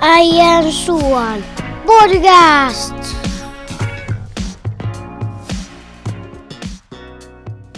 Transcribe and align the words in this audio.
Äijän 0.00 0.72
suon 0.72 1.44
podcast. 1.86 2.94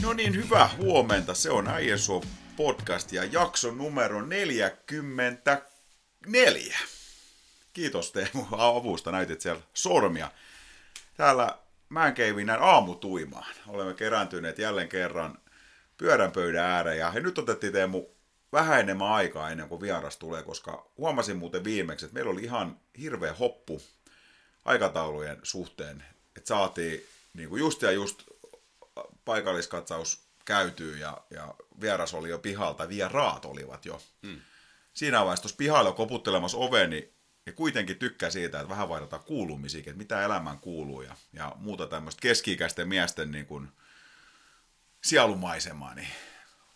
No 0.02 0.12
niin, 0.12 0.34
hyvää 0.34 0.68
huomenta. 0.76 1.34
Se 1.34 1.50
on 1.50 1.68
Äijän 1.68 1.98
suo 1.98 2.22
podcast 2.56 3.12
ja 3.12 3.24
jakso 3.24 3.70
numero 3.70 4.22
44. 4.22 6.78
Kiitos 7.72 8.12
Teemu 8.12 8.46
avusta, 8.52 9.12
näytit 9.12 9.40
siellä 9.40 9.62
sormia. 9.74 10.30
Täällä 11.16 11.58
Mäenkeivinen 11.88 12.62
aamutuimaan. 12.62 13.54
Olemme 13.66 13.94
kerääntyneet 13.94 14.58
jälleen 14.58 14.88
kerran 14.88 15.38
pyörän 15.96 16.32
pöydän 16.32 16.64
ääreen 16.64 16.98
ja 16.98 17.12
nyt 17.14 17.38
otettiin 17.38 17.72
Teemu 17.72 18.06
vähän 18.52 18.80
enemmän 18.80 19.12
aikaa 19.12 19.50
ennen 19.50 19.68
kuin 19.68 19.80
vieras 19.80 20.16
tulee, 20.16 20.42
koska 20.42 20.90
huomasin 20.98 21.36
muuten 21.36 21.64
viimeksi, 21.64 22.04
että 22.04 22.14
meillä 22.14 22.30
oli 22.30 22.42
ihan 22.42 22.80
hirveä 22.98 23.32
hoppu 23.32 23.82
aikataulujen 24.64 25.40
suhteen, 25.42 26.04
että 26.36 26.48
saatiin 26.48 27.06
niin 27.34 27.48
kuin 27.48 27.60
just 27.60 27.82
ja 27.82 27.90
just 27.90 28.22
paikalliskatsaus 29.24 30.30
käytyy 30.44 30.98
ja, 30.98 31.18
ja 31.30 31.54
vieras 31.80 32.14
oli 32.14 32.28
jo 32.28 32.38
pihalta, 32.38 32.88
vieraat 32.88 33.44
olivat 33.44 33.86
jo. 33.86 34.02
Hmm. 34.26 34.40
Siinä 34.94 35.20
vaiheessa 35.20 35.42
tuossa 35.42 35.56
pihalla 35.56 35.92
koputtelemassa 35.92 36.58
oveni, 36.58 37.12
ja 37.46 37.52
kuitenkin 37.52 37.96
tykkää 37.98 38.30
siitä, 38.30 38.60
että 38.60 38.68
vähän 38.68 38.88
vaihdetaan 38.88 39.22
kuulumisiin, 39.22 39.80
että 39.80 39.98
mitä 39.98 40.22
elämään 40.22 40.58
kuuluu 40.58 41.02
ja, 41.02 41.16
ja 41.32 41.52
muuta 41.56 41.86
tämmöistä 41.86 42.20
keski-ikäisten 42.20 42.88
miesten 42.88 43.30
niin 43.30 43.46
kuin 43.46 43.68
sielumaisemaa, 45.04 45.94
niin 45.94 46.08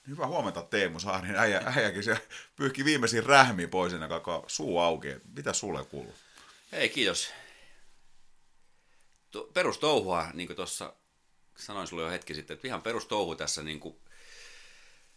Hyvä 0.08 0.26
huomenta 0.26 0.62
Teemu 0.62 1.00
Saarin. 1.00 1.36
Äijä, 1.36 1.62
äijäkin 1.76 2.02
se 2.02 2.28
pyyhki 2.56 2.84
viimeisin 2.84 3.24
rähmi 3.24 3.66
pois 3.66 3.92
ennen 3.92 4.08
kuin 4.08 4.42
suu 4.46 4.78
auki. 4.78 5.08
Mitä 5.36 5.52
sulle 5.52 5.84
kuuluu? 5.84 6.14
Hei, 6.72 6.88
kiitos. 6.88 7.32
Perustouhua, 9.54 10.28
niin 10.34 10.46
kuin 10.46 10.56
tuossa 10.56 10.92
sanoin 11.56 11.86
sulle 11.86 12.02
jo 12.02 12.10
hetki 12.10 12.34
sitten, 12.34 12.54
että 12.54 12.68
ihan 12.68 12.82
perustouhu 12.82 13.34
tässä 13.34 13.62
niin 13.62 13.80
kuin 13.80 13.96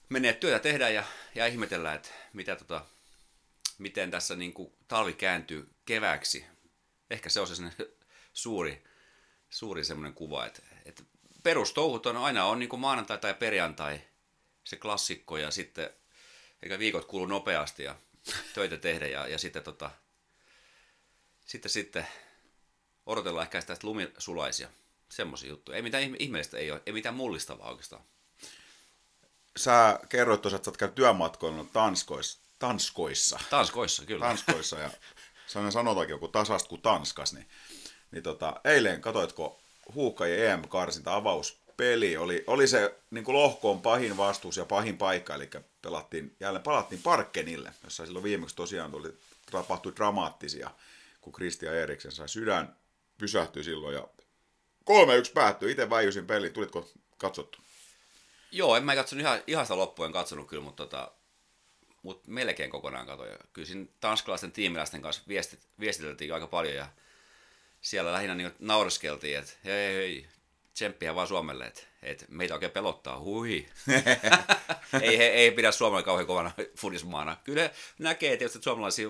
menee 0.10 0.34
työtä 0.34 0.60
tehdään 0.60 0.94
ja, 0.94 1.04
ja 1.36 1.48
ihmetellään, 1.48 1.96
että 1.96 2.10
mitä 2.34 2.56
tota, 2.56 2.86
miten 3.78 4.12
tässä 4.12 4.36
niin 4.36 4.54
kuin 4.54 4.74
talvi 4.88 5.14
kääntyy 5.14 5.70
kevääksi. 5.86 6.46
Ehkä 7.10 7.30
se 7.30 7.40
on 7.40 7.48
se 7.48 7.64
suuri, 8.34 8.84
suuri 9.50 9.84
semmoinen 9.84 10.14
kuva, 10.14 10.46
että, 10.46 10.62
että 10.86 11.04
perustouhut 11.44 12.06
on 12.06 12.18
aina 12.18 12.46
on 12.46 12.60
niin 12.60 12.70
kuin 12.70 12.80
maanantai 12.80 13.18
tai 13.18 13.34
perjantai– 13.34 14.02
se 14.68 14.76
klassikko 14.76 15.38
ja 15.38 15.52
sitten 15.52 15.90
eikä 16.64 16.80
viikot 16.80 17.06
kulu 17.06 17.26
nopeasti 17.26 17.84
ja 17.84 17.96
töitä 18.54 18.78
tehdä 18.78 19.08
ja, 19.08 19.28
ja 19.28 19.38
sitten, 19.38 19.64
tota, 19.64 19.92
sitten, 21.46 21.72
sitten 21.72 22.08
odotellaan 23.06 23.44
ehkä 23.44 23.62
sitä 23.62 23.78
lumisulaisia. 23.84 24.70
Semmoisia 25.10 25.50
juttuja. 25.50 25.76
Ei 25.76 25.82
mitään 25.82 26.04
ihmeellistä 26.20 26.58
ei 26.58 26.72
ole, 26.72 26.82
ei 26.86 26.94
mitään 26.94 27.16
mullistavaa 27.16 27.70
oikeastaan. 27.70 28.02
Sä 29.58 30.00
kerroit 30.10 30.42
tuossa, 30.42 30.56
että 30.56 30.66
sä 30.66 30.72
oot 30.72 30.78
käynyt 30.78 30.96
työmatkoilla 30.96 31.66
Tanskoissa. 31.74 32.40
Tanskoissa. 32.60 33.40
Tanskoissa, 33.50 34.06
kyllä. 34.06 34.26
Tanskoissa 34.26 34.80
ja 34.80 34.92
sellainen 35.48 35.72
sanotaankin 35.72 36.14
joku 36.14 36.28
tasasta 36.28 36.70
kuin 36.70 36.82
Tanskas, 36.82 37.34
niin, 37.34 37.50
niin 38.12 38.24
tota, 38.24 38.62
eilen 38.64 39.02
katoitko 39.02 39.62
huuhkajien 39.94 40.52
EM-karsinta 40.52 41.16
avaus 41.16 41.67
peli. 41.78 42.18
Oli, 42.18 42.44
oli 42.48 42.68
se 42.68 42.96
niin 43.12 43.24
kuin 43.24 43.38
lohkoon 43.38 43.82
pahin 43.82 44.18
vastuus 44.18 44.58
ja 44.58 44.66
pahin 44.66 44.98
paikka, 44.98 45.36
eli 45.36 45.50
pelattiin, 45.82 46.36
jälleen 46.40 46.64
palattiin 46.64 47.02
Parkkenille, 47.02 47.74
jossa 47.84 48.06
silloin 48.06 48.24
viimeksi 48.24 48.56
tosiaan 48.56 48.92
tuli, 48.92 49.14
tapahtui 49.52 49.94
dramaattisia, 49.96 50.72
kun 51.22 51.34
Christian 51.34 51.76
Eriksen 51.76 52.12
sai 52.12 52.30
sydän, 52.30 52.76
pysähtyi 53.18 53.64
silloin 53.64 53.96
ja 53.96 54.08
3-1 54.88 55.32
päättyi. 55.34 55.72
Itse 55.72 55.90
väijysin 55.90 56.28
peli. 56.28 56.50
Tulitko 56.50 56.90
katsottu? 57.18 57.60
Joo, 58.52 58.76
en 58.76 58.84
mä 58.84 58.96
katsonut 58.96 59.22
ihan, 59.22 59.40
ihan 59.48 59.66
sitä 59.66 59.78
loppuun, 59.78 60.06
en 60.06 60.14
katsonut 60.14 60.48
kyllä, 60.48 60.64
mutta 60.64 60.84
tota, 60.84 61.12
mut 62.04 62.28
melkein 62.28 62.70
kokonaan 62.70 63.08
katsoin. 63.08 63.38
Kyllä 63.54 63.68
siinä 63.68 63.86
tanskalaisten 64.00 64.52
tiimiläisten 64.52 65.02
kanssa 65.02 65.22
viestit, 65.28 65.60
viestiteltiin 65.80 66.34
aika 66.34 66.48
paljon 66.48 66.76
ja 66.76 66.88
siellä 67.82 68.14
lähinnä 68.14 68.36
niin 68.36 68.52
naureskeltiin, 68.60 69.38
että 69.38 69.54
hei, 69.66 69.96
hei, 69.96 70.28
tsemppiä 70.78 71.16
vaan 71.16 71.28
Suomelle, 71.28 71.66
että, 71.66 71.82
että 72.04 72.26
meitä 72.30 72.54
oikein 72.54 72.72
pelottaa, 72.72 73.20
hui. 73.20 73.66
ei, 75.02 75.18
he, 75.18 75.24
ei 75.24 75.52
pidä 75.52 75.72
Suomelle 75.72 76.04
kauhean 76.04 76.28
kovana 76.28 76.52
fudismaana. 76.78 77.38
Kyllä 77.44 77.70
näkee 78.00 78.38
tietysti, 78.38 78.58
että 78.58 78.64
suomalaisia 78.64 79.10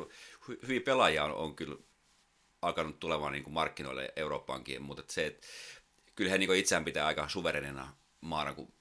hyviä 0.67 0.81
pelaajia 0.81 1.23
on, 1.23 1.33
on 1.33 1.55
kyllä 1.55 1.75
alkanut 2.61 2.99
tulemaan 2.99 3.31
niin 3.33 3.43
kuin 3.43 3.53
markkinoille 3.53 4.13
Eurooppaankin, 4.15 4.81
mutta 4.81 5.01
että 5.01 5.13
se, 5.13 5.25
että 5.25 5.47
kyllä 6.15 6.31
he 6.31 6.37
niin 6.37 6.47
kuin 6.47 6.59
itseään 6.59 6.85
pitää 6.85 7.05
aika 7.05 7.29
suverenina 7.29 7.93
maana 8.21 8.53
kuin 8.53 8.73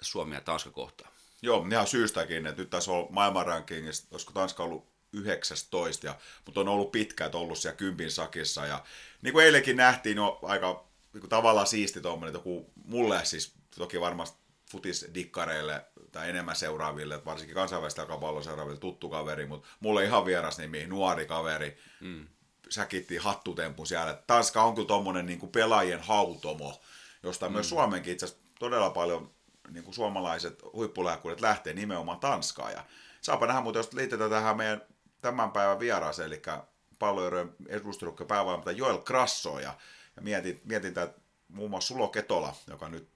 Suomi 0.00 0.34
ja 0.34 0.40
Tanska 0.40 0.70
kohtaa. 0.70 1.08
Joo, 1.42 1.66
ihan 1.72 1.86
syystäkin, 1.86 2.46
että 2.46 2.62
nyt 2.62 2.70
tässä 2.70 2.92
on 2.92 3.06
maailmanrankingissa, 3.10 4.08
olisiko 4.10 4.32
Tanska 4.32 4.62
ollut 4.64 4.88
19, 5.12 6.06
ja, 6.06 6.14
mutta 6.44 6.60
on 6.60 6.68
ollut 6.68 6.92
pitkään 6.92 7.34
ollut 7.34 7.58
siellä 7.58 7.76
kympin 7.76 8.10
sakissa, 8.10 8.66
ja 8.66 8.84
niin 9.22 9.32
kuin 9.32 9.44
eilenkin 9.44 9.76
nähtiin, 9.76 10.16
no 10.16 10.38
aika 10.42 10.87
niin 11.12 11.28
tavallaan 11.28 11.66
siisti 11.66 12.00
tuommoinen, 12.00 12.36
että 12.36 12.48
joku 12.48 12.70
mulle 12.84 13.24
siis 13.24 13.54
toki 13.78 14.00
varmasti 14.00 14.38
futisdikkareille 14.70 15.84
tai 16.12 16.30
enemmän 16.30 16.56
seuraaville, 16.56 17.24
varsinkin 17.24 17.54
kansainvälistä 17.54 18.00
jalkapallon 18.00 18.44
seuraaville 18.44 18.80
tuttu 18.80 19.08
kaveri, 19.08 19.46
mutta 19.46 19.68
mulle 19.80 20.04
ihan 20.04 20.24
vieras 20.24 20.58
nimi, 20.58 20.86
nuori 20.86 21.26
kaveri, 21.26 21.78
mm. 22.00 22.26
säkitti 22.68 23.16
hattutempun 23.16 23.86
siellä. 23.86 24.22
Tanska 24.26 24.62
on 24.62 24.74
kyllä 24.74 24.88
tuommoinen 24.88 25.26
niin 25.26 25.48
pelaajien 25.52 26.00
hautomo, 26.00 26.80
josta 27.22 27.48
mm. 27.48 27.52
myös 27.52 27.68
Suomenkin 27.68 28.12
itse 28.12 28.26
asiassa 28.26 28.44
todella 28.58 28.90
paljon 28.90 29.30
niin 29.70 29.84
kuin 29.84 29.94
suomalaiset 29.94 30.62
huippulääkkuudet 30.72 31.40
lähtee 31.40 31.72
nimenomaan 31.72 32.20
Tanskaan. 32.20 32.72
Ja 32.72 32.84
saapa 33.20 33.46
nähdä, 33.46 33.60
mutta 33.60 33.78
jos 33.78 33.92
liitetään 33.92 34.30
tähän 34.30 34.56
meidän 34.56 34.82
tämän 35.20 35.50
päivän 35.50 35.78
vieraaseen, 35.78 36.26
eli 36.26 36.42
pallojen 36.98 37.54
edustelukka 37.68 38.24
päävalmentaja 38.24 38.76
Joel 38.76 38.98
Krasso, 38.98 39.60
ja 39.60 39.74
ja 40.18 40.22
mietin, 40.22 40.60
mietin 40.64 40.88
että 40.88 41.08
muun 41.48 41.70
muassa 41.70 41.88
Sulo 41.88 42.08
Ketola, 42.08 42.56
joka 42.66 42.88
nyt 42.88 43.08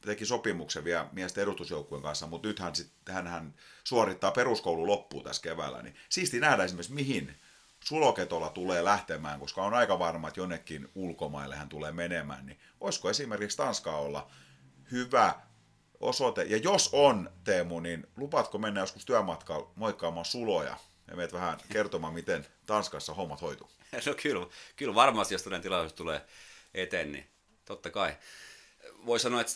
teki 0.00 0.26
sopimuksen 0.26 0.84
vielä 0.84 1.08
miesten 1.12 1.42
edustusjoukkueen 1.42 2.02
kanssa, 2.02 2.26
mutta 2.26 2.48
nythän 2.48 2.74
sit, 2.74 2.92
hän 3.08 3.54
suorittaa 3.84 4.30
peruskoulu 4.30 4.86
loppuun 4.86 5.24
tässä 5.24 5.42
keväällä, 5.42 5.82
niin 5.82 5.94
siisti 6.08 6.40
nähdä 6.40 6.64
esimerkiksi 6.64 6.94
mihin 6.94 7.34
Suloketola 7.84 8.50
tulee 8.50 8.84
lähtemään, 8.84 9.40
koska 9.40 9.62
on 9.62 9.74
aika 9.74 9.98
varma, 9.98 10.28
että 10.28 10.40
jonnekin 10.40 10.88
ulkomaille 10.94 11.56
hän 11.56 11.68
tulee 11.68 11.92
menemään, 11.92 12.46
niin 12.46 12.58
voisiko 12.80 13.10
esimerkiksi 13.10 13.56
Tanska 13.56 13.96
olla 13.96 14.30
hyvä 14.92 15.34
osoite, 16.00 16.42
ja 16.42 16.56
jos 16.56 16.90
on 16.92 17.30
Teemu, 17.44 17.80
niin 17.80 18.06
lupaatko 18.16 18.58
mennä 18.58 18.80
joskus 18.80 19.04
työmatkalla 19.04 19.70
moikkaamaan 19.76 20.24
Suloja 20.24 20.76
ja 21.08 21.16
meidät 21.16 21.32
vähän 21.32 21.58
kertomaan, 21.72 22.14
miten 22.14 22.46
Tanskassa 22.66 23.14
hommat 23.14 23.42
hoituu? 23.42 23.70
No 24.06 24.14
kyllä, 24.22 24.46
kyllä 24.76 24.94
varmasti, 24.94 25.34
jos 25.34 25.42
tällainen 25.42 25.62
tilaisuus 25.62 25.92
tulee 25.92 26.20
eteen, 26.74 27.12
niin 27.12 27.26
totta 27.64 27.90
kai. 27.90 28.16
Voi 29.06 29.20
sanoa, 29.20 29.40
että 29.40 29.52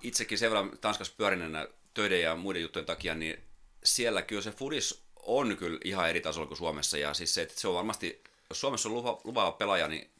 itsekin 0.00 0.38
sen 0.38 0.50
verran 0.50 0.78
Tanskassa 0.78 1.14
pyörineenä 1.16 1.68
töiden 1.94 2.22
ja 2.22 2.36
muiden 2.36 2.62
juttujen 2.62 2.86
takia, 2.86 3.14
niin 3.14 3.44
siellä 3.84 4.22
kyllä 4.22 4.42
se 4.42 4.50
fudis 4.50 5.02
on 5.16 5.56
kyllä 5.56 5.78
ihan 5.84 6.10
eri 6.10 6.20
tasolla 6.20 6.46
kuin 6.46 6.58
Suomessa. 6.58 6.98
Ja 6.98 7.14
siis 7.14 7.34
se, 7.34 7.42
että 7.42 7.60
se 7.60 7.68
on 7.68 7.74
varmasti, 7.74 8.24
jos 8.50 8.60
Suomessa 8.60 8.88
on 8.88 8.94
luva, 8.94 9.20
luvaava 9.24 9.52
pelaaja, 9.52 9.88
niin 9.88 10.10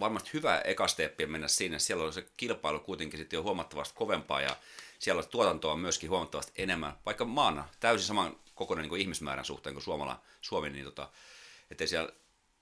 varmasti 0.00 0.30
hyvä 0.32 0.58
ekasteppi 0.58 1.26
mennä 1.26 1.48
sinne. 1.48 1.78
Siellä 1.78 2.04
on 2.04 2.12
se 2.12 2.26
kilpailu 2.36 2.80
kuitenkin 2.80 3.18
sitten 3.18 3.36
jo 3.36 3.42
huomattavasti 3.42 3.94
kovempaa 3.94 4.40
ja 4.40 4.56
siellä 4.98 5.22
tuotantoa 5.22 5.72
on 5.72 5.80
myöskin 5.80 6.10
huomattavasti 6.10 6.52
enemmän, 6.56 6.98
vaikka 7.06 7.24
maana 7.24 7.68
täysin 7.80 8.06
saman 8.06 8.36
kokoinen 8.54 8.88
niin 8.88 9.00
ihmismäärän 9.00 9.44
suhteen 9.44 9.74
kuin 9.74 9.82
Suomala, 9.82 10.20
Suomi, 10.40 10.70
niin 10.70 10.84
tota, 10.84 11.08
ettei 11.72 11.88
siellä 11.88 12.12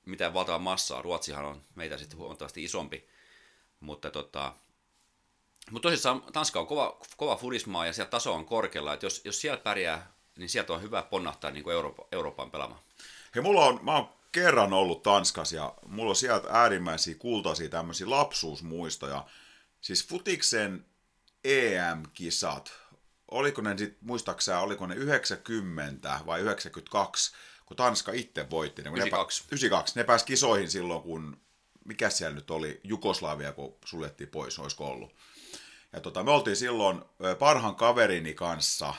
mitään 0.06 0.34
valtavaa 0.34 0.58
massaa. 0.58 1.02
Ruotsihan 1.02 1.44
on 1.44 1.62
meitä 1.74 1.98
sitten 1.98 2.18
huomattavasti 2.18 2.64
isompi, 2.64 3.08
mutta 3.80 4.10
tota, 4.10 4.52
mutta 5.70 5.88
tosissaan 5.88 6.22
Tanska 6.32 6.60
on 6.60 6.66
kova, 6.66 7.00
kova 7.16 7.36
fudismaa 7.36 7.86
ja 7.86 7.92
siellä 7.92 8.10
taso 8.10 8.34
on 8.34 8.46
korkealla, 8.46 8.94
että 8.94 9.06
jos, 9.06 9.20
jos 9.24 9.40
siellä 9.40 9.58
pärjää, 9.58 10.12
niin 10.38 10.48
sieltä 10.48 10.72
on 10.72 10.82
hyvä 10.82 11.02
ponnahtaa 11.02 11.50
niin 11.50 11.64
kuin 11.64 11.74
Eurooppa, 11.74 12.08
Euroopan 12.12 12.50
pelaamaan. 12.50 12.80
Hei, 13.34 13.42
mulla 13.42 13.66
on, 13.66 13.80
mä 13.82 13.96
oon 13.96 14.08
kerran 14.32 14.72
ollut 14.72 15.02
Tanskassa 15.02 15.56
ja 15.56 15.74
mulla 15.86 16.10
on 16.10 16.16
sieltä 16.16 16.48
äärimmäisiä 16.50 17.14
kultaisia 17.14 17.68
tämmöisiä 17.68 18.10
lapsuusmuistoja. 18.10 19.24
Siis 19.80 20.08
futiksen 20.08 20.84
EM-kisat, 21.44 22.72
oliko 23.30 23.62
ne 23.62 23.78
sitten, 23.78 23.98
muistaakseni, 24.00 24.58
oliko 24.58 24.86
ne 24.86 24.94
90 24.94 26.20
vai 26.26 26.40
92, 26.40 27.32
kun 27.70 27.76
Tanska 27.76 28.12
itse 28.12 28.50
voitti. 28.50 28.82
Ne, 28.82 28.90
92. 28.90 29.42
Ne, 29.42 29.46
92. 29.46 29.98
Ne 29.98 30.04
pääsi 30.04 30.24
kisoihin 30.24 30.70
silloin, 30.70 31.02
kun, 31.02 31.40
mikä 31.84 32.10
siellä 32.10 32.34
nyt 32.34 32.50
oli, 32.50 32.80
Jugoslavia, 32.84 33.52
kun 33.52 33.76
suljettiin 33.84 34.28
pois, 34.28 34.58
olisiko 34.58 34.86
ollut. 34.86 35.14
Ja 35.92 36.00
tota, 36.00 36.22
me 36.22 36.30
oltiin 36.30 36.56
silloin 36.56 37.02
parhaan 37.38 37.74
kaverini 37.74 38.34
kanssa, 38.34 38.94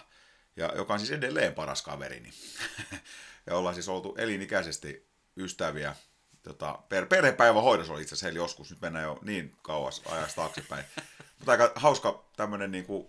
ja 0.55 0.71
joka 0.75 0.93
on 0.93 0.99
siis 0.99 1.11
edelleen 1.11 1.53
paras 1.53 1.81
kaverini. 1.81 2.33
ja 3.47 3.55
ollaan 3.55 3.75
siis 3.75 3.89
oltu 3.89 4.15
elinikäisesti 4.17 5.07
ystäviä. 5.37 5.95
Tota, 6.43 6.79
per, 6.89 7.05
perhepäivähoidossa 7.05 7.93
oli 7.93 8.01
itse 8.01 8.13
asiassa 8.13 8.25
heillä 8.25 8.37
joskus, 8.37 8.69
nyt 8.69 8.81
mennään 8.81 9.05
jo 9.05 9.19
niin 9.21 9.55
kauas 9.61 10.01
ajasta 10.05 10.35
taaksepäin. 10.35 10.85
Mutta 11.37 11.51
aika 11.51 11.71
hauska 11.75 12.25
tämmöinen 12.35 12.71
niin 12.71 12.85
kuin, 12.85 13.07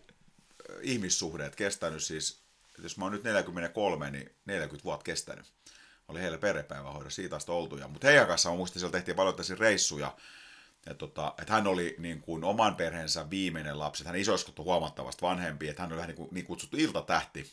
ihmissuhde, 0.80 1.44
että 1.46 1.56
kestänyt 1.56 2.02
siis, 2.02 2.41
että 2.72 2.82
jos 2.82 2.98
mä 2.98 3.04
oon 3.04 3.12
nyt 3.12 3.24
43, 3.24 4.10
niin 4.10 4.34
40 4.44 4.84
vuotta 4.84 5.04
kestänyt. 5.04 5.52
Oli 6.08 6.20
heillä 6.20 6.38
perhepäivähoidossa 6.38 7.16
siitä 7.16 7.36
asti 7.36 7.52
oltu. 7.52 7.78
Mutta 7.88 8.06
heidän 8.06 8.26
kanssa 8.26 8.50
mä 8.50 8.56
muistin, 8.56 8.80
siellä 8.80 8.92
tehtiin 8.92 9.16
paljon 9.16 9.34
reissuja, 9.58 10.16
ja 10.86 10.94
tota, 10.94 11.34
että 11.38 11.52
hän 11.52 11.66
oli 11.66 11.94
niin 11.98 12.20
kuin 12.20 12.44
oman 12.44 12.76
perheensä 12.76 13.30
viimeinen 13.30 13.78
lapsi, 13.78 14.04
hän 14.04 14.16
isoiskottu 14.16 14.64
huomattavasti 14.64 15.22
vanhempi, 15.22 15.68
että 15.68 15.82
hän 15.82 15.92
oli 15.92 15.96
vähän 15.96 16.08
niin, 16.08 16.16
kuin, 16.16 16.28
niin 16.32 16.46
kutsuttu 16.46 16.76
iltatähti. 16.76 17.52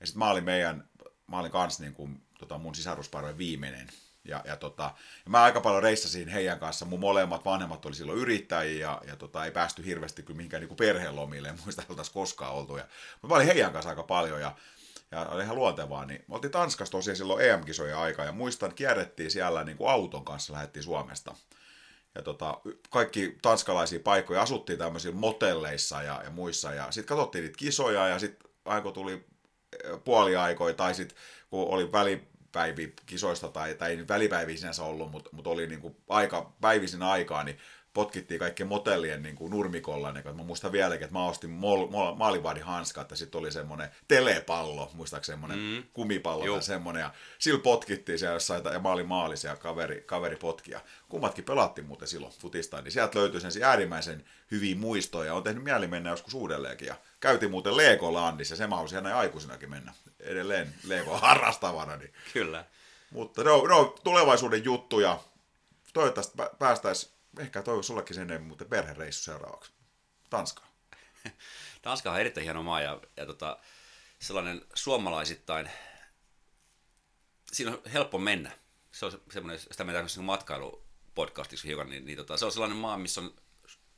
Ja 0.00 0.06
sitten 0.06 0.18
mä 0.18 0.30
olin 0.30 0.44
meidän, 0.44 0.88
mä 1.26 1.38
olin 1.38 1.52
kanssa 1.52 1.82
niin 1.82 1.94
kuin, 1.94 2.22
tota, 2.38 2.58
mun 2.58 2.74
sisarusparven 2.74 3.38
viimeinen. 3.38 3.88
Ja, 4.24 4.42
ja, 4.44 4.56
tota, 4.56 4.82
ja 5.24 5.30
mä 5.30 5.42
aika 5.42 5.60
paljon 5.60 5.82
reissasin 5.82 6.28
heidän 6.28 6.58
kanssa, 6.58 6.84
mun 6.84 7.00
molemmat 7.00 7.44
vanhemmat 7.44 7.86
oli 7.86 7.94
silloin 7.94 8.18
yrittäjiä 8.18 8.80
ja, 8.80 9.02
ja 9.06 9.16
tota, 9.16 9.44
ei 9.44 9.50
päästy 9.50 9.84
hirveästi 9.84 10.22
kyllä 10.22 10.36
mihinkään 10.36 10.62
niin 10.62 10.76
perhelomille, 10.76 11.48
en 11.48 11.58
muista, 11.64 11.82
että 11.82 12.02
koskaan 12.12 12.54
oltu. 12.54 12.76
Ja, 12.76 12.84
mutta 13.12 13.28
mä 13.28 13.34
olin 13.34 13.46
heidän 13.46 13.72
kanssa 13.72 13.90
aika 13.90 14.02
paljon 14.02 14.40
ja, 14.40 14.52
ja 15.10 15.20
oli 15.20 15.42
ihan 15.42 15.56
luontevaa. 15.56 16.06
Niin, 16.06 16.24
me 16.28 16.34
oltiin 16.34 16.50
Tanskassa 16.50 16.92
tosiaan 16.92 17.16
silloin 17.16 17.44
EM-kisojen 17.44 17.96
aika 17.96 18.24
ja 18.24 18.32
muistan, 18.32 18.74
kierrettiin 18.74 19.30
siellä 19.30 19.64
niin 19.64 19.76
kuin 19.76 19.90
auton 19.90 20.24
kanssa, 20.24 20.52
lähdettiin 20.52 20.82
Suomesta 20.82 21.34
ja 22.14 22.22
tota, 22.22 22.60
kaikki 22.90 23.38
tanskalaisia 23.42 24.00
paikkoja 24.00 24.42
asuttiin 24.42 24.78
tämmöisissä 24.78 25.16
motelleissa 25.16 26.02
ja, 26.02 26.20
ja 26.24 26.30
muissa. 26.30 26.74
Ja 26.74 26.90
sitten 26.90 27.16
katsottiin 27.16 27.42
niitä 27.42 27.58
kisoja 27.58 28.08
ja 28.08 28.18
sitten 28.18 28.50
aiko 28.64 28.92
tuli 28.92 29.12
eh, 29.12 30.04
puoliaikoja 30.04 30.74
tai 30.74 30.94
sitten 30.94 31.18
kun 31.50 31.68
oli 31.68 31.86
välipäivi 32.54 32.92
kisoista 33.06 33.48
tai, 33.48 33.74
tai 33.74 33.90
ei 33.90 34.08
välipäiviä 34.08 34.56
sinänsä 34.56 34.82
ollut, 34.82 35.10
mutta, 35.10 35.30
mutta 35.32 35.50
oli 35.50 35.66
niinku 35.66 35.96
aika, 36.08 36.52
päivisin 36.60 37.02
aikaa, 37.02 37.44
niin 37.44 37.58
potkittiin 37.94 38.40
kaikki 38.40 38.64
motellien 38.64 39.22
niin 39.22 39.36
kuin 39.36 39.50
nurmikolla. 39.50 40.12
Niin, 40.12 40.36
mä 40.36 40.42
muistan 40.42 40.72
vieläkin, 40.72 41.04
että 41.04 41.18
mä 41.18 41.26
ostin 41.26 41.50
mol, 41.50 41.86
mol, 41.86 42.14
ja 43.10 43.16
sitten 43.16 43.38
oli 43.38 43.52
semmoinen 43.52 43.88
telepallo, 44.08 44.90
muistaakseni 44.94 45.32
semmoinen 45.34 45.58
mm. 45.58 45.82
kumipallo 45.92 46.44
Joo. 46.44 46.56
tai 46.56 46.62
semmoinen. 46.62 47.00
Ja 47.00 47.12
sillä 47.38 47.60
potkittiin 47.60 48.18
siellä 48.18 48.36
jossain, 48.36 48.62
ja 48.72 48.78
mä 48.78 48.92
olin 48.92 49.06
maalissa 49.06 49.48
ja 49.48 49.56
kaveri, 49.56 50.02
kaveri 50.06 50.36
potkia. 50.36 50.80
Kummatkin 51.08 51.44
pelattiin 51.44 51.86
muuten 51.86 52.08
silloin 52.08 52.32
futista, 52.32 52.82
niin 52.82 52.92
sieltä 52.92 53.18
löytyi 53.18 53.40
sen 53.40 53.62
äärimmäisen 53.62 54.24
hyviä 54.50 54.76
muistoja. 54.76 55.26
Ja 55.26 55.34
on 55.34 55.42
tehnyt 55.42 55.64
mieli 55.64 55.86
mennä 55.86 56.10
joskus 56.10 56.34
uudelleenkin. 56.34 56.88
Ja 56.88 56.96
käytiin 57.22 57.50
muuten 57.50 57.76
Legolandissa 57.76 58.56
se 58.56 58.66
mä 58.66 58.74
haluaisin 58.74 59.02
näin 59.02 59.16
aikuisinakin 59.16 59.70
mennä. 59.70 59.94
Edelleen 60.20 60.74
Lego 60.84 61.18
harrastavana. 61.18 61.96
Niin. 61.96 62.12
Kyllä. 62.32 62.64
Mutta 63.10 63.44
no, 63.44 63.66
no, 63.66 63.84
tulevaisuuden 64.04 64.64
juttuja. 64.64 65.20
Toivottavasti 65.92 66.38
päästäisiin 66.58 67.12
ehkä 67.38 67.62
toivon 67.62 67.84
sullekin 67.84 68.14
sen 68.14 68.42
muuten 68.42 68.66
perhereissu 68.66 69.22
seuraavaksi. 69.22 69.72
Tanskaa. 70.30 70.72
Tanska 71.82 72.12
on 72.12 72.20
erittäin 72.20 72.44
hieno 72.44 72.62
maa 72.62 72.80
ja, 72.80 73.00
ja 73.16 73.26
tota, 73.26 73.58
sellainen 74.18 74.64
suomalaisittain, 74.74 75.70
siinä 77.52 77.70
on 77.70 77.82
helppo 77.92 78.18
mennä. 78.18 78.50
Se 78.92 79.06
on 79.06 79.12
semmoinen, 79.32 79.60
sitä 79.60 79.84
meidän 79.84 80.06
matkailupodcastiksi 80.22 81.68
hiukan, 81.68 81.90
niin, 81.90 82.06
niin 82.06 82.16
tota, 82.16 82.36
se 82.36 82.44
on 82.44 82.52
sellainen 82.52 82.78
maa, 82.78 82.98
missä 82.98 83.20
on 83.20 83.34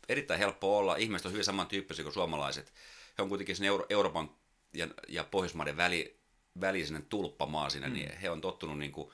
erittäin 0.08 0.40
helppo 0.40 0.78
olla. 0.78 0.96
Ihmiset 0.96 1.26
on 1.26 1.32
hyvin 1.32 1.44
samantyyppisiä 1.44 2.02
kuin 2.02 2.14
suomalaiset. 2.14 2.72
He 3.18 3.22
on 3.22 3.28
kuitenkin 3.28 3.56
sen 3.56 3.66
Euro- 3.66 3.86
Euroopan 3.88 4.30
ja, 4.72 4.88
ja 5.08 5.24
Pohjoismaiden 5.24 5.76
väli, 5.76 6.20
välisenen 6.60 7.06
tulppamaa 7.06 7.70
siinä, 7.70 7.88
mm. 7.88 7.94
niin 7.94 8.18
he 8.18 8.30
on 8.30 8.40
tottunut 8.40 8.78
niin 8.78 8.92
kuin, 8.92 9.10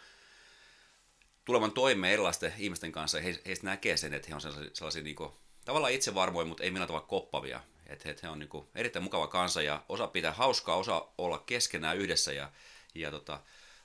tulevan 1.44 1.72
toimeen 1.72 2.12
erilaisten 2.12 2.52
ihmisten 2.58 2.92
kanssa 2.92 3.18
ja 3.18 3.22
he, 3.22 3.40
heistä 3.46 3.66
näkee 3.66 3.96
sen, 3.96 4.14
että 4.14 4.28
he 4.28 4.34
on 4.34 4.40
sellaisia, 4.40 4.70
sellaisia 4.72 5.02
niin 5.02 5.16
kuin, 5.16 5.32
tavallaan 5.64 5.92
itsevarmoja, 5.92 6.46
mutta 6.46 6.62
ei 6.62 6.70
millään 6.70 6.86
tavalla 6.88 7.06
koppavia. 7.06 7.60
Että 7.86 8.08
he, 8.08 8.16
he 8.22 8.28
on 8.28 8.38
niin 8.38 8.48
kuin, 8.48 8.66
erittäin 8.74 9.02
mukava 9.02 9.26
kansa 9.26 9.62
ja 9.62 9.84
osa 9.88 10.06
pitää 10.06 10.32
hauskaa, 10.32 10.76
osa 10.76 11.08
olla 11.18 11.38
keskenään 11.38 11.96
yhdessä 11.96 12.32
ja, 12.32 12.52
ja 12.94 13.10
tota, 13.10 13.40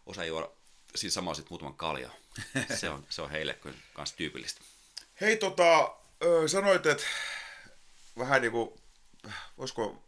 osa 0.06 0.24
ei 0.24 0.30
juoda 0.30 0.50
siinä 0.96 1.12
samalla 1.12 1.36
sitten 1.36 1.52
muutaman 1.52 1.78
kalja. 1.78 2.10
Se 2.80 2.90
on, 2.90 3.06
se 3.10 3.22
on 3.22 3.32
heille 3.32 3.54
kyllä 3.54 3.78
kans 3.94 4.14
tyypillistä. 4.14 4.62
Hei 5.22 5.38
tota, 5.38 5.96
sanoit, 6.48 6.86
että 6.86 7.04
vähän 8.18 8.42
niin 8.42 8.52
kuin, 8.52 8.80
voisiko 9.58 10.04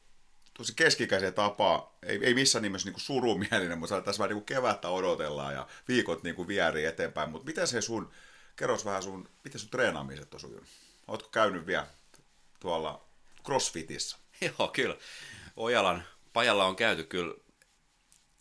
tosi 0.53 0.73
keskikäisen 0.75 1.33
tapa, 1.33 1.97
ei, 2.03 2.19
ei 2.21 2.33
missään 2.33 2.63
nimessä 2.63 2.89
niin 2.89 2.99
surumielinen, 2.99 3.79
mutta 3.79 4.01
tässä 4.01 4.23
vähän 4.23 4.35
niin 4.35 4.45
kevättä 4.45 4.89
odotellaan 4.89 5.53
ja 5.53 5.67
viikot 5.87 6.23
niin 6.23 6.47
vierii 6.47 6.85
eteenpäin. 6.85 7.29
Mutta 7.29 7.45
miten 7.45 7.67
se 7.67 7.81
sun, 7.81 8.11
kerros 8.55 8.85
vähän 8.85 9.03
sun, 9.03 9.29
miten 9.43 9.61
sun 9.61 9.69
treenaamiset 9.69 10.33
on 10.33 10.39
sujunut? 10.39 10.67
Ootko 11.07 11.29
käynyt 11.29 11.65
vielä 11.65 11.87
tuolla 12.59 13.07
CrossFitissa? 13.45 14.17
Joo, 14.59 14.67
kyllä. 14.67 14.97
Ojalan 15.55 16.03
pajalla 16.33 16.65
on 16.65 16.75
käyty 16.75 17.03
kyllä 17.03 17.33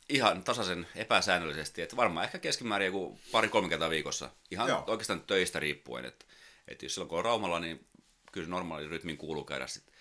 ihan 0.08 0.44
tasaisen 0.44 0.86
epäsäännöllisesti, 0.94 1.82
että 1.82 1.96
varmaan 1.96 2.24
ehkä 2.24 2.38
keskimäärin 2.38 2.86
joku 2.86 3.20
pari-kolme 3.32 3.68
kertaa 3.68 3.90
viikossa, 3.90 4.30
ihan 4.50 4.68
Joo. 4.68 4.84
oikeastaan 4.86 5.20
töistä 5.20 5.60
riippuen, 5.60 6.04
että, 6.04 6.26
että 6.68 6.84
jos 6.84 6.94
silloin 6.94 7.08
kun 7.08 7.18
on 7.18 7.24
Raumalla, 7.24 7.60
niin 7.60 7.86
kyllä 8.32 8.48
normaali 8.48 8.88
rytmin 8.88 9.16
kuuluu 9.16 9.44
käydä 9.44 9.66
sitten 9.66 9.95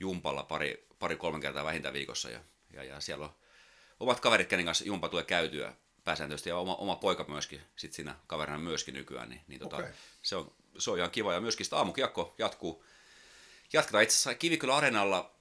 jumpalla 0.00 0.42
pari, 0.42 0.86
pari-kolme 0.98 1.40
kertaa 1.40 1.64
vähintään 1.64 1.94
viikossa. 1.94 2.30
Ja, 2.30 2.40
ja, 2.72 2.84
ja 2.84 3.00
siellä 3.00 3.24
on 3.24 3.34
omat 4.00 4.20
kaverit, 4.20 4.48
kenen 4.48 4.64
kanssa 4.64 4.84
jumpa 4.84 5.08
tulee 5.08 5.24
käytyä 5.24 5.72
pääsääntöisesti, 6.04 6.48
ja 6.48 6.56
oma, 6.56 6.74
oma 6.74 6.96
poika 6.96 7.24
myöskin, 7.28 7.60
sit 7.76 7.92
siinä 7.92 8.16
kaverina 8.26 8.58
myöskin 8.58 8.94
nykyään, 8.94 9.28
niin, 9.28 9.40
niin 9.46 9.60
tota, 9.60 9.76
okay. 9.76 9.92
se, 10.22 10.36
on, 10.36 10.54
se 10.78 10.90
on 10.90 10.98
ihan 10.98 11.10
kiva. 11.10 11.34
Ja 11.34 11.40
myöskin 11.40 11.66
aamukiekko 11.72 12.34
jatkuu. 12.38 12.84
Jatketaan 13.72 14.02
itse 14.02 14.14
asiassa 14.14 14.34
Kivikylä 14.34 14.76
Areenalla 14.76 15.34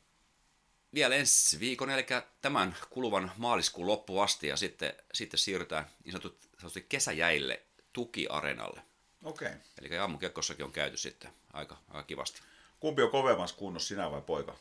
vielä 0.94 1.16
ensi 1.16 1.60
viikon, 1.60 1.90
eli 1.90 2.06
tämän 2.42 2.76
kuluvan 2.90 3.32
maaliskuun 3.38 3.88
loppuun 3.88 4.24
asti, 4.24 4.48
ja 4.48 4.58
sitten, 4.58 4.94
sitten 5.14 5.38
siirrytään 5.38 5.86
niin 6.04 6.12
sanotusti 6.12 6.86
kesäjäille 6.90 7.62
tukiareenalle. 7.94 8.82
Okei. 9.24 9.48
Okay. 9.48 9.60
Eli 9.82 9.98
aamukiekossakin 9.98 10.66
on 10.66 10.72
käyty 10.72 10.98
sitten 10.98 11.32
aika, 11.54 11.78
aika 11.88 12.04
kivasti. 12.04 12.42
Kumpi 12.80 13.02
on 13.02 13.12
kovemmassa 13.12 13.56
kunnossa, 13.56 13.88
sinä 13.88 14.12
vai 14.12 14.22
poika? 14.22 14.56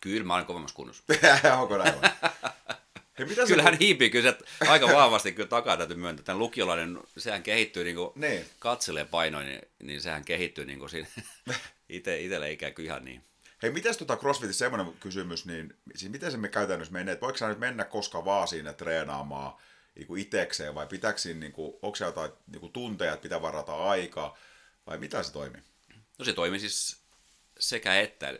Kyllä 0.00 0.24
mä 0.24 0.34
olen 0.34 0.46
kovemmassa 0.46 0.76
kunnossa. 0.76 1.02
Onko 1.60 1.78
näin 1.78 1.94
Hei, 3.18 3.26
mitä 3.26 3.46
kyllä 3.46 3.62
hän 3.62 3.72
kun... 3.72 3.78
hiipii 3.78 4.10
kyllä 4.10 4.32
se 4.32 4.38
aika 4.68 4.88
vahvasti 4.88 5.32
kyllä 5.32 5.48
takaa 5.48 5.76
täytyy 5.76 5.96
myöntää. 5.96 6.24
Tämän 6.24 6.38
lukiolainen, 6.38 6.98
sehän 7.18 7.42
kehittyy 7.42 7.84
niin 7.84 7.96
kuin 7.96 8.12
niin. 8.14 8.46
katselee 8.58 9.04
painoin, 9.04 9.46
niin, 9.46 9.60
niin 9.82 10.00
sehän 10.00 10.24
kehittyy 10.24 10.64
niin 10.64 10.78
kuin 10.78 10.90
siinä. 10.90 11.08
Ite, 11.88 12.20
itelle 12.20 12.52
ikään 12.52 12.74
kuin 12.74 12.84
ihan 12.84 13.04
niin. 13.04 13.24
Hei, 13.62 13.70
miten 13.70 13.98
tuota 13.98 14.16
CrossFitissa 14.16 14.58
semmoinen 14.58 14.94
kysymys, 15.00 15.46
niin 15.46 15.76
siis 15.94 16.12
miten 16.12 16.30
se 16.30 16.36
me 16.36 16.48
käytännössä 16.48 16.92
menee, 16.92 17.12
että 17.12 17.24
voiko 17.24 17.38
sä 17.38 17.48
nyt 17.48 17.58
mennä 17.58 17.84
koska 17.84 18.24
vaan 18.24 18.48
sinne 18.48 18.72
treenaamaan 18.72 19.54
niin 19.94 20.06
kuin 20.06 20.22
itekseen 20.22 20.74
vai 20.74 20.86
pitääkö 20.86 21.18
siinä, 21.18 21.40
niin 21.40 21.52
kuin, 21.52 21.74
onko 21.82 21.96
se 21.96 22.04
jotain 22.04 22.30
niin 22.46 22.60
kuin 22.60 22.72
tunteja, 22.72 23.12
että 23.12 23.22
pitää 23.22 23.42
varata 23.42 23.74
aikaa 23.74 24.38
vai 24.86 24.98
mitä 24.98 25.22
se 25.22 25.32
toimii? 25.32 25.62
No 26.18 26.24
se 26.24 26.32
toimii 26.32 26.60
siis 26.60 26.96
sekä 27.58 28.00
että. 28.00 28.38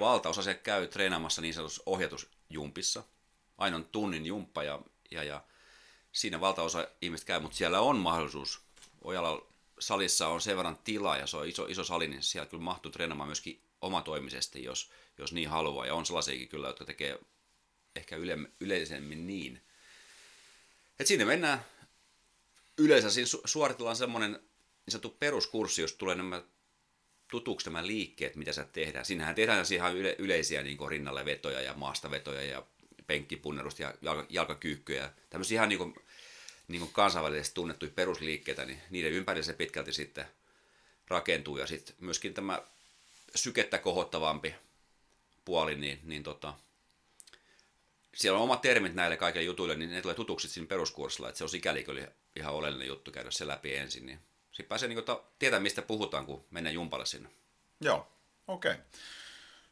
Valtaosa 0.00 0.42
se 0.42 0.54
käy 0.54 0.86
treenaamassa 0.86 1.42
niin 1.42 1.54
sanotussa 1.54 1.82
ohjatusjumpissa. 1.86 3.02
Aina 3.58 3.76
on 3.76 3.84
tunnin 3.84 4.26
jumppa 4.26 4.62
ja, 4.62 4.80
ja, 5.10 5.24
ja 5.24 5.44
siinä 6.12 6.40
valtaosa 6.40 6.88
ihmistä 7.02 7.26
käy, 7.26 7.40
mutta 7.40 7.56
siellä 7.56 7.80
on 7.80 7.96
mahdollisuus. 7.96 8.60
Ojalla 9.04 9.46
salissa 9.78 10.28
on 10.28 10.40
sen 10.40 10.56
verran 10.56 10.78
tilaa 10.84 11.16
ja 11.16 11.26
se 11.26 11.36
on 11.36 11.48
iso, 11.48 11.66
iso 11.66 11.84
sali, 11.84 12.08
niin 12.08 12.22
siellä 12.22 12.46
kyllä 12.46 12.62
mahtuu 12.62 12.92
treenaamaan 12.92 13.28
myöskin 13.28 13.62
omatoimisesti, 13.80 14.64
jos, 14.64 14.90
jos 15.18 15.32
niin 15.32 15.48
haluaa. 15.48 15.86
Ja 15.86 15.94
on 15.94 16.06
sellaisiakin 16.06 16.48
kyllä, 16.48 16.66
jotka 16.66 16.84
tekee 16.84 17.18
ehkä 17.96 18.16
yle, 18.16 18.38
yleisemmin 18.60 19.26
niin. 19.26 19.62
Et 21.00 21.06
siinä 21.06 21.24
mennään 21.24 21.64
yleensä, 22.78 23.10
siinä 23.10 23.28
suoritellaan 23.44 23.96
semmoinen 23.96 24.32
niin 24.32 24.92
sanottu 24.92 25.16
peruskurssi, 25.20 25.82
jos 25.82 25.92
tulee 25.92 26.14
nämä 26.14 26.42
tutuksi 27.32 27.66
nämä 27.66 27.86
liikkeet, 27.86 28.36
mitä 28.36 28.52
sä 28.52 28.64
tehdään. 28.64 29.04
Siinähän 29.04 29.34
tehdään 29.34 29.64
ihan 29.74 29.96
yle, 29.96 30.16
yleisiä 30.18 30.62
niin 30.62 30.78
rinnalle 30.88 31.24
vetoja 31.24 31.60
ja 31.60 31.74
maastavetoja 31.74 32.42
ja 32.42 32.62
penkkipunnerusta 33.06 33.82
ja 33.82 33.94
jalka, 34.02 34.26
jalkakyykkyjä. 34.28 35.12
Tämmöisiä 35.30 35.56
ihan 35.56 35.68
niin 35.68 35.78
kuin, 35.78 35.94
niin 36.68 36.80
kuin 36.80 36.92
kansainvälisesti 36.92 37.54
tunnettuja 37.54 37.92
perusliikkeitä, 37.94 38.64
niin 38.64 38.80
niiden 38.90 39.12
ympärillä 39.12 39.44
se 39.44 39.52
pitkälti 39.52 39.92
sitten 39.92 40.24
rakentuu. 41.08 41.58
Ja 41.58 41.66
sitten 41.66 41.96
myöskin 42.00 42.34
tämä 42.34 42.62
sykettä 43.34 43.78
kohottavampi 43.78 44.54
puoli, 45.44 45.74
niin, 45.74 46.00
niin 46.02 46.22
tota, 46.22 46.54
siellä 48.14 48.38
on 48.38 48.44
omat 48.44 48.60
termit 48.60 48.94
näille 48.94 49.16
kaikille 49.16 49.44
jutuille, 49.44 49.76
niin 49.76 49.90
ne 49.90 50.02
tulee 50.02 50.14
tutuksi 50.14 50.48
siinä 50.48 50.66
peruskurssilla, 50.66 51.28
että 51.28 51.38
se 51.38 51.44
on 51.44 51.50
sikäli 51.50 51.84
kyllä 51.84 52.08
ihan 52.36 52.54
oleellinen 52.54 52.88
juttu 52.88 53.10
käydä 53.10 53.30
se 53.30 53.46
läpi 53.46 53.76
ensin, 53.76 54.06
niin 54.06 54.18
sitten 54.52 54.68
pääsee 54.68 54.88
niin 54.88 55.04
kuin, 55.04 55.18
tietää, 55.38 55.60
mistä 55.60 55.82
puhutaan, 55.82 56.26
kun 56.26 56.44
mennään 56.50 56.74
jumpalle 56.74 57.06
sinne. 57.06 57.30
Joo, 57.80 58.08
okei. 58.48 58.72
Okay. 58.72 58.84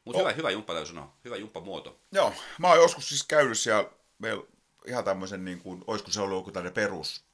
Mutta 0.04 0.18
oh. 0.18 0.26
hyvä, 0.26 0.32
hyvä 0.32 0.50
jumppa 0.50 0.72
täytyy 0.72 0.88
sanoa. 0.88 1.16
Hyvä 1.24 1.36
jumppamuoto. 1.36 2.00
Joo, 2.12 2.34
mä 2.58 2.68
oon 2.68 2.78
joskus 2.78 3.08
siis 3.08 3.22
käynyt 3.22 3.58
siellä, 3.58 3.90
meillä 4.18 4.44
ihan 4.86 5.04
tämmöisen, 5.04 5.44
niin 5.44 5.60
kuin, 5.60 5.84
olisiko 5.86 6.10
se 6.10 6.20
ollut 6.20 6.38
joku 6.38 6.50
tämmöinen 6.50 6.74
perus 6.74 7.24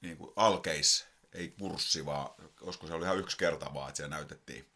niin 0.00 0.16
kuin 0.16 0.32
alkeis, 0.36 1.06
ei 1.32 1.54
kurssi, 1.58 2.06
vaan 2.06 2.30
olisiko 2.60 2.86
se 2.86 2.94
oli 2.94 3.04
ihan 3.04 3.18
yksi 3.18 3.36
kerta 3.36 3.74
vaan, 3.74 3.88
että 3.88 3.96
siellä 3.96 4.16
näytettiin, 4.16 4.70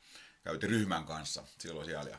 käytiin 0.45 0.71
ryhmän 0.71 1.05
kanssa 1.05 1.45
silloin 1.59 1.87
siellä. 1.87 2.11
Ja, 2.11 2.19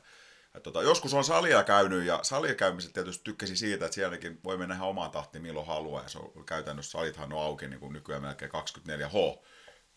ja 0.53 0.59
tota, 0.59 0.81
joskus 0.81 1.13
on 1.13 1.23
salia 1.23 1.63
käynyt 1.63 2.05
ja 2.05 2.19
salia 2.21 2.55
käymiset 2.55 2.93
tietysti 2.93 3.23
tykkäsi 3.23 3.55
siitä, 3.55 3.85
että 3.85 3.95
sielläkin 3.95 4.39
voi 4.43 4.57
mennä 4.57 4.75
ihan 4.75 4.87
omaan 4.87 5.11
tahtiin 5.11 5.41
milloin 5.41 5.67
haluaa 5.67 6.03
ja 6.03 6.09
se 6.09 6.19
on 6.19 6.45
käytännössä 6.45 6.91
salithan 6.91 7.33
on 7.33 7.43
auki 7.43 7.67
niin 7.67 7.79
kuin 7.79 7.93
nykyään 7.93 8.21
melkein 8.21 8.51
24H. 8.51 9.39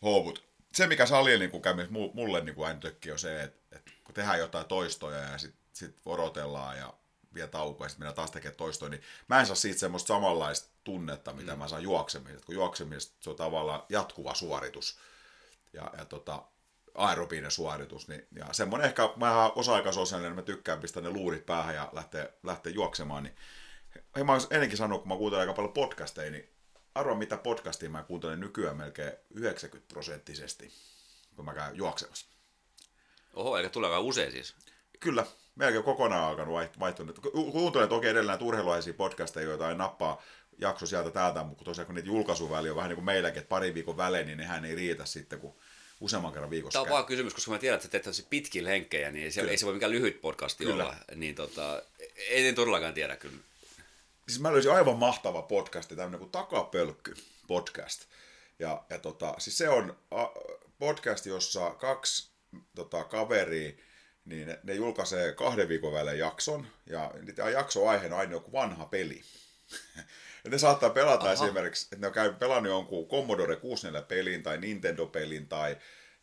H, 0.03 0.25
mutta 0.25 0.41
se 0.73 0.87
mikä 0.87 1.07
salilla 1.07 1.39
niin 1.39 1.63
käy 1.63 1.75
mulle 2.15 2.41
niin 2.41 2.55
kuin 2.55 2.67
aina 2.67 2.81
tökki 2.81 3.13
on 3.13 3.19
se, 3.19 3.43
että, 3.43 3.77
että 3.77 3.91
kun 4.05 4.15
tehdään 4.15 4.39
jotain 4.39 4.67
toistoja 4.67 5.19
ja 5.19 5.39
sitten 5.39 5.61
sit 5.73 5.97
odotellaan 6.07 6.79
ja 6.79 6.95
vie 7.35 7.47
taukoa 7.47 7.85
ja 7.85 7.89
sitten 7.89 8.01
mennään 8.01 8.17
taas 8.17 8.31
tekemään 8.31 8.57
toistoja, 8.57 8.91
niin 8.91 9.03
mä 9.29 9.41
en 9.41 9.47
saa 9.47 9.57
siitä 9.57 9.79
semmoista 9.79 10.09
samanlaista 10.09 10.69
tunnetta, 10.85 11.33
mitä 11.33 11.53
mm. 11.53 11.59
mä 11.59 11.69
saan 11.69 11.83
juoksemisesta, 11.83 12.47
kun 12.47 12.55
juoksemisesta 12.55 13.17
se 13.21 13.31
on 13.31 13.37
tavallaan 13.37 13.83
jatkuva 13.89 14.35
suoritus 14.35 14.99
ja, 15.73 15.91
ja 15.99 16.05
tota, 16.05 16.43
aerobiinen 16.97 17.51
suoritus, 17.51 18.09
niin, 18.09 18.27
ja 18.35 18.53
semmoinen 18.53 18.87
ehkä 18.89 19.11
mä 19.17 19.49
osa-aikaisosallinen, 19.49 20.31
niin 20.31 20.43
mä 20.43 20.43
tykkään 20.43 20.81
pistää 20.81 21.03
ne 21.03 21.11
luurit 21.11 21.47
päähän 21.47 21.75
ja 21.75 21.89
lähteä, 21.93 22.29
lähteä 22.43 22.73
juoksemaan, 22.73 23.23
niin 23.23 23.37
hei, 24.17 24.25
mä 24.25 24.39
ennenkin 24.51 24.79
sanonut, 24.79 25.01
kun 25.03 25.09
mä 25.09 25.17
kuuntelen 25.17 25.41
aika 25.41 25.53
paljon 25.53 25.73
podcasteja, 25.73 26.31
niin 26.31 26.49
arvoa 26.95 27.15
mitä 27.15 27.37
podcastia 27.37 27.91
mä 27.91 28.03
kuuntelen 28.03 28.41
nykyään 28.41 28.77
melkein 28.77 29.13
90 29.35 29.93
prosenttisesti, 29.93 30.73
kun 31.37 31.45
mä 31.45 31.55
käyn 31.55 31.77
juoksemassa. 31.77 32.27
Oho, 33.35 33.57
eikä 33.57 33.71
tulekaan 33.71 34.03
usein 34.03 34.33
siis. 34.33 34.55
Kyllä, 35.01 35.27
melkein 35.55 35.85
kokonaan 35.85 36.25
alkanut 36.25 36.55
vaihtua. 36.81 37.07
Kuuntelen 37.53 37.89
toki 37.89 38.07
edelleen 38.07 38.43
urheiluaisia 38.43 38.95
podcasteja, 38.95 39.49
joita 39.49 39.69
ei 39.69 39.75
nappaa 39.75 40.23
jakso 40.59 40.87
sieltä 40.87 41.11
täältä, 41.11 41.43
mutta 41.43 41.65
tosiaan 41.65 41.87
kun 41.87 41.95
niitä 41.95 42.09
julkaisuväliä 42.09 42.73
on 42.73 42.77
vähän 42.77 42.89
niin 42.89 42.97
kuin 42.97 43.05
meilläkin, 43.05 43.39
että 43.39 43.49
pari 43.49 43.75
viikon 43.75 43.97
välein, 43.97 44.27
niin 44.27 44.39
nehän 44.39 44.65
ei 44.65 44.75
riitä 44.75 45.05
sitten, 45.05 45.41
kun 45.41 45.57
useamman 46.01 46.33
kerran 46.33 46.51
viikossa 46.51 46.79
Tämä 46.79 46.83
on 46.83 46.91
vaan 46.91 47.07
kysymys, 47.07 47.35
koska 47.35 47.51
mä 47.51 47.59
tiedän, 47.59 47.81
että 47.85 48.01
teet 48.01 48.27
pitkin 48.31 48.65
lenkkejä, 48.65 49.11
niin 49.11 49.33
se, 49.33 49.41
ei 49.41 49.59
se 49.59 49.67
voi 49.67 49.75
mikään 49.75 49.93
lyhyt 49.93 50.21
podcasti 50.21 50.65
kyllä. 50.65 50.85
olla. 50.85 50.97
Niin 51.15 51.35
tota, 51.35 51.83
ei 52.29 52.53
todellakaan 52.53 52.95
tiedä 52.95 53.17
kyllä. 53.17 53.39
Siis 54.29 54.41
mä 54.41 54.53
löysin 54.53 54.73
aivan 54.73 54.99
mahtava 54.99 55.43
podcast, 55.43 55.89
tämmöinen 55.89 56.19
kuin 56.19 56.31
Takapölkky 56.31 57.15
podcast. 57.47 58.05
Ja, 58.59 58.85
ja 58.91 58.99
tota, 58.99 59.35
siis 59.39 59.59
se 59.59 59.69
on 59.69 59.97
podcast, 60.79 61.27
jossa 61.27 61.71
kaksi 61.71 62.31
tota, 62.75 63.05
kaveria 63.05 63.73
niin 64.25 64.47
ne, 64.47 64.59
ne 64.63 64.75
julkaisee 64.75 65.33
kahden 65.33 65.69
viikon 65.69 65.93
välein 65.93 66.19
jakson, 66.19 66.67
ja 66.87 67.15
tämä 67.35 67.51
jakso 67.51 67.89
aiheena 67.89 68.15
on 68.15 68.21
aina 68.21 68.33
joku 68.33 68.53
vanha 68.53 68.87
peli. 68.87 69.23
ja 70.47 70.51
ne 70.51 70.59
saattaa 70.59 70.91
pelata 70.91 71.25
Aha. 71.25 71.33
esimerkiksi, 71.33 71.87
että 71.87 71.97
ne 71.97 72.07
on 72.07 72.13
käynyt 72.13 72.39
pelannut 72.39 72.73
jonkun 72.73 73.09
Commodore 73.09 73.55
64-pelin 73.55 74.43
tai 74.43 74.59
Nintendo-pelin, 74.59 75.49
tai 75.49 75.77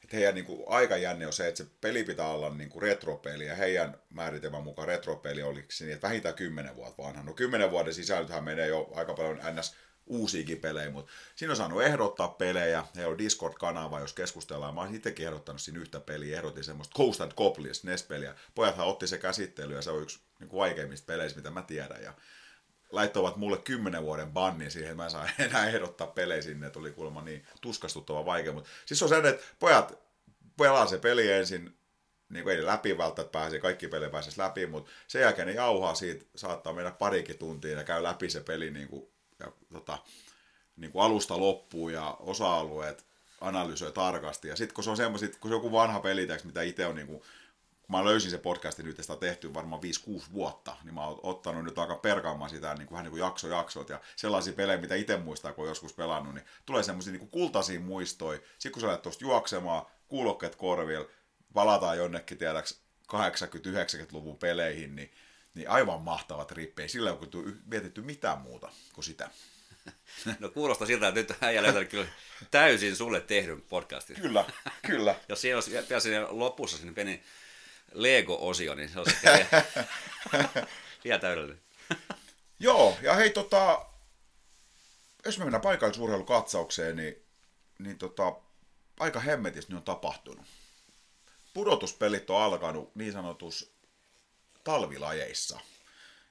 että 0.04 0.16
heidän 0.16 0.36
niin 0.36 0.46
kuin, 0.46 0.64
aikajänne 0.68 1.28
on 1.28 1.34
se, 1.34 1.48
että 1.48 1.64
se 1.64 1.70
peli 1.82 2.04
pitää 2.04 2.28
olla 2.28 2.50
niin 2.50 2.70
kuin 2.70 2.82
retropeli, 2.82 3.46
ja 3.46 3.56
heidän 3.56 3.98
määritelmän 4.10 4.64
mukaan 4.64 4.88
retropeli 4.88 5.44
oli 5.44 5.66
niin, 5.80 5.94
että 5.94 6.08
vähintään 6.08 6.36
10 6.36 6.76
vuotta 6.76 7.04
vanha. 7.04 7.24
No 7.24 7.34
10 7.34 7.72
vuoden 7.72 7.94
sisältöhän 7.94 8.44
menee 8.44 8.68
jo 8.68 8.92
aika 8.96 9.14
paljon 9.14 9.40
ns. 9.60 9.76
uusiakin 10.06 10.58
pelejä, 10.58 10.90
mutta 10.90 11.12
siinä 11.36 11.52
on 11.52 11.58
saanut 11.58 11.84
ehdottaa 11.84 12.28
pelejä, 12.28 12.86
heillä 12.96 13.12
on 13.12 13.18
Discord-kanava, 13.18 14.00
jos 14.00 14.14
keskustellaan, 14.14 14.76
mä 14.76 14.82
olisin 14.82 14.98
itsekin 14.98 15.26
ehdottanut 15.26 15.62
siinä 15.62 15.80
yhtä 15.80 16.00
peliä, 16.00 16.38
ehdotin 16.38 16.64
semmoista 16.64 16.96
Ghost 16.96 17.22
and 17.22 17.32
Goblins 17.38 17.84
NES-peliä, 17.84 18.36
pojathan 18.56 18.88
otti 18.88 19.08
se 19.08 19.18
käsittely 19.18 19.76
ja 19.76 19.82
se 19.82 19.92
on 19.92 20.02
yksi 20.02 20.20
niin 20.40 20.50
kuin 20.50 20.60
vaikeimmista 20.60 21.06
peleistä, 21.06 21.40
mitä 21.40 21.52
mä 21.52 21.62
tiedän, 21.62 22.04
ja 22.04 22.14
laittoivat 22.94 23.36
mulle 23.36 23.58
kymmenen 23.58 24.04
vuoden 24.04 24.32
bannin 24.32 24.72
siihen, 24.72 24.92
että 24.92 24.98
mä 24.98 25.06
en 25.06 25.12
saa 25.12 25.30
enää 25.40 25.68
ehdottaa 25.68 26.08
pelejä 26.08 26.42
sinne, 26.42 26.70
tuli 26.70 26.92
kuulemma 26.92 27.22
niin 27.22 27.46
tuskastuttava 27.62 28.26
vaikea, 28.26 28.54
mutta 28.54 28.70
siis 28.86 29.04
on 29.04 29.10
se, 29.10 29.18
että 29.18 29.44
pojat 29.60 30.00
pelaa 30.58 30.86
se 30.86 30.98
peli 30.98 31.32
ensin, 31.32 31.78
niin 32.30 32.44
kuin 32.44 32.56
ei 32.56 32.66
läpi 32.66 32.98
välttämättä 32.98 33.32
pääse, 33.32 33.60
kaikki 33.60 33.88
pelejä 33.88 34.10
pääsisi 34.10 34.40
läpi, 34.40 34.68
mutta 34.68 34.92
sen 35.08 35.22
jälkeen 35.22 35.48
ne 35.48 35.54
jauhaa 35.54 35.96
siitä, 35.96 36.26
saattaa 36.36 36.74
mennä 36.74 36.92
parikin 36.92 37.38
tuntia 37.38 37.78
ja 37.78 37.84
käy 37.84 38.04
läpi 38.04 38.30
se 38.30 38.42
peli 38.42 38.72
niin 38.72 38.88
kuin 38.88 39.08
ja 39.40 39.52
tota, 39.74 39.98
niin 40.76 40.92
kuin 40.92 41.04
alusta 41.04 41.40
loppuun 41.40 41.94
ja 41.94 42.18
osa-alueet 42.20 43.06
analysoi 43.42 43.92
tarkasti. 43.92 44.48
Ja 44.48 44.56
sitten 44.56 44.76
kun 44.76 44.84
se 44.84 44.90
on 44.90 44.98
semmoiset, 44.98 45.38
kun 45.38 45.50
se 45.50 45.56
on 45.56 45.60
joku 45.60 45.72
vanha 45.72 46.00
peli, 46.00 46.28
mitä 46.44 46.62
itse 46.62 46.86
on 46.86 46.96
niin 46.96 47.08
kuin, 47.08 47.22
kun 47.84 47.96
mä 47.96 48.06
löysin 48.06 48.32
se 48.32 48.38
podcastin 48.38 48.86
nyt, 48.86 48.98
sitä 49.02 49.14
on 49.14 49.20
tehty 49.20 49.54
varmaan 49.54 49.82
5-6 50.20 50.34
vuotta, 50.34 50.78
niin 50.84 50.94
mä 50.94 51.08
oon 51.08 51.20
ottanut 51.24 51.64
nyt 51.64 51.78
aika 51.78 51.96
perkaamaan 51.96 52.50
sitä 52.50 52.76
niin 52.76 52.88
kuin, 52.88 52.92
vähän 52.92 53.04
niin 53.04 53.12
kuin 53.12 53.20
jakso 53.20 53.48
jaksot 53.48 53.90
ja 53.90 54.02
sellaisia 54.16 54.54
pelejä, 54.54 54.82
mitä 54.82 54.96
itse 54.96 55.18
muistaa, 55.18 55.54
kun 55.54 55.64
on 55.64 55.70
joskus 55.70 55.94
pelannut, 55.94 56.34
niin 56.34 56.46
tulee 56.66 56.84
semmoisia 56.84 57.14
niin 57.14 57.30
kultaisia 57.30 57.80
muistoja. 57.80 58.40
Sitten 58.60 58.72
kun 58.72 58.82
sä 58.82 58.88
lähdet 58.88 59.02
tuosta 59.02 59.26
juoksemaan, 59.26 59.86
kuulokkeet 60.08 60.56
korvilla, 60.56 61.06
palataan 61.54 61.98
jonnekin, 61.98 62.38
tiedäks, 62.38 62.82
80-90-luvun 63.14 64.38
peleihin, 64.38 64.96
niin 64.96 65.12
niin 65.54 65.70
aivan 65.70 66.02
mahtavat 66.02 66.52
rippejä. 66.52 66.88
Sillä 66.88 67.10
ei 67.10 67.16
ole 67.16 67.54
mietitty 67.66 68.02
mitään 68.02 68.42
muuta 68.42 68.70
kuin 68.94 69.06
sitä. 69.06 69.30
No 70.40 70.50
kuulostaa 70.50 70.88
siltä, 70.88 71.08
että 71.08 71.20
nyt 71.20 71.44
äijä 71.44 71.64
löytänyt 71.64 71.90
kyllä 71.90 72.08
täysin 72.52 72.96
sulle 72.96 73.22
tehdyn 73.22 73.62
podcastin. 73.62 74.16
Kyllä, 74.22 74.46
kyllä. 74.88 75.16
Jos 75.30 75.42
siellä 75.42 75.58
olisi 75.58 75.72
vielä 75.72 76.00
siinä 76.00 76.28
lopussa 76.30 76.78
sinne 76.78 76.94
pieni 76.94 77.24
Lego-osio, 77.94 78.76
niin 78.76 78.90
se 78.90 79.00
olisi 79.00 79.18
vielä, 79.24 79.64
vielä 81.04 81.20
täydellinen. 81.20 81.62
Joo, 82.60 82.98
ja 83.02 83.14
hei 83.14 83.30
tota, 83.30 83.86
jos 85.26 85.38
me 85.38 85.46
mennään 85.46 85.62
paikallisurheilukatsaukseen, 85.62 86.96
niin, 86.96 87.16
niin 87.80 87.98
tota, 87.98 88.36
aika 89.00 89.20
hemmetisti 89.20 89.76
on 89.76 89.84
tapahtunut. 89.84 90.46
Pudotuspelit 91.54 92.30
on 92.30 92.42
alkanut 92.42 92.96
niin 92.96 93.14
sanotus 93.14 93.74
talvilajeissa. 94.64 95.60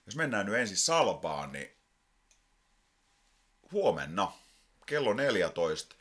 Jos 0.07 0.16
mennään 0.16 0.47
nyt 0.47 0.54
ensin 0.54 0.76
Salpaan, 0.76 1.52
niin 1.52 1.71
huomenna 3.73 4.33
kello 4.87 5.12
14 5.12 5.97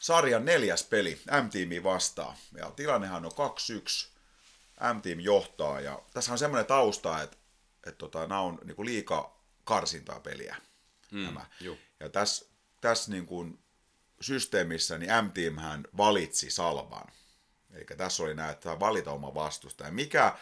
sarjan 0.00 0.44
neljäs 0.44 0.84
peli 0.84 1.20
M-tiimi 1.42 1.82
vastaa. 1.82 2.36
Ja 2.58 2.70
tilannehan 2.70 3.24
on 3.24 3.32
2-1. 3.32 4.15
M-tiimi 4.94 5.24
johtaa 5.24 5.80
ja 5.80 6.02
tässä 6.14 6.32
on 6.32 6.38
semmoinen 6.38 6.66
tausta, 6.66 7.22
että, 7.22 7.36
että 7.86 7.98
tota, 7.98 8.20
nämä 8.20 8.40
on 8.40 8.58
niin 8.64 8.76
kuin 8.76 8.86
liika 8.86 9.36
karsintaa 9.64 10.20
peliä. 10.20 10.56
Mm, 11.10 11.24
nämä. 11.24 11.46
Ja 12.00 12.08
tässä, 12.08 12.46
tässä 12.80 13.10
niin 13.10 13.26
kuin 13.26 13.58
systeemissä 14.20 14.98
niin 14.98 15.10
M-team 15.24 15.82
valitsi 15.96 16.50
Salvan. 16.50 17.06
Eli 17.70 17.84
tässä 17.96 18.22
oli 18.22 18.34
näin, 18.34 18.50
että 18.50 18.80
valita 18.80 19.12
oma 19.12 19.34
vastustaja. 19.34 19.90
Mikä 19.90 20.36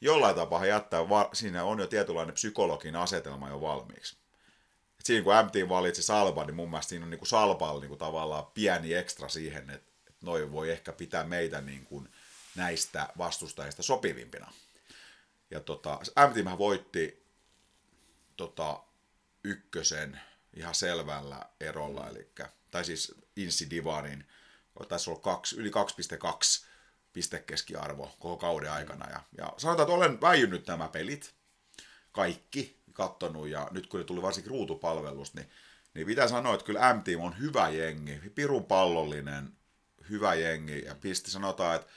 jollain 0.00 0.36
tapaa 0.36 0.66
jättää, 0.66 1.08
va- 1.08 1.30
siinä 1.32 1.64
on 1.64 1.78
jo 1.78 1.86
tietynlainen 1.86 2.34
psykologin 2.34 2.96
asetelma 2.96 3.48
jo 3.48 3.60
valmiiksi. 3.60 4.16
Et 5.00 5.06
siinä 5.06 5.24
kun 5.24 5.34
MT 5.44 5.68
valitsi 5.68 6.02
Salva, 6.02 6.44
niin 6.44 6.54
mun 6.54 6.70
mielestä 6.70 6.88
siinä 6.88 7.04
on 7.04 7.10
niin 7.10 7.18
kuin 7.18 7.28
Salpalla 7.28 7.80
niin 7.80 7.88
kuin 7.88 7.98
tavallaan 7.98 8.46
pieni 8.46 8.94
ekstra 8.94 9.28
siihen, 9.28 9.70
että, 9.70 9.92
että 10.08 10.26
noi 10.26 10.52
voi 10.52 10.70
ehkä 10.70 10.92
pitää 10.92 11.24
meitä 11.24 11.60
niin 11.60 11.84
kuin 11.84 12.08
näistä 12.56 13.08
vastustajista 13.18 13.82
sopivimpina. 13.82 14.52
Ja 15.50 15.60
tota, 15.60 16.00
MT 16.28 16.58
voitti 16.58 17.26
tota, 18.36 18.82
ykkösen 19.44 20.20
ihan 20.56 20.74
selvällä 20.74 21.42
erolla, 21.60 22.08
eli, 22.08 22.30
tai 22.70 22.84
siis 22.84 23.14
Insi 23.36 23.70
Divanin, 23.70 24.24
taisi 24.88 25.10
olla 25.10 25.20
kaksi, 25.20 25.56
yli 25.56 25.70
2,2 25.70 26.66
pistekeskiarvo 27.12 28.16
koko 28.18 28.36
kauden 28.36 28.72
aikana. 28.72 29.10
Ja, 29.10 29.20
ja 29.38 29.52
sanotaan, 29.56 29.88
että 29.88 29.96
olen 29.96 30.20
väijynyt 30.20 30.66
nämä 30.66 30.88
pelit, 30.88 31.34
kaikki 32.12 32.80
kattonut, 32.92 33.48
ja 33.48 33.68
nyt 33.70 33.86
kun 33.86 34.00
ne 34.00 34.04
tuli 34.04 34.22
varsinkin 34.22 34.50
ruutupalvelusta, 34.50 35.40
niin, 35.40 35.50
niin 35.94 36.06
pitää 36.06 36.28
sanoa, 36.28 36.54
että 36.54 36.66
kyllä 36.66 36.94
M-Team 36.94 37.20
on 37.20 37.38
hyvä 37.38 37.68
jengi, 37.68 38.20
pirun 38.34 38.64
pallollinen, 38.64 39.52
hyvä 40.10 40.34
jengi, 40.34 40.84
ja 40.84 40.94
pisti 40.94 41.30
sanotaan, 41.30 41.76
että 41.76 41.92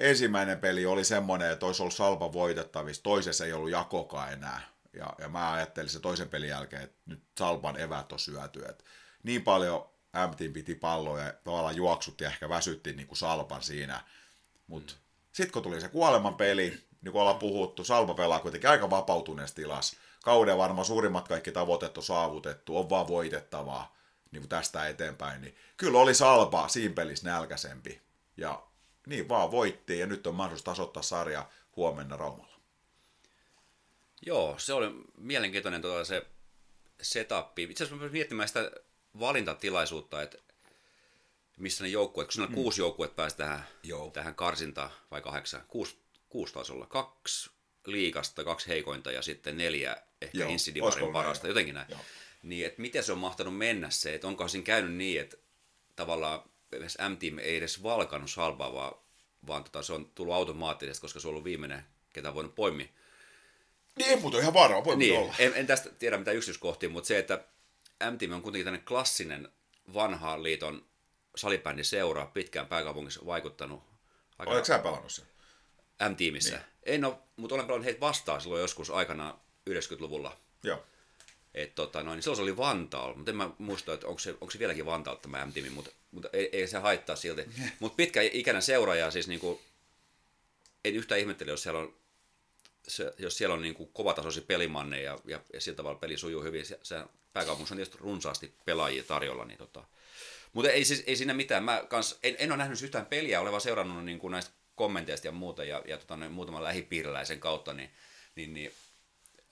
ensimmäinen 0.00 0.58
peli 0.58 0.86
oli 0.86 1.04
semmoinen, 1.04 1.50
että 1.50 1.66
olisi 1.66 1.82
ollut 1.82 1.94
Salpa 1.94 2.32
voitettavissa, 2.32 3.02
toisessa 3.02 3.44
ei 3.44 3.52
ollut 3.52 3.70
jakokaan 3.70 4.32
enää, 4.32 4.60
ja, 4.92 5.14
ja 5.18 5.28
mä 5.28 5.52
ajattelin 5.52 5.90
se 5.90 6.00
toisen 6.00 6.28
pelin 6.28 6.48
jälkeen, 6.48 6.82
että 6.82 6.96
nyt 7.06 7.22
Salpan 7.38 7.80
evät 7.80 8.12
on 8.12 8.18
syöty, 8.18 8.64
että 8.64 8.84
niin 9.22 9.42
paljon 9.42 9.88
M-Team 10.12 10.52
piti 10.52 10.74
palloa 10.74 11.20
ja 11.20 11.34
tavallaan 11.44 11.76
juoksutti 11.76 12.24
ja 12.24 12.30
ehkä 12.30 12.48
väsytti 12.48 12.92
niin 12.92 13.06
kuin 13.06 13.18
Salpan 13.18 13.62
siinä, 13.62 14.04
mutta 14.66 14.92
mm. 14.92 14.98
sitten 15.32 15.52
kun 15.52 15.62
tuli 15.62 15.80
se 15.80 15.88
kuoleman 15.88 16.34
peli, 16.34 16.70
niin 17.02 17.12
kuin 17.12 17.22
ollaan 17.22 17.38
puhuttu, 17.38 17.84
Salpa 17.84 18.14
pelaa 18.14 18.40
kuitenkin 18.40 18.70
aika 18.70 18.90
vapautuneessa 18.90 19.56
tilassa. 19.56 19.96
Kauden 20.24 20.58
varmaan 20.58 20.84
suurimmat 20.84 21.28
kaikki 21.28 21.52
tavoitteet 21.52 21.98
on 21.98 22.04
saavutettu, 22.04 22.78
on 22.78 22.90
vaan 22.90 23.08
voitettavaa 23.08 23.96
niin 24.30 24.42
kuin 24.42 24.48
tästä 24.48 24.88
eteenpäin. 24.88 25.40
Niin 25.40 25.56
kyllä 25.76 25.98
oli 25.98 26.14
Salpa 26.14 26.68
siinä 26.68 26.94
pelissä 26.94 27.28
nälkäisempi. 27.28 28.02
Ja 28.36 28.62
niin 29.10 29.28
vaan 29.28 29.50
voitti 29.50 29.98
ja 29.98 30.06
nyt 30.06 30.26
on 30.26 30.34
mahdollisuus 30.34 30.64
tasoittaa 30.64 31.02
sarja 31.02 31.50
huomenna 31.76 32.16
Raumalla. 32.16 32.60
Joo, 34.26 34.54
se 34.58 34.72
oli 34.72 34.86
mielenkiintoinen 35.18 35.82
tota, 35.82 36.04
se 36.04 36.26
setup. 37.02 37.58
Itse 37.58 37.84
asiassa 37.84 38.04
mä 38.04 38.10
miettimään 38.10 38.48
sitä 38.48 38.70
valintatilaisuutta, 39.20 40.22
että 40.22 40.38
missä 41.58 41.84
ne 41.84 41.90
joukkueet, 41.90 42.28
kun 42.28 42.32
siinä 42.32 42.44
on 42.44 42.50
mm. 42.50 42.54
kuusi 42.54 42.80
joukkuetta 42.80 43.14
pääsi 43.14 43.36
tähän, 43.36 43.64
Joo. 43.82 44.10
tähän 44.10 44.34
karsintaan, 44.34 44.90
vai 45.10 45.22
kahdeksan, 45.22 45.62
kuusi, 45.68 45.98
kuusi 46.28 46.54
taisi 46.54 46.72
olla, 46.72 46.86
kaksi 46.86 47.50
liikasta, 47.86 48.44
kaksi 48.44 48.68
heikointa 48.68 49.12
ja 49.12 49.22
sitten 49.22 49.56
neljä 49.56 49.96
ehkä 50.22 50.46
Insidivarin 50.46 51.12
parasta, 51.12 51.44
näin? 51.44 51.50
jotenkin 51.50 51.74
näin. 51.74 51.90
Joo. 51.90 52.00
Niin, 52.42 52.66
että 52.66 52.82
miten 52.82 53.04
se 53.04 53.12
on 53.12 53.18
mahtanut 53.18 53.56
mennä 53.56 53.90
se, 53.90 54.14
että 54.14 54.26
onko 54.26 54.48
siinä 54.48 54.64
käynyt 54.64 54.94
niin, 54.94 55.20
että 55.20 55.36
tavallaan 55.96 56.49
edes 56.72 56.98
M-Team 57.08 57.38
ei 57.38 57.56
edes 57.56 57.82
valkannut 57.82 58.30
salvaa, 58.30 58.72
vaan, 58.72 58.92
vaan 59.46 59.64
tota, 59.64 59.82
se 59.82 59.92
on 59.92 60.10
tullut 60.14 60.34
automaattisesti, 60.34 61.00
koska 61.00 61.20
se 61.20 61.28
on 61.28 61.30
ollut 61.30 61.44
viimeinen, 61.44 61.84
ketä 62.12 62.28
on 62.28 62.34
voinut 62.34 62.54
poimia. 62.54 62.86
Niin, 63.96 64.22
mutta 64.22 64.38
ihan 64.38 64.54
varma, 64.54 64.84
voi 64.84 64.96
Niin, 64.96 65.18
olla. 65.18 65.34
en, 65.38 65.52
en 65.54 65.66
tästä 65.66 65.90
tiedä 65.90 66.18
mitä 66.18 66.32
yksityiskohtia, 66.32 66.88
mutta 66.88 67.08
se, 67.08 67.18
että 67.18 67.44
M-Team 68.10 68.32
on 68.32 68.42
kuitenkin 68.42 68.64
tämmöinen 68.64 68.86
klassinen 68.86 69.48
vanhaan 69.94 70.42
liiton 70.42 70.84
salibändin 71.36 71.84
seura, 71.84 72.26
pitkään 72.26 72.66
pääkaupungissa 72.66 73.26
vaikuttanut 73.26 73.82
aika 74.38 74.50
Oletko 74.52 74.66
sä 74.66 74.78
pelannut 74.78 75.12
sen? 75.12 75.24
M-tiimissä. 76.10 76.56
Niin. 76.56 76.64
En 76.82 77.04
ole, 77.04 77.14
mutta 77.36 77.54
olen 77.54 77.66
pelannut 77.66 77.84
heitä 77.84 78.00
vastaan 78.00 78.40
silloin 78.40 78.60
joskus 78.60 78.90
aikana 78.90 79.38
90-luvulla. 79.70 80.36
Joo. 80.62 80.82
Et, 81.54 81.74
tota, 81.74 82.02
noin, 82.02 82.16
niin 82.16 82.22
silloin 82.22 82.36
se 82.36 82.42
oli 82.42 82.56
Vantaalla, 82.56 83.16
mutta 83.16 83.30
en 83.30 83.36
mä 83.36 83.50
muista, 83.58 83.94
että 83.94 84.06
onko 84.06 84.18
se, 84.18 84.30
onko 84.30 84.50
se 84.50 84.58
vieläkin 84.58 84.86
Vantaalla 84.86 85.20
tämä 85.20 85.46
M-tiimi, 85.46 85.70
mutta, 85.70 85.90
mutta 86.10 86.28
ei, 86.32 86.48
ei, 86.52 86.66
se 86.66 86.78
haittaa 86.78 87.16
silti. 87.16 87.44
mutta 87.80 87.96
pitkä 87.96 88.20
ikäinen 88.22 88.62
seuraaja, 88.62 89.10
siis 89.10 89.28
niinku, 89.28 89.60
en 90.84 90.94
yhtään 90.94 91.20
ihmettele, 91.20 91.50
jos 91.50 91.62
siellä 91.62 91.80
on, 91.80 91.94
se, 92.88 93.14
jos 93.18 93.38
siellä 93.38 93.54
on 93.54 93.62
niinku 93.62 93.86
kovatasoisia 93.86 94.42
pelimanneja 94.46 95.12
ja, 95.12 95.18
ja, 95.24 95.40
ja 95.52 95.60
sillä 95.60 95.76
tavalla 95.76 95.98
peli 95.98 96.16
sujuu 96.16 96.42
hyvin. 96.42 96.66
Se, 96.66 96.80
se 96.82 97.04
pääkaupungissa 97.32 97.74
on 97.74 97.76
tietysti 97.76 97.98
runsaasti 98.00 98.54
pelaajia 98.64 99.04
tarjolla, 99.04 99.44
niin 99.44 99.58
tota, 99.58 99.84
mutta 100.52 100.70
ei, 100.70 100.84
siis, 100.84 101.04
ei 101.06 101.16
siinä 101.16 101.34
mitään. 101.34 101.64
Mä 101.64 101.84
kans, 101.88 102.18
en, 102.22 102.36
en 102.38 102.52
ole 102.52 102.58
nähnyt 102.58 102.82
yhtään 102.82 103.06
peliä, 103.06 103.40
olen 103.40 103.52
vaan 103.52 103.60
seurannut 103.60 104.04
niin 104.04 104.18
kuin 104.18 104.30
näistä 104.30 104.50
kommenteista 104.74 105.26
ja 105.26 105.32
muuta 105.32 105.64
ja, 105.64 105.82
ja 105.86 105.98
tota, 105.98 106.16
muutaman 106.16 106.64
lähipiiriläisen 106.64 107.40
kautta, 107.40 107.72
niin, 107.72 107.90
niin, 108.34 108.54
niin 108.54 108.72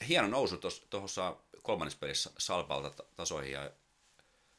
hieno 0.09 0.29
nousu 0.29 0.61
tuossa 0.91 1.37
kolmannessa 1.69 1.99
pelissä 1.99 2.31
Salpalta 2.39 2.91
ta- 2.91 3.05
tasoihin 3.17 3.53
ja 3.53 3.71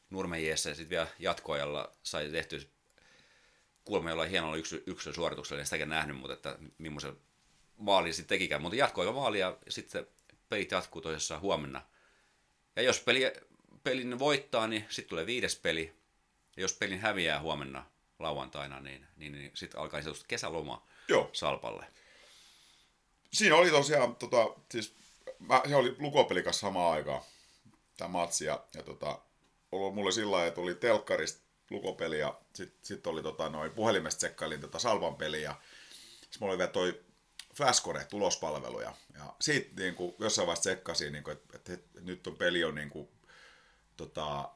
Nurmejiessa 0.09 0.69
ja 0.69 0.75
sitten 0.75 0.89
vielä 0.89 1.07
jatkoajalla 1.19 1.91
sai 2.03 2.29
tehty 2.29 2.69
kuulemma 3.85 4.09
jollain 4.09 4.29
hienolla 4.29 4.55
yksi, 4.55 4.83
yksi 4.85 5.13
suorituksella, 5.13 5.59
en 5.59 5.65
sitäkään 5.65 5.89
nähnyt, 5.89 6.17
mutta 6.17 6.33
että 6.33 6.57
millaisen 6.77 7.17
maali 7.77 8.13
sitten 8.13 8.29
tekikään. 8.29 8.61
Mutta 8.61 8.75
jatkoaika 8.75 9.13
maali 9.13 9.39
ja 9.39 9.57
sitten 9.69 10.07
pelit 10.49 10.71
jatkuu 10.71 11.01
toisessa 11.01 11.39
huomenna. 11.39 11.81
Ja 12.75 12.81
jos 12.81 12.99
peli, 12.99 13.33
pelin 13.83 14.19
voittaa, 14.19 14.67
niin 14.67 14.85
sitten 14.89 15.09
tulee 15.09 15.25
viides 15.25 15.55
peli. 15.55 15.93
Ja 16.57 16.61
jos 16.61 16.73
pelin 16.73 16.99
häviää 16.99 17.39
huomenna 17.41 17.85
lauantaina, 18.19 18.79
niin, 18.79 19.07
niin, 19.17 19.31
niin 19.31 19.51
sitten 19.53 19.79
alkaa 19.79 19.99
niin 19.99 20.15
kesäloma 20.27 20.87
Joo. 21.07 21.29
Salpalle. 21.33 21.85
Siinä 23.33 23.55
oli 23.55 23.69
tosiaan, 23.69 24.15
tota, 24.15 24.47
siis, 24.71 24.93
mä, 25.39 25.61
se 25.67 25.75
oli 25.75 25.95
lukopelikas 25.99 26.59
samaan 26.59 26.93
aikaan, 26.93 27.21
tämä 27.97 28.07
matsi, 28.07 28.45
ja, 28.45 28.65
ja 28.75 28.83
tota, 28.83 29.19
ollut 29.71 29.95
mulle 29.95 30.11
sillä 30.11 30.31
lailla, 30.31 30.47
että 30.47 30.61
oli 30.61 30.75
telkkarista 30.75 31.41
lukopeli, 31.69 32.19
ja 32.19 32.41
sitten 32.53 32.79
sit 32.81 33.07
oli 33.07 33.23
tota, 33.23 33.49
noin 33.49 33.71
puhelimesta 33.71 34.17
tsekkailin 34.17 34.61
tota 34.61 34.79
Salvan 34.79 35.15
peliä, 35.15 35.41
ja 35.41 35.55
sitten 36.21 36.37
mulla 36.39 36.51
oli 36.51 36.57
vielä 36.57 36.71
toi 36.71 37.03
Flashcore 37.55 38.05
tulospalvelu, 38.05 38.81
ja, 38.81 38.93
ja 39.13 39.33
siitä 39.41 39.81
niin 39.81 39.95
kuin, 39.95 40.15
jossain 40.19 40.47
vaiheessa 40.47 40.69
tsekkasin, 40.69 41.13
niin 41.13 41.29
että, 41.31 41.57
että, 41.57 41.73
että, 41.73 42.01
nyt 42.01 42.27
on 42.27 42.35
peli 42.35 42.63
on 42.63 42.75
niin 42.75 42.89
kuin, 42.89 43.09
tota, 43.97 44.49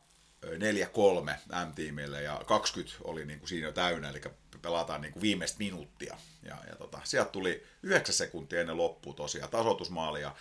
4-3 0.43 1.65
M-tiimille 1.65 2.22
ja 2.22 2.41
20 2.46 2.96
oli 3.04 3.26
niin 3.26 3.39
kuin 3.39 3.50
siinä 3.50 3.67
jo 3.67 3.72
täynnä, 3.72 4.10
eli 4.10 4.22
pelataan 4.62 5.02
niin 5.02 5.13
kuin 5.13 5.22
viimeistä 5.22 5.58
minuuttia. 5.60 6.17
Ja, 6.43 6.58
ja 6.69 6.76
tota, 6.76 7.02
sieltä 7.04 7.32
tuli 7.32 7.63
9 7.84 8.15
sekuntia 8.15 8.62
ennen 8.62 8.78
loppua 8.78 9.13
tosiaan 9.13 9.50
tasoitusmaali. 9.50 10.22
Ja 10.22 10.36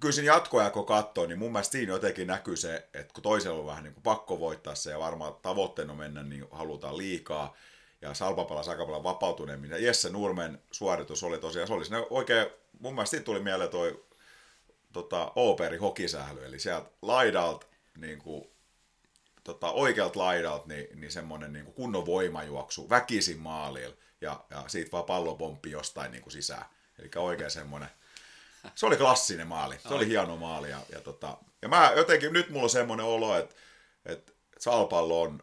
kyllä 0.00 0.12
siinä 0.12 0.32
jatkoja 0.32 0.70
kun 0.70 0.86
katsoo, 0.86 1.26
niin 1.26 1.38
mun 1.38 1.52
mielestä 1.52 1.72
siinä 1.72 1.92
jotenkin 1.92 2.26
näkyy 2.26 2.56
se, 2.56 2.88
että 2.94 3.14
kun 3.14 3.22
toisella 3.22 3.60
on 3.60 3.66
vähän 3.66 3.84
niin 3.84 3.94
kuin 3.94 4.02
pakko 4.02 4.40
voittaa 4.40 4.74
se 4.74 4.90
ja 4.90 4.98
varmaan 4.98 5.34
tavoitteena 5.42 5.94
mennä, 5.94 6.22
niin 6.22 6.44
halutaan 6.50 6.98
liikaa. 6.98 7.56
Ja 8.00 8.14
Salpa 8.14 8.44
pelasi 8.44 8.70
aika 8.70 8.84
paljon 8.84 9.04
vapautuneemmin. 9.04 9.70
Ja 9.70 9.78
Jesse 9.78 10.10
Nurmen 10.10 10.62
suoritus 10.70 11.22
oli 11.22 11.38
tosiaan, 11.38 11.68
se 11.68 11.74
oli 11.74 11.84
sinne 11.84 12.06
oikein, 12.10 12.46
mun 12.80 12.94
mielestä 12.94 13.10
siitä 13.10 13.24
tuli 13.24 13.40
mieleen 13.40 13.70
toi 13.70 14.04
tota, 14.92 15.32
Ooperi 15.36 15.76
hokisähly, 15.76 16.44
eli 16.44 16.58
sieltä 16.58 16.90
laidalta 17.02 17.66
niin 17.96 18.18
kuin, 18.18 18.50
tota, 19.44 19.70
oikealta 19.70 20.18
laidalta 20.18 20.68
niin, 20.68 21.00
niin 21.00 21.12
semmoinen 21.12 21.52
niin 21.52 21.72
kunnon 21.72 22.06
voimajuoksu 22.06 22.90
väkisin 22.90 23.38
maalilla 23.38 23.96
ja, 24.20 24.44
ja 24.50 24.64
siitä 24.66 24.92
vaan 24.92 25.04
pallo 25.04 25.34
pomppi 25.34 25.70
jostain 25.70 26.12
niin 26.12 26.22
kuin 26.22 26.32
sisään. 26.32 26.64
Eli 26.98 27.10
oikein 27.16 27.50
semmoinen, 27.50 27.88
se 28.74 28.86
oli 28.86 28.96
klassinen 28.96 29.46
maali, 29.46 29.78
se 29.78 29.94
oli 29.94 30.06
hieno 30.06 30.36
maali 30.36 30.70
ja, 30.70 30.80
ja, 30.92 31.00
tota, 31.00 31.38
ja 31.62 31.68
mä 31.68 31.92
jotenkin, 31.96 32.32
nyt 32.32 32.50
mulla 32.50 32.64
on 32.64 32.70
semmoinen 32.70 33.06
olo, 33.06 33.38
että, 33.38 33.54
että 34.06 34.32
Salpallo 34.58 35.22
on 35.22 35.42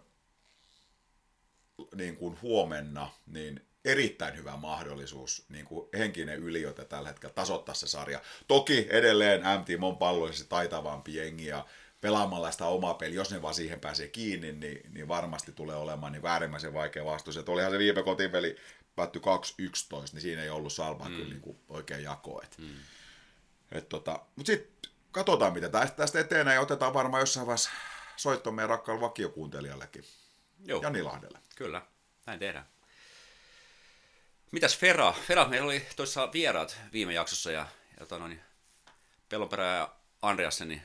niin 1.95 2.15
kuin 2.17 2.37
huomenna 2.41 3.11
niin 3.27 3.65
erittäin 3.85 4.37
hyvä 4.37 4.57
mahdollisuus 4.57 5.45
niin 5.49 5.65
kuin 5.65 5.89
henkinen 5.97 6.39
yliote 6.39 6.85
tällä 6.85 7.07
hetkellä 7.07 7.33
tasoittaa 7.33 7.75
se 7.75 7.87
sarja. 7.87 8.21
Toki 8.47 8.87
edelleen 8.89 9.41
M-Team 9.41 9.83
on 9.83 9.97
pallollisesti 9.97 10.49
taitavampi 10.49 11.15
jengi 11.15 11.45
ja 11.45 11.65
pelaamalla 12.01 12.51
sitä 12.51 12.65
omaa 12.65 12.93
peliä, 12.93 13.15
jos 13.15 13.31
ne 13.31 13.41
vaan 13.41 13.53
siihen 13.53 13.79
pääsee 13.79 14.07
kiinni, 14.07 14.51
niin, 14.51 14.93
niin 14.93 15.07
varmasti 15.07 15.51
tulee 15.51 15.75
olemaan 15.75 16.11
niin 16.11 16.27
äärimmäisen 16.27 16.73
vaikea 16.73 17.05
vastus. 17.05 17.37
Että 17.37 17.51
olihan 17.51 17.71
se 17.71 17.79
viime 17.79 18.03
kotipeli 18.03 18.55
päättyi 18.95 19.21
2-11, 19.21 19.25
niin 20.13 20.21
siinä 20.21 20.43
ei 20.43 20.49
ollut 20.49 20.73
salpaa 20.73 21.09
mm. 21.09 21.15
kyllä 21.15 21.29
niin 21.29 21.41
kuin 21.41 21.57
oikein 21.69 22.03
jako. 22.03 22.41
Et, 22.43 22.57
mm. 22.57 22.75
Et 23.71 23.89
tota, 23.89 24.19
Mutta 24.35 24.51
sitten 24.51 24.91
katsotaan, 25.11 25.53
mitä 25.53 25.69
tästä, 25.69 25.95
tästä 25.97 26.19
eteen 26.19 26.47
ja 26.47 26.61
otetaan 26.61 26.93
varmaan 26.93 27.21
jossain 27.21 27.47
vaiheessa 27.47 27.69
soitto 28.15 28.51
meidän 28.51 28.69
rakkaalle 28.69 29.01
vakiokuuntelijallekin, 29.01 30.05
Joo, 30.65 30.81
Jani 30.81 31.03
Lahdelle. 31.03 31.39
kyllä, 31.55 31.81
näin 32.25 32.39
tehdään. 32.39 32.67
Mitäs 34.51 34.77
Fera? 34.77 35.13
Fera, 35.27 35.45
meillä 35.47 35.65
oli 35.65 35.85
toissa 35.95 36.29
vieraat 36.33 36.77
viime 36.93 37.13
jaksossa 37.13 37.51
ja, 37.51 37.67
ja 37.99 38.05
tota 38.05 38.19
noin, 38.19 38.41
Pellonperä 39.29 39.75
ja 39.75 39.95
Andreasen 40.21 40.67
niin 40.67 40.81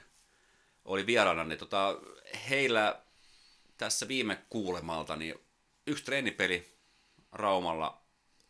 oli 0.85 1.07
vieraana, 1.07 1.45
niin 1.45 1.59
tota, 1.59 1.99
heillä 2.49 3.03
tässä 3.77 4.09
viime 4.09 4.39
kuulemalta 4.51 5.17
niin 5.17 5.35
yksi 5.87 6.05
treenipeli 6.05 6.77
Raumalla, 7.33 8.03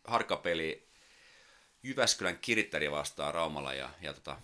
harkkapeli 0.07 0.90
Jyväskylän 1.83 2.37
kirittäri 2.37 2.91
vastaan 2.91 3.33
Raumalla 3.33 3.73
ja, 3.73 3.89
ja 4.01 4.13
tota, 4.13 4.37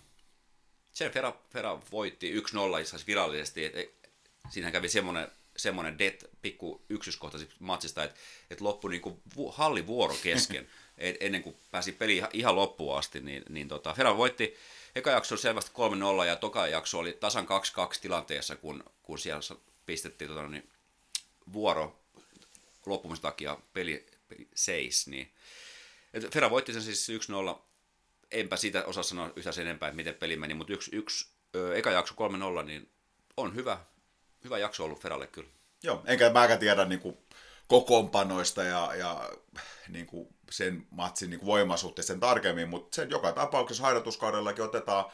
sen 0.92 1.12
Fera, 1.12 1.32
Fera 1.52 1.80
voitti 1.92 2.32
1-0 2.32 2.36
itse 2.36 2.56
asiassa 2.80 3.06
virallisesti, 3.06 3.64
et, 3.64 3.76
et, 3.76 4.10
siinähän 4.50 4.72
kävi 4.72 4.88
semmoinen 4.88 5.28
semmoinen 5.56 5.98
det 5.98 6.24
pikku 6.42 6.82
yksityiskohtaisista 6.88 7.54
matsista, 7.58 8.04
että, 8.04 8.20
että 8.50 8.64
loppui 8.64 8.90
niin 8.90 9.00
kuin 9.00 9.22
hallivuoro 9.52 10.16
kesken, 10.22 10.68
et, 10.98 11.16
ennen 11.20 11.42
kuin 11.42 11.56
pääsi 11.70 11.92
peli 11.92 12.16
ihan, 12.16 12.30
ihan 12.32 12.56
loppuun 12.56 12.98
asti, 12.98 13.20
niin, 13.20 13.42
niin 13.48 13.68
tota, 13.68 13.94
Fera 13.94 14.16
voitti 14.16 14.56
eka 14.94 15.10
jakso 15.10 15.34
oli 15.34 15.42
selvästi 15.42 15.70
3-0 16.22 16.26
ja 16.26 16.36
toka 16.36 16.66
jakso 16.66 16.98
oli 16.98 17.12
tasan 17.12 17.46
2-2 17.46 17.48
tilanteessa, 18.00 18.56
kun, 18.56 18.84
kun 19.02 19.18
siellä 19.18 19.40
pistettiin 19.86 20.28
tota, 20.28 20.48
niin, 20.48 20.70
vuoro 21.52 21.98
loppumisen 22.86 23.22
takia 23.22 23.58
peli, 23.72 24.06
peli 24.28 24.48
seis. 24.54 25.06
Niin. 25.06 25.32
Et 26.12 26.32
Fera 26.32 26.50
voitti 26.50 26.72
sen 26.72 26.82
siis 26.82 27.08
1-0. 27.54 27.58
Enpä 28.30 28.56
siitä 28.56 28.84
osaa 28.84 29.02
sanoa 29.02 29.30
yhtään 29.36 29.54
sen 29.54 29.66
enempää, 29.66 29.88
että 29.88 29.96
miten 29.96 30.14
peli 30.14 30.36
meni, 30.36 30.54
mutta 30.54 30.72
yksi, 30.72 30.96
yksi 30.96 31.30
ö, 31.56 31.76
eka 31.76 31.90
jakso 31.90 32.14
3-0, 32.60 32.64
niin 32.64 32.92
on 33.36 33.54
hyvä, 33.54 33.80
hyvä 34.44 34.58
jakso 34.58 34.84
ollut 34.84 35.02
Feralle 35.02 35.26
kyllä. 35.26 35.50
Joo, 35.82 36.02
enkä 36.06 36.30
mäkään 36.30 36.58
tiedä 36.58 36.84
niin 36.84 37.00
kuin, 37.00 37.18
kokoonpanoista 37.68 38.62
ja, 38.62 38.94
ja 38.94 39.30
niin 39.88 40.06
kuin 40.06 40.28
sen 40.50 40.86
matsin 40.90 41.30
niin 41.30 41.40
kuin 41.40 41.46
voimasuhteista 41.46 42.12
sen 42.12 42.20
tarkemmin, 42.20 42.68
mutta 42.68 42.96
sen 42.96 43.10
joka 43.10 43.32
tapauksessa 43.32 43.82
harjoituskaudellakin 43.82 44.64
otetaan 44.64 45.04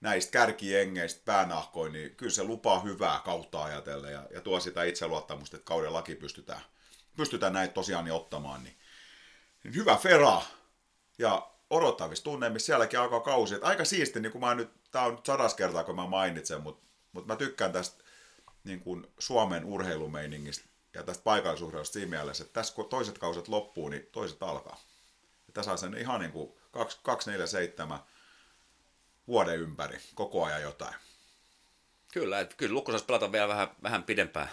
näistä 0.00 0.32
kärkijengeistä 0.32 1.22
päänahkoin, 1.24 1.92
niin 1.92 2.16
kyllä 2.16 2.32
se 2.32 2.44
lupaa 2.44 2.80
hyvää 2.80 3.20
kautta 3.24 3.64
ajatellen 3.64 4.12
ja, 4.12 4.26
ja 4.30 4.40
tuo 4.40 4.60
sitä 4.60 4.82
itseluottamusta, 4.82 5.56
että 5.56 5.66
kaudellakin 5.66 6.16
pystytään, 6.16 6.60
pystytään 7.16 7.52
näitä 7.52 7.74
tosiaan 7.74 8.04
niin 8.04 8.14
ottamaan. 8.14 8.64
Niin 8.64 8.76
hyvä 9.74 9.96
Fera 9.96 10.42
ja 11.18 11.50
odottavissa 11.70 12.24
tunnelmissa 12.24 12.66
sielläkin 12.66 12.98
alkaa 12.98 13.20
kausi. 13.20 13.54
Että 13.54 13.66
aika 13.66 13.84
siisti, 13.84 14.20
niin 14.20 14.32
kuin 14.32 14.40
mä 14.40 14.54
nyt, 14.54 14.70
tää 14.90 15.02
on 15.02 15.14
nyt 15.14 15.26
sadas 15.26 15.54
kertaa, 15.54 15.84
kun 15.84 15.96
mä 15.96 16.06
mainitsen, 16.06 16.62
mutta, 16.62 16.86
mutta 17.12 17.32
mä 17.32 17.36
tykkään 17.36 17.72
tästä 17.72 18.04
niin 18.64 18.80
kuin 18.80 19.06
Suomen 19.18 19.64
urheilumeiningistä 19.64 20.68
ja 20.94 21.02
tästä 21.02 21.24
paikallisurheilusta 21.24 21.92
siinä 21.92 22.10
mielessä, 22.10 22.44
että 22.44 22.54
tässä 22.54 22.74
kun 22.74 22.88
toiset 22.88 23.18
kauset 23.18 23.48
loppuu, 23.48 23.88
niin 23.88 24.08
toiset 24.12 24.42
alkaa. 24.42 24.80
Ja 25.46 25.52
tässä 25.52 25.72
on 25.72 25.78
sen 25.78 25.94
ihan 25.94 26.20
niin 26.20 26.32
kuin 26.32 26.52
247 27.02 27.98
vuoden 29.26 29.58
ympäri, 29.60 29.98
koko 30.14 30.44
ajan 30.44 30.62
jotain. 30.62 30.94
Kyllä, 32.12 32.40
että 32.40 32.56
kyllä 32.56 32.74
Lukko 32.74 32.92
saisi 32.92 33.04
pelata 33.04 33.32
vielä 33.32 33.48
vähän, 33.48 33.68
vähän 33.82 34.02
pidempään, 34.02 34.48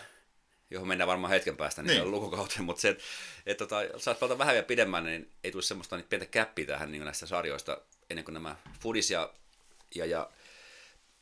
johon 0.69 0.87
mennään 0.87 1.07
varmaan 1.07 1.33
hetken 1.33 1.57
päästä 1.57 1.81
niin, 1.83 1.97
Niin. 1.97 2.11
lukukauteen, 2.11 2.63
mutta 2.63 2.81
se, 2.81 2.89
että 2.89 3.03
et, 3.45 3.57
tota, 3.57 3.75
saisi 3.97 4.19
pelata 4.19 4.37
vähän 4.37 4.53
vielä 4.53 4.65
pidemmän, 4.65 5.03
niin 5.03 5.31
ei 5.43 5.51
tulisi 5.51 5.67
semmoista 5.67 5.95
niin 5.97 6.07
pientä 6.09 6.25
käppiä 6.25 6.65
tähän 6.65 6.91
niin 6.91 7.03
näistä 7.03 7.25
sarjoista 7.25 7.81
ennen 8.09 8.25
kuin 8.25 8.33
nämä 8.33 8.55
Fudis 8.79 9.11
ja, 9.11 9.33
ja, 9.95 10.05
ja 10.05 10.29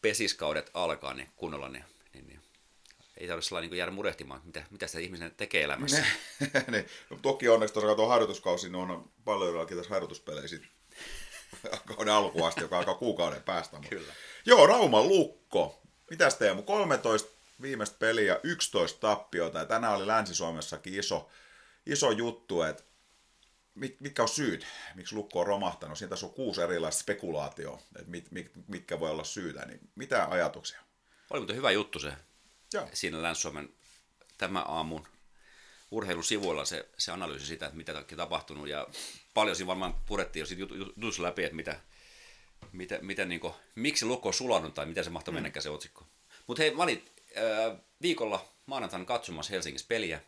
pesiskaudet 0.01 0.71
alkaa 0.73 1.13
niin 1.13 1.29
kunnolla, 1.35 1.69
niin, 1.69 1.83
niin, 2.13 2.27
niin 2.27 2.39
ei 3.17 3.27
tarvitse 3.27 3.47
sellainen 3.47 3.69
niin 3.69 3.77
jäädä 3.77 3.91
murehtimaan, 3.91 4.41
mitä, 4.43 4.63
mitä 4.71 4.87
sitä 4.87 4.99
ihminen 4.99 5.31
tekee 5.37 5.63
elämässä. 5.63 6.05
niin. 6.71 6.85
no, 7.09 7.19
toki 7.21 7.49
onneksi 7.49 7.73
tuossa 7.73 7.95
tuo 7.95 8.07
harjoituskausi, 8.07 8.67
niin 8.69 8.75
on 8.75 9.11
paljon 9.25 9.49
jollakin 9.49 9.77
tässä 9.77 9.93
harjoituspelejä 9.93 10.47
sit 10.47 10.63
kauden 11.85 12.13
alkuun 12.13 12.47
asti, 12.47 12.61
joka 12.61 12.77
alkaa 12.77 12.95
kuukauden 12.95 13.43
päästä. 13.43 13.75
Mutta. 13.75 13.89
Kyllä. 13.89 14.13
Joo, 14.45 14.67
Rauma 14.67 15.03
Lukko. 15.03 15.81
Mitäs 16.09 16.35
Teemu? 16.35 16.61
13 16.63 17.36
viimeistä 17.61 17.97
peliä, 17.99 18.39
11 18.43 18.99
tappiota. 18.99 19.59
Ja 19.59 19.65
tänään 19.65 19.95
oli 19.95 20.07
Länsi-Suomessakin 20.07 20.99
iso, 20.99 21.29
iso 21.85 22.11
juttu, 22.11 22.61
että 22.61 22.83
mit, 23.75 24.01
mitkä 24.01 24.21
on 24.21 24.29
syyt, 24.29 24.67
miksi 24.95 25.15
Lukko 25.15 25.39
on 25.39 25.47
romahtanut. 25.47 25.97
Siitä 25.97 26.15
on 26.23 26.33
kuusi 26.33 26.61
erilaista 26.61 27.01
spekulaatioa, 27.01 27.81
että 27.95 28.11
mit, 28.11 28.31
mit, 28.31 28.51
mitkä 28.67 28.99
voi 28.99 29.11
olla 29.11 29.23
syytä. 29.23 29.65
Niin 29.65 29.79
mitä 29.95 30.27
ajatuksia? 30.29 30.81
Oli 31.29 31.39
muuten 31.39 31.55
hyvä 31.55 31.71
juttu 31.71 31.99
se 31.99 32.13
Joo. 32.73 32.89
siinä 32.93 33.21
Länsi-Suomen 33.21 33.69
tämä 34.37 34.61
aamun 34.61 35.07
urheilusivuilla 35.91 36.65
se, 36.65 36.89
se 36.97 37.11
analyysi 37.11 37.45
sitä, 37.45 37.65
että 37.65 37.77
mitä 37.77 37.93
kaikki 37.93 38.15
tapahtunut 38.15 38.67
ja 38.67 38.87
paljon 39.33 39.55
siinä 39.55 39.67
varmaan 39.67 39.93
purettiin 40.05 40.41
jo 40.41 40.45
siitä 40.45 40.63
jut- 40.63 40.93
jutussa 40.95 41.23
läpi, 41.23 41.43
että 41.43 41.55
mitä, 41.55 41.79
mitä, 42.71 42.99
mitä 43.01 43.25
niin 43.25 43.39
kuin, 43.39 43.53
miksi 43.75 44.05
Lukko 44.05 44.29
on 44.29 44.33
sulannut 44.33 44.73
tai 44.73 44.85
mitä 44.85 45.03
se 45.03 45.09
mahtoi 45.09 45.31
mm. 45.31 45.35
mennäkään 45.35 45.63
se 45.63 45.69
otsikko. 45.69 46.07
Mutta 46.47 46.63
hei, 46.63 46.75
mä 46.75 46.83
olin 46.83 47.05
viikolla 48.01 48.45
maanantaina 48.65 49.05
katsomassa 49.05 49.51
Helsingissä 49.53 49.87
peliä. 49.87 50.21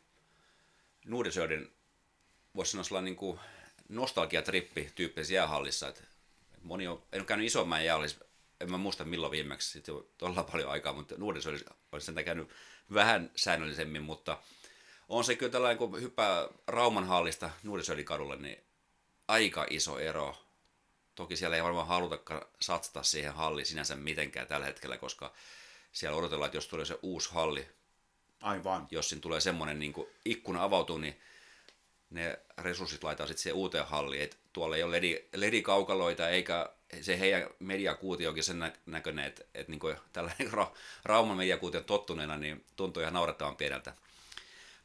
Nuudisöiden, 1.05 1.71
voisi 2.55 2.71
sanoa 2.71 2.83
sellainen 2.83 3.17
niin 3.21 3.39
nostalgiatrippi 3.89 4.91
tyyppisessä 4.95 5.33
jäähallissa. 5.33 5.87
Et 5.87 6.03
moni 6.61 6.87
on, 6.87 7.03
en 7.11 7.21
ole 7.21 7.27
käynyt 7.27 7.47
isomman 7.47 7.85
jäähallissa, 7.85 8.25
en 8.59 8.71
mä 8.71 8.77
muista 8.77 9.05
milloin 9.05 9.31
viimeksi, 9.31 9.71
sitten 9.71 9.95
on 9.95 10.05
todella 10.17 10.43
paljon 10.43 10.71
aikaa, 10.71 10.93
mutta 10.93 11.15
nuoriso 11.17 11.49
olisi, 11.49 11.65
olisi 11.91 12.05
sen 12.05 12.25
käynyt 12.25 12.49
vähän 12.93 13.31
säännöllisemmin, 13.35 14.01
mutta 14.01 14.37
on 15.09 15.23
se 15.23 15.35
kyllä 15.35 15.51
tällainen, 15.51 15.77
kun 15.77 16.01
hyppää 16.01 16.47
Rauman 16.67 17.07
hallista 17.07 17.49
Nuudisöidin 17.63 18.05
kadulle, 18.05 18.35
niin 18.35 18.63
aika 19.27 19.67
iso 19.69 19.99
ero. 19.99 20.37
Toki 21.15 21.35
siellä 21.35 21.55
ei 21.55 21.63
varmaan 21.63 21.87
halutakaan 21.87 22.41
satsata 22.61 23.03
siihen 23.03 23.33
halliin 23.33 23.65
sinänsä 23.65 23.95
mitenkään 23.95 24.47
tällä 24.47 24.65
hetkellä, 24.65 24.97
koska 24.97 25.33
siellä 25.91 26.17
odotellaan, 26.17 26.47
että 26.47 26.57
jos 26.57 26.67
tulee 26.67 26.85
se 26.85 26.99
uusi 27.01 27.29
halli, 27.31 27.67
Aivan. 28.41 28.87
jos 28.91 29.09
siinä 29.09 29.21
tulee 29.21 29.41
semmoinen 29.41 29.79
niin 29.79 29.93
ikkuna 30.25 30.63
avautuu, 30.63 30.97
niin 30.97 31.19
ne 32.09 32.39
resurssit 32.57 33.03
laitetaan 33.03 33.27
sitten 33.27 33.43
siihen 33.43 33.55
uuteen 33.57 33.85
halliin. 33.85 34.21
Et 34.21 34.37
tuolla 34.53 34.75
ei 34.75 34.83
ole 34.83 34.91
ledi, 34.91 35.25
ledikaukaloita, 35.35 36.29
eikä 36.29 36.69
se 37.01 37.19
heidän 37.19 37.49
mediakuutio 37.59 38.29
onkin 38.29 38.43
sen 38.43 38.59
nä- 38.59 38.73
näköinen, 38.85 39.25
että 39.25 39.43
et 39.53 39.67
niin 39.67 39.79
tällä 40.13 40.31
ra- 40.53 40.77
Rauman 41.05 41.37
mediakuution 41.37 41.83
tottuneena, 41.85 42.37
niin 42.37 42.65
tuntuu 42.75 43.01
ihan 43.01 43.13
naurettavan 43.13 43.55
pieneltä. 43.55 43.93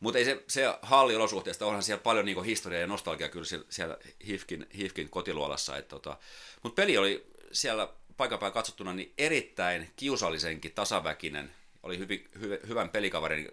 Mutta 0.01 0.19
ei 0.19 0.25
se, 0.25 0.45
se 0.49 0.79
halliolosuhteesta, 0.83 1.67
onhan 1.67 1.83
siellä 1.83 2.03
paljon 2.03 2.25
niin 2.25 2.45
historiaa 2.45 2.81
ja 2.81 2.87
nostalgiaa 2.87 3.29
kyllä 3.29 3.45
siellä, 3.45 3.67
siellä 3.71 3.99
Hifkin, 4.27 4.67
Hifkin 4.77 5.11
kotiluolassa. 5.11 5.83
Tota, 5.83 6.19
Mutta 6.63 6.83
peli 6.83 6.99
oli 6.99 7.27
siellä 7.53 7.89
paikan 8.17 8.39
päällä 8.39 8.55
katsottuna 8.55 8.93
niin 8.93 9.13
erittäin 9.19 9.91
kiusallisenkin 9.97 10.73
tasaväkinen. 10.73 11.55
Oli 11.83 11.99
hyvin, 11.99 12.29
hy, 12.41 12.61
hyvän 12.69 12.89
pelikaverin 12.89 13.49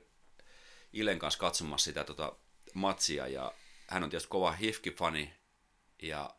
Ilen 0.93 1.19
kanssa 1.19 1.39
katsomassa 1.39 1.85
sitä 1.85 2.03
tota, 2.03 2.33
matsia 2.73 3.27
ja 3.27 3.53
hän 3.87 4.03
on 4.03 4.09
tietysti 4.09 4.29
kova 4.29 4.51
Hifki-fani 4.51 5.33
ja 6.01 6.35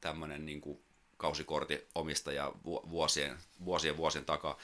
tämmöinen 0.00 0.46
niin 0.46 0.60
kuin 0.60 0.84
kausikortin 1.16 1.80
omistaja 1.94 2.52
vu- 2.64 2.90
vuosien, 2.90 3.38
vuosien 3.64 3.96
vuosien 3.96 4.24
takaa. 4.24 4.58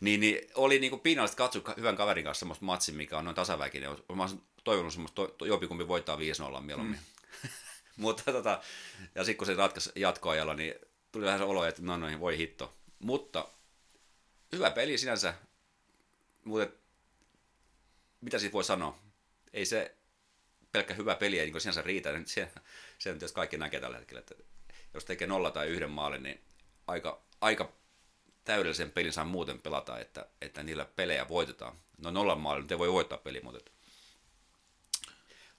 Niin, 0.00 0.20
niin 0.20 0.50
oli 0.54 0.78
niin 0.78 0.90
kuin 0.90 1.00
piinallista 1.00 1.36
katsoa 1.36 1.74
hyvän 1.76 1.96
kaverin 1.96 2.24
kanssa 2.24 2.38
semmoista 2.38 2.64
matsia, 2.64 2.94
mikä 2.94 3.18
on 3.18 3.24
noin 3.24 3.34
tasaväkinen. 3.34 3.90
Mä 4.14 4.22
olisin 4.22 4.42
toivonut 4.64 4.92
semmoista, 4.92 5.14
to, 5.14 5.26
to, 5.26 5.46
jopikumpi 5.46 5.88
voittaa 5.88 6.16
5-0 6.16 6.60
mieluummin. 6.60 6.98
Mm. 7.42 7.48
Mutta 7.96 8.32
tota, 8.32 8.60
ja 9.14 9.24
sitten 9.24 9.38
kun 9.38 9.46
se 9.46 9.54
ratkaisi 9.54 9.92
jatkoajalla, 9.96 10.54
niin 10.54 10.74
tuli 11.14 11.26
vähän 11.26 11.38
se 11.38 11.44
olo, 11.44 11.64
että 11.64 11.82
no 11.82 11.96
noin, 11.96 12.20
voi 12.20 12.38
hitto. 12.38 12.74
Mutta 12.98 13.48
hyvä 14.52 14.70
peli 14.70 14.98
sinänsä, 14.98 15.34
mutta 16.44 16.76
mitä 18.20 18.38
siitä 18.38 18.52
voi 18.52 18.64
sanoa? 18.64 18.98
Ei 19.52 19.66
se 19.66 19.94
pelkkä 20.72 20.94
hyvä 20.94 21.14
peli 21.14 21.38
ei 21.38 21.50
niin 21.50 21.60
sinänsä 21.60 21.82
riitä. 21.82 22.10
Se, 22.26 22.48
se 22.98 23.10
on 23.10 23.18
tietysti 23.18 23.34
kaikki 23.34 23.56
näkee 23.56 23.80
tällä 23.80 23.98
hetkellä, 23.98 24.20
että 24.20 24.34
jos 24.94 25.04
tekee 25.04 25.26
nolla 25.26 25.50
tai 25.50 25.68
yhden 25.68 25.90
maalin, 25.90 26.22
niin 26.22 26.40
aika, 26.86 27.22
aika 27.40 27.72
täydellisen 28.44 28.90
pelin 28.90 29.12
saa 29.12 29.24
muuten 29.24 29.60
pelata, 29.60 29.98
että, 29.98 30.26
että 30.40 30.62
niillä 30.62 30.84
pelejä 30.84 31.28
voitetaan. 31.28 31.76
No 31.98 32.10
nollan 32.10 32.40
maalin 32.40 32.62
nyt 32.62 32.72
ei 32.72 32.78
voi 32.78 32.92
voittaa 32.92 33.18
peli, 33.18 33.40
mutta 33.40 33.58
että 33.58 33.70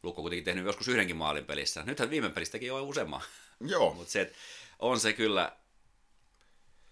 Lukko 0.03 0.21
kuitenkin 0.21 0.45
tehnyt 0.45 0.65
joskus 0.65 0.87
yhdenkin 0.87 1.15
maalin 1.15 1.45
pelissä. 1.45 1.83
Nythän 1.83 2.09
viime 2.09 2.29
pelissä 2.29 2.51
teki 2.51 2.65
jo 2.65 2.83
useamman. 2.83 3.21
Joo. 3.59 3.93
mutta 3.93 4.11
se, 4.11 4.21
että 4.21 4.35
on 4.79 4.99
se 4.99 5.13
kyllä 5.13 5.57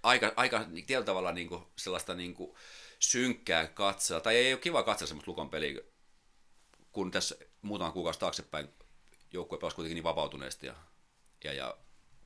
aika, 0.04 0.34
aika 0.36 0.65
tietyllä 0.74 1.06
tavalla 1.06 1.32
niin 1.32 1.48
kuin 1.48 1.63
sellaista 1.76 2.15
niin 2.15 2.34
kuin 2.34 2.56
synkkää 3.00 3.67
katsoa. 3.67 4.19
Tai 4.19 4.36
ei 4.36 4.54
ole 4.54 4.62
kiva 4.62 4.84
katsoa 4.84 5.08
semmoista 5.08 5.32
Lukon 5.32 5.50
peliä, 5.50 5.82
kun 6.91 7.12
tässä 7.12 7.36
muutama 7.62 7.91
kuukausi 7.91 8.19
taaksepäin 8.19 8.69
joukkue 9.32 9.58
pelasi 9.58 9.76
kuitenkin 9.76 9.96
niin 9.96 10.04
vapautuneesti 10.04 10.67
ja, 10.67 10.76
ja, 11.43 11.54
ja 11.54 11.78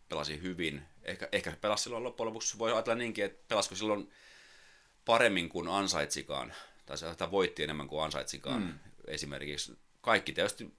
pelasi 0.09 0.41
hyvin. 0.41 0.83
Ehkä, 1.03 1.29
ehkä 1.31 1.51
se 1.51 1.57
pelasi 1.57 1.83
silloin 1.83 2.03
loppujen 2.03 2.27
lopuksi, 2.27 2.59
voi 2.59 2.71
ajatella 2.71 2.97
niinkin, 2.97 3.25
että 3.25 3.45
pelasiko 3.47 3.75
silloin 3.75 4.11
paremmin 5.05 5.49
kuin 5.49 5.67
ansaitsikaan, 5.67 6.53
tai 6.85 6.97
se 6.97 7.15
tai 7.15 7.31
voitti 7.31 7.63
enemmän 7.63 7.87
kuin 7.87 8.03
ansaitsikaan 8.03 8.61
mm. 8.61 8.79
esimerkiksi. 9.07 9.77
Kaikki 10.01 10.31
tietysti 10.31 10.73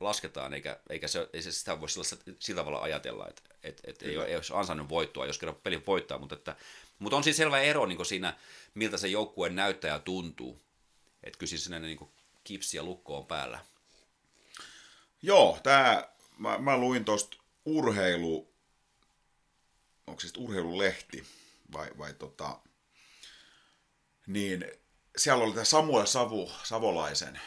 lasketaan, 0.00 0.54
eikä, 0.54 0.80
eikä 0.90 1.08
se, 1.08 1.28
ei 1.32 1.42
se 1.42 1.52
sitä 1.52 1.80
voi 1.80 1.88
sillä, 1.88 2.04
sillä 2.38 2.60
tavalla 2.60 2.82
ajatella, 2.82 3.28
että 3.28 3.42
et, 3.62 3.80
et 3.84 4.02
ei, 4.02 4.16
ole, 4.16 4.26
ei 4.26 4.36
olisi 4.36 4.52
ansainnut 4.54 4.88
voittoa, 4.88 5.26
jos 5.26 5.38
kerran 5.38 5.56
peli 5.56 5.82
voittaa, 5.86 6.18
mutta, 6.18 6.34
että, 6.34 6.56
mutta 6.98 7.16
on 7.16 7.24
siis 7.24 7.36
selvä 7.36 7.60
ero 7.60 7.86
niin 7.86 8.06
siinä, 8.06 8.36
miltä 8.74 8.96
se 8.96 9.08
joukkueen 9.08 9.56
näyttäjä 9.56 9.98
tuntuu. 9.98 10.60
Että 11.22 11.38
kyllä 11.38 11.50
siis 11.50 11.70
niin 11.70 12.10
kipsi 12.44 12.76
ja 12.76 12.82
lukko 12.82 13.18
on 13.18 13.26
päällä. 13.26 13.58
Joo, 15.22 15.58
tää, 15.62 16.08
mä, 16.38 16.58
mä 16.58 16.76
luin 16.76 17.04
tosta 17.04 17.36
urheilu, 17.64 18.52
onko 20.06 20.20
se 20.20 20.28
urheilulehti 20.38 21.26
vai, 21.72 21.90
vai 21.98 22.14
tota, 22.14 22.58
niin 24.26 24.64
siellä 25.16 25.44
oli 25.44 25.52
tämä 25.52 25.64
Samuel 25.64 26.06
Savu, 26.06 26.52
Savolaisen, 26.62 27.40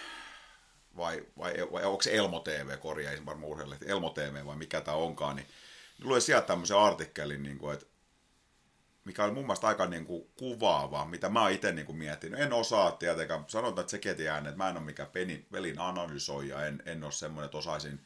vai, 0.99 1.25
vai, 1.37 1.53
vai 1.71 1.85
onko 1.85 2.01
se 2.01 2.15
Elmo 2.15 2.39
TV, 2.39 2.77
korjaa, 2.77 3.11
ei 3.11 3.25
varmaan 3.25 3.51
urheilulehti, 3.51 3.89
Elmo 3.89 4.09
TV 4.09 4.45
vai 4.45 4.55
mikä 4.55 4.81
tämä 4.81 4.97
onkaan, 4.97 5.35
niin 5.35 5.47
luin 6.03 6.21
sieltä 6.21 6.47
tämmöisen 6.47 6.77
artikkelin, 6.77 7.43
niin 7.43 7.57
kuin, 7.57 7.73
että 7.73 7.85
mikä 9.03 9.23
oli 9.23 9.33
mun 9.33 9.43
mielestä 9.43 9.67
aika 9.67 9.85
niin 9.85 10.05
kuin 10.05 10.29
kuvaava, 10.35 11.05
mitä 11.05 11.29
mä 11.29 11.49
itse 11.49 11.71
niin 11.71 11.85
kuin 11.85 11.97
miettinyt. 11.97 12.39
En 12.39 12.53
osaa 12.53 12.91
tietenkään, 12.91 13.45
sanotaan, 13.47 13.83
että 13.83 13.91
sekin 13.91 14.29
ääneen, 14.29 14.49
että 14.49 14.63
mä 14.63 14.69
en 14.69 14.77
ole 14.77 14.85
mikään 14.85 15.09
pelin, 15.09 15.47
pelin 15.51 15.79
analysoija, 15.79 16.65
en, 16.65 16.83
en 16.85 17.03
ole 17.03 17.11
semmoinen, 17.11 17.45
että 17.45 17.57
osaisin 17.57 18.05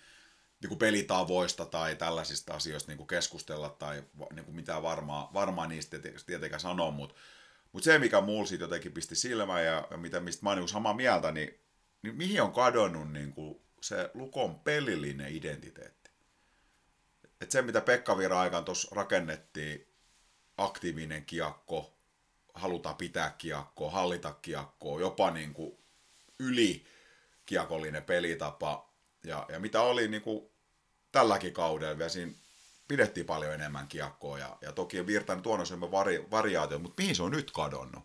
niin 0.61 0.69
kuin 0.69 0.79
pelitavoista 0.79 1.65
tai 1.65 1.95
tällaisista 1.95 2.53
asioista 2.53 2.91
niin 2.91 2.97
kuin 2.97 3.07
keskustella 3.07 3.69
tai 3.69 4.03
niin 4.33 4.45
kuin 4.45 4.55
mitään 4.55 4.83
varmaa, 4.83 5.31
varmaa 5.33 5.67
niistä 5.67 5.97
tietenkään 6.25 6.59
sanoa, 6.59 6.91
mutta, 6.91 7.15
mutta 7.71 7.85
se, 7.85 7.99
mikä 7.99 8.21
mulla 8.21 8.45
siitä 8.45 8.63
jotenkin 8.63 8.91
pisti 8.91 9.15
silmään 9.15 9.65
ja, 9.65 9.87
ja 9.91 9.97
mitä, 9.97 10.19
mistä 10.19 10.43
mä 10.43 10.49
oon 10.49 10.59
niin 10.59 10.67
samaa 10.67 10.93
mieltä, 10.93 11.31
niin, 11.31 11.62
niin 12.03 12.15
mihin 12.15 12.41
on 12.41 12.53
kadonnut 12.53 13.11
niin 13.11 13.33
kuin 13.33 13.61
se 13.81 14.11
Lukon 14.13 14.59
pelillinen 14.59 15.35
identiteetti. 15.35 16.09
Et 17.41 17.51
se, 17.51 17.61
mitä 17.61 17.81
Pekka 17.81 18.17
Vira 18.17 18.39
aikaan 18.39 18.65
tuossa 18.65 18.95
rakennettiin, 18.95 19.87
aktiivinen 20.57 21.25
kiekko, 21.25 21.97
halutaan 22.53 22.95
pitää 22.95 23.35
kiekkoa, 23.37 23.91
hallita 23.91 24.33
kiekkoa, 24.41 24.99
jopa 24.99 25.31
niin 25.31 25.53
kuin 25.53 25.77
yli 26.39 26.85
kiekollinen 27.45 28.03
pelitapa. 28.03 28.93
Ja, 29.23 29.45
ja 29.49 29.59
mitä 29.59 29.81
oli 29.81 30.07
niin 30.07 30.21
kuin 30.21 30.49
tälläkin 31.11 31.53
kaudella, 31.53 31.97
vielä 31.97 32.09
siinä 32.09 32.31
pidettiin 32.87 33.25
paljon 33.25 33.53
enemmän 33.53 33.87
kiekkoa 33.87 34.39
ja, 34.39 34.57
ja 34.61 34.71
toki 34.71 35.07
Virtanen 35.07 35.43
tuonut 35.43 35.67
semmoinen 35.67 35.91
vari, 35.91 36.25
variaatio, 36.31 36.79
mutta 36.79 37.01
mihin 37.01 37.15
se 37.15 37.23
on 37.23 37.31
nyt 37.31 37.51
kadonnut? 37.51 38.03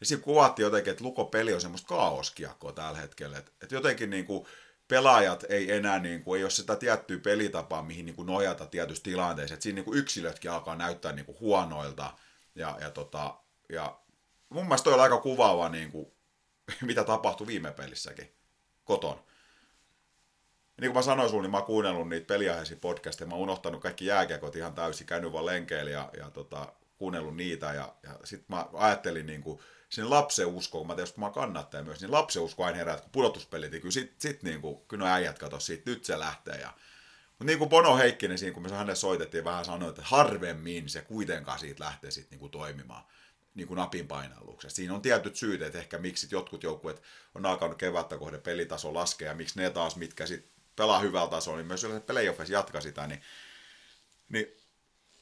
Ja 0.00 0.06
siinä 0.06 0.22
kuvattiin 0.22 0.64
jotenkin, 0.64 0.90
että 0.90 1.04
lukopeli 1.04 1.54
on 1.54 1.60
semmoista 1.60 1.88
kaaoskiekkoa 1.88 2.72
tällä 2.72 2.98
hetkellä, 2.98 3.38
että, 3.38 3.52
että 3.62 3.74
jotenkin 3.74 4.10
niin 4.10 4.24
kuin 4.24 4.46
pelaajat 4.88 5.44
ei 5.48 5.72
enää, 5.72 5.98
niin 5.98 6.22
kuin, 6.22 6.38
ei 6.38 6.44
ole 6.44 6.50
sitä 6.50 6.76
tiettyä 6.76 7.18
pelitapaa, 7.18 7.82
mihin 7.82 8.06
niin 8.06 8.16
kuin 8.16 8.26
nojata 8.26 8.66
tietyissä 8.66 9.04
tilanteissa. 9.04 9.54
Että 9.54 9.62
siinä 9.62 9.74
niin 9.74 9.84
kuin 9.84 9.98
yksilötkin 9.98 10.50
alkaa 10.50 10.76
näyttää 10.76 11.12
niin 11.12 11.26
kuin 11.26 11.40
huonoilta. 11.40 12.12
Ja, 12.54 12.78
ja, 12.80 12.90
tota, 12.90 13.34
ja 13.68 13.98
mun 14.48 14.64
mielestä 14.64 14.84
toi 14.84 14.94
on 14.94 15.00
aika 15.00 15.20
kuvaava, 15.20 15.68
niin 15.68 15.90
kuin, 15.90 16.06
mitä 16.82 17.04
tapahtui 17.04 17.46
viime 17.46 17.72
pelissäkin 17.72 18.32
koton. 18.84 19.16
Ja 20.76 20.80
niin 20.80 20.92
kuin 20.92 20.98
mä 20.98 21.02
sanoin 21.02 21.30
sulle, 21.30 21.42
niin 21.42 21.50
mä 21.50 21.56
oon 21.56 21.66
kuunnellut 21.66 22.08
niitä 22.08 22.26
peliaiheisia 22.26 22.76
podcasteja, 22.80 23.28
mä 23.28 23.34
oon 23.34 23.42
unohtanut 23.42 23.82
kaikki 23.82 24.06
jääkiekot 24.06 24.56
ihan 24.56 24.74
täysin, 24.74 25.06
käynyt 25.06 25.32
vaan 25.32 25.46
lenkeillä 25.46 25.90
ja, 25.90 26.10
ja 26.18 26.30
tota, 26.30 26.72
kuunnellut 26.96 27.36
niitä. 27.36 27.66
Ja, 27.66 27.94
ja 28.02 28.18
sitten 28.24 28.56
mä 28.56 28.66
ajattelin 28.72 29.26
niin 29.26 29.42
kuin, 29.42 29.60
sinne 29.88 30.08
lapsen 30.08 30.46
usko, 30.46 30.78
kun 30.78 30.86
mä 30.86 30.94
tietysti 30.94 31.20
mä 31.20 31.30
kannattaja 31.30 31.82
myös, 31.82 32.00
niin 32.00 32.12
lapsen 32.12 32.42
usko 32.42 32.64
aina 32.64 32.76
herää, 32.76 32.96
kun 32.96 33.10
pudotuspelit, 33.10 33.70
niin 33.70 33.82
kyllä 33.82 33.92
sit, 33.92 34.14
sit 34.18 34.42
niin 34.42 34.60
kuin, 34.60 34.86
kyllä 34.88 35.04
no 35.04 35.10
äijät 35.10 35.38
kato 35.38 35.60
siitä, 35.60 35.90
nyt 35.90 36.04
se 36.04 36.18
lähtee. 36.18 36.60
Ja, 36.60 36.72
mutta 37.28 37.44
niin 37.44 37.58
kuin 37.58 37.70
Bono 37.70 37.96
Heikkinen 37.96 38.38
siinä, 38.38 38.54
kun 38.54 38.62
me 38.62 38.68
hänelle 38.68 38.94
soitettiin, 38.94 39.44
vähän 39.44 39.64
sanoi, 39.64 39.88
että 39.88 40.02
harvemmin 40.04 40.88
se 40.88 41.00
kuitenkaan 41.00 41.58
siitä 41.58 41.84
lähtee 41.84 42.10
sitten 42.10 42.30
niin 42.30 42.40
kuin 42.40 42.52
toimimaan 42.52 43.04
niin 43.56 43.68
kuin 43.68 43.76
napin 43.76 44.08
painalluksessa. 44.08 44.76
Siinä 44.76 44.94
on 44.94 45.02
tietyt 45.02 45.36
syyt, 45.36 45.62
että 45.62 45.78
ehkä 45.78 45.98
miksi 45.98 46.28
jotkut 46.30 46.62
joukkueet 46.62 47.02
on 47.34 47.46
alkanut 47.46 47.78
kevättä 47.78 48.18
kohden 48.18 48.40
pelitaso 48.40 48.94
laskea, 48.94 49.28
ja 49.28 49.34
miksi 49.34 49.60
ne 49.60 49.70
taas, 49.70 49.96
mitkä 49.96 50.26
sitten 50.26 50.52
pelaa 50.76 50.98
hyvällä 50.98 51.30
tasolla, 51.30 51.58
niin 51.58 51.66
myös 51.66 51.84
yleensä 51.84 52.06
playoffissa 52.06 52.52
jatka 52.52 52.80
sitä, 52.80 53.06
niin, 53.06 53.22
niin 54.28 54.55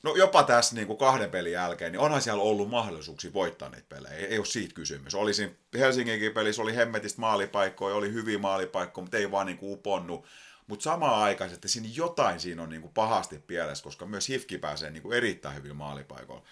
no 0.05 0.15
jopa 0.17 0.43
tässä 0.43 0.75
niin 0.75 0.87
kuin 0.87 0.99
kahden 0.99 1.31
pelin 1.31 1.53
jälkeen, 1.53 1.93
niin 1.93 2.01
onhan 2.01 2.23
siellä 2.23 2.43
ollut 2.43 2.71
mahdollisuuksia 2.71 3.33
voittaa 3.33 3.69
niitä 3.69 3.87
pelejä. 3.89 4.15
Ei, 4.15 4.25
ei 4.25 4.39
ole 4.39 4.47
siitä 4.47 4.75
kysymys. 4.75 5.15
Olisin 5.15 5.59
Helsinginkin 5.75 6.33
pelissä, 6.33 6.63
oli 6.63 6.77
hemmetistä 6.77 7.21
maalipaikkoja, 7.21 7.95
oli 7.95 8.13
hyviä 8.13 8.39
maalipaikkoja, 8.39 9.03
mutta 9.03 9.17
ei 9.17 9.31
vaan 9.31 9.47
niin 9.47 9.59
kuin 9.59 9.73
uponnut. 9.73 10.25
Mutta 10.67 10.83
samaan 10.83 11.23
aikaan, 11.23 11.53
että 11.53 11.69
siinä 11.69 11.89
jotain 11.95 12.41
siinä 12.41 12.63
on 12.63 12.69
niin 12.69 12.83
kuin 12.83 12.95
pahasti 12.95 13.39
pielessä, 13.39 13.85
koska 13.85 14.07
myös 14.07 14.29
Hifki 14.29 14.59
pääsee 14.59 14.91
niin 14.91 15.03
kuin 15.03 15.17
erittäin 15.17 15.57
hyvin 15.57 15.77
maalipaikoilla. 15.77 16.45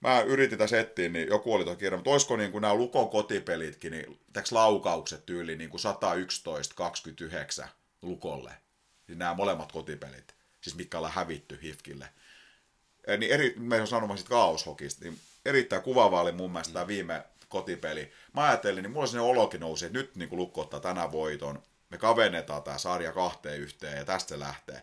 Mä 0.00 0.20
yritin 0.20 0.58
tässä 0.58 0.80
etsiä, 0.80 1.08
niin 1.08 1.28
joku 1.28 1.54
oli 1.54 1.64
tuo 1.64 1.76
kirja, 1.76 1.96
mutta 1.96 2.10
olisiko 2.10 2.36
niin 2.36 2.52
kuin 2.52 2.62
nämä 2.62 2.74
Lukon 2.74 3.08
kotipelitkin, 3.08 3.92
niin 3.92 4.20
laukaukset 4.50 5.26
tyyli 5.26 5.56
niin 5.56 5.70
kuin 5.70 5.80
111-29 7.64 7.66
Lukolle. 8.02 8.52
Niin 9.08 9.18
nämä 9.18 9.34
molemmat 9.34 9.72
kotipelit, 9.72 10.34
siis 10.60 10.76
mitkä 10.76 10.98
ollaan 10.98 11.14
hävitty 11.14 11.58
Hifkille. 11.62 12.08
Niin 13.18 13.32
eri, 13.32 13.54
me 13.58 13.80
on 13.80 13.86
sanomaan 13.86 14.18
siitä 14.18 14.30
kaoshokista, 14.30 15.04
niin 15.04 15.18
erittäin 15.44 15.82
kuvaava 15.82 16.20
oli 16.20 16.32
mun 16.32 16.52
mielestä 16.52 16.72
tämä 16.72 16.86
viime 16.86 17.24
kotipeli. 17.48 18.12
Mä 18.34 18.44
ajattelin, 18.44 18.82
niin 18.82 18.92
mulla 18.92 19.06
sinne 19.06 19.22
olokin 19.22 19.60
nousi, 19.60 19.86
että 19.86 19.98
nyt 19.98 20.16
niin 20.16 20.28
Lukko 20.32 20.60
ottaa 20.60 20.80
tänään 20.80 21.12
voiton, 21.12 21.62
me 21.90 21.98
kavennetaan 21.98 22.62
tämä 22.62 22.78
sarja 22.78 23.12
kahteen 23.12 23.60
yhteen 23.60 23.98
ja 23.98 24.04
tästä 24.04 24.28
se 24.28 24.38
lähtee. 24.38 24.82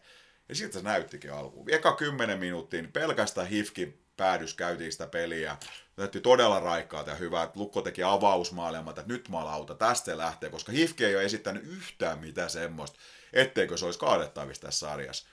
Ja 0.50 0.56
siltä 0.56 0.74
se 0.74 0.84
näyttikin 0.84 1.34
alkuun. 1.34 1.70
Eka 1.70 1.96
kymmenen 1.96 2.40
minuuttia, 2.40 2.82
niin 2.82 2.92
pelkästään 2.92 3.48
Hifkin 3.48 4.02
päädys 4.18 4.54
käytiin 4.54 4.92
sitä 4.92 5.08
peliä. 5.08 5.58
Näytti 5.98 6.22
todella 6.22 6.60
raikkaata 6.60 7.10
ja 7.10 7.16
hyvää, 7.16 7.44
että 7.44 7.60
Lukko 7.60 7.82
teki 7.82 8.04
avausmaailmaa, 8.04 8.92
että 8.92 9.04
nyt 9.06 9.30
maalauta, 9.30 9.76
tästä 9.76 10.06
se 10.06 10.18
lähtee, 10.18 10.50
koska 10.50 10.72
Hifki 10.72 11.06
ei 11.06 11.16
ole 11.16 11.24
esittänyt 11.24 11.64
yhtään 11.66 12.20
mitään 12.20 12.50
semmoista, 12.50 13.00
etteikö 13.34 13.78
se 13.78 13.86
olisi 13.86 14.00
kaadettavissa 14.00 14.62
tässä 14.62 14.88
sarjassa. 14.88 15.28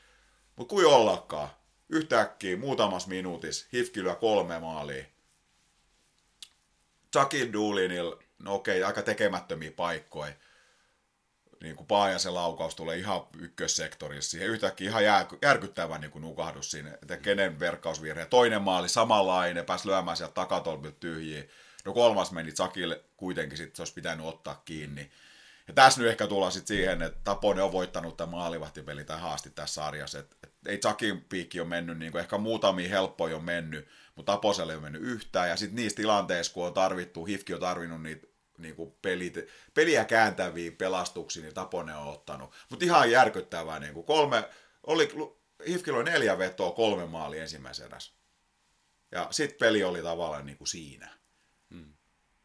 Mutta 0.57 0.71
kuin 0.71 0.87
ollakaan, 0.87 1.49
yhtäkkiä 1.89 2.57
muutamassa 2.57 3.09
minuutissa 3.09 3.67
Hifki 3.73 4.03
lyö 4.03 4.15
kolme 4.15 4.59
maalia. 4.59 5.05
Jakin 7.15 7.53
Doolinil, 7.53 8.17
no 8.39 8.55
okei, 8.55 8.85
aika 8.85 9.03
tekemättömiä 9.03 9.73
paikkoja 9.73 10.33
niin 11.65 11.77
kuin 11.77 11.87
Paajasen 11.87 12.35
laukaus 12.35 12.75
tulee 12.75 12.99
ihan 12.99 13.27
ykkössektorissa, 13.39 14.31
siihen 14.31 14.49
yhtäkkiä 14.49 14.89
ihan 14.89 15.05
järkyttävä 15.43 15.99
niin 15.99 16.11
kuin 16.11 16.23
nukahdus 16.23 16.71
siinä, 16.71 16.91
että 17.03 17.17
kenen 17.17 17.61
verkkausvirhe. 17.61 18.27
Toinen 18.27 18.63
maali 18.63 18.89
samanlainen, 18.89 19.65
pääsi 19.65 19.89
lyömään 19.89 20.17
sieltä 20.17 20.35
takatolpilta 20.35 20.97
tyhjiä. 21.01 21.45
No 21.85 21.93
kolmas 21.93 22.33
meni 22.33 22.57
Sakille 22.57 23.05
kuitenkin, 23.17 23.59
sitten 23.59 23.77
se 23.77 23.83
olisi 23.83 23.95
pitänyt 23.95 24.27
ottaa 24.27 24.63
kiinni. 24.65 25.11
Ja 25.69 25.75
tässä 25.75 26.01
nyt 26.01 26.11
ehkä 26.11 26.27
tullaan 26.27 26.53
sitten 26.53 26.77
siihen, 26.77 27.03
että 27.03 27.21
Tapone 27.25 27.63
on 27.63 27.73
voittanut 27.73 28.17
tämän 28.17 28.31
maalivahtipeli 28.31 29.05
tai 29.05 29.21
haasti 29.21 29.51
tässä 29.51 29.75
sarjassa. 29.75 30.19
Et, 30.19 30.37
et, 30.45 30.54
ei 30.67 30.79
Sakin 30.83 31.21
piikki 31.21 31.61
ole 31.61 31.69
mennyt, 31.69 31.99
niin 31.99 32.13
kuin 32.13 32.21
ehkä 32.21 32.39
muutamia 32.39 32.89
helppoja 32.89 33.37
on 33.37 33.45
mennyt, 33.45 33.89
mutta 34.15 34.33
Taposelle 34.33 34.73
ei 34.73 34.77
ole 34.77 34.83
mennyt 34.83 35.03
yhtään. 35.03 35.49
Ja 35.49 35.57
sitten 35.57 35.77
niissä 35.77 35.97
tilanteissa, 35.97 36.53
kun 36.53 36.67
on 36.67 36.75
tarvittu, 36.75 37.25
Hifki 37.25 37.55
on 37.55 37.61
tarvinnut 37.61 38.03
niitä 38.03 38.27
niin 38.59 38.77
kuin 38.77 38.95
pelit, 39.03 39.35
peliä 39.75 40.05
kääntäviä 40.05 40.73
pelastuksia, 40.73 41.43
niin 41.43 41.55
Tapone 41.55 41.97
on 41.97 42.09
ottanut. 42.09 42.55
Mutta 42.71 42.85
ihan 42.85 43.11
järkyttävää, 43.11 43.81
niin 43.81 43.95
kuin 43.95 44.07
kolme, 44.07 44.49
oli, 44.87 45.09
Hifkillä 45.69 45.99
oli 45.99 46.11
neljä 46.11 46.39
vetoa, 46.39 46.73
kolme 46.73 47.07
maali 47.07 47.39
ensimmäisen 47.39 47.87
eräs. 47.87 48.15
Ja 49.13 49.29
sitten 49.31 49.59
peli 49.59 49.85
oli 49.85 50.03
tavallaan 50.03 50.47
niin 50.47 50.59
kuin 50.59 50.69
siinä. 50.69 51.09
Hmm. 51.75 51.95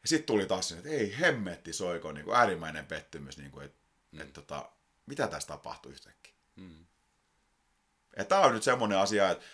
Ja 0.02 0.08
sitten 0.08 0.28
tuli 0.28 0.46
taas 0.46 0.70
se, 0.70 0.78
että 0.78 0.90
ei 0.90 1.20
hemmetti 1.20 1.74
soiko, 1.74 2.12
niin 2.12 2.26
kuin 2.26 2.38
äärimmäinen 2.38 2.86
pettymys, 2.86 3.38
niin 3.38 3.52
kuin, 3.52 3.66
että 3.66 3.80
hmm. 4.12 4.22
et, 4.22 4.34
tota, 4.34 4.72
mitä 5.06 5.28
tässä 5.28 5.48
tapahtui 5.48 5.92
yhtäkkiä. 5.92 6.34
Hmm. 6.62 6.86
Ja 8.18 8.26
tämä 8.26 8.42
on 8.42 8.54
nyt 8.54 8.64
semmoinen 8.64 8.98
asia, 8.98 9.30
että 9.30 9.46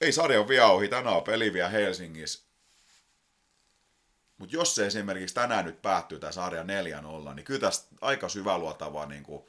ei 0.00 0.12
sarja 0.12 0.40
ole 0.40 0.48
vielä 0.48 0.66
ohi, 0.66 0.88
tänään 0.88 1.16
on 1.16 1.22
peli 1.22 1.52
vielä 1.52 1.68
Helsingissä 1.68 2.50
mutta 4.40 4.56
jos 4.56 4.74
se 4.74 4.86
esimerkiksi 4.86 5.34
tänään 5.34 5.64
nyt 5.64 5.82
päättyy 5.82 6.18
tämä 6.18 6.32
sarja 6.32 6.62
4-0, 6.62 6.66
niin 7.34 7.44
kyllä 7.44 7.60
tästä 7.60 7.88
aika 8.00 8.28
syväluotava 8.28 9.06
niin 9.06 9.22
kuin 9.22 9.44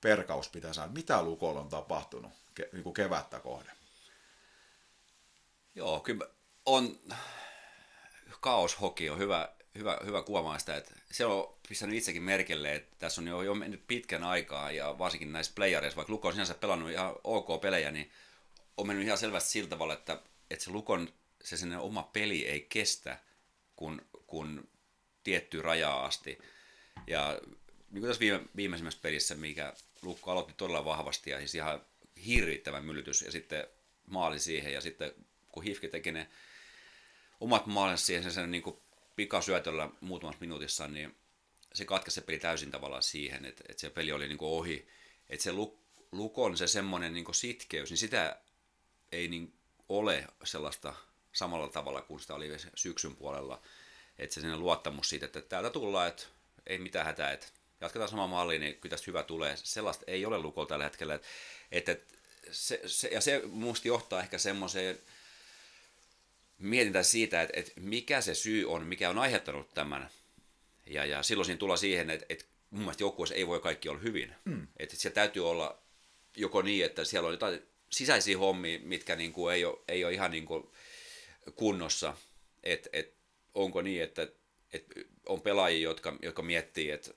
perkaus 0.00 0.48
pitää 0.48 0.72
saada. 0.72 0.92
Mitä 0.92 1.22
Lukolla 1.22 1.60
on 1.60 1.68
tapahtunut 1.68 2.32
ke, 2.54 2.68
niin 2.72 2.82
kuin 2.82 2.94
kevättä 2.94 3.40
kohden? 3.40 3.76
Joo, 5.74 6.00
kyllä 6.00 6.26
on 6.66 7.00
kaoshoki 8.40 9.10
on 9.10 9.18
hyvä, 9.18 9.48
hyvä, 9.78 9.98
hyvä 10.04 10.22
kuvaamaan 10.22 10.60
sitä, 10.60 10.76
että 10.76 10.94
se 11.12 11.26
on 11.26 11.54
pistänyt 11.68 11.96
itsekin 11.96 12.22
merkille, 12.22 12.74
että 12.74 12.96
tässä 12.98 13.20
on 13.20 13.28
jo, 13.28 13.42
jo 13.42 13.54
mennyt 13.54 13.86
pitkän 13.86 14.24
aikaa 14.24 14.70
ja 14.70 14.98
varsinkin 14.98 15.32
näissä 15.32 15.52
playereissa, 15.54 15.96
vaikka 15.96 16.12
Luko 16.12 16.28
on 16.28 16.34
sinänsä 16.34 16.54
pelannut 16.54 16.90
ihan 16.90 17.14
ok 17.24 17.60
pelejä, 17.60 17.90
niin 17.90 18.10
on 18.76 18.86
mennyt 18.86 19.06
ihan 19.06 19.18
selvästi 19.18 19.50
sillä 19.50 19.68
tavalla, 19.68 19.94
että, 19.94 20.22
että 20.50 20.64
se 20.64 20.70
Lukon 20.70 21.08
se 21.44 21.56
sen 21.56 21.78
oma 21.78 22.02
peli 22.02 22.46
ei 22.46 22.60
kestä, 22.60 23.18
kun 23.76 24.02
kuin 24.26 24.70
tiettyä 25.24 25.62
rajaa 25.62 26.04
asti. 26.04 26.38
Ja 27.06 27.40
niin 27.90 28.00
kuin 28.00 28.06
tässä 28.06 28.20
viime, 28.20 28.40
viimeisimmässä 28.56 29.00
pelissä, 29.02 29.34
mikä 29.34 29.72
Lukko 30.02 30.30
aloitti 30.30 30.54
todella 30.56 30.84
vahvasti 30.84 31.30
ja 31.30 31.38
siis 31.38 31.54
ihan 31.54 31.86
hirvittävä 32.26 32.80
myllytys 32.80 33.22
ja 33.22 33.32
sitten 33.32 33.66
maali 34.06 34.38
siihen 34.38 34.72
ja 34.72 34.80
sitten 34.80 35.12
kun 35.48 35.62
Hifki 35.62 35.88
teki 35.88 36.12
ne 36.12 36.28
omat 37.40 37.66
maalinsa 37.66 38.06
siihen 38.06 38.22
sen, 38.22 38.32
sen 38.32 38.50
niin 38.50 38.62
kuin 38.62 38.76
pikasyötöllä 39.20 39.88
muutamassa 40.00 40.40
minuutissa, 40.40 40.88
niin 40.88 41.16
se 41.74 41.84
katkaisi 41.84 42.14
se 42.14 42.20
peli 42.20 42.38
täysin 42.38 42.70
tavallaan 42.70 43.02
siihen, 43.02 43.44
että, 43.44 43.64
että 43.68 43.80
se 43.80 43.90
peli 43.90 44.12
oli 44.12 44.28
niin 44.28 44.38
kuin 44.38 44.50
ohi. 44.50 44.88
Että 45.28 45.42
se 45.42 45.52
Luk, 45.52 45.80
Lukon 46.12 46.56
se 46.56 46.66
semmoinen 46.66 47.12
niin 47.12 47.34
sitkeys, 47.34 47.90
niin 47.90 47.98
sitä 47.98 48.40
ei 49.12 49.28
niin 49.28 49.52
ole 49.88 50.26
sellaista 50.44 50.94
samalla 51.32 51.68
tavalla 51.68 52.02
kuin 52.02 52.20
sitä 52.20 52.34
oli 52.34 52.48
syksyn 52.74 53.16
puolella 53.16 53.62
että 54.18 54.40
se 54.40 54.56
luottamus 54.56 55.08
siitä, 55.08 55.26
että 55.26 55.40
täältä 55.40 55.70
tullaan, 55.70 56.08
että 56.08 56.22
ei 56.66 56.78
mitään 56.78 57.06
hätää, 57.06 57.32
että 57.32 57.46
jatketaan 57.80 58.10
sama 58.10 58.26
malli, 58.26 58.58
niin 58.58 58.74
kyllä 58.74 58.90
tästä 58.90 59.04
hyvä 59.06 59.22
tulee. 59.22 59.56
Sellaista 59.56 60.04
ei 60.06 60.26
ole 60.26 60.38
lukolla 60.38 60.68
tällä 60.68 60.84
hetkellä. 60.84 61.14
Että, 61.14 61.92
että 61.92 62.14
se, 62.50 62.80
se, 62.86 63.08
ja 63.08 63.20
se 63.20 63.42
minusta 63.44 63.88
johtaa 63.88 64.20
ehkä 64.20 64.38
semmoiseen 64.38 64.98
mietintään 66.60 67.04
siitä, 67.04 67.42
että, 67.42 67.60
että 67.60 67.72
mikä 67.80 68.20
se 68.20 68.34
syy 68.34 68.70
on, 68.70 68.86
mikä 68.86 69.10
on 69.10 69.18
aiheuttanut 69.18 69.74
tämän. 69.74 70.08
Ja, 70.86 71.04
ja 71.04 71.22
silloin 71.22 71.46
siinä 71.46 71.58
tulee 71.58 71.76
siihen, 71.76 72.10
että, 72.10 72.26
että 72.28 72.44
mun 72.70 72.80
mielestä 72.80 73.02
joukkueessa 73.02 73.34
ei 73.34 73.46
voi 73.46 73.60
kaikki 73.60 73.88
olla 73.88 74.00
hyvin. 74.00 74.34
Mm. 74.44 74.66
Että 74.76 74.96
siellä 74.96 75.14
täytyy 75.14 75.50
olla 75.50 75.78
joko 76.36 76.62
niin, 76.62 76.84
että 76.84 77.04
siellä 77.04 77.26
on 77.26 77.32
jotain 77.32 77.62
sisäisiä 77.90 78.38
hommia, 78.38 78.78
mitkä 78.82 79.16
niin 79.16 79.32
kuin 79.32 79.54
ei, 79.54 79.64
ole, 79.64 79.78
ei 79.88 80.04
ole 80.04 80.12
ihan 80.12 80.30
niin 80.30 80.46
kuin 80.46 80.70
kunnossa. 81.54 82.16
Että 82.62 82.90
et 82.92 83.14
onko 83.54 83.82
niin, 83.82 84.02
että, 84.02 84.28
että 84.72 85.00
on 85.26 85.40
pelaajia, 85.40 85.80
jotka, 85.82 86.16
jotka 86.22 86.42
miettii, 86.42 86.90
että, 86.90 87.10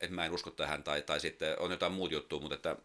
että 0.00 0.14
mä 0.14 0.24
en 0.24 0.32
usko 0.32 0.50
tähän, 0.50 0.82
tai, 0.82 1.02
tai 1.02 1.20
sitten 1.20 1.58
on 1.58 1.70
jotain 1.70 1.92
muut 1.92 2.12
juttua, 2.12 2.40
mutta 2.40 2.54
että 2.54 2.76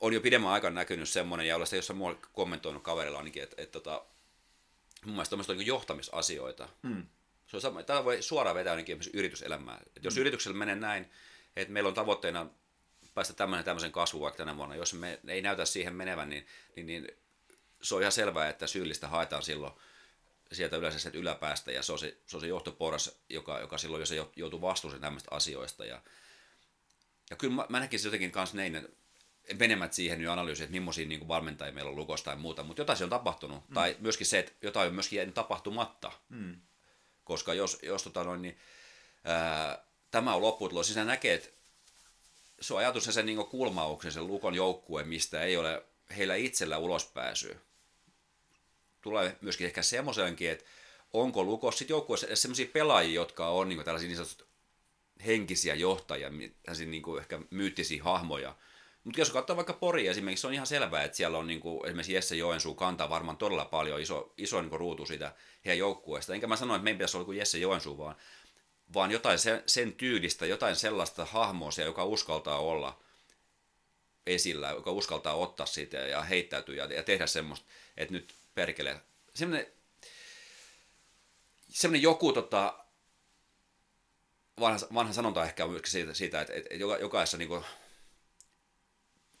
on 0.00 0.12
jo 0.12 0.20
pidemmän 0.20 0.52
aikaa 0.52 0.70
näkynyt 0.70 1.08
semmoinen, 1.08 1.46
ja 1.46 1.56
olen 1.56 1.66
sitä 1.66 1.76
jossain 1.76 1.96
muualla 1.96 2.20
kommentoinut 2.32 2.82
kaverilla 2.82 3.18
ainakin, 3.18 3.42
että, 3.42 3.62
että, 3.62 3.78
että 3.78 4.00
mun 5.04 5.14
mielestä 5.14 5.36
on 5.36 5.58
niin 5.58 5.66
johtamisasioita. 5.66 6.68
Hmm. 6.82 7.06
Se 7.46 7.56
on 7.56 7.60
sama, 7.60 7.82
tämä 7.82 8.04
voi 8.04 8.22
suoraan 8.22 8.56
vetää 8.56 8.72
ainakin 8.72 9.00
yrityselämää. 9.12 9.78
Että 9.86 10.00
jos 10.02 10.14
hmm. 10.14 10.20
yrityksellä 10.20 10.56
menee 10.56 10.74
näin, 10.74 11.10
että 11.56 11.72
meillä 11.72 11.88
on 11.88 11.94
tavoitteena 11.94 12.46
päästä 13.14 13.34
tämmöinen 13.34 13.64
tämmöisen 13.64 13.92
kasvu 13.92 14.20
vaikka 14.20 14.38
tänä 14.38 14.56
vuonna, 14.56 14.74
jos 14.74 14.94
me 14.94 15.20
ei 15.28 15.42
näytä 15.42 15.64
siihen 15.64 15.94
menevän, 15.94 16.28
niin, 16.28 16.46
niin, 16.76 16.86
niin 16.86 17.08
se 17.82 17.94
on 17.94 18.00
ihan 18.00 18.12
selvää, 18.12 18.48
että 18.48 18.66
syyllistä 18.66 19.08
haetaan 19.08 19.42
silloin 19.42 19.72
sieltä 20.52 20.76
yleensä 20.76 20.98
sieltä 20.98 21.18
yläpäästä, 21.18 21.72
ja 21.72 21.82
se 21.82 21.92
on 21.92 21.98
se, 21.98 22.16
se, 22.26 22.36
on 22.36 22.40
se 22.40 22.46
johtoporras, 22.46 23.18
joka, 23.28 23.60
joka 23.60 23.78
silloin, 23.78 24.00
jos 24.00 24.08
se 24.08 24.26
joutuu 24.36 24.60
vastuuseen 24.60 25.02
tämmöistä 25.02 25.28
asioista, 25.34 25.84
ja 25.84 26.02
ja 27.30 27.36
kyllä 27.36 27.54
mä, 27.54 27.66
mä 27.68 27.80
näkisin 27.80 28.08
jotenkin 28.08 28.32
kanssa 28.32 28.56
näin, 28.56 28.88
menemät 29.54 29.92
siihen 29.92 30.18
nyt 30.18 30.28
analyysiin, 30.28 30.64
että 30.64 30.72
millaisia 30.72 31.06
niin 31.06 31.28
valmentajia 31.28 31.74
meillä 31.74 31.90
on 31.90 31.96
lukosta 31.96 32.24
tai 32.24 32.36
muuta, 32.36 32.62
mutta 32.62 32.82
jotain 32.82 32.96
se 32.96 33.04
on 33.04 33.10
tapahtunut. 33.10 33.68
Mm. 33.68 33.74
Tai 33.74 33.96
myöskin 34.00 34.26
se, 34.26 34.38
että 34.38 34.52
jotain 34.62 34.88
on 34.88 34.94
myöskin 34.94 35.16
jäänyt 35.16 35.34
tapahtumatta. 35.34 36.12
Mm. 36.28 36.56
Koska 37.24 37.54
jos, 37.54 37.78
jos 37.82 38.02
tota 38.02 38.24
noin, 38.24 38.42
niin, 38.42 38.58
ää, 39.24 39.84
tämä 40.10 40.34
on 40.34 40.42
lopputulos, 40.42 40.86
siis 40.86 41.06
näkee, 41.06 41.34
että 41.34 41.48
se 42.60 42.74
on 42.74 42.78
ajatus 42.80 43.04
sen 43.04 43.26
niin 43.26 43.46
kulmauksen, 43.46 44.12
sen 44.12 44.26
lukon 44.26 44.54
joukkueen, 44.54 45.08
mistä 45.08 45.42
ei 45.42 45.56
ole 45.56 45.82
heillä 46.16 46.34
itsellä 46.34 46.78
ulospääsyä. 46.78 47.56
Tulee 49.02 49.36
myöskin 49.40 49.66
ehkä 49.66 49.82
semmoisenkin, 49.82 50.50
että 50.50 50.64
onko 51.12 51.44
lukossa 51.44 51.78
sitten 51.78 51.94
joukkueessa 51.94 52.26
sellaisia 52.34 52.66
pelaajia, 52.72 53.14
jotka 53.14 53.48
on 53.48 53.68
niin 53.68 53.84
tällaisia 53.84 54.08
niin 54.08 54.46
henkisiä 55.26 55.74
johtajia, 55.74 56.30
tällaisia 56.62 56.86
niin 56.86 57.02
ehkä 57.18 57.40
myyttisiä 57.50 58.04
hahmoja, 58.04 58.56
mutta 59.06 59.20
jos 59.20 59.30
katsoo 59.30 59.56
vaikka 59.56 59.72
Pori 59.72 60.08
esimerkiksi, 60.08 60.40
se 60.40 60.46
on 60.46 60.54
ihan 60.54 60.66
selvää, 60.66 61.04
että 61.04 61.16
siellä 61.16 61.38
on 61.38 61.46
niin 61.46 61.60
kuin, 61.60 61.86
esimerkiksi 61.86 62.14
Jesse 62.14 62.36
Joensuu 62.36 62.74
kantaa 62.74 63.10
varmaan 63.10 63.36
todella 63.36 63.64
paljon 63.64 64.00
iso, 64.00 64.32
iso 64.36 64.62
niin 64.62 64.72
ruutu 64.72 65.06
siitä 65.06 65.34
heidän 65.64 65.78
joukkueesta. 65.78 66.34
Enkä 66.34 66.46
mä 66.46 66.56
sano, 66.56 66.74
että 66.74 66.84
meidän 66.84 66.98
pitäisi 66.98 67.16
olla 67.16 67.24
kuin 67.24 67.38
Jesse 67.38 67.58
Joensuu, 67.58 67.98
vaan, 67.98 68.16
vaan 68.94 69.10
jotain 69.10 69.38
sen, 69.38 69.62
sen 69.66 69.92
tyylistä, 69.92 70.46
jotain 70.46 70.76
sellaista 70.76 71.24
hahmoa 71.24 71.70
siellä, 71.70 71.88
joka 71.88 72.04
uskaltaa 72.04 72.58
olla 72.58 73.00
esillä, 74.26 74.70
joka 74.70 74.90
uskaltaa 74.90 75.34
ottaa 75.34 75.66
siitä 75.66 75.96
ja 75.96 76.22
heittäytyä 76.22 76.74
ja, 76.74 76.84
ja 76.84 77.02
tehdä 77.02 77.26
semmoista, 77.26 77.66
että 77.96 78.14
nyt 78.14 78.34
perkele. 78.54 79.00
Semmoinen, 79.34 79.66
semmoinen 81.68 82.02
joku 82.02 82.32
tota, 82.32 82.78
vanha, 84.60 84.78
vanha 84.94 85.12
sanonta 85.12 85.44
ehkä 85.44 85.64
on 85.64 85.70
myöskin 85.70 85.92
siitä, 85.92 86.14
siitä 86.14 86.40
että, 86.40 86.54
että 86.54 86.74
joka, 86.74 86.96
jokaisessa 86.96 87.38
niin 87.38 87.48
kuin, 87.48 87.64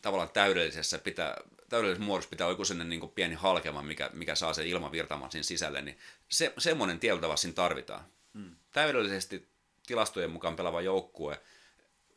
tavallaan 0.06 0.30
täydellisessä 0.32 0.98
pitää, 0.98 1.36
täydellisessä 1.68 2.06
muodossa 2.06 2.30
pitää 2.30 2.48
joku 2.48 2.64
sellainen 2.64 3.00
niin 3.00 3.10
pieni 3.10 3.34
halkema, 3.34 3.82
mikä, 3.82 4.10
mikä 4.12 4.34
saa 4.34 4.52
sen 4.52 4.66
ilman 4.66 4.92
virtaamaan 4.92 5.30
siinä 5.30 5.42
sisälle, 5.42 5.82
niin 5.82 5.98
se, 6.28 6.52
semmoinen 6.58 7.00
tietyllä 7.00 7.36
siinä 7.36 7.54
tarvitaan. 7.54 8.04
Hmm. 8.34 8.56
Täydellisesti 8.72 9.48
tilastojen 9.86 10.30
mukaan 10.30 10.56
pelaava 10.56 10.80
joukkue, 10.80 11.40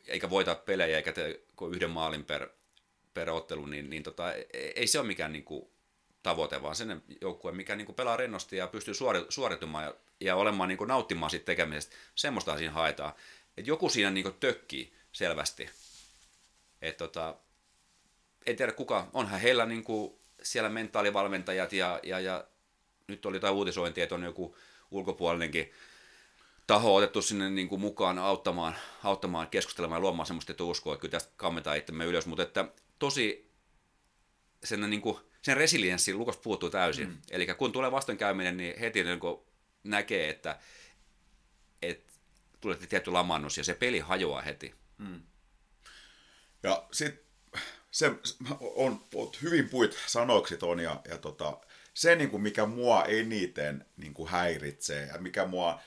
eikä 0.06 0.30
voita 0.30 0.54
pelejä 0.54 0.96
eikä 0.96 1.12
tee 1.12 1.40
yhden 1.70 1.90
maalin 1.90 2.24
per, 2.24 2.48
per 3.14 3.30
ottelu, 3.30 3.66
niin, 3.66 3.90
niin 3.90 4.02
tota, 4.02 4.32
ei 4.52 4.86
se 4.86 4.98
ole 4.98 5.06
mikään 5.06 5.32
niin 5.32 5.44
kuin, 5.44 5.70
tavoite, 6.22 6.62
vaan 6.62 6.76
sen 6.76 7.02
joukkue, 7.20 7.52
mikä 7.52 7.76
niin 7.76 7.86
kuin, 7.86 7.96
pelaa 7.96 8.16
rennosti 8.16 8.56
ja 8.56 8.66
pystyy 8.66 8.94
suori, 8.94 9.26
suoritumaan 9.28 9.84
ja, 9.84 9.94
ja 10.20 10.36
olemaan 10.36 10.68
niin 10.68 10.78
kuin, 10.78 10.88
nauttimaan 10.88 11.30
siitä 11.30 11.46
tekemisestä, 11.46 11.96
semmoista 12.14 12.58
siinä 12.58 12.72
haetaan. 12.72 13.12
Et 13.56 13.66
joku 13.66 13.88
siinä 13.88 14.10
niin 14.10 14.24
kuin, 14.24 14.34
tökkii 14.40 14.92
selvästi. 15.12 15.70
Et, 16.82 16.96
tota, 16.96 17.36
en 18.46 18.56
tiedä 18.56 18.72
kuka, 18.72 19.10
onhan 19.12 19.40
heillä 19.40 19.66
niin 19.66 19.84
kuin 19.84 20.12
siellä 20.42 20.68
mentaalivalmentajat 20.68 21.72
ja, 21.72 22.00
ja, 22.02 22.20
ja 22.20 22.44
nyt 23.06 23.26
oli 23.26 23.36
jotain 23.36 23.54
uutisointia, 23.54 24.04
että 24.04 24.14
on 24.14 24.22
joku 24.22 24.56
ulkopuolinenkin 24.90 25.72
taho 26.66 26.94
otettu 26.94 27.22
sinne 27.22 27.50
niin 27.50 27.68
kuin 27.68 27.80
mukaan 27.80 28.18
auttamaan, 28.18 28.76
auttamaan 29.04 29.48
keskustelemaan 29.48 29.98
ja 29.98 30.00
luomaan 30.00 30.26
semmoista 30.26 30.64
uskoa, 30.64 30.94
että 30.94 31.00
kyllä 31.00 31.12
tästä 31.12 31.32
kammetaan 31.36 31.76
itsemme 31.76 32.04
ylös, 32.04 32.26
mutta 32.26 32.42
että 32.42 32.68
tosi 32.98 33.50
sen, 34.64 34.90
niin 34.90 35.02
kuin, 35.02 35.18
sen 35.42 35.56
resilienssin 35.56 36.18
lukos 36.18 36.36
puuttuu 36.36 36.70
täysin. 36.70 37.08
Mm. 37.08 37.18
Eli 37.30 37.46
kun 37.46 37.72
tulee 37.72 37.92
vastoinkäyminen, 37.92 38.56
niin 38.56 38.78
heti 38.78 39.04
niin 39.04 39.20
kuin 39.20 39.40
näkee, 39.84 40.28
että, 40.28 40.58
että 41.82 42.12
tulee 42.60 42.76
tietty 42.76 43.10
lamannus 43.10 43.58
ja 43.58 43.64
se 43.64 43.74
peli 43.74 43.98
hajoaa 43.98 44.42
heti. 44.42 44.74
Mm. 44.98 45.22
Ja 46.62 46.86
sitten 46.92 47.29
se 47.90 48.10
on, 48.60 49.04
on 49.14 49.32
hyvin 49.42 49.68
puit 49.68 49.98
sanoksit 50.06 50.62
on 50.62 50.80
ja, 50.80 51.00
ja 51.08 51.18
tota, 51.18 51.58
se, 51.94 52.16
niin 52.16 52.30
kuin 52.30 52.42
mikä 52.42 52.66
mua 52.66 53.04
eniten 53.04 53.86
niin 53.96 54.14
kuin 54.14 54.28
häiritsee 54.28 55.06
ja 55.06 55.18
mikä 55.18 55.46
mua 55.46 55.80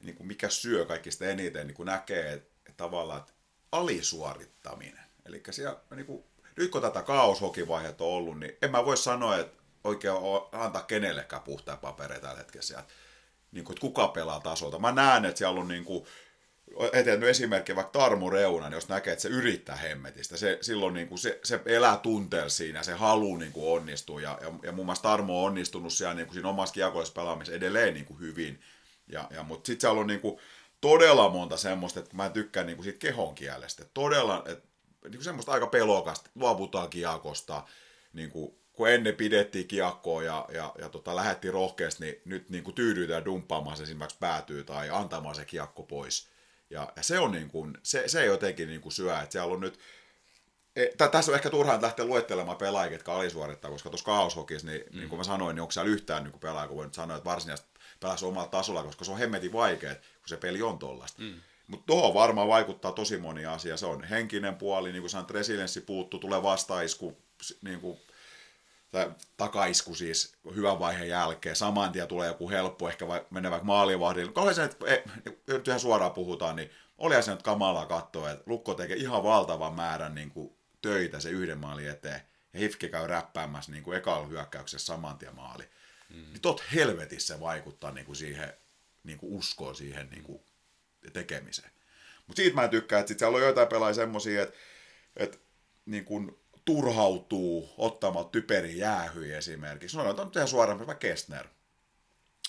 niin 0.00 0.16
kuin 0.16 0.26
mikä 0.26 0.48
syö 0.48 0.84
kaikista 0.84 1.24
eniten, 1.24 1.66
niin 1.66 1.74
kuin 1.74 1.86
näkee 1.86 2.32
että 2.32 2.72
tavallaan 2.76 3.20
että 3.20 3.32
alisuorittaminen. 3.72 5.04
Eli 5.26 5.42
siellä, 5.50 5.76
niin 5.96 6.06
kuin, 6.06 6.24
nyt 6.56 6.70
kun 6.70 6.82
tätä 6.82 7.02
kaoshokivaihetta 7.02 8.04
on 8.04 8.10
ollut, 8.10 8.40
niin 8.40 8.56
en 8.62 8.70
mä 8.70 8.84
voi 8.84 8.96
sanoa, 8.96 9.36
että 9.36 9.62
oikein 9.84 10.14
antaa 10.52 10.82
kenellekään 10.82 11.42
puhtaa 11.42 11.76
papereita 11.76 12.26
tällä 12.26 12.38
hetkessä. 12.38 12.84
Niin 13.52 13.64
kuin, 13.64 13.74
että 13.74 13.80
kuka 13.80 14.08
pelaa 14.08 14.40
tasolta. 14.40 14.78
Mä 14.78 14.92
näen, 14.92 15.24
että 15.24 15.38
siellä 15.38 15.60
on 15.60 15.68
niin 15.68 15.84
kuin, 15.84 16.06
eteen 16.92 17.22
esimerkki 17.22 17.76
vaikka 17.76 17.98
Tarmo 17.98 18.30
Reunan, 18.30 18.72
jos 18.72 18.88
näkee, 18.88 19.12
että 19.12 19.22
se 19.22 19.28
yrittää 19.28 19.76
hemmetistä, 19.76 20.36
se, 20.36 20.58
silloin 20.60 20.94
niin 20.94 21.08
kuin 21.08 21.18
se, 21.18 21.40
se 21.44 21.60
elää 21.66 21.96
tunteella 21.96 22.48
siinä, 22.48 22.82
se 22.82 22.92
halu 22.92 23.36
niin 23.36 23.52
kuin 23.52 23.78
onnistuu, 23.78 24.18
ja, 24.18 24.38
ja, 24.42 24.52
ja 24.62 24.72
muun 24.72 24.86
muassa 24.86 25.02
Tarmo 25.02 25.40
on 25.40 25.46
onnistunut 25.46 25.92
siellä 25.92 26.14
niin 26.14 26.26
kuin 26.26 26.34
siinä 26.34 26.48
omassa 26.48 26.72
kiekollisessa 26.72 27.20
pelaamisessa 27.20 27.56
edelleen 27.56 27.94
niin 27.94 28.06
kuin 28.06 28.20
hyvin, 28.20 28.60
ja, 29.08 29.28
ja, 29.30 29.42
mutta 29.42 29.66
sitten 29.66 29.80
siellä 29.80 30.00
on 30.00 30.06
niin 30.06 30.20
kuin 30.20 30.38
todella 30.80 31.28
monta 31.28 31.56
semmoista, 31.56 32.00
että 32.00 32.16
mä 32.16 32.28
tykkään 32.28 32.66
niin 32.66 32.76
kuin 32.76 32.84
siitä 32.84 32.98
kehon 32.98 33.34
kielestä, 33.34 33.84
todella, 33.94 34.44
että 34.46 34.68
niin 35.04 35.12
kuin 35.12 35.24
semmoista 35.24 35.52
aika 35.52 35.66
pelokasta, 35.66 36.30
luovutaan 36.34 36.90
kiekosta, 36.90 37.64
niin 38.12 38.30
kuin, 38.30 38.58
kun 38.72 38.88
ennen 38.88 39.14
pidettiin 39.14 39.68
kiekkoa 39.68 40.22
ja, 40.22 40.46
ja, 40.52 40.74
ja 40.78 40.88
tota, 40.88 41.16
lähdettiin 41.16 41.54
rohkeasti, 41.54 42.04
niin 42.04 42.22
nyt 42.24 42.50
niin 42.50 42.64
kuin 42.64 42.74
tyydytään 42.74 43.24
dumppaamaan 43.24 43.76
se 43.76 43.82
esimerkiksi 43.82 44.18
päätyy 44.20 44.64
tai 44.64 44.90
antamaan 44.90 45.34
se 45.34 45.44
kiekko 45.44 45.82
pois. 45.82 46.35
Ja, 46.70 46.92
ja 46.96 47.02
se 47.02 47.18
on 47.18 47.32
niin 47.32 47.48
kuin, 47.48 47.78
se, 47.82 48.08
se 48.08 48.24
jotenkin 48.24 48.68
niin 48.68 48.80
kuin 48.80 48.92
syö, 48.92 49.18
että 49.18 49.32
siellä 49.32 49.54
on 49.54 49.60
nyt, 49.60 49.78
e, 50.76 50.86
tässä 51.10 51.32
on 51.32 51.36
ehkä 51.36 51.50
turhaan 51.50 51.82
lähteä 51.82 52.04
luettelemaan 52.04 52.56
pelaajia, 52.56 52.92
jotka 52.92 53.16
alisuorittaa, 53.16 53.70
koska 53.70 53.90
tuossa 53.90 54.04
kaoshokissa, 54.04 54.66
niin, 54.66 54.84
mm. 54.92 54.98
niin 54.98 55.08
kuin 55.08 55.20
mä 55.20 55.24
sanoin, 55.24 55.54
niin 55.54 55.62
onko 55.62 55.72
siellä 55.72 55.90
yhtään 55.90 56.24
niin 56.24 56.40
pelaaja, 56.40 56.68
kun 56.68 56.76
voi 56.76 56.84
nyt 56.84 56.94
sanoa, 56.94 57.16
että 57.16 57.30
varsinaisesti 57.30 57.70
pelasi 58.00 58.24
omalla 58.24 58.48
tasolla, 58.48 58.82
koska 58.82 59.04
se 59.04 59.10
on 59.10 59.18
hemmetin 59.18 59.52
vaikea, 59.52 59.94
kun 59.94 60.28
se 60.28 60.36
peli 60.36 60.62
on 60.62 60.78
tollasta. 60.78 61.22
Mm. 61.22 61.40
Mutta 61.66 61.86
tuohon 61.86 62.14
varmaan 62.14 62.48
vaikuttaa 62.48 62.92
tosi 62.92 63.18
moni 63.18 63.46
asia. 63.46 63.76
Se 63.76 63.86
on 63.86 64.04
henkinen 64.04 64.56
puoli, 64.56 64.92
niin 64.92 65.02
kuin 65.02 65.10
sanoit, 65.10 65.30
resilienssi 65.30 65.80
puuttuu, 65.80 66.20
tulee 66.20 66.42
vastaisku, 66.42 67.16
niin 67.62 67.80
kuin 67.80 67.98
tai 68.96 69.10
takaisku 69.36 69.94
siis 69.94 70.36
hyvän 70.54 70.78
vaiheen 70.78 71.08
jälkeen, 71.08 71.56
saman 71.56 71.92
tien 71.92 72.08
tulee 72.08 72.28
joku 72.28 72.50
helppo, 72.50 72.88
ehkä 72.88 73.08
vai, 73.08 73.26
mennä 73.30 73.50
vaikka 73.50 73.66
maalivahdille. 73.66 74.32
Oli 74.34 74.54
se, 74.54 74.64
että 74.64 74.86
e, 74.86 75.02
nyt 75.46 75.68
ihan 75.68 75.80
suoraan 75.80 76.12
puhutaan, 76.12 76.56
niin 76.56 76.70
oli 76.98 77.22
se 77.22 77.30
nyt 77.30 77.42
kamalaa 77.42 77.86
katsoa, 77.86 78.30
että 78.30 78.42
Lukko 78.46 78.74
tekee 78.74 78.96
ihan 78.96 79.22
valtavan 79.22 79.74
määrän 79.74 80.14
niin 80.14 80.30
kuin, 80.30 80.56
töitä 80.82 81.20
se 81.20 81.30
yhden 81.30 81.58
maalin 81.58 81.90
eteen, 81.90 82.20
ja 82.52 82.58
Hifke 82.58 82.88
käy 82.88 83.06
räppäämässä 83.06 83.72
niin 83.72 83.84
kuin 83.84 83.98
ekalla 83.98 84.26
hyökkäyksessä 84.26 84.86
saman 84.86 85.18
tien 85.18 85.34
maali. 85.34 85.64
Mm. 86.08 86.16
Niin 86.16 86.40
tot 86.40 86.62
helvetissä 86.74 87.40
vaikuttaa 87.40 87.90
niin 87.90 88.06
kuin 88.06 88.16
siihen 88.16 88.52
niin 89.04 89.18
kuin 89.18 89.32
uskoon 89.32 89.76
siihen 89.76 90.08
niin 90.10 90.22
kuin, 90.22 90.40
tekemiseen. 91.12 91.70
Mutta 92.26 92.42
siitä 92.42 92.54
mä 92.54 92.64
en 92.64 92.70
tykkää, 92.70 92.98
että 92.98 93.08
sit 93.08 93.18
siellä 93.18 93.36
on 93.36 93.42
joitain 93.42 93.68
pelaajia 93.68 93.94
semmosia, 93.94 94.42
että, 94.42 94.56
että 95.16 95.38
niin 95.86 96.04
kuin, 96.04 96.38
turhautuu 96.66 97.74
ottamaan 97.78 98.28
typeri 98.28 98.78
jäähyjä 98.78 99.38
esimerkiksi. 99.38 99.96
No, 99.96 100.02
on 100.02 100.30
ihan 100.36 100.48
suoraan 100.48 100.78
vaikka 100.78 100.94
Kestner. 100.94 101.46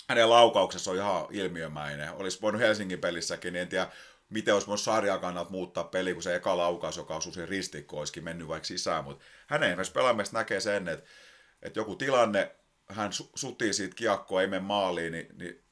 Hänen 0.08 0.30
laukauksessa 0.30 0.90
on 0.90 0.96
ihan 0.96 1.26
ilmiömäinen. 1.30 2.12
Olisi 2.12 2.40
voinut 2.42 2.60
Helsingin 2.60 3.00
pelissäkin, 3.00 3.52
niin 3.52 3.62
en 3.62 3.68
tiedä, 3.68 3.88
miten 4.30 4.54
olisi 4.54 4.66
voinut 4.66 4.80
sarjan 4.80 5.20
muuttaa 5.50 5.84
peli, 5.84 6.14
kun 6.14 6.22
se 6.22 6.34
eka 6.34 6.56
laukaus, 6.56 6.96
joka 6.96 7.16
osui 7.16 7.32
siihen 7.32 7.48
ristikko, 7.48 7.98
olisikin 7.98 8.24
mennyt 8.24 8.48
vaikka 8.48 8.66
sisään. 8.66 9.04
Mutta 9.04 9.24
hänen 9.46 9.68
esimerkiksi 9.68 9.92
pelaamista 9.92 10.38
näkee 10.38 10.60
sen, 10.60 10.88
että, 10.88 11.06
että 11.62 11.78
joku 11.78 11.96
tilanne, 11.96 12.56
hän 12.88 13.10
sutii 13.34 13.72
siitä 13.72 13.94
kiekkoa, 13.94 14.40
ei 14.40 14.46
mene 14.46 14.62
maaliin, 14.62 15.12
niin, 15.12 15.28
niin 15.38 15.64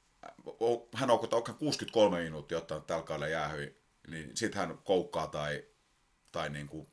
hän 0.95 1.11
on, 1.11 1.19
on 1.33 1.43
63 1.59 2.23
minuuttia 2.23 2.59
ottanut 2.59 2.87
tällä 2.87 3.03
kaudella 3.03 3.29
jäähyi, 3.29 3.81
niin 4.09 4.37
sitten 4.37 4.59
hän 4.59 4.79
koukkaa 4.85 5.27
tai, 5.27 5.65
tai 6.33 6.51
niin 6.51 6.69
kuin 6.69 6.89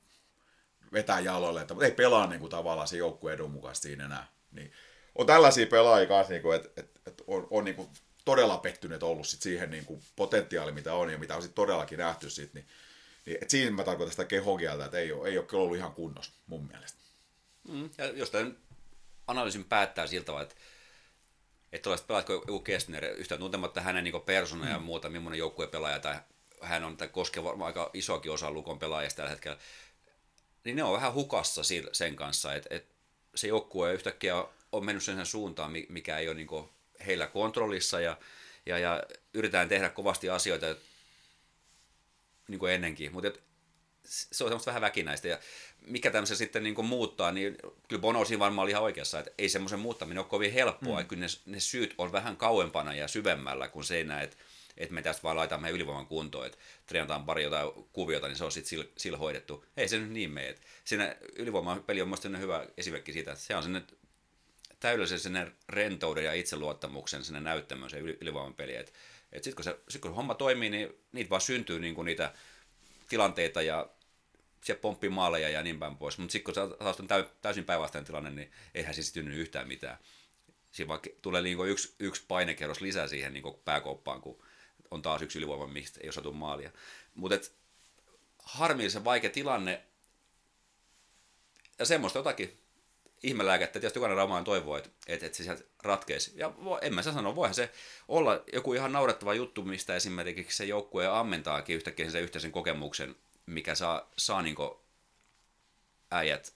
vetää 0.93 1.19
jaloille, 1.19 1.61
että 1.61 1.75
ei 1.81 1.91
pelaa 1.91 2.27
niin 2.27 2.39
kuin 2.39 2.49
tavallaan 2.49 2.87
se 2.87 2.97
joukkueen 2.97 3.35
edun 3.35 3.51
mukaisesti 3.51 3.87
siinä 3.87 4.05
enää. 4.05 4.27
Niin 4.51 4.71
on 5.15 5.27
tällaisia 5.27 5.67
pelaajia 5.67 6.07
kanssa, 6.07 6.33
niin 6.33 6.41
kuin, 6.41 6.55
että, 6.55 6.69
että, 6.81 6.99
että 7.07 7.23
on, 7.27 7.47
on 7.49 7.65
niin 7.65 7.75
kuin 7.75 7.89
todella 8.25 8.57
pettyneet 8.57 9.03
ollut 9.03 9.27
sit 9.27 9.41
siihen 9.41 9.71
niin 9.71 9.85
kuin 9.85 10.01
potentiaali, 10.15 10.71
mitä 10.71 10.93
on 10.93 11.09
ja 11.09 11.17
mitä 11.17 11.35
on 11.35 11.41
sit 11.41 11.55
todellakin 11.55 11.99
nähty 11.99 12.29
sit, 12.29 12.53
niin, 12.53 12.67
niin 13.25 13.37
että 13.41 13.51
siinä 13.51 13.71
mä 13.71 13.83
tarkoitan 13.83 14.11
sitä 14.11 14.25
kehokieltä, 14.25 14.85
että 14.85 14.97
ei 14.97 15.11
ole, 15.11 15.29
ei 15.29 15.37
ole 15.37 15.45
kyllä 15.45 15.63
ollut 15.63 15.77
ihan 15.77 15.93
kunnossa 15.93 16.31
mun 16.47 16.67
mielestä. 16.67 16.99
Mm, 17.67 17.89
ja 17.97 18.05
jos 18.05 18.29
tämän 18.29 18.57
analyysin 19.27 19.65
päättää 19.65 20.07
siltä 20.07 20.25
tavalla, 20.25 20.43
että 20.43 20.55
että 21.73 21.83
tällaiset 21.83 22.07
pelaat 22.07 22.25
kuin 22.25 22.35
joku 22.35 22.59
Kestner, 22.59 23.05
yhtä 23.05 23.37
tuntematta 23.37 23.81
hänen 23.81 24.03
niin 24.03 24.21
persona 24.25 24.65
mm. 24.65 24.71
ja 24.71 24.79
muuta, 24.79 25.09
millainen 25.09 25.39
joukkuepelaaja 25.39 25.99
tai 25.99 26.15
hän 26.61 26.83
on, 26.83 26.97
varmaan 27.43 27.67
aika 27.67 27.89
isoakin 27.93 28.31
osa 28.31 28.51
Lukon 28.51 28.79
pelaajista 28.79 29.17
tällä 29.17 29.29
hetkellä, 29.29 29.57
niin 30.64 30.76
ne 30.76 30.84
on 30.84 30.93
vähän 30.93 31.14
hukassa 31.14 31.61
sen 31.91 32.16
kanssa, 32.16 32.53
että, 32.53 32.76
että 32.76 32.93
se 33.36 33.47
joukkue 33.47 33.93
yhtäkkiä 33.93 34.45
on 34.72 34.86
mennyt 34.86 35.03
sen 35.03 35.26
suuntaan, 35.26 35.72
mikä 35.89 36.18
ei 36.18 36.28
ole 36.28 36.36
niin 36.36 36.70
heillä 37.05 37.28
kontrollissa 37.28 37.99
ja, 37.99 38.18
ja, 38.66 38.80
ja 38.80 39.03
yritetään 39.34 39.70
tehdä 39.70 39.89
kovasti 39.89 40.30
asioita 40.30 40.76
niin 42.47 42.59
kuin 42.59 42.74
ennenkin, 42.74 43.14
mutta 43.14 43.39
se 44.05 44.43
on 44.43 44.49
semmoista 44.49 44.72
vähän 44.72 44.82
väkinäistä. 44.82 45.28
Ja 45.28 45.39
mikä 45.88 46.11
tämmöisen 46.11 46.38
sitten 46.38 46.64
niin 46.64 46.86
muuttaa, 46.86 47.32
niin 47.32 47.57
kyllä 47.88 48.01
Bono 48.01 48.26
siinä 48.26 48.39
varmaan 48.39 48.64
oli 48.64 48.72
ihan 48.72 48.84
oikeassa, 48.84 49.20
että 49.20 49.32
ei 49.38 49.49
semmoisen 49.49 49.80
muuttaminen 49.80 50.18
ole 50.18 50.28
kovin 50.30 50.53
helppoa. 50.53 50.99
Mm. 50.99 51.07
Kyllä 51.07 51.22
ne, 51.22 51.28
ne, 51.45 51.59
syyt 51.59 51.93
on 51.97 52.11
vähän 52.11 52.38
kauempana 52.38 52.93
ja 52.93 53.07
syvemmällä 53.07 53.68
kuin 53.68 53.86
se 53.86 53.99
että, 54.24 54.38
että 54.78 54.93
me 54.93 55.01
tästä 55.01 55.24
vaan 55.24 55.38
laitamme 55.38 55.69
ylivoiman 55.69 56.07
kuntoon, 56.07 56.45
että 56.45 56.57
treenataan 56.86 57.26
pari 57.26 57.43
jotain 57.43 57.71
kuviota, 57.91 58.28
niin 58.28 58.38
se 58.38 58.45
on 58.45 58.51
sitten 58.51 58.69
sillä 58.69 58.86
sil 59.01 59.17
hoidettu. 59.17 59.65
Ei 59.78 59.88
se 59.88 59.97
nyt 59.97 60.11
niin 60.11 60.32
mene. 60.32 60.55
Siinä 60.86 61.15
ylivoiman 61.36 61.84
peli 61.84 62.01
on 62.01 62.07
mielestäni 62.07 62.39
hyvä 62.39 62.67
esimerkki 62.78 63.13
siitä, 63.13 63.32
että 63.32 63.43
se 63.43 63.55
on 63.55 63.63
sinne 63.63 63.84
täydellisen 64.80 65.19
sinne 65.19 65.51
rentouden 65.69 66.24
ja 66.24 66.34
itseluottamuksen 66.34 67.24
sinne 67.24 67.39
näyttämään 67.39 67.89
se 67.89 67.97
ylivoiman 67.97 68.53
peli. 68.53 68.76
Että 68.76 68.91
et 69.32 69.43
sitten 69.43 69.55
kun, 69.55 69.63
se, 69.63 69.80
sit 69.89 70.01
kun 70.01 70.15
homma 70.15 70.36
toimii, 70.36 70.69
niin 70.69 70.93
niitä 71.11 71.30
vaan 71.30 71.41
syntyy 71.41 71.80
niin 71.80 71.95
kuin 71.95 72.05
niitä 72.05 72.34
tilanteita 73.09 73.61
ja 73.61 73.89
se 74.63 74.76
pomppii 74.76 75.09
maaleja 75.09 75.49
ja 75.49 75.63
niin 75.63 75.80
päin 75.80 75.97
pois. 75.97 76.17
Mutta 76.17 76.32
sitten 76.32 76.53
kun 76.53 76.78
taas 76.80 76.99
on 76.99 77.07
täysin 77.41 77.65
päinvastainen 77.65 78.05
tilanne, 78.05 78.30
niin 78.30 78.51
eihän 78.76 78.93
siis 78.93 79.13
synny 79.13 79.36
yhtään 79.36 79.67
mitään. 79.67 79.97
Siinä 80.71 80.88
vaan 80.88 80.99
tulee 81.21 81.41
niin 81.41 81.67
yksi, 81.67 81.95
yksi 81.99 82.24
painekerros 82.28 82.82
lisää 82.82 83.07
siihen 83.07 83.34
niin 83.34 83.43
pääkouppaan, 83.65 84.21
kun 84.21 84.43
on 84.93 85.01
taas 85.01 85.21
yksi 85.21 85.37
ylivoima, 85.37 85.67
mistä 85.67 85.99
ei 86.03 86.09
osatu 86.09 86.31
maalia. 86.31 86.71
Mutta 87.15 87.49
harmillisen 88.43 89.03
vaikea 89.03 89.29
tilanne. 89.29 89.83
Ja 91.79 91.85
semmoista 91.85 92.19
jotakin 92.19 92.59
ihmelääkettä, 93.23 93.79
tietysti 93.79 93.99
jokainen 93.99 94.17
raumaan 94.17 94.43
toivoo, 94.43 94.77
että, 94.77 94.89
että, 95.07 95.25
että 95.25 95.37
se 95.37 95.43
sieltä 95.43 95.63
ratkeisi. 95.83 96.31
Ja 96.35 96.53
en 96.81 96.93
mä 96.93 97.01
sano, 97.01 97.35
voihan 97.35 97.55
se 97.55 97.71
olla 98.07 98.43
joku 98.53 98.73
ihan 98.73 98.91
naurettava 98.91 99.33
juttu, 99.33 99.63
mistä 99.63 99.95
esimerkiksi 99.95 100.57
se 100.57 100.65
joukkue 100.65 101.07
ammentaakin 101.07 101.75
yhtäkkiä 101.75 102.09
sen 102.09 102.21
yhteisen 102.21 102.51
kokemuksen, 102.51 103.15
mikä 103.45 103.75
saa, 103.75 104.11
saa 104.17 104.41
niin 104.41 104.55
äijät 106.11 106.53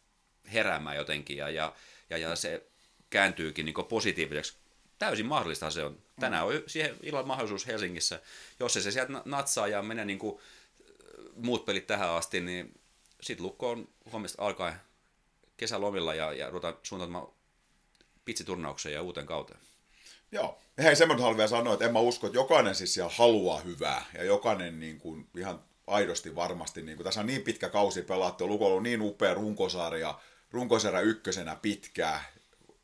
heräämään 0.53 0.95
jotenkin 0.95 1.37
ja, 1.37 1.49
ja, 1.49 1.73
ja, 2.09 2.17
ja 2.17 2.35
se 2.35 2.67
kääntyykin 3.09 3.65
niin 3.65 3.75
positiiviseksi. 3.89 4.57
Täysin 4.99 5.25
mahdollista 5.25 5.71
se 5.71 5.83
on. 5.83 5.97
Tänään 6.19 6.45
on 6.45 6.53
siihen 6.67 6.95
illan 7.03 7.27
mahdollisuus 7.27 7.67
Helsingissä. 7.67 8.21
Jos 8.59 8.73
se 8.73 8.91
sieltä 8.91 9.21
natsaa 9.25 9.67
ja 9.67 9.81
menee 9.81 10.05
niin 10.05 10.19
kuin 10.19 10.39
muut 11.35 11.65
pelit 11.65 11.87
tähän 11.87 12.09
asti, 12.09 12.41
niin 12.41 12.79
sitten 13.21 13.45
Lukko 13.45 13.69
on 13.69 13.87
huomista 14.11 14.43
alkaen 14.43 14.73
kesälomilla 15.57 16.15
ja, 16.15 16.33
ja 16.33 16.49
ruvetaan 16.49 16.77
suuntaamaan 16.83 17.27
pitsiturnaukseen 18.25 18.93
ja 18.93 19.01
uuteen 19.01 19.25
kauteen. 19.25 19.59
Joo. 20.31 20.57
Hei, 20.77 20.95
semmoinen 20.95 21.21
haluan 21.21 21.37
vielä 21.37 21.47
sanoa, 21.47 21.73
että 21.73 21.85
en 21.85 21.93
mä 21.93 21.99
usko, 21.99 22.27
että 22.27 22.37
jokainen 22.37 22.75
siis 22.75 22.93
siellä 22.93 23.13
haluaa 23.15 23.59
hyvää 23.59 24.05
ja 24.13 24.23
jokainen 24.23 24.79
niin 24.79 24.99
kuin, 24.99 25.27
ihan 25.37 25.63
aidosti 25.87 26.35
varmasti, 26.35 26.81
niin 26.81 26.97
kuin, 26.97 27.05
tässä 27.05 27.19
on 27.19 27.25
niin 27.25 27.41
pitkä 27.41 27.69
kausi 27.69 28.01
pelattu, 28.01 28.47
Luko 28.47 28.75
on 28.75 28.83
niin 28.83 29.01
upea 29.01 29.33
runkosarja, 29.33 30.19
runkosarja 30.51 31.01
ykkösenä 31.01 31.55
pitkää, 31.55 32.23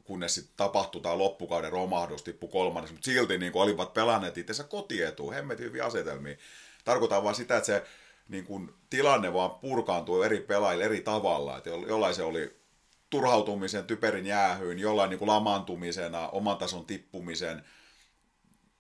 kunnes 0.03 0.35
sitten 0.35 0.53
tapahtui 0.57 1.01
tämä 1.01 1.17
loppukauden 1.17 1.71
romahdus, 1.71 2.23
tippu 2.23 2.47
kolmannes, 2.47 2.91
mutta 2.91 3.05
silti 3.05 3.37
niin 3.37 3.51
olivat 3.55 3.93
pelanneet 3.93 4.37
itse 4.37 4.63
kotietuun, 4.63 5.33
hemmetin 5.33 5.65
hyviä 5.65 5.85
asetelmia. 5.85 6.35
Tarkoitan 6.85 7.23
vaan 7.23 7.35
sitä, 7.35 7.57
että 7.57 7.67
se 7.67 7.83
niin 8.27 8.45
kuin, 8.45 8.73
tilanne 8.89 9.33
vaan 9.33 9.51
purkaantuu 9.51 10.21
eri 10.21 10.39
pelaajille 10.39 10.85
eri 10.85 11.01
tavalla, 11.01 11.57
että 11.57 11.69
jollain 11.69 12.15
se 12.15 12.23
oli 12.23 12.57
turhautumisen, 13.09 13.85
typerin 13.85 14.25
jäähyyn, 14.25 14.79
jollain 14.79 15.09
niin 15.09 15.19
kuin 15.19 15.29
oman 16.31 16.57
tason 16.57 16.85
tippumisen, 16.85 17.63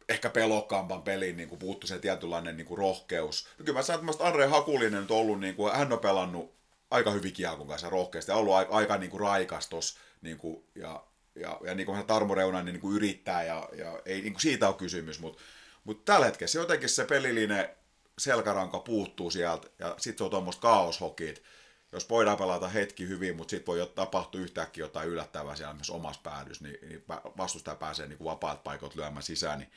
ehkä 0.09 0.29
pelokkaampan 0.29 1.01
pelin 1.01 1.37
niin 1.37 1.59
puuttu 1.59 1.87
se 1.87 1.99
tietynlainen 1.99 2.57
niin 2.57 2.77
rohkeus. 2.77 3.47
No 3.59 3.65
kyllä 3.65 3.79
mä 3.79 3.83
sanon, 3.83 4.09
että 4.09 4.23
Andre 4.23 4.45
Hakulinen 4.45 5.05
on 5.09 5.17
ollut, 5.17 5.39
niin 5.39 5.55
kuin, 5.55 5.73
hän 5.73 5.93
on 5.93 5.99
pelannut 5.99 6.53
aika 6.91 7.11
hyvin 7.11 7.33
kiekon 7.33 7.67
kanssa 7.67 7.89
rohkeasti 7.89 8.31
ja 8.31 8.35
ollut 8.35 8.53
aika, 8.53 8.73
aika 8.75 8.97
niin 8.97 9.11
kuin 9.11 9.21
raikas 9.21 9.69
tossa, 9.69 9.99
niin 10.21 10.37
kuin, 10.37 10.63
ja, 10.75 11.03
ja, 11.35 11.59
ja 11.65 11.75
niin 11.75 11.85
kuin 11.85 11.95
hän 11.95 12.05
Tarmo 12.05 12.35
Reunainen 12.35 12.73
niin 12.73 12.81
kuin 12.81 12.95
yrittää 12.95 13.43
ja, 13.43 13.69
ja 13.77 14.01
ei 14.05 14.21
niin 14.21 14.33
kuin 14.33 14.41
siitä 14.41 14.67
ole 14.67 14.75
kysymys, 14.75 15.19
mutta 15.19 15.41
mutta 15.83 16.13
tällä 16.13 16.25
hetkellä 16.25 16.47
se 16.47 16.59
jotenkin 16.59 16.89
se 16.89 17.05
pelillinen 17.05 17.69
selkäranka 18.17 18.79
puuttuu 18.79 19.31
sieltä 19.31 19.67
ja 19.79 19.95
sitten 19.97 20.17
se 20.17 20.23
on 20.23 20.29
tuommoista 20.29 20.61
kaoshokit, 20.61 21.43
jos 21.91 22.09
voidaan 22.09 22.37
pelata 22.37 22.67
hetki 22.67 23.07
hyvin, 23.07 23.35
mutta 23.35 23.51
sitten 23.51 23.65
voi 23.65 23.91
tapahtua 23.95 24.41
yhtäkkiä 24.41 24.83
jotain 24.83 25.09
yllättävää 25.09 25.55
siellä 25.55 25.73
myös 25.73 25.89
omassa 25.89 26.21
päädyssä, 26.23 26.63
niin, 26.63 26.77
niin 26.89 27.03
vastustaja 27.37 27.75
pääsee 27.75 28.07
niin 28.07 28.17
kuin 28.17 28.25
vapaat 28.25 28.63
paikot 28.63 28.95
lyömään 28.95 29.23
sisään, 29.23 29.59
niin 29.59 29.71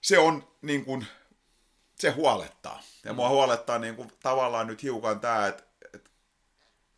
se 0.00 0.18
on 0.18 0.48
niin 0.62 0.84
kuin, 0.84 1.06
se 1.98 2.10
huolettaa. 2.10 2.82
Ja 3.04 3.12
mua 3.12 3.28
mm. 3.28 3.32
huolettaa 3.32 3.78
niin 3.78 3.96
kuin, 3.96 4.12
tavallaan 4.22 4.66
nyt 4.66 4.82
hiukan 4.82 5.20
tämä, 5.20 5.46
että, 5.46 5.64
että 5.94 6.10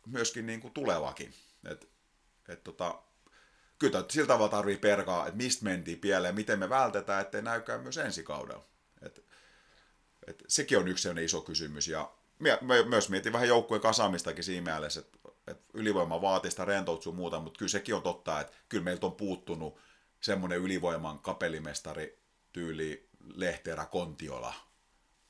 myöskin 0.05 0.45
niin 0.45 0.61
kuin 0.61 0.73
tulevakin. 0.73 1.33
Et, 1.71 1.89
et, 2.49 2.63
tota, 2.63 3.01
kyllä 3.89 4.05
sillä 4.09 4.27
tavalla 4.27 4.49
tarvii 4.49 4.77
perkaa, 4.77 5.27
että 5.27 5.37
mistä 5.37 5.63
mentiin 5.63 5.99
pieleen, 5.99 6.35
miten 6.35 6.59
me 6.59 6.69
vältetään, 6.69 7.21
ettei 7.21 7.41
näykään 7.41 7.81
myös 7.81 7.97
ensi 7.97 8.23
kaudella. 8.23 8.65
Et, 9.01 9.25
et, 10.27 10.43
sekin 10.47 10.77
on 10.77 10.87
yksi 10.87 11.09
iso 11.23 11.41
kysymys. 11.41 11.87
Ja 11.87 12.11
myös 12.85 13.09
mietin 13.09 13.33
vähän 13.33 13.47
joukkueen 13.47 13.81
kasaamistakin 13.81 14.43
siinä 14.43 14.71
mielessä, 14.71 14.99
että, 14.99 15.19
että 15.47 15.63
ylivoima 15.73 16.21
vaatii 16.21 16.51
sitä 16.51 16.65
rentoutta 16.65 17.03
sun 17.03 17.15
muuta, 17.15 17.39
mutta 17.39 17.57
kyllä 17.57 17.69
sekin 17.69 17.95
on 17.95 18.01
totta, 18.01 18.39
että 18.39 18.53
kyllä 18.69 18.83
meiltä 18.83 19.05
on 19.05 19.15
puuttunut 19.15 19.79
semmoinen 20.21 20.59
ylivoiman 20.59 21.19
kapelimestari 21.19 22.19
tyyli 22.53 23.09
Lehterä 23.35 23.85
Kontiola, 23.85 24.53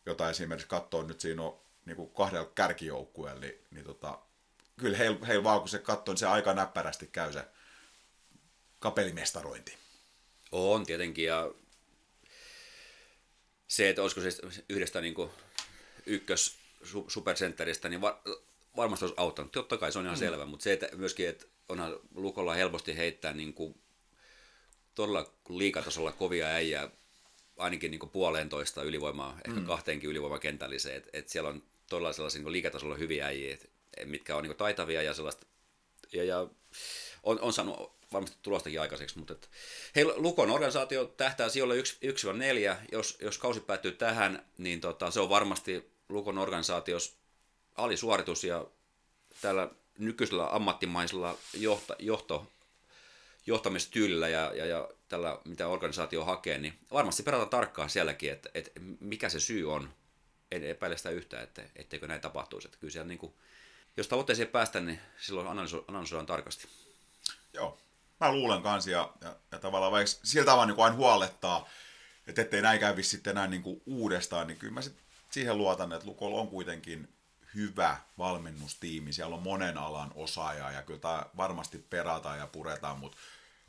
jota 0.06 0.30
esimerkiksi 0.30 0.68
katsoo 0.68 1.04
nyt 1.04 1.22
siinä 1.22 1.42
on 1.44 1.60
niin 1.86 1.96
kuin 1.96 2.10
kahdella 2.10 2.52
kärkijoukkueella, 2.56 3.42
niin, 3.42 3.66
niin 3.72 3.86
tota, 3.86 4.20
kyllä 4.80 4.98
heillä 4.98 5.26
heil 5.26 5.44
vaan 5.44 5.60
kun 5.60 5.70
se 5.70 5.80
katsoo, 5.80 6.14
niin 6.14 6.20
se 6.20 6.28
aika 6.28 6.54
näppärästi 6.54 7.08
käy 7.08 7.34
se 7.34 7.46
kapelimestarointi. 8.84 9.78
On 10.52 10.86
tietenkin, 10.86 11.26
ja 11.26 11.52
se, 13.68 13.90
että 13.90 14.02
olisiko 14.02 14.22
se 14.22 14.30
yhdestä 14.70 15.02
niin 15.02 15.14
kuin 15.14 15.30
ykkös 16.06 16.58
supercentteristä, 17.08 17.90
niin 17.90 18.02
var, 18.02 18.16
varmasti 18.76 19.06
olisi 19.06 19.20
auttanut. 19.20 19.52
Totta 19.52 19.78
kai 19.78 19.92
se 19.92 20.00
on 20.00 20.06
ihan 20.06 20.18
mm. 20.18 20.20
selvä, 20.20 20.46
mutta 20.46 20.64
se, 20.64 20.74
että 20.74 20.90
myöskin, 20.96 21.30
että 21.30 21.46
onhan 21.70 22.00
Lukolla 22.16 22.54
helposti 22.54 22.98
heittää 22.98 23.34
niin 23.34 23.54
kuin 23.54 23.82
todella 24.96 25.34
liikatasolla 25.50 26.12
kovia 26.12 26.48
äijää, 26.48 26.90
ainakin 27.58 27.92
niin 27.92 28.10
puolentoista 28.14 28.84
ylivoimaa, 28.84 29.40
ehkä 29.48 29.60
mm. 29.60 29.66
kahteenkin 29.66 30.10
ylivoimakentälliseen, 30.10 30.98
että 30.98 31.10
et 31.14 31.30
siellä 31.30 31.50
on 31.50 31.64
todella 31.90 32.14
sellaisia 32.14 32.42
niin 32.42 32.52
liikatasolla 32.52 32.96
hyviä 32.96 33.26
äijiä, 33.26 33.58
mitkä 34.06 34.36
on 34.36 34.44
niin 34.44 34.56
taitavia 34.56 35.02
ja 35.02 35.14
sellaista, 35.14 35.46
ja, 36.14 36.24
ja 36.24 36.48
on, 37.24 37.40
on 37.40 37.54
saanut 37.54 38.03
varmasti 38.14 38.38
tulostakin 38.42 38.82
aikaiseksi, 38.82 39.18
mutta 39.18 39.34
et, 39.34 39.50
hei, 39.96 40.06
Lukon 40.06 40.52
organisaatio 40.52 41.06
tähtää 41.06 41.50
sijoille 41.50 41.76
1-4, 41.76 42.76
jos, 42.92 43.18
jos 43.22 43.38
kausi 43.38 43.60
päättyy 43.60 43.92
tähän, 43.92 44.46
niin 44.58 44.82
tota, 44.82 45.12
se 45.12 45.20
on 45.20 45.30
varmasti 45.30 45.92
Lukon 46.10 46.38
organisaatiossa 46.38 47.14
alisuoritus 47.76 48.44
ja 48.44 48.66
tällä 49.42 49.70
nykyisellä 49.98 50.56
ammattimaisella 50.56 51.38
johto, 51.54 51.96
johto, 52.00 52.48
johtamistyylillä 53.46 54.28
ja, 54.28 54.52
ja, 54.56 54.66
ja 54.66 54.90
tällä, 55.10 55.40
mitä 55.46 55.68
organisaatio 55.68 56.26
hakee, 56.26 56.58
niin 56.58 56.74
varmasti 56.92 57.24
perataan 57.24 57.50
tarkkaan 57.50 57.90
sielläkin, 57.90 58.32
että, 58.32 58.50
että 58.54 58.72
mikä 59.00 59.30
se 59.30 59.40
syy 59.40 59.74
on. 59.74 59.94
En 60.52 60.64
epäile 60.64 60.98
sitä 60.98 61.10
yhtään, 61.10 61.44
että, 61.44 61.64
etteikö 61.76 62.08
näin 62.08 62.22
tapahtuisi. 62.22 62.68
Että 62.68 62.78
kyllä 62.78 62.92
siellä 62.92 63.08
niin 63.08 63.18
kuin, 63.18 63.34
jos 63.98 64.08
tavoitteeseen 64.08 64.48
päästä, 64.48 64.80
niin 64.80 65.00
silloin 65.20 65.48
analyso, 65.48 65.86
analysoidaan 65.88 66.26
tarkasti. 66.26 66.68
Joo, 67.54 67.78
mä 68.20 68.32
luulen 68.32 68.62
kanssa 68.62 68.90
ja, 68.90 69.14
ja, 69.22 69.36
ja 69.52 69.60
tavallaan 69.60 69.92
vaikka 69.92 70.20
sillä 70.24 70.46
tavalla 70.46 70.66
niin 70.66 70.80
aina 70.80 70.96
huolettaa, 70.96 71.70
että 72.28 72.42
ettei 72.42 72.62
näin 72.62 72.80
kävisi 72.80 73.10
sitten 73.10 73.32
enää 73.32 73.48
niin 73.48 73.64
kuin 73.64 73.82
uudestaan, 73.86 74.48
niin 74.48 74.58
kyllä 74.58 74.74
mä 74.74 74.82
sit 74.82 74.98
siihen 75.30 75.58
luotan, 75.58 75.94
että 75.94 76.08
Lukolla 76.08 76.42
on 76.42 76.48
kuitenkin 76.48 77.14
hyvä 77.56 77.98
valmennustiimi. 78.18 79.14
Siellä 79.14 79.36
on 79.36 79.44
monen 79.44 79.78
alan 79.78 80.12
osaaja 80.16 80.72
ja 80.72 80.82
kyllä 80.82 81.00
tämä 81.00 81.26
varmasti 81.38 81.78
perataan 81.78 82.40
ja 82.40 82.48
puretaan, 82.48 83.00
mutta, 83.00 83.18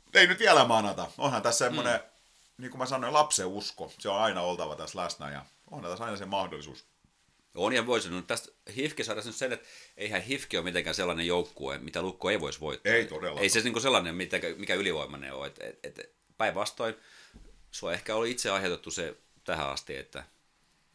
mutta 0.05 0.19
ei 0.19 0.27
nyt 0.27 0.39
vielä 0.39 0.65
manata. 0.65 1.07
Onhan 1.17 1.41
tässä 1.41 1.65
semmoinen, 1.65 1.95
mm. 1.95 2.05
niin 2.57 2.71
kuin 2.71 2.79
mä 2.79 2.85
sanoin, 2.85 3.13
lapsen 3.13 3.47
usko. 3.47 3.93
Se 3.99 4.09
on 4.09 4.21
aina 4.21 4.41
oltava 4.41 4.75
tässä 4.75 4.99
läsnä 4.99 5.31
ja 5.31 5.45
onhan 5.71 5.91
tässä 5.91 6.05
aina 6.05 6.17
se 6.17 6.25
mahdollisuus. 6.25 6.85
On 7.55 7.73
ja 7.73 7.87
voisi 7.87 8.07
sanoa, 8.07 8.21
tästä 8.21 8.51
hifki 8.75 9.03
saada 9.03 9.21
sen, 9.21 9.53
että 9.53 9.67
eihän 9.97 10.21
Hifki 10.21 10.57
ole 10.57 10.63
mitenkään 10.63 10.95
sellainen 10.95 11.27
joukkue, 11.27 11.77
mitä 11.77 12.01
Lukko 12.01 12.29
ei 12.29 12.39
voisi 12.39 12.59
voittaa. 12.59 12.93
Ei 12.93 13.05
todella. 13.05 13.39
Ei 13.39 13.49
se 13.49 13.61
niin 13.61 13.81
sellainen, 13.81 14.15
mikä 14.57 14.75
ylivoimainen 14.75 15.33
on. 15.33 15.47
Et, 15.47 15.59
et, 15.59 15.79
et, 15.83 16.11
päinvastoin, 16.37 16.95
on 17.81 17.93
ehkä 17.93 18.15
ollut 18.15 18.29
itse 18.29 18.49
aiheutettu 18.49 18.91
se 18.91 19.15
tähän 19.43 19.69
asti, 19.69 19.97
että 19.97 20.23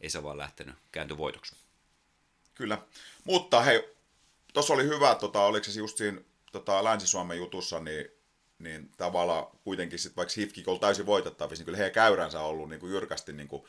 ei 0.01 0.09
se 0.09 0.23
vaan 0.23 0.37
lähtenyt 0.37 0.75
käänty 0.91 1.17
voitoksi. 1.17 1.55
Kyllä. 2.55 2.77
Mutta 3.23 3.61
hei, 3.61 3.89
tuossa 4.53 4.73
oli 4.73 4.83
hyvä, 4.83 5.15
tota, 5.15 5.41
oliko 5.41 5.63
se 5.63 5.79
just 5.79 5.97
siinä 5.97 6.21
tota, 6.51 6.83
Länsi-Suomen 6.83 7.37
jutussa, 7.37 7.79
niin, 7.79 8.11
niin 8.59 8.91
tavallaan 8.97 9.47
kuitenkin 9.63 9.99
sit, 9.99 10.15
vaikka 10.15 10.33
Hifki 10.37 10.63
on 10.67 10.79
täysin 10.79 11.05
voitettavissa, 11.05 11.61
niin 11.61 11.65
kyllä 11.65 11.77
heidän 11.77 11.93
käyränsä 11.93 12.39
on 12.39 12.45
ollut 12.49 12.69
niin 12.69 12.79
kuin 12.79 12.91
jyrkästi 12.91 13.33
niin 13.33 13.47
kuin 13.47 13.63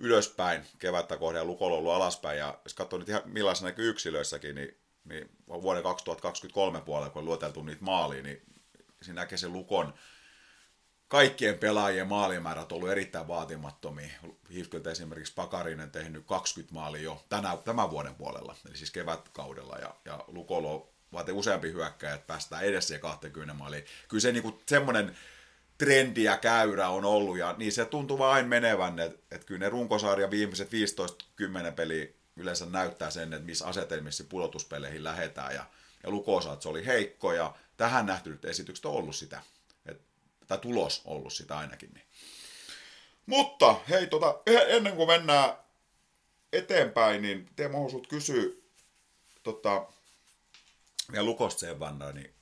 ylöspäin 0.00 0.62
kevättä 0.78 1.16
kohden 1.16 1.40
ja 1.40 1.44
Lukolla 1.44 1.76
ollut 1.76 1.92
alaspäin. 1.92 2.38
Ja 2.38 2.58
jos 2.64 2.74
katsoo 2.74 2.98
nyt 2.98 3.08
ihan 3.08 3.22
millaisena 3.24 3.68
näkyy 3.68 3.90
yksilöissäkin, 3.90 4.54
niin, 4.54 4.78
niin 5.04 5.30
vuoden 5.48 5.82
2023 5.82 6.80
puolella, 6.80 7.10
kun 7.10 7.20
on 7.20 7.26
luoteltu 7.26 7.62
niitä 7.62 7.84
maaliin, 7.84 8.24
niin 8.24 8.42
siinä 9.02 9.20
näkee 9.20 9.38
se 9.38 9.48
Lukon 9.48 9.94
kaikkien 11.10 11.58
pelaajien 11.58 12.08
maalimäärät 12.08 12.72
on 12.72 12.76
ollut 12.76 12.90
erittäin 12.90 13.28
vaatimattomia. 13.28 14.08
Hifkiltä 14.52 14.90
esimerkiksi 14.90 15.34
Pakarinen 15.34 15.90
tehnyt 15.90 16.26
20 16.26 16.74
maalia 16.74 17.02
jo 17.02 17.24
tänä, 17.28 17.58
tämän 17.64 17.90
vuoden 17.90 18.14
puolella, 18.14 18.56
eli 18.68 18.76
siis 18.76 18.90
kevätkaudella, 18.90 19.76
ja, 19.76 19.94
ja 20.04 20.24
Lukolo 20.26 20.92
vaatii 21.12 21.34
useampi 21.34 21.72
hyökkäjä, 21.72 22.14
että 22.14 22.26
päästään 22.26 22.64
edes 22.64 22.86
siihen 22.86 23.00
20 23.00 23.54
maaliin. 23.54 23.84
Kyllä 24.08 24.20
se 24.20 24.32
niinku, 24.32 24.60
semmoinen 24.66 25.16
trendi 25.80 26.24
ja 26.24 26.36
käyrä 26.36 26.88
on 26.88 27.04
ollut, 27.04 27.38
ja 27.38 27.54
niin 27.58 27.72
se 27.72 27.84
tuntuu 27.84 28.18
vaan 28.18 28.34
aina 28.34 28.48
menevän, 28.48 28.98
että, 28.98 29.18
että 29.30 29.46
kyllä 29.46 29.58
ne 29.58 29.68
runkosarja 29.68 30.30
viimeiset 30.30 30.68
15-10 31.70 31.72
peliä 31.76 32.06
yleensä 32.36 32.66
näyttää 32.66 33.10
sen, 33.10 33.32
että 33.32 33.46
missä 33.46 33.66
asetelmissa 33.66 34.24
pudotuspeleihin 34.24 35.04
lähetään, 35.04 35.54
ja, 35.54 35.64
ja 36.02 36.10
Luko 36.10 36.38
että 36.38 36.62
se 36.62 36.68
oli 36.68 36.86
heikko, 36.86 37.32
ja 37.32 37.54
tähän 37.76 38.06
nähtynyt 38.06 38.44
esitykset 38.44 38.86
on 38.86 38.92
ollut 38.92 39.16
sitä 39.16 39.42
tai 40.46 40.58
tulos 40.58 41.02
ollut 41.04 41.32
sitä 41.32 41.58
ainakin. 41.58 41.90
Niin. 41.94 42.06
Mutta 43.26 43.76
hei, 43.88 44.06
tota, 44.06 44.38
ennen 44.46 44.96
kuin 44.96 45.08
mennään 45.08 45.52
eteenpäin, 46.52 47.22
niin 47.22 47.48
tee 47.56 47.68
mahdollisuus 47.68 48.08
kysyä 48.08 48.44
tota, 49.42 49.86
vielä 51.12 51.24
Lukosta 51.24 51.60
sen 51.60 51.80
vannan, 51.80 52.14
niin 52.14 52.34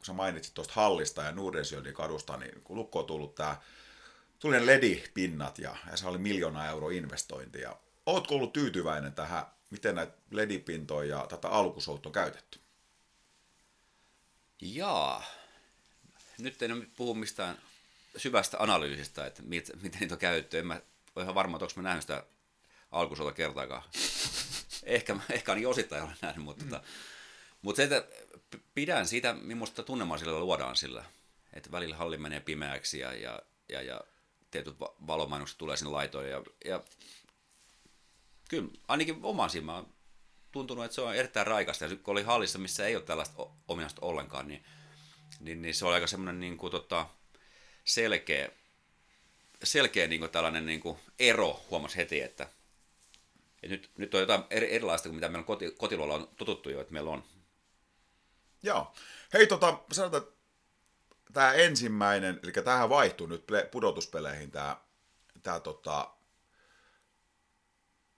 kun 0.00 0.06
sä 0.06 0.12
mainitsit 0.12 0.54
tuosta 0.54 0.74
hallista 0.76 1.22
ja 1.22 1.32
Nordensjöldin 1.32 1.94
kadusta, 1.94 2.36
niin 2.36 2.60
kun 2.62 2.76
Lukko 2.76 2.98
on 2.98 3.06
tullut 3.06 3.34
tää, 3.34 3.62
tuli 4.38 4.56
ne 4.56 4.66
LED-pinnat 4.66 5.58
ja, 5.58 5.76
ja 5.90 5.96
se 5.96 6.08
oli 6.08 6.18
miljoona 6.18 6.66
euro 6.66 6.90
investointi. 6.90 7.60
Ja 7.60 7.76
ootko 8.06 8.34
ollut 8.34 8.52
tyytyväinen 8.52 9.12
tähän, 9.12 9.46
miten 9.70 9.94
näitä 9.94 10.12
LED-pintoja 10.30 11.18
ja 11.18 11.26
tätä 11.26 11.48
alkusout 11.48 12.06
on 12.06 12.12
käytetty? 12.12 12.60
Jaa, 14.60 15.24
nyt 16.38 16.62
en 16.62 16.90
puhu 16.96 17.14
mistään 17.14 17.58
syvästä 18.16 18.56
analyysistä, 18.60 19.26
että 19.26 19.42
miten, 19.42 19.78
niitä 20.00 20.14
on 20.14 20.18
käytetty. 20.18 20.58
En 20.58 20.66
mä 20.66 20.80
ole 21.16 21.22
ihan 21.22 21.34
varma, 21.34 21.56
että 21.56 21.64
onko 21.64 21.72
mä 21.76 21.82
nähnyt 21.82 22.02
sitä 22.02 22.24
alkusota 22.90 23.32
kertaakaan. 23.32 23.82
ehkä, 24.82 25.16
ehkä 25.30 25.52
ainakin 25.52 25.68
osittain 25.68 26.02
olen 26.02 26.16
nähnyt, 26.22 26.44
mutta, 26.44 26.64
mm. 26.64 26.70
tota, 26.70 26.84
mutta 27.62 27.76
se, 27.76 27.82
että 27.82 28.04
pidän 28.74 29.06
siitä, 29.06 29.32
millaista 29.32 29.82
tunnelmaa 29.82 30.18
sillä 30.18 30.38
luodaan 30.38 30.76
sillä. 30.76 31.04
Että 31.52 31.72
välillä 31.72 31.96
halli 31.96 32.18
menee 32.18 32.40
pimeäksi 32.40 32.98
ja, 32.98 33.14
ja, 33.14 33.42
ja, 33.68 33.82
ja 33.82 34.00
tietyt 34.50 34.80
valomainokset 34.80 35.58
tulee 35.58 35.76
sinne 35.76 35.90
laitoille. 35.90 36.30
Ja, 36.30 36.42
ja 36.64 36.82
kyllä 38.48 38.68
ainakin 38.88 39.18
oman 39.22 39.50
silmään 39.50 39.86
tuntunut, 40.52 40.84
että 40.84 40.94
se 40.94 41.00
on 41.00 41.14
erittäin 41.14 41.46
raikasta. 41.46 41.84
Ja 41.84 41.96
kun 41.96 42.12
oli 42.12 42.22
hallissa, 42.22 42.58
missä 42.58 42.86
ei 42.86 42.96
ole 42.96 43.04
tällaista 43.04 43.46
ominaista 43.68 44.06
ollenkaan, 44.06 44.48
niin– 44.48 44.64
niin, 45.40 45.62
niin 45.62 45.74
se 45.74 45.86
oli 45.86 45.94
aika 45.94 46.06
semmoinen 46.06 46.40
niin 46.40 46.56
kuin, 46.56 46.70
tota, 46.70 47.06
selkeä, 47.84 48.50
selkeä 49.64 50.06
niin 50.06 50.20
kuin 50.20 50.30
tällainen 50.30 50.66
niin 50.66 50.80
kuin 50.80 50.98
ero, 51.18 51.62
huomasi 51.70 51.96
heti, 51.96 52.20
että, 52.20 52.48
että 53.62 53.76
nyt, 53.76 53.90
nyt 53.96 54.14
on 54.14 54.20
jotain 54.20 54.42
eri, 54.50 54.74
erilaista 54.74 55.08
kuin 55.08 55.14
mitä 55.16 55.28
meillä 55.28 55.46
koti, 55.46 55.70
kotiluolla 55.70 56.14
on 56.14 56.28
totuttu 56.36 56.70
jo, 56.70 56.80
että 56.80 56.92
meillä 56.92 57.10
on. 57.10 57.24
Joo. 58.62 58.92
Hei, 59.32 59.46
tota, 59.46 59.78
sanotaan, 59.92 60.22
tämä 61.32 61.52
ensimmäinen, 61.52 62.40
eli 62.42 62.52
tähän 62.52 62.88
vaihtuu 62.88 63.26
nyt 63.26 63.44
pudotuspeleihin 63.70 64.50
tämä, 64.50 64.76
tämä 65.42 65.60
tota, 65.60 66.10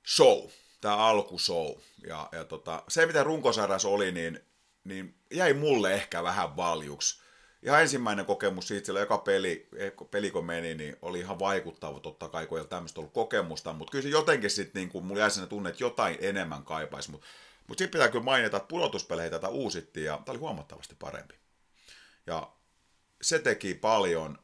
show, 0.06 0.48
tämä 0.80 0.96
alkushow. 0.96 1.70
Ja, 2.06 2.28
ja 2.32 2.44
tota, 2.44 2.82
se, 2.88 3.06
mitä 3.06 3.22
runkosarjassa 3.22 3.88
oli, 3.88 4.12
niin 4.12 4.40
niin 4.84 5.14
jäi 5.30 5.54
mulle 5.54 5.94
ehkä 5.94 6.22
vähän 6.22 6.56
valjuksi. 6.56 7.22
Ihan 7.62 7.80
ensimmäinen 7.80 8.26
kokemus 8.26 8.68
siitä, 8.68 8.86
sillä 8.86 9.00
joka 9.00 9.18
peli, 9.18 9.68
peli 10.10 10.30
kun 10.30 10.46
meni, 10.46 10.74
niin 10.74 10.96
oli 11.02 11.18
ihan 11.20 11.38
vaikuttava 11.38 12.00
totta 12.00 12.28
kai, 12.28 12.46
kun 12.46 12.58
ei 12.58 12.60
ole 12.60 12.68
tämmöistä 12.68 13.00
ollut 13.00 13.12
kokemusta, 13.12 13.72
mutta 13.72 13.90
kyllä 13.90 14.02
se 14.02 14.08
jotenkin 14.08 14.50
sitten, 14.50 14.80
niin 14.80 14.88
kuin, 14.88 15.04
mulla 15.04 15.20
jäi 15.20 15.46
tunne, 15.48 15.70
että 15.70 15.84
jotain 15.84 16.16
enemmän 16.20 16.64
kaipaisi, 16.64 17.10
mutta 17.10 17.26
mut 17.68 17.78
sitten 17.78 17.98
pitää 17.98 18.08
kyllä 18.08 18.24
mainita, 18.24 18.56
että 18.56 18.68
pudotuspelejä 18.68 19.30
tätä 19.30 19.48
uusittiin 19.48 20.06
ja 20.06 20.16
tämä 20.24 20.32
oli 20.32 20.38
huomattavasti 20.38 20.94
parempi. 20.98 21.34
Ja 22.26 22.52
se 23.22 23.38
teki 23.38 23.74
paljon, 23.74 24.38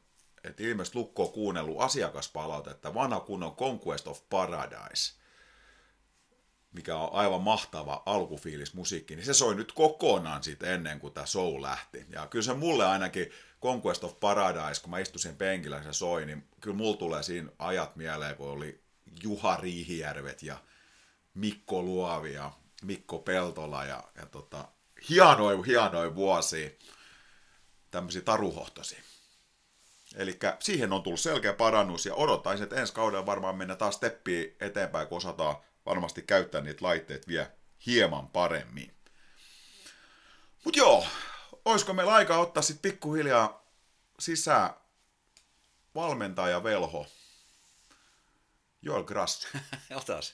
että 0.45 0.63
ilmeisesti 0.63 0.99
Lukko 0.99 1.23
on 1.23 1.33
kuunnellut 1.33 1.81
asiakaspalautetta, 1.81 2.95
vanha 2.95 3.21
kunnon 3.21 3.57
Conquest 3.57 4.07
of 4.07 4.23
Paradise– 4.31 5.13
mikä 6.73 6.97
on 6.97 7.13
aivan 7.13 7.43
mahtava 7.43 8.03
alkufiilis 8.07 8.75
musiikki, 8.75 9.17
niin 9.17 9.27
se 9.27 9.35
soi 9.35 9.55
nyt 9.55 9.73
kokonaan 9.73 10.43
siitä 10.43 10.67
ennen 10.67 11.01
kuin 11.01 11.13
tämä 11.13 11.27
show 11.27 11.63
lähti. 11.63 12.07
Ja 12.11 12.27
kyllä 12.27 12.43
se 12.43 12.55
mulle 12.55 12.87
ainakin 12.87 13.31
Conquest 13.63 14.05
of 14.05 14.21
Paradise, 14.21 14.83
kun 14.83 14.91
mä 14.91 14.99
istuin 14.99 15.37
penkillä 15.37 15.77
ja 15.77 15.83
se 15.83 15.93
soi, 15.93 16.27
niin 16.27 16.49
kyllä 16.61 16.77
mulla 16.77 16.97
tulee 16.97 17.23
siinä 17.23 17.51
ajat 17.59 17.97
mieleen, 17.97 18.37
kun 18.37 18.49
oli 18.49 18.81
Juha 19.23 19.57
Riihijärvet 19.57 20.43
ja 20.43 20.59
Mikko 21.35 21.83
Luovi 21.83 22.33
ja 22.33 22.53
Mikko 22.83 23.19
Peltola 23.19 23.85
ja, 23.85 24.05
ja 24.15 24.27
tota, 24.27 24.69
hienoin, 25.09 25.65
hienoin 25.65 26.15
vuosi, 26.15 26.79
tämmöisiä 27.91 28.23
taruhohtoisia. 28.23 29.03
Eli 30.15 30.39
siihen 30.61 30.93
on 30.93 31.03
tullut 31.03 31.21
selkeä 31.21 31.53
parannus 31.53 32.07
ja 32.07 32.15
odottaisin, 32.15 32.65
että 32.65 32.77
ensi 32.77 32.93
kaudella 32.93 33.27
varmaan 33.27 33.57
mennä 33.57 33.77
taas 33.77 33.95
steppiä 33.95 34.49
eteenpäin, 34.61 35.09
kun 35.09 35.17
osataan 35.17 35.57
varmasti 35.87 36.23
käyttää 36.23 36.61
niitä 36.61 36.85
laitteet 36.85 37.29
vielä 37.29 37.51
hieman 37.87 38.29
paremmin. 38.29 38.95
Mut 40.65 40.77
joo, 40.77 41.07
olisiko 41.65 41.93
meillä 41.93 42.15
aika 42.15 42.39
ottaa 42.39 42.63
sitten 42.63 42.91
pikkuhiljaa 42.91 43.67
sisään 44.21 44.71
valmentaja 45.95 46.63
velho 46.63 47.07
Joel 48.83 49.05
Grass. 49.05 49.49
Otas. 50.01 50.33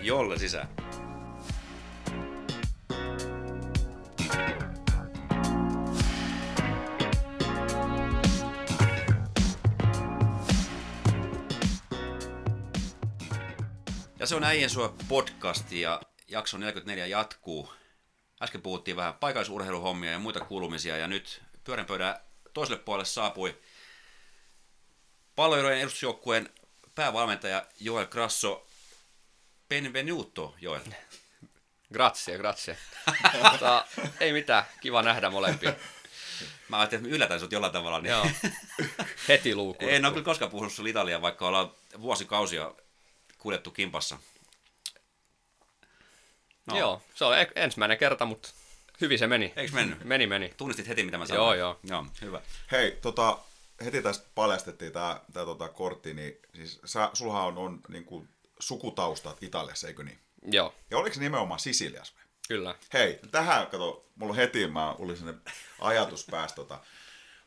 Jolle 0.00 0.38
sisään. 0.38 1.09
Ja 14.20 14.26
se 14.26 14.34
on 14.34 14.44
Äijän 14.44 14.70
sua 14.70 14.94
podcast 15.08 15.72
ja 15.72 16.00
jakso 16.28 16.58
44 16.58 17.06
jatkuu. 17.06 17.72
Äsken 18.42 18.62
puhuttiin 18.62 18.96
vähän 18.96 19.14
paikallisurheiluhommia 19.14 20.10
ja 20.10 20.18
muita 20.18 20.40
kuulumisia 20.40 20.96
ja 20.96 21.06
nyt 21.06 21.42
pyörän 21.64 21.86
pöydän 21.86 22.16
toiselle 22.54 22.82
puolelle 22.82 23.04
saapui 23.04 23.58
palloilujen 25.36 25.78
edustusjoukkueen 25.80 26.48
päävalmentaja 26.94 27.66
Joel 27.80 28.06
Grasso. 28.06 28.66
Benvenuto, 29.68 30.54
Joel. 30.60 30.80
Grazie, 31.92 32.38
grazie. 32.38 32.76
Mutta, 33.50 33.86
ei 34.20 34.32
mitään, 34.32 34.64
kiva 34.80 35.02
nähdä 35.02 35.30
molempia. 35.30 35.72
Mä 36.68 36.78
ajattelin, 36.78 37.04
että 37.04 37.16
yllätän 37.16 37.40
sut 37.40 37.52
jollain 37.52 37.72
tavalla. 37.72 38.00
Niin... 38.00 38.10
Joo. 38.10 38.26
Heti 39.28 39.54
luukuun. 39.54 39.90
En 39.90 40.04
ole 40.04 40.12
kyllä 40.12 40.24
koskaan 40.24 40.50
puhunut 40.50 40.72
sun 40.72 40.86
Italiaa, 40.86 41.22
vaikka 41.22 41.48
ollaan 41.48 41.72
vuosikausia 42.00 42.74
kuljettu 43.40 43.70
kimpassa. 43.70 44.18
No. 46.66 46.78
Joo, 46.78 47.02
se 47.14 47.24
on 47.24 47.34
ensimmäinen 47.54 47.98
kerta, 47.98 48.24
mutta 48.24 48.48
hyvin 49.00 49.18
se 49.18 49.26
meni. 49.26 49.52
Eikö 49.56 49.74
mennyt? 49.74 50.04
Meni, 50.04 50.26
meni. 50.26 50.54
Tunnistit 50.56 50.88
heti, 50.88 51.02
mitä 51.02 51.18
mä 51.18 51.26
sanoin? 51.26 51.44
Joo, 51.44 51.54
joo. 51.54 51.80
Joo, 51.82 52.06
hyvä. 52.22 52.40
Hei, 52.72 52.98
tota, 53.02 53.38
heti 53.84 54.02
tästä 54.02 54.26
paljastettiin 54.34 54.92
tämä 54.92 55.20
tää, 55.32 55.44
tota, 55.44 55.68
kortti, 55.68 56.14
niin 56.14 56.38
siis 56.54 56.80
sä, 56.84 57.10
sulha 57.12 57.44
on, 57.44 57.58
on 57.58 57.80
niin 57.88 58.04
kuin, 58.04 58.28
sukutaustat 58.58 59.42
Italiassa, 59.42 59.88
eikö 59.88 60.04
niin? 60.04 60.18
Joo. 60.44 60.74
Ja 60.90 60.98
oliko 60.98 61.14
se 61.14 61.20
nimenomaan 61.20 61.60
Sisilias? 61.60 62.14
Kyllä. 62.48 62.74
Hei, 62.92 63.20
tähän, 63.30 63.66
kato, 63.66 64.06
mulla 64.16 64.34
heti, 64.34 64.66
mä 64.66 64.92
oli 64.92 65.16
sellainen 65.16 65.42
ajatus 65.80 66.26
päästä, 66.30 66.56
tota, 66.56 66.78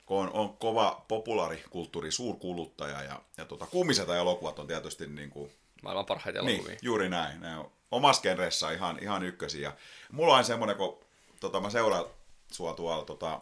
kun 0.06 0.18
on, 0.18 0.32
on 0.34 0.58
kova 0.58 1.06
populaarikulttuuri, 1.08 2.12
suurkuluttaja 2.12 3.04
ja, 3.04 3.22
ja 3.38 3.46
tota, 3.46 3.66
kumiset 3.66 4.10
elokuvat 4.10 4.60
on 4.60 4.68
tietysti 4.68 5.08
niin 5.08 5.30
kuin, 5.30 5.52
Maailman 5.84 6.06
parhaita 6.06 6.42
niin, 6.42 6.50
elokuvia. 6.50 6.76
Niin, 6.76 6.80
juuri 6.82 7.10
näin. 7.10 7.42
Ne 7.42 7.58
on 7.58 7.72
omassa 7.92 8.22
genressä 8.22 8.72
ihan, 8.72 9.00
ihan 9.02 9.24
ykkösiä. 9.24 9.74
Mulla 10.12 10.38
on 10.38 10.46
semmoinen, 10.46 10.78
kun 10.78 11.00
tota, 11.40 11.60
mä 11.60 11.70
seuraan 11.70 12.06
sua 12.52 12.74
tuolla 12.74 13.06
tota, 13.06 13.42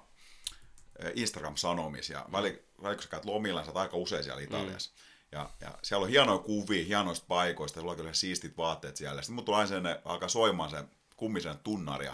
Instagram-sanomis, 1.16 2.10
ja 2.10 2.26
väli, 2.32 2.64
väli, 2.84 2.96
kun 2.96 3.04
sä 3.04 3.10
käyt 3.10 3.26
lomilla, 3.26 3.66
sä 3.66 3.72
aika 3.76 3.98
usein 3.98 4.24
siellä 4.24 4.42
Italiassa. 4.42 4.92
Mm. 4.92 5.12
Ja, 5.32 5.50
ja, 5.62 5.72
siellä 5.84 6.04
on 6.04 6.10
hienoja 6.10 6.39
kuvia 6.39 6.86
hienoista 6.86 7.26
paikoista, 7.28 7.80
sulla 7.80 7.92
on 7.92 7.98
kyllä 7.98 8.14
siistit 8.14 8.58
vaatteet 8.58 8.98
siellä. 8.98 9.22
Sitten 9.22 9.36
mut 9.36 9.46
tulee 9.46 9.66
aina 9.76 9.96
alkaa 10.06 10.30
soimaan 10.30 10.70
se 10.70 10.84
kummisen 11.18 11.58
tunnari. 11.64 12.08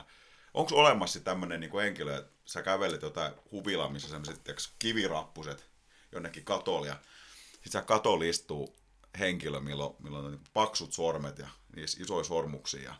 Onko 0.54 0.76
olemassa 0.76 1.20
tämmöinen 1.20 1.60
niin 1.60 1.80
henkilö, 1.82 2.18
että 2.18 2.32
sä 2.46 2.62
kävelet 2.62 3.02
jotain 3.02 3.34
huvilaa, 3.52 3.90
missä 3.90 4.10
sellaiset 4.10 4.42
kivirappuset 4.80 5.66
jonnekin 6.12 6.44
katolle, 6.44 6.88
ja 6.88 6.96
sitten 7.52 7.72
sä 7.72 7.82
katolla 7.82 8.26
istuu 8.26 8.76
henkilö, 9.20 9.60
milloin, 9.60 9.96
milloin 10.00 10.26
on 10.26 10.32
niin 10.32 10.42
paksut 10.54 10.94
sormet 10.94 11.40
ja 11.40 11.48
isoja 12.00 12.24
sormuksia. 12.24 12.84
Ja, 12.84 12.96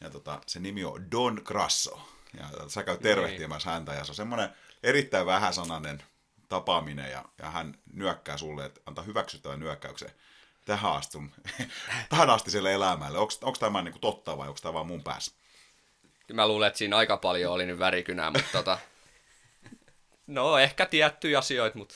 ja 0.00 0.10
tota, 0.10 0.40
se 0.46 0.60
nimi 0.60 0.84
on 0.84 1.10
Don 1.10 1.40
Grasso. 1.44 2.08
Ja 2.38 2.68
sä 2.68 2.82
käyt 2.82 3.00
tervehtimässä 3.00 3.70
häntä 3.70 3.94
ja 3.94 4.04
se 4.04 4.12
on 4.12 4.16
semmoinen 4.16 4.48
erittäin 4.82 5.26
vähäsanainen 5.26 6.02
tapaaminen 6.48 7.10
ja, 7.10 7.24
ja 7.38 7.50
hän 7.50 7.78
nyökkää 7.92 8.36
sulle, 8.36 8.64
että 8.64 8.80
antaa 8.86 9.04
hyväksyttävän 9.04 9.60
nyökkäyksen 9.60 10.10
tähän 10.68 10.92
asti, 10.92 11.12
sun, 11.12 11.30
tähän 12.10 12.30
asti 12.30 12.50
sille 12.50 12.74
elämälle. 12.74 13.18
Onko 13.18 13.56
tämä 13.60 13.82
niinku 13.82 13.98
totta 13.98 14.38
vai 14.38 14.48
onko 14.48 14.60
tämä 14.62 14.74
vaan 14.74 14.86
mun 14.86 15.02
päässä? 15.02 15.32
Mä 16.32 16.48
luulen, 16.48 16.66
että 16.66 16.78
siinä 16.78 16.96
aika 16.96 17.16
paljon 17.16 17.52
oli 17.52 17.66
nyt 17.66 17.78
värikynää, 17.78 18.30
mutta 18.30 18.48
tota... 18.52 18.78
No, 20.26 20.58
ehkä 20.58 20.86
tiettyjä 20.86 21.38
asioita, 21.38 21.78
mutta 21.78 21.94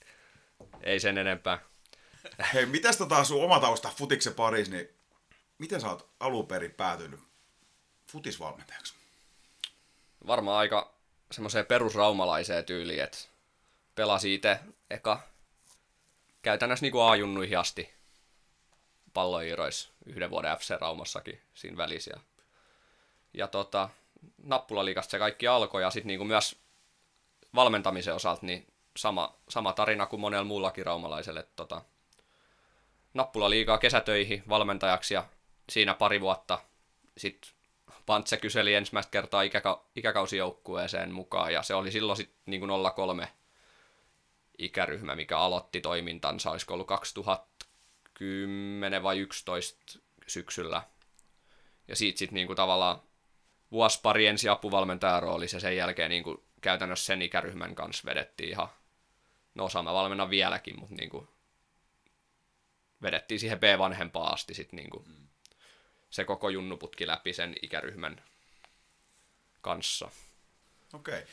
ei 0.82 1.00
sen 1.00 1.18
enempää. 1.18 1.58
Hei, 2.54 2.66
mitäs 2.66 2.96
tota 2.96 3.24
sun 3.24 3.44
oma 3.44 3.60
tausta 3.60 3.92
futiksen 3.96 4.34
parissa, 4.34 4.72
niin 4.72 4.88
miten 5.58 5.80
sä 5.80 5.88
oot 5.88 6.10
alun 6.20 6.46
perin 6.46 6.74
päätynyt 6.74 7.20
futisvalmentajaksi? 8.12 8.94
Varmaan 10.26 10.58
aika 10.58 10.94
semmoiseen 11.32 11.66
perusraumalaiseen 11.66 12.64
tyyliin, 12.64 13.02
että 13.02 13.18
pelasi 13.94 14.34
itse 14.34 14.60
eka 14.90 15.20
käytännössä 16.42 16.84
niin 16.84 16.92
kuin 16.92 17.58
asti 17.58 17.94
palloirois 19.14 19.92
yhden 20.06 20.30
vuoden 20.30 20.56
FC 20.56 20.70
Raumassakin 20.80 21.40
siinä 21.54 21.76
välissä. 21.76 22.10
Ja, 22.14 22.20
ja 23.34 23.48
tota, 23.48 23.88
nappulaliikasta 24.42 25.10
se 25.10 25.18
kaikki 25.18 25.46
alkoi 25.46 25.82
ja 25.82 25.90
sitten 25.90 26.06
niin 26.06 26.26
myös 26.26 26.56
valmentamisen 27.54 28.14
osalta 28.14 28.46
niin 28.46 28.66
sama, 28.96 29.34
sama 29.48 29.72
tarina 29.72 30.06
kuin 30.06 30.20
monella 30.20 30.44
muullakin 30.44 30.86
raumalaiselle. 30.86 31.46
Tota, 31.56 31.82
nappulaliigaa 33.14 33.78
kesätöihin 33.78 34.42
valmentajaksi 34.48 35.14
ja 35.14 35.24
siinä 35.70 35.94
pari 35.94 36.20
vuotta 36.20 36.58
sitten 37.16 37.50
Pantse 38.06 38.36
kyseli 38.36 38.74
ensimmäistä 38.74 39.10
kertaa 39.10 39.42
ikäka- 39.42 39.84
ikäkausijoukkueeseen 39.96 41.12
mukaan 41.12 41.52
ja 41.52 41.62
se 41.62 41.74
oli 41.74 41.90
silloin 41.90 42.16
sitten 42.16 42.38
niin 42.46 42.62
03 42.94 43.28
ikäryhmä, 44.58 45.16
mikä 45.16 45.38
aloitti 45.38 45.80
toimintansa, 45.80 46.50
olisiko 46.50 46.74
ollut 46.74 46.86
2010 46.86 49.02
vai 49.02 49.18
11 49.18 49.98
syksyllä. 50.26 50.82
Ja 51.88 51.96
siitä 51.96 52.18
sitten 52.18 52.34
niinku 52.34 52.54
tavallaan 52.54 53.00
vuosi 53.72 54.00
pari 54.02 54.26
ensi 54.26 54.48
apuvalmentajan 54.48 55.22
ja 55.52 55.60
sen 55.60 55.76
jälkeen 55.76 56.10
niinku 56.10 56.44
käytännössä 56.60 57.06
sen 57.06 57.22
ikäryhmän 57.22 57.74
kanssa 57.74 58.06
vedettiin 58.06 58.48
ihan, 58.48 58.68
no 59.54 59.64
osa 59.64 59.82
mä 59.82 59.94
valmennan 59.94 60.30
vieläkin, 60.30 60.80
mutta 60.80 60.94
niinku 60.94 61.28
vedettiin 63.02 63.40
siihen 63.40 63.60
B-vanhempaa 63.60 64.32
asti 64.32 64.54
sitten 64.54 64.76
niinku 64.76 65.04
mm. 65.06 65.28
se 66.10 66.24
koko 66.24 66.48
junnuputki 66.48 67.06
läpi 67.06 67.32
sen 67.32 67.54
ikäryhmän 67.62 68.22
kanssa. 69.60 70.10
Okei. 70.92 71.14
Okay. 71.18 71.26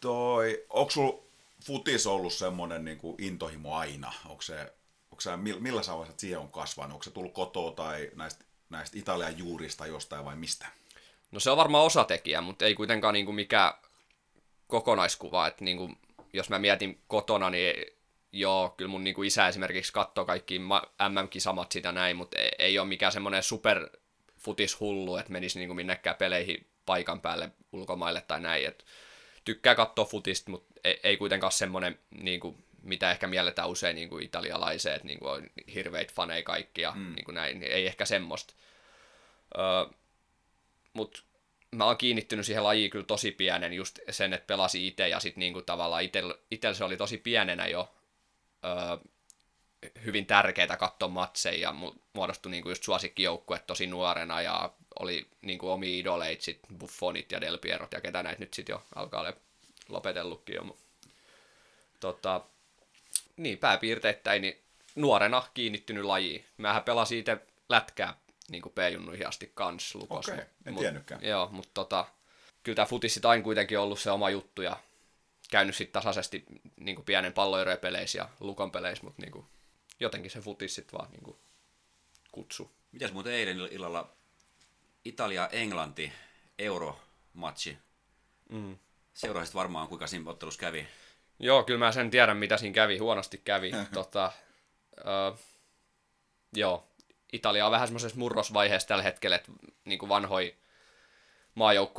Toi, 0.00 0.64
onko 0.70 0.90
sulla 0.90 1.22
futis 1.64 2.06
ollut 2.06 2.32
semmoinen 2.32 2.84
niin 2.84 2.98
kuin 2.98 3.16
intohimo 3.18 3.76
aina? 3.76 4.12
Onko 4.24 4.42
se, 4.42 4.72
onko 5.10 5.20
se, 5.20 5.36
millä 5.36 5.82
sä 5.82 5.92
että 6.08 6.20
siihen 6.20 6.38
on 6.38 6.52
kasvanut? 6.52 6.92
Onko 6.92 7.02
se 7.02 7.10
tullut 7.10 7.34
kotoa 7.34 7.70
tai 7.70 8.10
näistä, 8.14 8.44
näistä 8.70 8.98
Italian 8.98 9.38
juurista 9.38 9.86
jostain 9.86 10.24
vai 10.24 10.36
mistä? 10.36 10.66
No 11.30 11.40
se 11.40 11.50
on 11.50 11.56
varmaan 11.56 11.84
osatekijä, 11.84 12.40
mutta 12.40 12.64
ei 12.64 12.74
kuitenkaan 12.74 13.14
niin 13.14 13.26
kuin 13.26 13.34
mikä 13.34 13.74
kokonaiskuva. 14.66 15.46
Että 15.46 15.64
niin 15.64 15.76
kuin, 15.76 15.98
jos 16.32 16.50
mä 16.50 16.58
mietin 16.58 17.00
kotona, 17.08 17.50
niin 17.50 17.93
joo, 18.34 18.74
kyllä 18.76 18.88
mun 18.88 19.04
niin 19.04 19.14
kuin 19.14 19.26
isä 19.26 19.48
esimerkiksi 19.48 19.92
katsoo 19.92 20.24
kaikki 20.24 20.58
MM-kisamat 21.08 21.72
sitä 21.72 21.92
näin, 21.92 22.16
mutta 22.16 22.38
ei, 22.38 22.50
ei 22.58 22.78
ole 22.78 22.88
mikään 22.88 23.12
semmoinen 23.12 23.42
super 23.42 23.88
futishullu, 24.38 25.16
että 25.16 25.32
menisi 25.32 25.58
niin 25.58 25.68
kuin 25.68 25.76
minnekään 25.76 26.16
peleihin 26.16 26.66
paikan 26.86 27.20
päälle 27.20 27.50
ulkomaille 27.72 28.20
tai 28.20 28.40
näin. 28.40 28.66
Et 28.66 28.84
tykkää 29.44 29.74
katsoa 29.74 30.04
futista, 30.04 30.50
mutta 30.50 30.80
ei, 30.84 31.00
ei 31.02 31.16
kuitenkaan 31.16 31.52
semmoinen, 31.52 31.98
niin 32.10 32.40
kuin, 32.40 32.64
mitä 32.82 33.10
ehkä 33.10 33.26
mielletään 33.26 33.68
usein 33.68 33.96
niin 33.96 34.08
kuin 34.08 34.24
italialaiset, 34.24 35.04
niin 35.04 35.18
kuin 35.18 35.30
on 35.30 35.46
hirveitä 35.74 36.12
faneja 36.14 36.42
kaikki 36.42 36.80
ja 36.80 36.90
mm. 36.90 37.14
niin 37.14 37.24
kuin 37.24 37.34
näin, 37.34 37.60
niin 37.60 37.72
ei 37.72 37.86
ehkä 37.86 38.04
semmoista. 38.04 38.54
Öö, 39.58 39.94
mutta 40.92 41.22
mä 41.70 41.84
oon 41.84 41.96
kiinnittynyt 41.96 42.46
siihen 42.46 42.64
lajiin 42.64 42.90
kyllä 42.90 43.04
tosi 43.04 43.30
pienen, 43.30 43.72
just 43.72 43.98
sen, 44.10 44.32
että 44.32 44.46
pelasi 44.46 44.86
itse 44.86 45.08
ja 45.08 45.20
sitten 45.20 45.40
niinku 45.40 45.62
tavallaan 45.62 46.02
itsellä 46.50 46.74
se 46.74 46.84
oli 46.84 46.96
tosi 46.96 47.18
pienenä 47.18 47.66
jo 47.66 47.94
öö, 48.64 48.96
hyvin 50.04 50.26
tärkeää 50.26 50.76
katsoa 50.76 51.08
matseja 51.08 51.58
ja 51.58 51.74
muodostui 52.12 52.50
niinku 52.50 52.68
just 52.68 52.82
suosikkijoukkue 52.82 53.58
tosi 53.58 53.86
nuorena 53.86 54.42
ja 54.42 54.72
oli 55.00 55.26
niinku 55.42 55.70
omi 55.70 55.98
idoleit, 55.98 56.40
sit 56.40 56.58
Buffonit 56.78 57.32
ja 57.32 57.40
Del 57.40 57.58
Pierot 57.58 57.92
ja 57.92 58.00
ketä 58.00 58.22
näitä 58.22 58.40
nyt 58.40 58.54
sitten 58.54 58.72
jo 58.72 58.82
alkaa 58.94 59.20
olla 59.20 59.32
lopetellutkin 59.88 60.54
jo. 60.54 60.76
Tota, 62.00 62.40
niin, 63.36 63.58
pääpiirteittäin 63.58 64.42
niin 64.42 64.62
nuorena 64.94 65.42
kiinnittynyt 65.54 66.04
lajiin. 66.04 66.44
Mähän 66.56 66.82
pelasin 66.82 67.18
itse 67.18 67.38
lätkää 67.68 68.14
niin 68.48 68.62
kuin 68.62 68.72
P-junnuihin 68.72 69.28
asti 69.28 69.52
kans 69.54 69.94
Lukossa. 69.94 70.32
Okei, 70.32 70.44
okay, 70.44 70.54
en 70.66 70.76
tiennytkään. 70.76 71.24
Joo, 71.24 71.48
mutta 71.52 71.70
tota, 71.74 72.06
kyllä 72.62 72.76
tämä 72.76 72.86
futis 72.86 73.14
sit 73.14 73.24
aina 73.24 73.42
kuitenkin 73.42 73.78
ollut 73.78 74.00
se 74.00 74.10
oma 74.10 74.30
juttu 74.30 74.62
ja 74.62 74.76
käynyt 75.50 75.76
sitten 75.76 76.02
tasaisesti 76.02 76.44
niin 76.80 76.96
kuin 76.96 77.04
pienen 77.04 77.32
palloirojen 77.32 77.78
peleissä 77.78 78.18
ja 78.18 78.28
Lukon 78.40 78.70
peleissä, 78.70 79.04
mutta 79.04 79.22
niin 79.22 79.32
kuin, 79.32 79.46
jotenkin 80.00 80.30
se 80.30 80.40
futis 80.40 80.74
sitten 80.74 80.98
vaan 80.98 81.10
niin 81.10 81.22
kuin, 81.22 81.36
kutsu. 82.32 82.70
Mitäs 82.92 83.12
muuten 83.12 83.32
eilen 83.32 83.58
illalla 83.70 84.12
Italia-Englanti 85.04 86.12
euromatchi? 86.58 87.78
Mm. 88.48 88.78
Seurasit 89.14 89.54
varmaan, 89.54 89.88
kuinka 89.88 90.06
siinä 90.06 90.30
ottelussa 90.30 90.60
kävi. 90.60 90.86
Joo, 91.38 91.62
kyllä 91.62 91.78
mä 91.78 91.92
sen 91.92 92.10
tiedän, 92.10 92.36
mitä 92.36 92.56
siinä 92.56 92.74
kävi. 92.74 92.98
Huonosti 92.98 93.38
kävi. 93.44 93.70
tota, 93.94 94.32
uh, 94.98 95.38
joo, 96.52 96.88
Italia 97.32 97.66
on 97.66 97.72
vähän 97.72 97.88
semmoisessa 97.88 98.18
murrosvaiheessa 98.18 98.88
tällä 98.88 99.02
hetkellä, 99.02 99.36
että 99.36 99.52
niin 99.84 99.98
kuin 99.98 100.08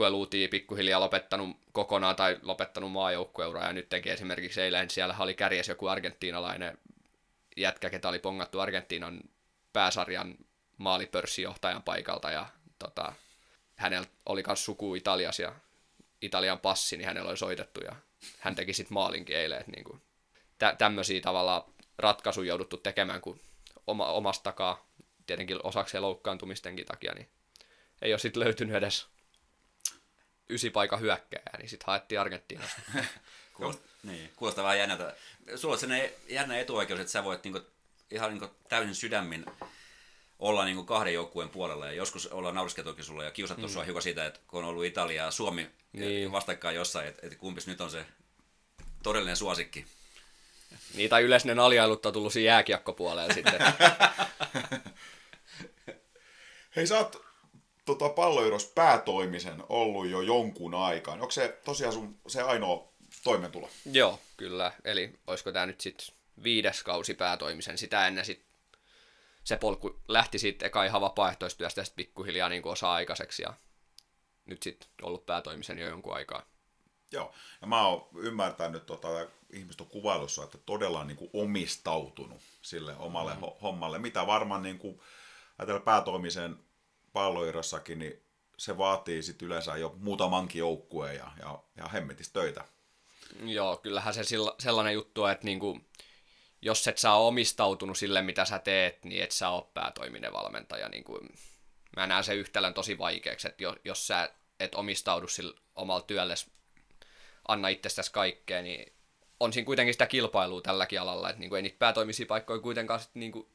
luutiin 0.10 0.50
pikkuhiljaa 0.50 1.00
lopettanut 1.00 1.58
kokonaan 1.72 2.16
tai 2.16 2.40
lopettanut 2.42 2.92
maajoukkueuraa 2.92 3.68
ja 3.68 3.74
nytkin 3.74 4.12
esimerkiksi 4.12 4.62
eilen 4.62 4.90
siellä 4.90 5.16
oli 5.20 5.34
kärjes 5.34 5.68
joku 5.68 5.88
argentiinalainen 5.88 6.78
jätkä, 7.58 7.90
ketä 7.90 8.10
oli 8.10 8.20
pongattu 8.20 8.60
Argentiinan 8.60 9.22
pääsarjan 9.74 10.36
maalipörssijohtajan 10.78 11.84
paikalta 11.84 12.32
ja 12.32 12.46
tota, 12.80 13.14
hänellä 13.76 14.08
oli 14.26 14.44
myös 14.48 14.66
suku 14.66 14.96
Italiassa 14.96 15.42
ja 15.42 15.56
Italian 16.22 16.60
passi, 16.60 16.98
niin 16.98 17.08
hänellä 17.08 17.30
oli 17.30 17.38
soitettu 17.38 17.82
ja 17.82 17.96
hän 18.40 18.56
teki 18.56 18.74
sitten 18.74 18.94
maalinkin 18.94 19.38
eilen. 19.38 19.60
Että 19.60 19.72
niin 19.72 20.02
tä- 20.58 20.76
tämmöisiä 20.78 21.22
tavalla 21.22 21.70
ratkaisuja 21.98 22.48
jouduttu 22.48 22.78
tekemään, 22.78 23.22
kun 23.22 23.40
oma, 23.88 24.12
omasta 24.12 24.44
takaa, 24.44 24.88
tietenkin 25.28 25.60
osaksi 25.64 26.00
loukkaantumistenkin 26.00 26.86
takia, 26.86 27.14
niin 27.14 27.30
ei 28.02 28.14
ole 28.14 28.20
sitten 28.20 28.44
löytynyt 28.44 28.76
edes 28.76 29.08
paikan 30.74 31.00
hyökkääjää, 31.00 31.58
niin 31.58 31.70
sitten 31.70 31.88
haettiin 31.88 32.22
Argentiinasta. 32.22 32.82
Kuulostaa, 33.54 33.88
niin, 34.04 34.32
kuulostaa 34.36 34.64
vähän 34.64 34.80
jännältä. 34.80 35.16
Sulla 35.56 35.74
on 35.74 35.80
sellainen 35.80 36.12
jännä 36.30 36.60
etuoikeus, 36.60 37.00
että 37.00 37.12
sä 37.12 37.24
voit 37.24 37.44
niinku, 37.44 37.62
ihan 38.12 38.30
niinku 38.30 38.56
täysin 38.70 38.96
sydämin 38.96 39.46
olla 40.40 40.66
niin 40.66 40.76
kuin 40.76 40.88
kahden 40.88 41.14
joukkueen 41.14 41.50
puolella 41.50 41.86
ja 41.86 41.92
joskus 41.92 42.28
ollaan 42.28 42.56
nauriskeltukin 42.56 43.04
sulle 43.04 43.26
ja 43.26 43.32
kiusattu 43.32 43.68
mm. 43.68 43.74
sua 43.74 43.84
hiukan 43.84 44.02
siitä, 44.02 44.26
että 44.26 44.40
kun 44.48 44.64
on 44.64 44.70
ollut 44.70 44.86
Italia 44.86 45.24
ja 45.24 45.32
Suomi 45.32 45.70
niin. 45.94 46.32
vastakkain 46.32 46.76
jossain, 46.76 47.08
että, 47.08 47.22
että 47.24 47.38
kumpis 47.38 47.68
nyt 47.68 47.82
on 47.82 47.92
se 47.92 48.06
todellinen 49.04 49.38
suosikki. 49.38 49.86
Niin, 50.94 51.10
tai 51.10 51.24
yleinen 51.24 51.60
aliailutta 51.60 52.12
tullut 52.12 52.34
siinä 52.34 52.46
jääkiekkopuolella 52.46 53.34
sitten. 53.34 53.62
Hei, 56.76 56.88
sä 56.88 56.98
oot 56.98 57.25
tota, 57.86 58.10
palloiros 58.10 58.66
päätoimisen 58.66 59.64
ollut 59.70 60.08
jo 60.08 60.22
jonkun 60.22 60.76
aikaan. 60.76 61.22
Onko 61.22 61.32
se 61.32 61.60
tosiaan 61.66 61.94
sun, 61.94 62.20
se 62.28 62.42
ainoa 62.42 62.88
toimentulo? 63.24 63.70
Joo, 63.86 64.20
kyllä. 64.38 64.72
Eli 64.84 65.14
olisiko 65.28 65.52
tämä 65.52 65.66
nyt 65.66 65.82
sitten 65.82 66.08
viides 66.44 66.84
kausi 66.84 67.14
päätoimisen. 67.14 67.78
Sitä 67.78 68.08
ennen 68.08 68.26
sit 68.26 68.46
se 69.44 69.58
polku 69.58 70.00
lähti 70.08 70.40
sitten 70.40 70.68
eka 70.68 70.84
ihan 70.84 71.02
vapaaehtoistyöstä 71.02 71.82
ja 71.82 71.86
sitten 71.86 72.06
pikkuhiljaa 72.06 72.50
niin 72.50 72.68
osa-aikaiseksi 72.68 73.44
ja 73.44 73.54
nyt 74.46 74.64
sitten 74.64 74.90
ollut 75.02 75.26
päätoimisen 75.26 75.80
jo 75.80 75.88
jonkun 75.88 76.16
aikaa. 76.16 76.46
Joo, 77.12 77.34
ja 77.62 77.68
mä 77.68 77.88
oon 77.88 78.08
ymmärtänyt, 78.18 78.86
tota, 78.86 79.08
ihmiset 79.50 79.82
on 79.82 79.88
kuvailussa, 79.88 80.44
että 80.44 80.58
todella 80.58 81.00
on 81.00 81.08
niin 81.08 81.18
kuin 81.18 81.30
omistautunut 81.34 82.42
sille 82.62 82.96
omalle 82.98 83.34
mm. 83.34 83.42
hommalle, 83.62 84.00
mitä 84.00 84.28
varmaan 84.28 84.64
niin 84.64 84.80
kuin, 84.80 85.02
ajatella 85.58 85.80
päätoimisen 85.80 86.60
palloirossakin, 87.16 88.00
niin 88.00 88.22
se 88.58 88.78
vaatii 88.78 89.24
sitten 89.24 89.46
yleensä 89.46 89.78
jo 89.78 89.96
muutamankin 90.00 90.60
joukkueen 90.60 91.16
ja, 91.16 91.32
ja, 91.40 91.60
ja 91.78 91.88
hemmetistä 91.88 92.40
töitä. 92.40 92.66
Joo, 93.44 93.78
kyllähän 93.78 94.14
se 94.14 94.22
sellainen 94.60 94.94
juttu 94.94 95.26
että 95.26 95.46
niinku, 95.46 95.80
jos 96.62 96.88
et 96.88 96.98
sä 96.98 97.14
ole 97.14 97.28
omistautunut 97.28 97.98
sille, 97.98 98.22
mitä 98.22 98.46
sä 98.46 98.60
teet, 98.60 99.06
niin 99.06 99.24
et 99.24 99.32
sä 99.32 99.50
ole 99.50 99.66
päätoiminen 99.74 100.34
valmentaja. 100.34 100.90
Niin 100.90 101.04
kuin, 101.04 101.30
mä 101.96 102.08
näen 102.08 102.24
sen 102.24 102.38
yhtälön 102.38 102.74
tosi 102.74 102.98
vaikeaksi, 102.98 103.48
että 103.48 103.64
jos, 103.64 103.76
jos 103.86 104.08
sä 104.08 104.30
et 104.60 104.76
omistaudu 104.76 105.28
sille 105.28 105.56
omalla 105.76 106.02
työllesi, 106.02 106.52
anna 107.48 107.68
itsestäsi 107.68 108.12
kaikkea, 108.12 108.62
niin 108.62 108.94
on 109.40 109.54
siinä 109.54 109.66
kuitenkin 109.66 109.94
sitä 109.94 110.08
kilpailua 110.08 110.62
tälläkin 110.62 111.02
alalla, 111.02 111.30
että 111.30 111.40
niin 111.40 111.50
kuin 111.50 111.58
ei 111.58 111.64
niitä 111.64 111.80
päätoimisia 111.80 112.26
paikkoja 112.26 112.60
kuitenkaan 112.60 113.00
sit 113.00 113.16
niin 113.16 113.32
kuin, 113.32 113.48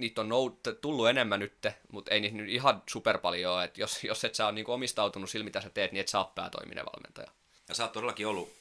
niitä 0.00 0.20
on 0.20 0.30
nou- 0.30 0.74
tullut 0.80 1.08
enemmän 1.08 1.40
nyt, 1.40 1.66
mutta 1.92 2.10
ei 2.10 2.20
niitä 2.20 2.36
nyt 2.36 2.48
ihan 2.48 2.82
super 2.88 3.18
paljon 3.18 3.64
että 3.64 3.80
jos, 3.80 4.04
jos 4.04 4.24
et 4.24 4.34
sä 4.34 4.46
ole 4.46 4.52
niin 4.52 4.64
kuin 4.64 4.74
omistautunut 4.74 5.30
sillä, 5.30 5.44
mitä 5.44 5.60
sä 5.60 5.70
teet, 5.70 5.92
niin 5.92 6.00
et 6.00 6.08
sä 6.08 6.18
ole 6.18 6.28
päätoiminen 6.34 6.84
valmentaja. 6.84 7.30
Ja 7.68 7.74
sä 7.74 7.82
oot 7.82 7.92
todellakin 7.92 8.26
ollut 8.26 8.52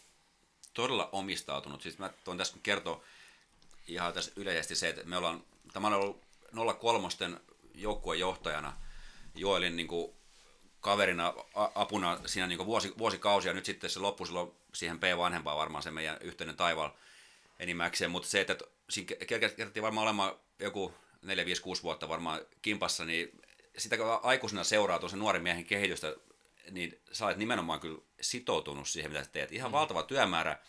todella 0.74 1.10
omistautunut. 1.12 1.82
Siis 1.82 2.00
mä 2.00 2.10
tuon 2.24 2.38
tässä 2.38 2.58
kertoa 2.64 3.04
ihan 3.88 4.14
tässä 4.14 4.32
yleisesti 4.36 4.76
se, 4.76 4.90
että 4.90 5.04
me 5.04 5.18
ollaan, 5.18 5.44
tämä 5.74 5.88
on 5.88 5.94
ollut 5.94 6.80
03 6.80 7.08
joukkueen 7.74 8.20
johtajana 8.20 8.74
Joelin 9.36 9.76
niin 9.76 9.88
kuin 9.88 10.14
kaverina, 10.82 11.34
apuna 11.76 12.20
siinä 12.26 12.48
niin 12.48 12.66
vuosi, 12.66 12.94
vuosikausia. 12.98 13.54
Nyt 13.54 13.66
sitten 13.66 13.90
se 13.90 14.00
loppui 14.00 14.28
silloin 14.28 14.52
siihen 14.74 15.00
P-vanhempaan 15.00 15.58
varmaan 15.58 15.84
se 15.84 15.92
meidän 15.92 16.18
yhteinen 16.22 16.56
taival 16.56 16.90
enimmäkseen. 17.60 18.12
Mutta 18.12 18.30
se, 18.30 18.42
että 18.42 18.58
siinä 18.90 19.16
kerrottiin 19.26 19.84
varmaan 19.84 20.04
olemaan 20.04 20.36
joku 20.60 20.94
4, 21.22 21.45
5, 21.45 21.61
6 21.61 21.84
vuotta 21.84 22.09
varmaan 22.09 22.41
kimpassa, 22.61 23.05
niin 23.05 23.41
sitä 23.78 23.97
kun 23.97 24.05
aikuisena 24.24 24.63
seuraa 24.63 24.99
tuossa 24.99 25.17
nuoren 25.17 25.43
miehen 25.43 25.65
kehitystä, 25.65 26.15
niin 26.72 26.99
sä 27.11 27.26
olet 27.26 27.38
nimenomaan 27.38 27.80
kyllä 27.80 28.01
sitoutunut 28.22 28.88
siihen, 28.88 29.11
mitä 29.11 29.24
sä 29.24 29.30
teet. 29.32 29.51
Ihan 29.51 29.72
mm. 29.72 29.74
valtava 29.74 30.03
työmäärä, 30.03 30.59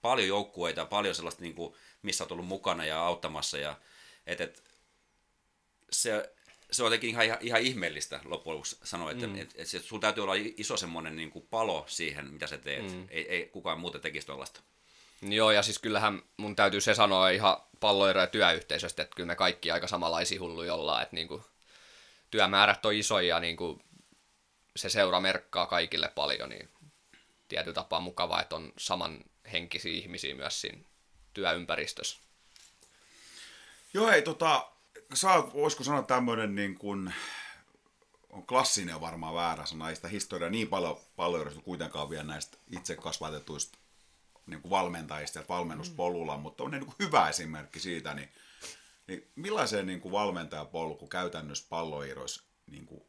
paljon 0.00 0.28
joukkueita, 0.28 0.86
paljon 0.86 1.14
sellaista, 1.14 1.42
niin 1.42 1.54
kuin, 1.54 1.74
missä 2.02 2.24
olet 2.24 2.32
ollut 2.32 2.46
mukana 2.46 2.84
ja 2.84 3.06
auttamassa. 3.06 3.58
Ja, 3.58 3.76
et, 4.26 4.40
et, 4.40 4.62
se, 5.92 6.32
se 6.70 6.82
on 6.82 6.86
jotenkin 6.86 7.10
ihan, 7.10 7.24
ihan, 7.24 7.38
ihan 7.40 7.60
ihmeellistä 7.60 8.20
loppujen 8.24 8.54
lopuksi 8.54 8.78
sanoa, 8.84 9.10
että 9.10 9.26
mm. 9.26 9.34
et, 9.38 9.54
et, 9.54 9.74
et 9.74 9.84
sun 9.84 10.00
täytyy 10.00 10.22
olla 10.22 10.34
iso 10.56 10.76
semmoinen 10.76 11.16
niin 11.16 11.30
kuin 11.30 11.46
palo 11.50 11.84
siihen, 11.88 12.26
mitä 12.26 12.46
sä 12.46 12.58
teet. 12.58 12.92
Mm. 12.92 13.06
Ei, 13.10 13.28
ei 13.28 13.46
kukaan 13.46 13.80
muuta 13.80 13.98
tekisi 13.98 14.26
tuollaista. 14.26 14.60
Joo, 15.22 15.50
ja 15.50 15.62
siis 15.62 15.78
kyllähän 15.78 16.22
mun 16.36 16.56
täytyy 16.56 16.80
se 16.80 16.94
sanoa 16.94 17.28
ihan 17.28 17.56
palloiro- 17.80 18.20
ja 18.20 18.26
työyhteisöstä, 18.26 19.02
että 19.02 19.16
kyllä 19.16 19.26
me 19.26 19.36
kaikki 19.36 19.70
aika 19.70 19.86
samanlaisia 19.86 20.40
hulluja 20.40 20.74
ollaan, 20.74 21.02
että 21.02 21.16
niin 21.16 21.28
kuin, 21.28 21.42
työmäärät 22.30 22.86
on 22.86 22.94
isoja 22.94 23.40
ja 23.40 23.56
kuin, 23.56 23.84
se 24.76 24.88
seura 24.88 25.20
merkkaa 25.20 25.66
kaikille 25.66 26.08
paljon, 26.08 26.48
niin 26.48 26.68
tietyllä 27.48 27.74
tapaa 27.74 28.00
mukavaa, 28.00 28.42
että 28.42 28.56
on 28.56 28.72
samanhenkisiä 28.78 29.92
ihmisiä 29.92 30.34
myös 30.34 30.60
siinä 30.60 30.78
työympäristössä. 31.34 32.18
Joo, 33.94 34.10
ei 34.10 34.22
tota, 34.22 34.70
saa, 35.14 35.52
voisiko 35.52 35.84
sanoa 35.84 36.02
tämmöinen 36.02 36.54
niin 36.54 36.78
kuin, 36.78 37.14
on 38.30 38.46
klassinen 38.46 39.00
varmaan 39.00 39.34
väärä 39.34 39.66
sana, 39.66 39.88
ei 39.88 39.96
sitä 39.96 40.08
historiaa 40.08 40.50
niin 40.50 40.68
paljon, 40.68 41.00
paljon 41.16 41.62
kuitenkaan 41.62 42.10
vielä 42.10 42.24
näistä 42.24 42.58
itse 42.70 42.96
kasvatetuista 42.96 43.78
niin 44.50 44.62
kuin 44.62 44.70
valmentajista 44.70 45.38
ja 45.38 45.44
valmennuspolulla, 45.48 46.36
mm. 46.36 46.42
mutta 46.42 46.64
on 46.64 46.70
niin 46.70 46.84
kuin 46.84 46.94
hyvä 46.98 47.28
esimerkki 47.28 47.80
siitä, 47.80 48.14
niin, 48.14 48.28
niin 49.06 49.30
millaiseen 49.34 49.86
niin 49.86 50.00
kuin 50.00 50.12
valmentajapolku 50.12 51.06
käytännössä 51.06 51.66
palloiroissa, 51.68 52.42
niin 52.66 52.86
kuin, 52.86 53.02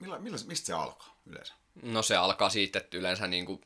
milla, 0.00 0.18
milla, 0.18 0.38
mistä 0.46 0.66
se 0.66 0.72
alkaa 0.72 1.20
yleensä? 1.26 1.54
No 1.82 2.02
se 2.02 2.16
alkaa 2.16 2.50
siitä, 2.50 2.78
että 2.78 2.96
yleensä 2.96 3.26
niin 3.26 3.46
kuin 3.46 3.60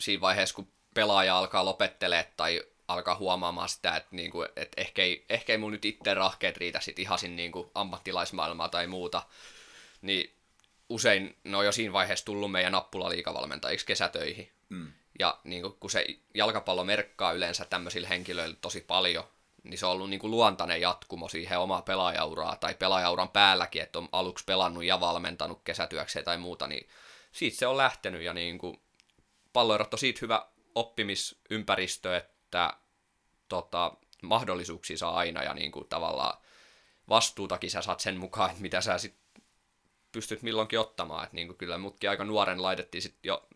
siinä 0.00 0.20
vaiheessa, 0.20 0.54
kun 0.54 0.72
pelaaja 0.94 1.38
alkaa 1.38 1.64
lopettelee 1.64 2.32
tai 2.36 2.62
alkaa 2.88 3.16
huomaamaan 3.16 3.68
sitä, 3.68 3.96
että, 3.96 4.08
niin 4.10 4.30
kuin, 4.30 4.48
että 4.56 4.80
ehkä, 4.80 5.02
ei, 5.02 5.24
ehkä 5.28 5.52
ei 5.52 5.58
mun 5.58 5.72
nyt 5.72 5.84
itse 5.84 6.14
rahkeet 6.14 6.56
riitä 6.56 6.80
sit 6.80 6.98
ihan 6.98 7.18
sinne 7.18 7.36
niin 7.36 7.52
kuin 7.52 7.70
ammattilaismaailmaa 7.74 8.68
tai 8.68 8.86
muuta, 8.86 9.22
niin 10.02 10.36
usein 10.88 11.36
ne 11.44 11.56
on 11.56 11.64
jo 11.64 11.72
siinä 11.72 11.92
vaiheessa 11.92 12.24
tullut 12.24 12.52
meidän 12.52 12.72
nappulaliikavalmentajiksi 12.72 13.86
kesätöihin. 13.86 14.52
Mm. 14.68 14.92
Ja 15.18 15.40
niin 15.44 15.62
kuin, 15.62 15.74
kun 15.80 15.90
se 15.90 16.06
jalkapallo 16.34 16.84
merkkaa 16.84 17.32
yleensä 17.32 17.64
tämmöisillä 17.64 18.08
henkilöillä 18.08 18.56
tosi 18.60 18.80
paljon, 18.80 19.24
niin 19.62 19.78
se 19.78 19.86
on 19.86 19.92
ollut 19.92 20.10
niin 20.10 20.20
kuin 20.20 20.30
luontainen 20.30 20.80
jatkumo 20.80 21.28
siihen 21.28 21.58
omaa 21.58 21.82
pelaajauraa 21.82 22.56
tai 22.56 22.74
pelaajauran 22.74 23.28
päälläkin, 23.28 23.82
että 23.82 23.98
on 23.98 24.08
aluksi 24.12 24.44
pelannut 24.44 24.84
ja 24.84 25.00
valmentanut 25.00 25.60
kesätyökseen 25.64 26.24
tai 26.24 26.38
muuta, 26.38 26.66
niin 26.66 26.88
siitä 27.32 27.58
se 27.58 27.66
on 27.66 27.76
lähtenyt 27.76 28.22
ja 28.22 28.34
niin 28.34 28.58
kuin 28.58 28.80
palloerot 29.52 29.94
on 29.94 29.98
siitä 29.98 30.18
hyvä 30.22 30.46
oppimisympäristö, 30.74 32.16
että 32.16 32.76
tota, 33.48 33.92
mahdollisuuksia 34.22 34.98
saa 34.98 35.16
aina 35.16 35.42
ja 35.42 35.54
niin 35.54 35.72
kuin 35.72 35.88
tavallaan 35.88 36.38
vastuutakin 37.08 37.70
sä 37.70 37.82
saat 37.82 38.00
sen 38.00 38.16
mukaan, 38.16 38.50
että 38.50 38.62
mitä 38.62 38.80
sä 38.80 38.98
sit 38.98 39.16
pystyt 40.12 40.42
milloinkin 40.42 40.80
ottamaan. 40.80 41.24
Että 41.24 41.36
niin 41.36 41.46
kuin 41.46 41.56
kyllä 41.56 41.78
mutkin 41.78 42.10
aika 42.10 42.24
nuoren 42.24 42.62
laitettiin 42.62 43.02
sit 43.02 43.18
jo 43.22 43.46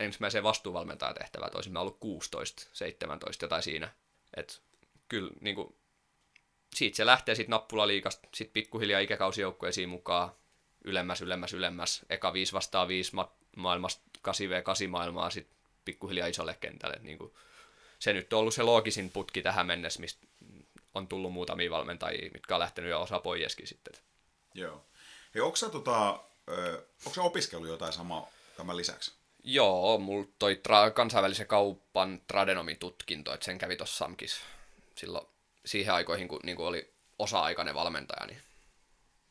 ensimmäiseen 0.00 0.44
vastuuvalmentajatehtävään, 0.44 1.46
että 1.46 1.58
olisimme 1.58 1.78
ollut 1.78 2.00
16, 2.00 2.68
17 2.72 3.44
jotain 3.44 3.62
siinä. 3.62 3.94
Et 4.36 4.62
kyllä 5.08 5.30
niin 5.40 5.56
kuin, 5.56 5.76
siitä 6.74 6.96
se 6.96 7.06
lähtee 7.06 7.34
sitten 7.34 7.50
nappulaliikasta, 7.50 8.28
sitten 8.34 8.52
pikkuhiljaa 8.52 9.00
ikäkausijoukkueisiin 9.00 9.88
mukaan, 9.88 10.32
ylemmäs, 10.84 11.22
ylemmäs, 11.22 11.52
ylemmäs, 11.52 12.06
eka 12.10 12.32
5 12.32 12.52
vastaa 12.52 12.88
5 12.88 13.14
ma- 13.14 13.32
maailmasta 13.56 14.02
8v8 14.28 14.88
maailmaa, 14.88 15.30
sitten 15.30 15.56
pikkuhiljaa 15.84 16.26
isolle 16.26 16.56
kentälle. 16.60 16.96
niin 17.00 17.18
kuin, 17.18 17.34
se 17.98 18.12
nyt 18.12 18.32
on 18.32 18.40
ollut 18.40 18.54
se 18.54 18.62
loogisin 18.62 19.10
putki 19.10 19.42
tähän 19.42 19.66
mennessä, 19.66 20.00
mistä 20.00 20.26
on 20.94 21.08
tullut 21.08 21.32
muutamia 21.32 21.70
valmentajia, 21.70 22.30
mitkä 22.34 22.54
on 22.54 22.60
lähtenyt 22.60 22.90
jo 22.90 23.02
osa 23.02 23.20
poieskin 23.20 23.66
sitten. 23.66 23.94
Joo. 24.54 24.84
Hei, 25.34 25.42
onko 25.42 25.56
sä, 25.56 25.68
tota, 25.70 26.10
onko 27.06 27.14
sä 27.14 27.22
opiskellut 27.22 27.68
jotain 27.68 27.92
samaa 27.92 28.28
tämän 28.56 28.76
lisäksi? 28.76 29.12
Joo, 29.48 29.98
mulla 29.98 30.28
toi 30.38 30.60
tra- 30.68 30.90
kansainvälisen 30.90 31.46
kaupan 31.46 32.20
tradenomin 32.26 32.78
tutkinto, 32.78 33.34
että 33.34 33.44
sen 33.44 33.58
kävi 33.58 33.76
tuossa 33.76 33.96
SAMKis 33.96 34.40
silloin 34.94 35.26
siihen 35.64 35.94
aikoihin, 35.94 36.28
kun 36.28 36.40
niin 36.42 36.56
kuin 36.56 36.66
oli 36.66 36.94
osa-aikainen 37.18 37.74
valmentaja, 37.74 38.26
niin 38.26 38.40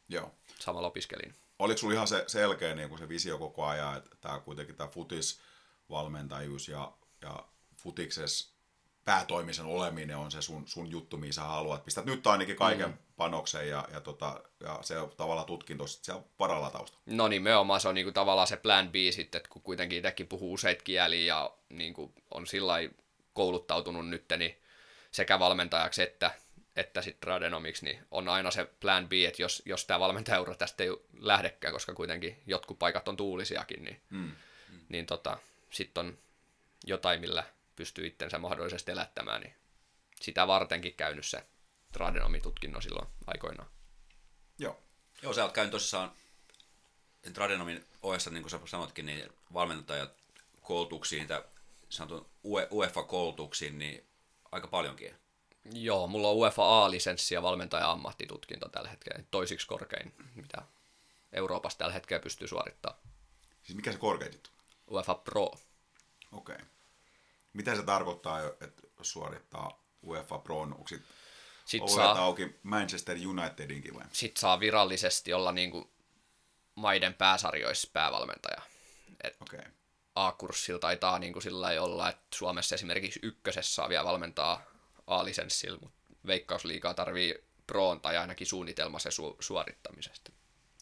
Joo. 0.09 0.32
samalla 0.59 0.88
opiskelin. 0.88 1.36
Oliko 1.59 1.78
sulla 1.78 1.93
ihan 1.93 2.07
se 2.07 2.24
selkeä 2.28 2.76
niin 2.76 2.89
kuin 2.89 2.99
se 2.99 3.09
visio 3.09 3.38
koko 3.38 3.66
ajan, 3.66 3.97
että 3.97 4.18
tämä 4.22 4.39
kuitenkin 4.39 4.76
tämä 4.76 4.89
futisvalmentajuus 4.89 6.68
ja, 6.68 6.93
ja 7.22 7.45
futikses 7.78 8.55
päätoimisen 9.06 9.66
oleminen 9.66 10.18
on 10.18 10.32
se 10.32 10.41
sun, 10.41 10.68
sun 10.68 10.91
juttu, 10.91 11.18
mihin 11.18 11.34
sä 11.34 11.41
haluat. 11.41 11.86
Pistät 11.86 12.06
nyt 12.06 12.28
ainakin 12.28 12.56
kaiken 12.56 12.89
mm. 12.89 12.97
panoksen 13.18 13.70
ja, 13.70 13.88
ja, 13.93 14.01
tota, 14.01 14.41
ja 14.60 14.80
se 14.82 14.99
on 14.99 15.12
tavallaan 15.18 15.47
tutkinto 15.47 15.88
siellä 15.88 16.24
paralla 16.38 16.70
tausta. 16.70 16.97
No 17.06 17.28
nimenomaan 17.28 17.80
se 17.80 17.88
on 17.88 17.95
niinku 17.95 18.12
tavallaan 18.12 18.47
se 18.47 18.58
plan 18.58 18.89
B 18.89 18.95
sitten, 19.12 19.39
että 19.39 19.49
kun 19.49 19.62
kuitenkin 19.62 19.97
itsekin 19.97 20.28
puhuu 20.28 20.53
useita 20.53 20.84
kieliä 20.84 21.26
ja 21.26 21.51
niinku 21.70 22.14
on 22.32 22.47
sillä 22.47 22.74
kouluttautunut 23.34 24.10
nyt, 24.10 24.26
niin 24.38 24.58
sekä 25.12 25.39
valmentajaksi 25.39 26.01
että, 26.01 26.32
että 26.76 27.01
sitten 27.01 27.28
radenomiksi, 27.28 27.86
niin 27.86 27.99
on 28.12 28.30
aina 28.30 28.51
se 28.51 28.66
plan 28.80 29.10
B, 29.10 29.14
että 29.14 29.41
jos, 29.41 29.64
jos 29.66 29.86
tämä 29.86 29.99
valmentajaura 29.99 30.56
tästä 30.56 30.84
ei 30.84 30.89
lähdekään, 31.20 31.74
koska 31.74 31.93
kuitenkin 31.93 32.41
jotkut 32.47 32.80
paikat 32.80 33.08
on 33.08 33.18
tuulisiakin, 33.18 33.84
niin. 33.84 34.01
Mm. 34.10 34.32
niin 34.89 35.06
tota, 35.06 35.38
sitten 35.70 36.06
on 36.06 36.18
jotain, 36.86 37.22
millä 37.22 37.43
pystyy 37.76 38.07
itsensä 38.07 38.39
mahdollisesti 38.39 38.91
elättämään, 38.91 39.41
niin 39.41 39.55
sitä 40.21 40.47
vartenkin 40.47 40.93
käynyt 40.93 41.26
se 41.26 41.45
tradenomitutkinno 41.91 42.82
silloin 42.82 43.07
aikoinaan. 43.28 43.69
Joo. 44.57 44.80
Joo, 45.21 45.34
sä 45.34 45.43
oot 45.43 45.53
käynyt 45.53 45.71
tosissaan 45.71 46.11
tradenomin 47.34 47.86
ohessa, 48.01 48.30
niin 48.30 48.43
kuin 48.43 48.51
sä 48.51 48.59
sanotkin, 48.65 49.05
niin 49.05 49.30
valmentajat 49.53 50.11
koulutuksiin, 50.61 51.19
niitä 51.19 51.43
sanotun 51.89 52.30
UEFA-koulutuksiin, 52.71 53.80
niin 53.80 54.05
aika 54.51 54.67
paljonkin. 54.67 55.15
Joo, 55.73 56.07
mulla 56.07 56.28
on 56.28 56.36
UEFA 56.36 56.86
A-lisenssi 56.86 57.34
ja 57.34 57.41
valmentaja 57.41 57.91
ammattitutkinto 57.91 58.69
tällä 58.69 58.89
hetkellä, 58.89 59.23
toisiksi 59.32 59.67
korkein, 59.67 60.13
mitä 60.36 60.61
Euroopassa 61.34 61.78
tällä 61.78 61.93
hetkellä 61.93 62.23
pystyy 62.23 62.47
suorittamaan. 62.47 63.03
Siis 63.63 63.76
mikä 63.76 63.91
se 63.91 63.97
korkein 63.97 64.34
juttu? 64.34 64.49
UEFA 64.91 65.15
Pro. 65.15 65.45
Okei. 65.45 66.55
Okay. 66.55 66.65
Mitä 67.56 67.76
se 67.76 67.84
tarkoittaa, 67.84 68.39
että 68.62 68.88
suorittaa 69.01 69.84
UEFA 70.03 70.39
Pro? 70.39 70.60
Onko 70.60 70.88
sit 70.88 71.01
sit 71.66 71.89
saa, 71.89 72.20
auki 72.20 72.60
Manchester 72.64 73.18
Unitedinkin 73.28 73.93
vai? 73.93 74.06
Sitten 74.12 74.41
saa 74.41 74.60
virallisesti 74.60 75.34
olla 75.34 75.51
niinku 75.51 75.91
maiden 76.76 77.14
pääsarjoissa 77.14 77.89
päävalmentaja. 77.93 78.62
Et 79.24 79.38
okay. 79.41 79.72
A-kurssilla 80.16 80.80
taitaa 80.80 81.20
niinku 81.20 81.41
sillä 81.41 81.82
olla, 81.82 82.10
että 82.10 82.26
Suomessa 82.36 82.76
esimerkiksi 82.76 83.20
ykkösessä 83.24 83.76
saa 83.76 83.89
vielä 83.89 84.06
valmentaa 84.06 84.62
A-lisenssillä, 85.08 85.80
mutta 85.82 85.97
veikkausliikaa 86.28 86.93
tarvii 86.93 87.36
proon 87.68 88.01
tai 88.01 88.18
ainakin 88.18 88.47
suunnitelma 88.47 88.99
se 88.99 89.10
su- 89.10 89.38
suorittamisesta. 89.39 90.32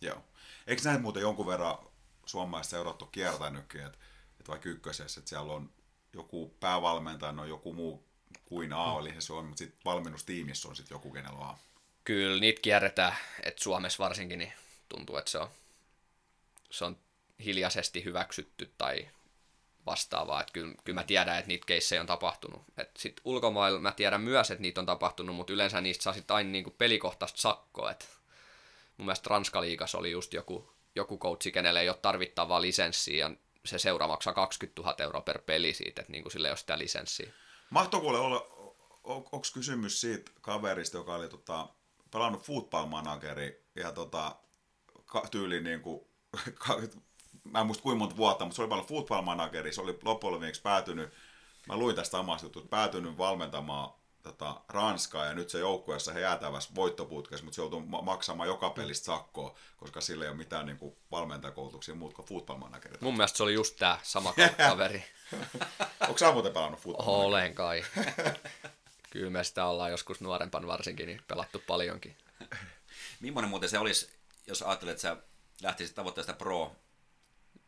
Joo. 0.01 0.23
Eikö 0.67 0.81
näin 0.85 1.01
muuten 1.01 1.21
jonkun 1.21 1.47
verran 1.47 1.77
suomalaiset 2.25 2.71
seurat 2.71 3.01
ole 3.01 3.09
kiertänytkin, 3.11 3.81
että, 3.81 3.97
että 4.39 4.51
vaikka 4.51 4.69
ykkösessä, 4.69 5.19
että 5.19 5.29
siellä 5.29 5.53
on 5.53 5.73
joku 6.13 6.55
päävalmentaja, 6.59 7.33
on 7.41 7.49
joku 7.49 7.73
muu 7.73 8.03
kuin 8.45 8.73
A, 8.73 8.99
eli 8.99 9.13
se 9.19 9.33
on, 9.33 9.45
mutta 9.45 9.57
sitten 9.57 9.79
valmennustiimissä 9.85 10.69
on 10.69 10.75
sitten 10.75 10.95
joku, 10.95 11.11
kenellä 11.11 11.39
on 11.39 11.47
A. 11.47 11.57
Kyllä 12.03 12.39
niitä 12.39 12.61
kierretään, 12.61 13.15
että 13.43 13.63
Suomessa 13.63 14.03
varsinkin 14.03 14.39
niin 14.39 14.53
tuntuu, 14.89 15.17
että 15.17 15.31
se 15.31 15.37
on, 15.37 15.49
se 16.69 16.85
on 16.85 16.97
hiljaisesti 17.45 18.03
hyväksytty 18.03 18.73
tai 18.77 19.09
vastaavaa. 19.85 20.41
Että 20.41 20.53
kyllä, 20.53 20.73
kyllä 20.83 20.99
mä 20.99 21.03
tiedän, 21.03 21.37
että 21.37 21.47
niitä 21.47 21.65
keissejä 21.65 22.01
on 22.01 22.07
tapahtunut. 22.07 22.61
Sitten 22.97 23.21
ulkomailla 23.25 23.79
mä 23.79 23.91
tiedän 23.91 24.21
myös, 24.21 24.51
että 24.51 24.61
niitä 24.61 24.81
on 24.81 24.85
tapahtunut, 24.85 25.35
mutta 25.35 25.53
yleensä 25.53 25.81
niistä 25.81 26.03
saa 26.03 26.13
sitten 26.13 26.35
aina 26.35 26.49
niinku 26.49 26.71
pelikohtaista 26.71 27.41
sakkoa. 27.41 27.91
Et 27.91 28.09
mun 28.97 29.05
mielestä 29.05 29.29
Ranskaliikas 29.29 29.95
oli 29.95 30.11
just 30.11 30.33
joku, 30.33 30.73
joku 30.95 31.17
coachi, 31.17 31.51
kenelle 31.51 31.81
ei 31.81 31.89
ole 31.89 31.97
tarvittavaa 32.01 32.61
lisenssiä, 32.61 33.27
ja 33.27 33.35
se 33.65 33.79
seura 33.79 34.07
maksaa 34.07 34.33
20 34.33 34.81
000 34.81 34.95
euroa 34.99 35.21
per 35.21 35.41
peli 35.41 35.73
siitä, 35.73 36.01
että 36.01 36.11
niinku 36.11 36.29
sille 36.29 36.47
ei 36.47 36.51
ole 36.51 36.57
sitä 36.57 36.77
lisenssiä. 36.77 37.33
Mahtoiko 37.69 38.07
olla, 38.07 38.47
onko 39.03 39.41
kysymys 39.53 40.01
siitä 40.01 40.31
kaverista, 40.41 40.97
joka 40.97 41.15
oli 41.15 41.29
tota, 41.29 41.69
pelannut 42.11 42.43
football 42.43 42.85
manageri 42.85 43.65
ja 43.75 43.91
tota, 43.91 44.35
tyyli 45.31 45.61
niin 45.61 45.81
kuin, 45.81 46.01
ka, 46.67 46.81
mä 47.43 47.59
en 47.59 47.65
muista 47.65 47.83
kuinka 47.83 47.99
monta 47.99 48.17
vuotta, 48.17 48.45
mutta 48.45 48.55
se 48.55 48.61
oli 48.61 48.69
paljon 48.69 48.87
football 48.87 49.21
manageri, 49.21 49.73
se 49.73 49.81
oli 49.81 49.99
loppujen 50.03 50.53
päätynyt, 50.63 51.13
mä 51.67 51.77
luin 51.77 51.95
tästä 51.95 52.11
samasta 52.11 52.45
jutusta, 52.45 52.69
päätynyt 52.69 53.17
valmentamaan 53.17 53.93
tota, 54.23 54.61
Ranskaa 54.69 55.25
ja 55.25 55.33
nyt 55.33 55.49
se 55.49 55.59
joukkueessa 55.59 56.13
he 56.13 56.19
jäätävässä 56.19 56.75
voittoputkessa, 56.75 57.45
mutta 57.45 57.55
se 57.55 57.61
joutuu 57.61 57.79
maksamaan 57.81 58.49
joka 58.49 58.69
pelistä 58.69 59.05
sakkoa, 59.05 59.55
koska 59.77 60.01
sillä 60.01 60.25
ei 60.25 60.29
ole 60.29 60.37
mitään 60.37 60.65
niin 60.65 60.77
kuin, 60.77 60.95
valmentajakoulutuksia 61.11 61.95
muut 61.95 62.13
kuin 62.13 62.27
football 62.27 62.57
managerit. 62.57 63.01
Mun 63.01 63.17
mielestä 63.17 63.37
se 63.37 63.43
oli 63.43 63.53
just 63.53 63.77
tää 63.77 63.99
sama 64.03 64.33
kaveri. 64.69 65.03
Onko 66.01 66.17
sä 66.17 66.31
muuten 66.31 66.53
pelannut 66.53 66.79
football 66.79 67.07
Olen 67.07 67.55
kai. 67.55 67.85
Kyllä 69.09 69.29
me 69.29 69.43
sitä 69.43 69.65
ollaan 69.65 69.91
joskus 69.91 70.21
nuorempan 70.21 70.67
varsinkin 70.67 71.07
niin 71.07 71.21
pelattu 71.27 71.63
paljonkin. 71.67 72.17
Millainen 73.19 73.49
muuten 73.49 73.69
se 73.69 73.79
olisi, 73.79 74.09
jos 74.47 74.61
ajattelet, 74.61 74.91
että 74.91 75.01
sä 75.01 75.17
lähtisit 75.61 75.95
tavoitteesta 75.95 76.33
pro, 76.33 76.75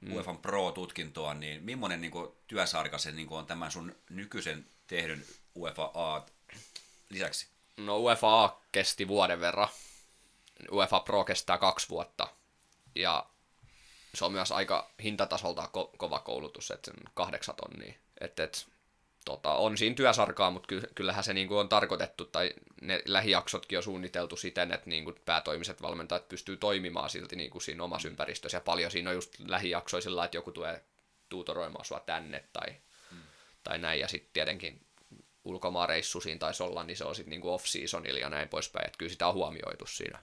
mm. 0.01 0.13
UEFA 0.13 0.33
Pro-tutkintoa, 0.33 1.33
niin 1.33 1.63
millainen 1.63 2.01
niin 2.01 2.11
kuin, 2.11 2.31
työsarka 2.47 2.97
se 2.97 3.11
niin 3.11 3.27
kuin, 3.27 3.39
on 3.39 3.45
tämän 3.45 3.71
sun 3.71 3.95
nykyisen 4.09 4.65
tehdyn 4.87 5.25
UEFA 5.55 5.91
A 5.93 6.25
lisäksi? 7.09 7.47
No 7.77 7.99
UEFA 7.99 8.61
kesti 8.71 9.07
vuoden 9.07 9.39
verran. 9.39 9.67
UEFA 10.71 10.99
Pro 10.99 11.23
kestää 11.23 11.57
kaksi 11.57 11.89
vuotta. 11.89 12.27
Ja 12.95 13.25
se 14.13 14.25
on 14.25 14.31
myös 14.31 14.51
aika 14.51 14.91
hintatasolta 15.03 15.61
ko- 15.61 15.97
kova 15.97 16.19
koulutus, 16.19 16.71
että 16.71 16.91
sen 16.91 17.03
kahdeksan 17.13 17.55
tonnia. 17.55 17.93
Et, 18.21 18.39
et, 18.39 18.67
tota, 19.25 19.53
on 19.53 19.77
siinä 19.77 19.95
työsarkaa, 19.95 20.51
mutta 20.51 20.75
kyllähän 20.95 21.23
se 21.23 21.33
niinku 21.33 21.57
on 21.57 21.69
tarkoitettu, 21.69 22.25
tai 22.25 22.53
ne 22.81 23.01
lähijaksotkin 23.05 23.77
on 23.77 23.83
suunniteltu 23.83 24.37
siten, 24.37 24.71
että 24.71 24.89
niinku 24.89 25.13
päätoimiset 25.25 25.81
valmentajat 25.81 26.29
pystyy 26.29 26.57
toimimaan 26.57 27.09
silti 27.09 27.35
niinku 27.35 27.59
siinä 27.59 27.83
omassa 27.83 28.07
ympäristössä. 28.07 28.57
Ja 28.57 28.61
paljon 28.61 28.91
siinä 28.91 29.09
on 29.09 29.15
just 29.15 29.39
lähijaksoisilla, 29.39 30.25
että 30.25 30.37
joku 30.37 30.51
tulee 30.51 30.83
tuutoroimaan 31.29 31.85
sua 31.85 31.99
tänne 31.99 32.43
tai, 32.53 32.75
mm. 33.11 33.17
tai 33.63 33.77
näin. 33.79 33.99
Ja 33.99 34.07
sitten 34.07 34.29
tietenkin 34.33 34.85
ulkomaareissu 35.45 36.21
siinä 36.21 36.39
taisi 36.39 36.63
olla, 36.63 36.83
niin 36.83 36.97
se 36.97 37.03
on 37.03 37.15
sitten 37.15 37.29
niinku 37.29 37.53
off-seasonilla 37.53 38.19
ja 38.19 38.29
näin 38.29 38.49
poispäin. 38.49 38.85
Että 38.85 38.97
kyllä 38.97 39.11
sitä 39.11 39.27
on 39.27 39.33
huomioitu 39.33 39.85
siinä. 39.85 40.19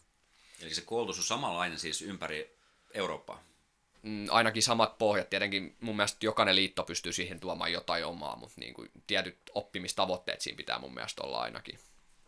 Eli 0.60 0.74
se 0.74 0.80
koulutus 0.80 1.18
on 1.18 1.24
samanlainen 1.24 1.78
siis 1.78 2.02
ympäri 2.02 2.58
Eurooppaa? 2.94 3.42
Mm, 4.02 4.26
ainakin 4.30 4.62
samat 4.62 4.98
pohjat. 4.98 5.30
Tietenkin 5.30 5.76
mun 5.80 5.96
mielestä 5.96 6.26
jokainen 6.26 6.56
liitto 6.56 6.82
pystyy 6.82 7.12
siihen 7.12 7.40
tuomaan 7.40 7.72
jotain 7.72 8.04
omaa, 8.04 8.36
mutta 8.36 8.60
niin 8.60 8.74
kuin 8.74 8.90
tietyt 9.06 9.38
oppimistavoitteet 9.54 10.40
siinä 10.40 10.56
pitää 10.56 10.78
mun 10.78 10.94
mielestä 10.94 11.22
olla 11.22 11.40
ainakin. 11.40 11.78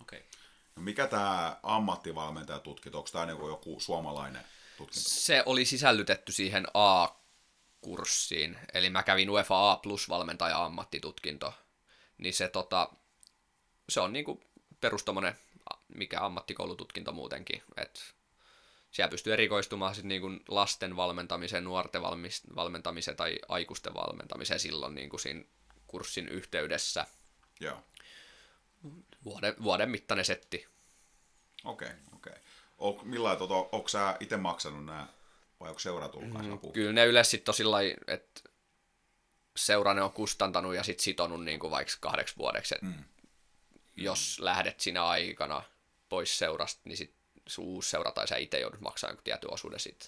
Okay. 0.01 0.21
No 0.77 0.83
mikä 0.83 1.07
tämä 1.07 1.57
ammattivalmentajatutkinto, 1.63 2.99
onko 2.99 3.11
tämä 3.13 3.27
niin 3.27 3.47
joku 3.49 3.81
suomalainen 3.81 4.43
tutkinto? 4.77 5.09
Se 5.11 5.43
oli 5.47 5.65
sisällytetty 5.65 6.33
siihen 6.33 6.67
A-kurssiin, 6.75 8.59
eli 8.75 8.91
mä 8.91 9.03
kävin 9.03 9.31
UEFA 9.31 9.73
A 9.73 9.77
plus 9.77 10.09
valmentaja 10.09 10.65
ammattitutkinto, 10.65 11.55
niin 12.19 12.35
se, 12.35 12.49
tota, 12.49 12.89
se 13.89 14.01
on 14.01 14.13
niin 14.13 14.25
kuin 14.25 14.41
perustomonen 14.81 15.35
mikä 15.95 16.21
ammattikoulututkinto 16.21 17.13
muutenkin, 17.13 17.63
että 17.77 18.01
siellä 18.91 19.11
pystyy 19.11 19.33
erikoistumaan 19.33 19.95
sit 19.95 20.05
niinku 20.05 20.31
lasten 20.49 20.97
valmentamiseen, 20.97 21.65
nuorten 21.65 22.03
valmentamiseen 22.57 23.17
tai 23.17 23.39
aikuisten 23.49 23.95
valmentamiseen 23.95 24.61
silloin 24.61 24.95
niinku 24.95 25.19
siinä 25.19 25.45
kurssin 25.87 26.29
yhteydessä. 26.29 27.07
Joo. 27.61 27.83
Vuoden, 29.25 29.55
vuoden 29.63 29.91
mittainen 29.91 30.25
setti. 30.25 30.67
Okei, 31.65 31.89
okay, 31.89 32.01
okei. 32.15 32.33
Okay. 32.79 33.05
Millainen, 33.05 33.39
tota, 33.39 33.55
onko 33.55 33.89
sä 33.89 34.17
itse 34.21 34.37
maksanut 34.37 34.85
nämä 34.85 35.07
vai 35.61 35.69
onko 35.69 35.79
seura 35.79 36.09
tullut 36.09 36.29
mm, 36.29 36.73
Kyllä 36.73 36.93
ne 36.93 37.07
yleensä 37.07 37.31
sitten 37.31 37.53
on 37.53 37.57
sillä 37.57 37.79
että 38.07 38.41
seura 39.57 39.95
ne 39.95 40.03
on 40.03 40.13
kustantanut 40.13 40.75
ja 40.75 40.83
sitten 40.83 41.05
sitonut 41.05 41.45
niin 41.45 41.61
kuin 41.61 41.71
vaikka 41.71 41.95
kahdeksi 42.01 42.37
vuodeksi. 42.37 42.75
Mm. 42.83 43.05
Jos 43.97 44.39
lähdet 44.41 44.81
sinä 44.81 45.07
aikana 45.07 45.63
pois 46.09 46.39
seurasta, 46.39 46.81
niin 46.85 46.97
sitten 46.97 47.19
uusi 47.59 47.91
seura 47.91 48.13
tai 48.13 48.29
sä 48.29 48.37
itse 48.37 48.61
joudut 48.61 48.81
maksamaan 48.81 49.11
jonkun 49.13 49.25
tietyn 49.25 49.53
osuuden 49.53 49.81
siitä. 49.81 50.07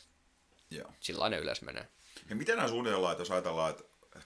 Joo. 0.71 0.93
Sillä 1.01 1.29
ne 1.29 1.39
yleensä 1.39 1.65
menee. 1.65 1.89
Ja 2.31 2.37
miten 2.37 2.57
nämä 2.57 2.69
suunnitellaan, 2.69 3.13
että 3.13 3.21
jos 3.21 3.31
ajatellaan, 3.31 3.71
että 3.71 3.85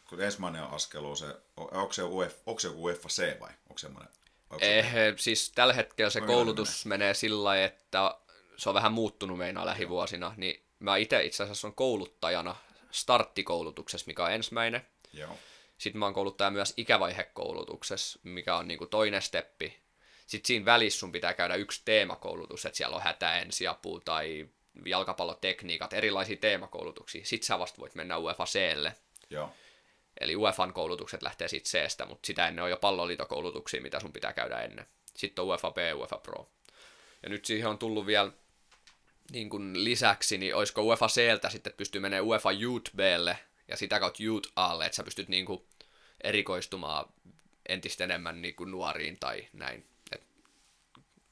kun 0.09 0.21
ensimmäinen 0.21 0.63
askel 0.63 1.05
on 1.05 1.17
se, 1.17 1.37
onko 1.57 1.93
se, 1.93 2.03
Uf, 2.03 2.35
onko 2.47 2.61
se 2.61 2.69
joku 2.69 2.85
UEFA 2.85 3.09
C 3.09 3.41
vai 3.41 3.51
onko 3.69 3.79
semmoinen? 3.79 4.13
eh, 4.61 4.93
se... 4.93 5.15
siis 5.17 5.53
tällä 5.55 5.75
hetkellä 5.75 6.11
se 6.11 6.21
koulutus 6.21 6.87
menee, 6.87 6.99
menee 6.99 7.15
sillä 7.15 7.45
lailla, 7.45 7.65
että 7.65 8.15
se 8.57 8.69
on 8.69 8.75
vähän 8.75 8.93
muuttunut 8.93 9.39
meinaa 9.39 9.67
lähivuosina, 9.67 10.35
niin 10.37 10.63
mä 10.79 10.97
itse 10.97 11.25
itse 11.25 11.43
asiassa 11.43 11.69
on 11.69 11.75
kouluttajana 11.75 12.57
starttikoulutuksessa, 12.91 14.07
mikä 14.07 14.25
on 14.25 14.33
ensimmäinen. 14.33 14.87
Joo. 15.13 15.39
Sitten 15.79 15.99
mä 15.99 16.07
oon 16.07 16.15
kouluttaja 16.15 16.51
myös 16.51 16.75
ikävaihekoulutuksessa, 16.77 18.19
mikä 18.23 18.57
on 18.57 18.69
niinku 18.69 18.87
toinen 18.87 19.23
steppi. 19.23 19.81
Sitten 20.27 20.47
siinä 20.47 20.65
välissä 20.65 20.99
sun 21.01 21.13
pitää 21.13 21.35
käydä 21.35 21.55
yksi 21.55 21.83
teemakoulutus, 21.85 22.67
että 22.67 22.77
siellä 22.77 22.97
on 22.97 23.03
hätäensiapu 23.03 24.01
tai 24.01 24.49
jalkapallotekniikat, 24.85 25.93
erilaisia 25.93 26.37
teemakoulutuksia. 26.37 27.25
Sitten 27.25 27.47
sä 27.47 27.59
vasta 27.59 27.79
voit 27.79 27.95
mennä 27.95 28.19
UEFA 28.19 28.45
Clle. 28.45 28.95
Joo. 29.31 29.53
Eli 30.21 30.37
UEFan 30.37 30.73
koulutukset 30.73 31.23
lähtee 31.23 31.49
siitä 31.49 31.69
Cstä, 31.69 32.07
mutta 32.07 32.27
sitä 32.27 32.49
ennen 32.49 32.65
on 32.65 32.71
jo 32.71 32.77
palloliitokoulutuksia, 32.77 33.83
mitä 33.83 34.01
sun 34.01 34.13
pitää 34.13 34.33
käydä 34.33 34.61
ennen. 34.61 34.87
Sitten 35.17 35.43
on 35.43 35.49
UEFA 35.49 35.71
B, 35.71 35.77
UEFA 35.97 36.19
Pro. 36.19 36.51
Ja 37.23 37.29
nyt 37.29 37.45
siihen 37.45 37.69
on 37.69 37.79
tullut 37.79 38.07
vielä 38.07 38.33
niin 39.33 39.51
kuin 39.51 39.85
lisäksi, 39.85 40.39
niin 40.39 40.55
olisiko 40.55 40.83
UEFA 40.83 41.07
Cltä 41.07 41.51
sitten, 41.51 41.71
että 41.71 41.77
pystyy 41.77 42.01
menemään 42.01 42.27
UEFA 42.27 42.51
Youth 42.53 42.91
Blle 42.97 43.39
ja 43.71 43.77
sitä 43.77 44.01
kautta 44.01 44.23
Youth 44.23 44.53
Alle, 44.57 44.87
että 44.87 44.97
sä 44.97 45.03
pystyt 45.03 45.29
niin 45.29 45.47
kuin 45.47 45.63
erikoistumaan 46.21 47.07
entistä 47.69 48.05
enemmän 48.05 48.43
niin 48.43 48.55
kuin 48.55 48.71
nuoriin 48.71 49.17
tai 49.21 49.49
näin 49.53 49.91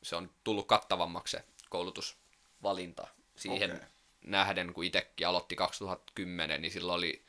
se 0.03 0.17
on 0.17 0.31
tullut 0.45 0.67
kattavammaksi 0.67 1.37
se 1.37 1.45
koulutusvalinta 1.69 3.07
siihen 3.37 3.77
okay. 3.77 3.89
nähden, 4.25 4.73
kun 4.73 4.85
itsekin 4.85 5.29
aloitti 5.29 5.57
2010, 5.57 6.63
niin 6.63 6.73
silloin 6.73 6.99
oli 6.99 7.25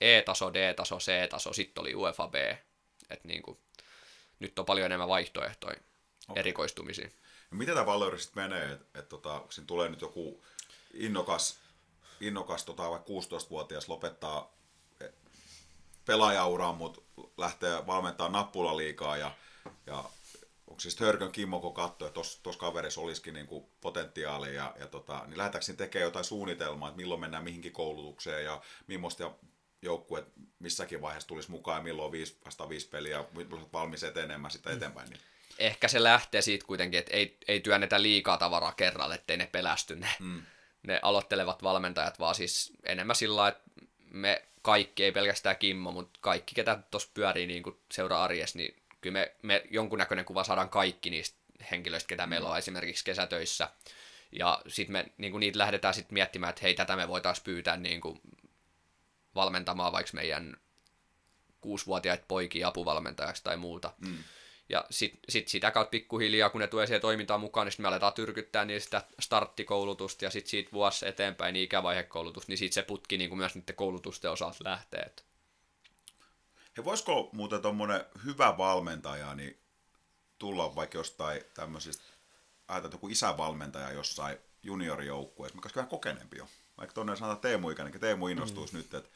E-taso, 0.00 0.54
D-taso, 0.54 0.98
C-taso, 0.98 1.52
sitten 1.52 1.80
oli 1.80 1.94
UEFA 1.94 2.28
B. 2.28 2.34
Et 3.10 3.24
niin 3.24 3.42
kuin, 3.42 3.58
nyt 4.38 4.58
on 4.58 4.66
paljon 4.66 4.86
enemmän 4.86 5.08
vaihtoehtoja 5.08 5.76
okay. 6.28 6.40
erikoistumisiin. 6.40 7.12
No 7.50 7.58
miten 7.58 7.74
tämä 7.74 7.86
Valori 7.86 8.18
sitten 8.18 8.42
menee, 8.42 8.72
että 8.72 8.98
et, 8.98 9.08
tota, 9.08 9.42
siinä 9.50 9.66
tulee 9.66 9.88
nyt 9.88 10.00
joku 10.00 10.44
innokas, 10.94 11.58
innokas 12.20 12.64
tota, 12.64 12.90
vaikka 12.90 13.08
16-vuotias 13.08 13.88
lopettaa 13.88 14.52
e, 15.00 15.06
pelaajauraan, 16.04 16.76
mutta 16.76 17.00
lähtee 17.36 17.86
valmentaa 17.86 18.28
nappulaliikaa 18.28 19.16
ja, 19.16 19.30
ja 19.86 20.04
onko 20.66 20.80
siis 20.80 21.00
Hörkön 21.00 21.32
Kimmo, 21.32 21.60
kun 21.60 21.74
katsoi, 21.74 22.08
että 22.08 22.20
tuossa 22.42 22.60
kaverissa 22.60 23.00
olisikin 23.00 23.34
niin 23.34 23.46
kuin 23.46 23.64
potentiaalia, 23.80 24.52
ja, 24.52 24.74
ja 24.80 24.86
tota, 24.86 25.24
niin 25.26 25.38
lähdetäänkö 25.38 25.72
tekemään 25.76 26.06
jotain 26.06 26.24
suunnitelmaa, 26.24 26.88
että 26.88 26.96
milloin 26.96 27.20
mennään 27.20 27.44
mihinkin 27.44 27.72
koulutukseen 27.72 28.44
ja 28.44 28.60
millaista 28.86 29.30
joukkueet 29.82 30.26
missäkin 30.58 31.02
vaiheessa 31.02 31.28
tulisi 31.28 31.50
mukaan 31.50 31.78
ja 31.78 31.82
milloin 31.82 32.12
viisi 32.12 32.38
vasta 32.44 32.68
viisi 32.68 32.88
peliä, 32.88 33.24
milloin 33.36 33.72
valmis 33.72 34.04
etenemään 34.04 34.50
sitä 34.50 34.70
mm. 34.70 34.76
eteenpäin. 34.76 35.10
Niin. 35.10 35.20
Ehkä 35.58 35.88
se 35.88 36.02
lähtee 36.02 36.42
siitä 36.42 36.66
kuitenkin, 36.66 36.98
että 36.98 37.14
ei, 37.14 37.38
ei 37.48 37.60
työnnetä 37.60 38.02
liikaa 38.02 38.36
tavaraa 38.36 38.72
kerralla, 38.72 39.14
ettei 39.14 39.36
ne 39.36 39.48
pelästy 39.52 39.96
ne, 39.96 40.08
mm. 40.20 40.42
Ne 40.86 41.00
aloittelevat 41.02 41.62
valmentajat, 41.62 42.18
vaan 42.18 42.34
siis 42.34 42.72
enemmän 42.84 43.16
sillä 43.16 43.48
että 43.48 43.62
me 44.10 44.44
kaikki, 44.62 45.04
ei 45.04 45.12
pelkästään 45.12 45.56
Kimmo, 45.56 45.92
mutta 45.92 46.18
kaikki, 46.22 46.54
ketä 46.54 46.78
tuossa 46.90 47.10
pyörii 47.14 47.46
niin 47.46 47.62
seuraa 47.92 48.24
arjessa, 48.24 48.58
niin 48.58 48.82
kyllä 49.00 49.12
me, 49.12 49.34
me 49.42 49.66
jonkunnäköinen 49.70 50.24
kuva 50.24 50.44
saadaan 50.44 50.68
kaikki 50.68 51.10
niistä 51.10 51.38
henkilöistä, 51.70 52.08
ketä 52.08 52.26
meillä 52.26 52.48
on 52.48 52.58
esimerkiksi 52.58 53.04
kesätöissä. 53.04 53.68
Ja 54.32 54.62
sitten 54.68 54.92
me 54.92 55.06
niin 55.18 55.30
kuin 55.30 55.40
niitä 55.40 55.58
lähdetään 55.58 55.94
sitten 55.94 56.14
miettimään, 56.14 56.50
että 56.50 56.62
hei, 56.62 56.74
tätä 56.74 56.96
me 56.96 57.08
voitaisiin 57.08 57.44
pyytää 57.44 57.76
niin 57.76 58.00
kuin 58.00 58.20
valmentamaan 59.34 59.92
vaikka 59.92 60.12
meidän 60.14 60.56
kuusivuotiaita 61.60 62.24
poikia 62.28 62.68
apuvalmentajaksi 62.68 63.44
tai 63.44 63.56
muuta. 63.56 63.92
Mm. 64.00 64.18
Ja 64.68 64.84
sitten 64.90 65.20
sit 65.28 65.48
sitä 65.48 65.70
kautta 65.70 65.90
pikkuhiljaa, 65.90 66.50
kun 66.50 66.60
ne 66.60 66.66
tulee 66.66 66.86
siihen 66.86 67.00
toimintaan 67.00 67.40
mukaan, 67.40 67.66
niin 67.66 67.72
sitten 67.72 67.84
me 67.84 67.88
aletaan 67.88 68.12
tyrkyttää 68.12 68.64
niin 68.64 68.80
sitä 68.80 69.02
starttikoulutusta 69.20 70.24
ja 70.24 70.30
sitten 70.30 70.50
siitä 70.50 70.72
vuosi 70.72 71.08
eteenpäin 71.08 71.52
niin 71.52 71.64
ikävaihekoulutus, 71.64 72.48
niin 72.48 72.58
sitten 72.58 72.74
se 72.74 72.82
putki 72.82 73.18
niin 73.18 73.30
kuin 73.30 73.38
myös 73.38 73.54
niiden 73.54 73.76
koulutusten 73.76 74.30
osalta 74.30 74.64
lähtee. 74.64 75.12
He 76.76 76.84
voisiko 76.84 77.28
muuten 77.32 77.62
tuommoinen 77.62 78.04
hyvä 78.24 78.58
valmentaja 78.58 79.34
niin 79.34 79.58
tulla 80.38 80.74
vaikka 80.74 80.98
jostain 80.98 81.42
tämmöisistä, 81.54 82.04
ajatellaan 82.68 82.94
joku 82.94 83.08
isävalmentaja 83.08 83.92
jossain 83.92 84.38
juniorijoukkueessa, 84.62 85.56
mikä 85.56 85.66
olisi 85.66 85.76
vähän 85.76 85.90
kokeneempi 85.90 86.38
jo. 86.38 86.48
Vaikka 86.78 86.94
tuonne 86.94 87.16
sanotaan 87.16 87.40
Teemu 87.40 87.70
ikäinen, 87.70 88.00
Teemu 88.00 88.26
innostuisi 88.28 88.72
mm. 88.72 88.78
nyt, 88.78 88.94
että 88.94 89.10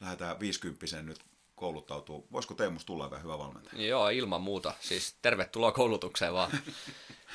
lähdetään 0.00 0.40
50 0.40 1.02
nyt 1.02 1.20
kouluttautuu. 1.58 2.26
Voisiko 2.32 2.54
Teemus 2.54 2.84
tulla 2.84 3.10
vielä 3.10 3.22
hyvä 3.22 3.38
valmentaja? 3.38 3.86
Joo, 3.86 4.08
ilman 4.08 4.40
muuta. 4.40 4.74
Siis 4.80 5.14
tervetuloa 5.22 5.72
koulutukseen 5.72 6.32
vaan. 6.32 6.50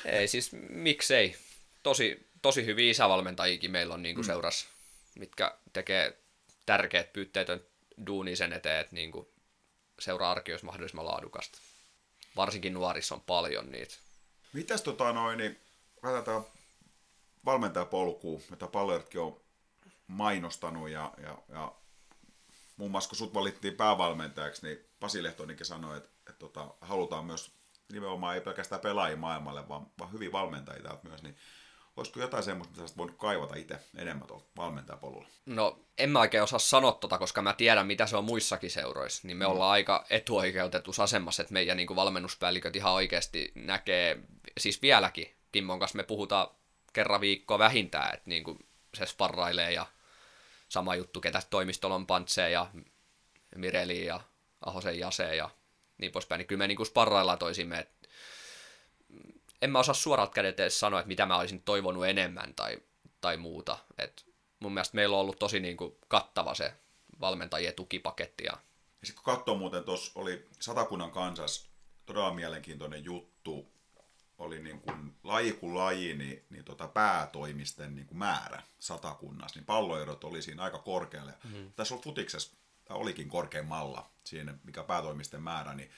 Ei 0.04 0.28
siis, 0.28 0.52
miksei. 0.68 1.36
Tosi, 1.82 2.26
tosi 2.42 2.66
hyviä 2.66 2.90
isävalmentajikin 2.90 3.70
meillä 3.70 3.94
on 3.94 4.02
niin 4.02 4.14
kuin 4.14 4.24
mm. 4.24 4.26
seuras, 4.26 4.66
mitkä 5.18 5.58
tekee 5.72 6.18
tärkeät 6.66 7.12
pyytteetön 7.12 7.64
duuni 8.06 8.36
sen 8.36 8.52
eteen, 8.52 8.80
että 8.80 8.94
niin 8.94 9.12
kuin 9.12 9.28
seura-arki 10.00 10.52
olisi 10.52 10.64
mahdollisimman 10.64 11.06
laadukasta. 11.06 11.58
Varsinkin 12.36 12.74
nuorissa 12.74 13.14
on 13.14 13.20
paljon 13.20 13.72
niitä. 13.72 13.94
Mitäs 14.52 14.82
tota 14.82 15.12
noin, 15.12 15.38
niin 15.38 15.60
katsotaan 16.02 16.44
valmentajapolkuun, 17.44 18.42
mitä 18.50 18.66
Pallertkin 18.66 19.20
on 19.20 19.40
mainostanut 20.06 20.88
ja, 20.88 21.12
ja, 21.22 21.38
ja 21.48 21.72
muun 22.76 22.90
muassa 22.90 23.10
kun 23.10 23.18
sut 23.18 23.34
valittiin 23.34 23.76
päävalmentajaksi, 23.76 24.66
niin 24.66 24.78
Pasi 25.00 25.22
Lehtonikin 25.22 25.66
sanoi, 25.66 25.96
että, 25.96 26.10
että, 26.18 26.38
tota, 26.38 26.74
halutaan 26.80 27.24
myös 27.24 27.52
nimenomaan 27.92 28.34
ei 28.34 28.40
pelkästään 28.40 28.80
pelaajia 28.80 29.16
maailmalle, 29.16 29.68
vaan, 29.68 29.86
vaan 29.98 30.12
hyvin 30.12 30.32
valmentajia 30.32 30.82
täältä 30.82 31.08
myös, 31.08 31.22
niin 31.22 31.36
olisiko 31.96 32.20
jotain 32.20 32.42
semmoista, 32.42 32.76
mitä 32.76 32.88
sä 32.88 32.96
voinut 32.96 33.16
kaivata 33.18 33.54
itse 33.54 33.78
enemmän 33.96 34.28
tuolta 34.28 34.46
valmentajapolulla? 34.56 35.28
No, 35.46 35.80
en 35.98 36.10
mä 36.10 36.20
oikein 36.20 36.42
osaa 36.42 36.58
sanoa 36.58 36.92
tota, 36.92 37.18
koska 37.18 37.42
mä 37.42 37.52
tiedän, 37.52 37.86
mitä 37.86 38.06
se 38.06 38.16
on 38.16 38.24
muissakin 38.24 38.70
seuroissa. 38.70 39.26
Niin 39.26 39.36
me 39.36 39.44
mm. 39.44 39.50
ollaan 39.50 39.70
aika 39.70 40.06
etuoikeutetussa 40.10 41.02
asemassa, 41.02 41.42
että 41.42 41.52
meidän 41.52 41.76
niin 41.76 41.86
kuin 41.86 41.96
valmennuspäälliköt 41.96 42.76
ihan 42.76 42.92
oikeasti 42.92 43.52
näkee, 43.54 44.18
siis 44.58 44.82
vieläkin 44.82 45.34
Timmon 45.52 45.78
kanssa 45.78 45.96
me 45.96 46.02
puhutaan 46.02 46.48
kerran 46.92 47.20
viikkoa 47.20 47.58
vähintään, 47.58 48.14
että 48.14 48.30
niin 48.30 48.44
kuin 48.44 48.58
se 48.94 49.06
sparrailee 49.06 49.72
ja 49.72 49.86
sama 50.74 50.94
juttu, 50.94 51.20
ketä 51.20 51.42
toimistolla 51.50 51.94
on 51.94 52.06
Pantsee 52.06 52.50
ja 52.50 52.70
Mireli 53.56 54.06
ja 54.06 54.20
Ahosen 54.66 54.98
Jase 54.98 55.36
ja 55.36 55.50
niin 55.98 56.12
poispäin, 56.12 56.38
niin 56.38 56.46
kyllä 56.46 56.58
me 56.58 56.68
niin 56.68 56.76
kuin 56.76 56.86
sparraillaan 56.86 57.38
toisimme. 57.38 57.78
Et 57.78 58.08
en 59.62 59.70
mä 59.70 59.78
osaa 59.78 59.94
suoralta 59.94 60.32
kädet 60.32 60.60
edes 60.60 60.80
sanoa, 60.80 61.00
että 61.00 61.08
mitä 61.08 61.26
mä 61.26 61.38
olisin 61.38 61.62
toivonut 61.62 62.06
enemmän 62.06 62.54
tai, 62.54 62.78
tai 63.20 63.36
muuta. 63.36 63.78
Et 63.98 64.26
mun 64.60 64.74
mielestä 64.74 64.94
meillä 64.94 65.16
on 65.16 65.20
ollut 65.20 65.38
tosi 65.38 65.60
niin 65.60 65.76
kuin 65.76 65.96
kattava 66.08 66.54
se 66.54 66.72
valmentajien 67.20 67.74
tukipaketti. 67.74 68.44
Ja... 68.44 68.52
ja 68.52 69.06
sitten 69.06 69.24
kun 69.24 69.34
katsoo 69.34 69.54
muuten, 69.54 69.84
tuossa 69.84 70.12
oli 70.14 70.48
Satakunnan 70.60 71.10
kansas 71.10 71.68
todella 72.06 72.34
mielenkiintoinen 72.34 73.04
juttu, 73.04 73.73
oli 74.38 74.62
niin 74.62 74.80
kuin 74.80 75.16
laji 75.22 75.52
kuin 75.52 75.74
laji, 75.74 76.14
niin, 76.14 76.44
niin 76.50 76.64
tota 76.64 76.88
päätoimisten 76.88 77.94
niin 77.94 78.06
kuin 78.06 78.18
määrä 78.18 78.62
satakunnassa, 78.78 79.58
niin 79.58 79.66
palloerot 79.66 80.24
oli 80.24 80.42
siinä 80.42 80.62
aika 80.62 80.78
korkealle. 80.78 81.34
Mm. 81.44 81.72
Tässä 81.76 81.94
on 81.94 82.00
futiksessa 82.00 82.56
olikin 82.90 83.28
korkeimmalla 83.28 84.10
siinä, 84.24 84.54
mikä 84.64 84.82
päätoimisten 84.82 85.42
määrä, 85.42 85.74
niin, 85.74 85.90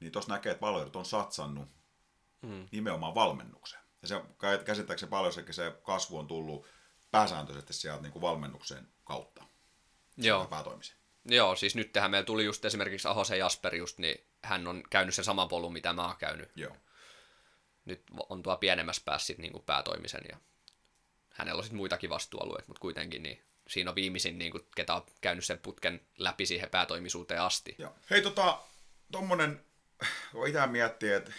niin 0.00 0.12
tuossa 0.12 0.32
näkee, 0.32 0.52
että 0.52 0.60
palloerot 0.60 0.96
on 0.96 1.04
satsannut 1.04 1.68
mm. 2.42 2.68
nimenomaan 2.72 3.14
valmennukseen. 3.14 3.82
Ja 4.02 4.08
se 4.08 4.22
käsittääkseni 4.64 5.10
paljon 5.10 5.32
se 5.50 5.76
kasvu 5.82 6.18
on 6.18 6.26
tullut 6.26 6.66
pääsääntöisesti 7.10 7.72
sieltä 7.72 8.02
niin 8.02 8.12
kuin 8.12 8.22
valmennuksen 8.22 8.88
kautta. 9.04 9.44
Joo. 10.16 10.46
Päätoimisen. 10.46 10.96
Joo, 11.24 11.56
siis 11.56 11.74
nyt 11.74 11.92
tähän 11.92 12.10
meillä 12.10 12.26
tuli 12.26 12.44
just 12.44 12.64
esimerkiksi 12.64 13.08
Ahosen 13.08 13.38
Jasper 13.38 13.74
just, 13.74 13.98
niin 13.98 14.26
hän 14.42 14.66
on 14.66 14.82
käynyt 14.90 15.14
sen 15.14 15.24
saman 15.24 15.48
polun, 15.48 15.72
mitä 15.72 15.92
mä 15.92 16.06
oon 16.06 16.16
käynyt. 16.16 16.50
Joo 16.54 16.76
nyt 17.84 18.02
on 18.28 18.42
tuo 18.42 18.56
pienemmässä 18.56 19.02
päässä 19.04 19.26
sit 19.26 19.38
niinku 19.38 19.60
päätoimisen 19.60 20.22
ja 20.28 20.36
hänellä 21.30 21.58
on 21.58 21.64
sitten 21.64 21.76
muitakin 21.76 22.10
vastuualueita, 22.10 22.68
mutta 22.68 22.80
kuitenkin 22.80 23.22
niin 23.22 23.42
siinä 23.68 23.90
on 23.90 23.94
viimeisin, 23.94 24.38
niin 24.38 24.52
kuin, 24.52 24.66
ketä 24.76 24.94
on 24.94 25.06
käynyt 25.20 25.44
sen 25.44 25.58
putken 25.58 26.00
läpi 26.18 26.46
siihen 26.46 26.70
päätoimisuuteen 26.70 27.40
asti. 27.40 27.74
Joo. 27.78 27.94
Hei, 28.10 28.22
tota, 28.22 28.58
tommonen, 29.12 29.64
voi 30.34 30.48
itse 30.48 30.66
miettiä, 30.66 31.16
että 31.16 31.32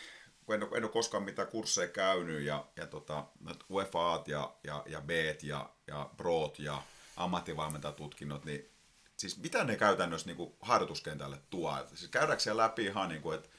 kun 0.45 0.55
en 0.55 0.63
ole, 0.63 0.77
en 0.77 0.83
ole 0.83 0.91
koskaan 0.91 1.23
mitään 1.23 1.47
kursseja 1.47 1.87
käynyt, 1.87 2.41
ja, 2.41 2.65
ja 2.75 2.87
tota, 2.87 3.25
UFAt 3.69 4.27
ja, 4.27 4.53
ja, 4.63 4.83
ja 4.85 5.01
B 5.01 5.09
ja, 5.43 5.69
ja 5.87 6.09
Brot 6.17 6.59
ja 6.59 6.81
ammattivalmentajatutkinnot, 7.17 8.45
niin 8.45 8.69
siis 9.17 9.37
mitä 9.37 9.63
ne 9.63 9.75
käytännössä 9.75 10.27
niin 10.27 10.37
kuin 10.37 10.55
harjoituskentälle 10.61 11.37
tuo? 11.49 11.77
Siis 11.93 12.11
käydäänkö 12.11 12.43
siellä 12.43 12.63
läpi 12.63 12.85
ihan 12.85 13.09
niin 13.09 13.21
kuin, 13.21 13.35
että 13.35 13.49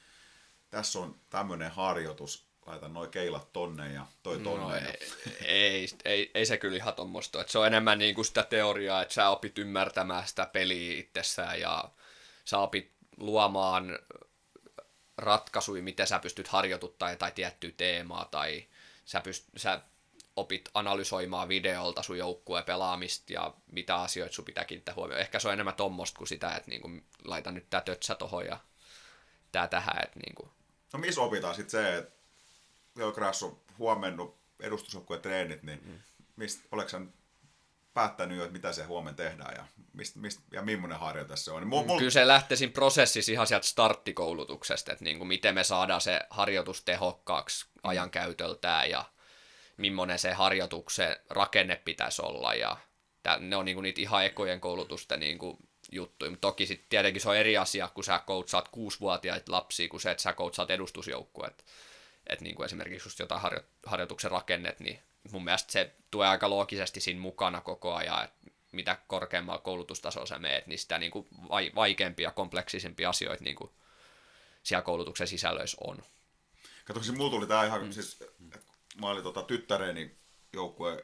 tässä 0.71 0.99
on 0.99 1.21
tämmöinen 1.31 1.71
harjoitus, 1.71 2.49
laita 2.67 2.89
noin 2.89 3.11
keilat 3.11 3.53
tonne 3.53 3.93
ja 3.93 4.07
toi 4.23 4.39
tonne. 4.39 4.65
No, 4.65 4.75
ei, 4.75 4.99
ei, 5.45 5.89
ei, 6.05 6.31
ei, 6.35 6.47
se 6.47 6.57
kyllä 6.57 6.77
ihan 6.77 6.95
tommoista. 6.95 7.41
Et 7.41 7.49
se 7.49 7.59
on 7.59 7.67
enemmän 7.67 7.99
niin 7.99 8.15
kuin 8.15 8.25
sitä 8.25 8.43
teoriaa, 8.43 9.03
että 9.03 9.15
sä 9.15 9.29
opit 9.29 9.59
ymmärtämään 9.59 10.29
sitä 10.29 10.47
peliä 10.47 10.99
itsessään 10.99 11.61
ja 11.61 11.91
sä 12.45 12.59
opit 12.59 12.93
luomaan 13.17 13.99
ratkaisuja, 15.19 15.83
miten 15.83 16.07
sä 16.07 16.19
pystyt 16.19 16.49
harjoituttaa 16.49 17.17
tai 17.17 17.33
tiettyä 17.33 17.71
teemaa 17.77 18.25
tai 18.25 18.67
sä, 19.05 19.21
pyst, 19.21 19.45
sä 19.57 19.81
opit 20.37 20.69
analysoimaan 20.75 21.49
videolta 21.49 22.03
sun 22.03 22.19
joukkueen 22.19 22.65
pelaamista 22.65 23.33
ja 23.33 23.55
mitä 23.73 23.97
asioita 23.97 24.35
sun 24.35 24.45
pitää 24.45 24.65
kiinnittää 24.65 24.95
huomioon. 24.95 25.21
Ehkä 25.21 25.39
se 25.39 25.49
on 25.49 25.55
enemmän 25.55 25.75
tommosta 25.75 26.19
kuin 26.19 26.29
sitä, 26.29 26.57
että 26.57 26.71
niinku, 26.71 26.91
laita 27.25 27.51
nyt 27.51 27.71
tää 27.71 27.81
tötsä 27.81 28.15
tohon 28.15 28.47
ja 28.47 28.59
tää 29.53 29.69
tähän. 29.69 30.03
Että 30.03 30.21
niinku. 30.21 30.51
No 30.93 30.99
missä 30.99 31.21
opitaan 31.21 31.55
sitten 31.55 31.71
se, 31.71 31.97
että 31.97 32.14
Velkras 32.99 33.43
on 33.43 33.61
huomennut 33.79 34.39
edustusjoukkueen 34.61 35.23
treenit, 35.23 35.63
niin 35.63 35.81
mm. 35.85 35.99
mistä, 36.37 36.69
oletko 36.73 37.01
päättänyt 37.95 38.39
jo, 38.39 38.45
että 38.45 38.53
mitä 38.53 38.73
se 38.73 38.85
huomenna 38.85 39.17
tehdään 39.17 39.55
ja, 39.57 39.67
mist, 39.93 40.17
mist, 40.17 40.41
ja 40.53 40.63
millainen 40.63 40.99
harjoite 40.99 41.37
se 41.37 41.51
on. 41.51 41.63
Niin 41.63 41.69
mul, 41.69 41.85
mul... 41.85 41.99
Kyllä 41.99 42.11
se 42.11 42.27
lähtisin 42.27 42.73
prosessissa 42.73 43.33
ihan 43.33 43.47
sieltä 43.47 43.67
starttikoulutuksesta, 43.67 44.93
että 44.93 45.05
niin 45.05 45.19
kuin 45.19 45.29
miten 45.29 45.55
me 45.55 45.65
saadaan 45.65 46.01
se 46.01 46.21
harjoitus 46.31 46.85
tehokkaaksi 46.85 47.67
mm. 47.67 47.81
ajankäytöltään 47.83 48.91
ja 48.91 49.05
millainen 49.77 50.19
se 50.19 50.33
harjoituksen 50.33 51.17
rakenne 51.31 51.77
pitäisi 51.77 52.23
olla 52.23 52.55
ja 52.55 52.77
tää, 53.23 53.39
ne 53.39 53.57
on 53.57 53.65
niin 53.65 53.77
kuin 53.77 53.83
niitä 53.83 54.01
ihan 54.01 54.25
ekojen 54.25 54.61
koulutusten 54.61 55.21
niin 55.21 55.39
kuin 55.39 55.57
juttuja, 55.93 56.31
mutta 56.31 56.49
toki 56.49 56.67
sitten 56.67 56.87
tietenkin 56.89 57.23
se 57.23 57.29
on 57.29 57.37
eri 57.37 57.57
asia, 57.57 57.89
kun 57.89 58.05
sä 58.05 58.19
koutsaat 58.27 58.69
kuusivuotiaita 58.69 59.53
lapsia, 59.53 59.89
kuin 59.89 60.01
se, 60.01 60.11
että 60.11 60.23
sä 60.23 60.33
koutsaat 60.33 60.71
edustusjoukkueet 60.71 61.65
että 62.27 62.45
niin 62.45 62.55
kuin 62.55 62.65
esimerkiksi 62.65 63.07
just 63.07 63.19
jotain 63.19 63.43
harjo- 63.43 63.65
harjoituksen 63.87 64.31
rakennet, 64.31 64.81
niin 64.81 64.99
mun 65.33 65.45
mielestä 65.45 65.73
se 65.73 65.95
tulee 66.11 66.29
aika 66.29 66.51
loogisesti 66.51 67.01
siinä 67.01 67.21
mukana 67.21 67.61
koko 67.61 67.95
ajan, 67.95 68.25
että 68.25 68.51
mitä 68.73 68.99
korkeammalla 69.07 69.61
koulutustasolla 69.61 70.27
sä 70.27 70.39
meet, 70.39 70.67
niin 70.67 70.79
sitä 70.79 70.99
niin 70.99 71.13
kuin 71.13 71.29
vaikeampia, 71.75 72.31
kompleksisempia 72.31 73.09
asioita 73.09 73.45
niin 73.45 73.57
kuin 73.57 73.71
siellä 74.63 74.83
koulutuksen 74.83 75.27
sisällöissä 75.27 75.77
on. 75.81 75.99
Kato, 76.85 77.03
siis 77.03 77.17
mulla 77.17 77.31
tuli 77.31 77.47
tää 77.47 77.65
ihan, 77.65 77.85
mm. 77.85 77.93
siis, 77.93 78.17
että 78.21 78.59
mä 79.01 79.11
olin 79.11 79.23
tota, 79.23 79.43
tyttäreeni 79.43 80.17
joukkueen 80.53 81.03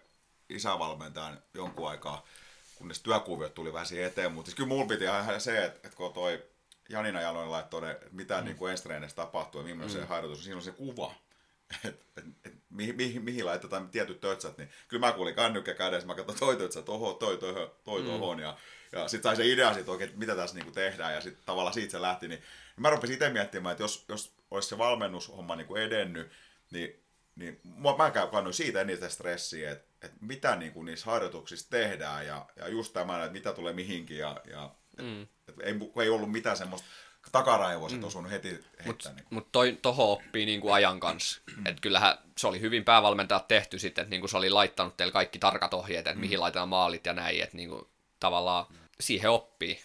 isävalmentajan 0.48 1.42
jonkun 1.54 1.90
aikaa, 1.90 2.26
kunnes 2.74 3.00
työkuviot 3.00 3.54
tuli 3.54 3.72
vähän 3.72 3.86
siihen 3.86 4.06
eteen, 4.06 4.32
mutta 4.32 4.48
siis 4.48 4.56
kyllä 4.56 4.68
mulla 4.68 4.86
piti 4.86 5.04
ihan 5.04 5.40
se, 5.40 5.64
että, 5.64 5.80
että 5.84 5.96
kun 5.96 6.12
toi 6.12 6.49
Janina 6.90 7.20
Jalonen 7.20 7.50
laittoi 7.50 7.80
ne, 7.80 7.98
mitä 8.12 8.38
mm. 8.38 8.44
niin 8.44 8.56
kuin 8.56 8.70
enstreeneissä 8.70 9.16
tapahtuu 9.16 9.60
ja 9.60 9.64
millainen 9.64 9.96
mm. 9.96 10.00
se 10.00 10.06
harjoitus, 10.06 10.44
siinä 10.44 10.56
on 10.56 10.62
se 10.62 10.70
kuva, 10.70 11.14
että 11.84 12.04
et, 12.16 12.24
et, 12.44 12.54
mihin, 12.70 12.96
mihin, 12.96 13.22
mihin 13.22 13.46
laitetaan 13.46 13.88
tietyt 13.88 14.20
tötsät, 14.20 14.58
niin 14.58 14.70
kyllä 14.88 15.06
mä 15.06 15.12
kuulin 15.12 15.34
kannykkä 15.34 15.74
kädessä, 15.74 16.06
mä 16.06 16.14
katsoin 16.14 16.38
toi 16.38 16.56
tötsä, 16.56 16.82
toho, 16.82 17.14
toi, 17.14 17.36
toi, 17.38 17.70
toi, 17.84 18.02
mm. 18.02 18.06
tohon, 18.06 18.40
ja, 18.40 18.56
ja 18.92 19.08
sitten 19.08 19.28
sai 19.28 19.36
se 19.36 19.52
idea 19.52 19.74
siitä 19.74 19.90
oikein, 19.90 20.08
että 20.08 20.18
mitä 20.18 20.36
tässä 20.36 20.56
niin 20.56 20.64
kuin 20.64 20.74
tehdään, 20.74 21.14
ja 21.14 21.20
sitten 21.20 21.42
tavallaan 21.46 21.74
siitä 21.74 21.90
se 21.90 22.02
lähti, 22.02 22.28
niin 22.28 22.42
mä 22.76 22.90
rupesin 22.90 23.14
itse 23.14 23.28
miettimään, 23.28 23.72
että 23.72 23.84
jos, 23.84 24.04
jos 24.08 24.34
olisi 24.50 24.68
se 24.68 24.78
valmennushomma 24.78 25.56
niin 25.56 25.66
kuin 25.66 25.82
edennyt, 25.82 26.30
niin, 26.70 27.02
niin 27.36 27.60
mä 27.64 28.10
kannoin 28.30 28.54
siitä 28.54 28.80
eniten 28.80 29.10
stressiä, 29.10 29.70
että, 29.70 29.88
että 30.02 30.16
mitä 30.20 30.56
niin 30.56 30.72
kuin 30.72 30.86
niissä 30.86 31.10
harjoituksissa 31.10 31.70
tehdään, 31.70 32.26
ja, 32.26 32.46
ja 32.56 32.68
just 32.68 32.92
tämä, 32.92 33.24
että 33.24 33.32
mitä 33.32 33.52
tulee 33.52 33.72
mihinkin, 33.72 34.18
ja, 34.18 34.40
ja 34.50 34.70
Mm. 35.00 35.26
ei, 35.62 35.74
ei 36.02 36.08
ollut 36.08 36.32
mitään 36.32 36.56
semmoista 36.56 36.88
takaraivoa, 37.32 37.88
mm. 37.88 38.04
osunut 38.04 38.30
heti 38.30 38.48
heittää. 38.48 38.86
Mutta 38.86 39.12
niin 39.12 39.24
mut 39.30 39.52
toi, 39.52 39.78
toho 39.82 40.12
oppii 40.12 40.46
niin 40.46 40.60
kuin 40.60 40.74
ajan 40.74 41.00
kanssa. 41.00 41.40
Mm. 41.56 41.66
Et 41.66 41.80
kyllähän 41.80 42.18
se 42.38 42.46
oli 42.46 42.60
hyvin 42.60 42.84
päävalmentajat 42.84 43.48
tehty 43.48 43.78
sitten, 43.78 44.02
että 44.02 44.10
niin 44.10 44.20
kuin 44.20 44.30
se 44.30 44.36
oli 44.36 44.50
laittanut 44.50 44.96
teille 44.96 45.12
kaikki 45.12 45.38
tarkat 45.38 45.74
ohjeet, 45.74 46.06
että 46.06 46.14
mm. 46.14 46.20
mihin 46.20 46.40
laitetaan 46.40 46.68
maalit 46.68 47.06
ja 47.06 47.12
näin, 47.12 47.42
että 47.42 47.56
niin 47.56 47.68
kuin, 47.68 47.86
tavallaan 48.20 48.66
mm. 48.70 48.76
siihen 49.00 49.30
oppii. 49.30 49.82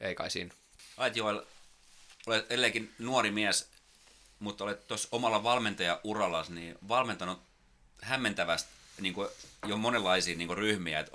Ei 0.00 0.14
kai 0.14 0.30
siinä. 0.30 0.50
Ait 0.96 1.16
Joel, 1.16 1.42
olet 2.26 2.46
edelleenkin 2.46 2.94
nuori 2.98 3.30
mies 3.30 3.70
mutta 4.38 4.64
olet 4.64 4.86
tuossa 4.86 5.08
omalla 5.12 5.42
valmentajaurallasi 5.42 6.52
niin 6.52 6.78
valmentanut 6.88 7.40
hämmentävästi 8.02 8.70
niin 9.00 9.14
kuin 9.14 9.28
jo 9.66 9.76
monenlaisia 9.76 10.36
niin 10.36 10.48
kuin 10.48 10.58
ryhmiä. 10.58 11.00
Et 11.00 11.10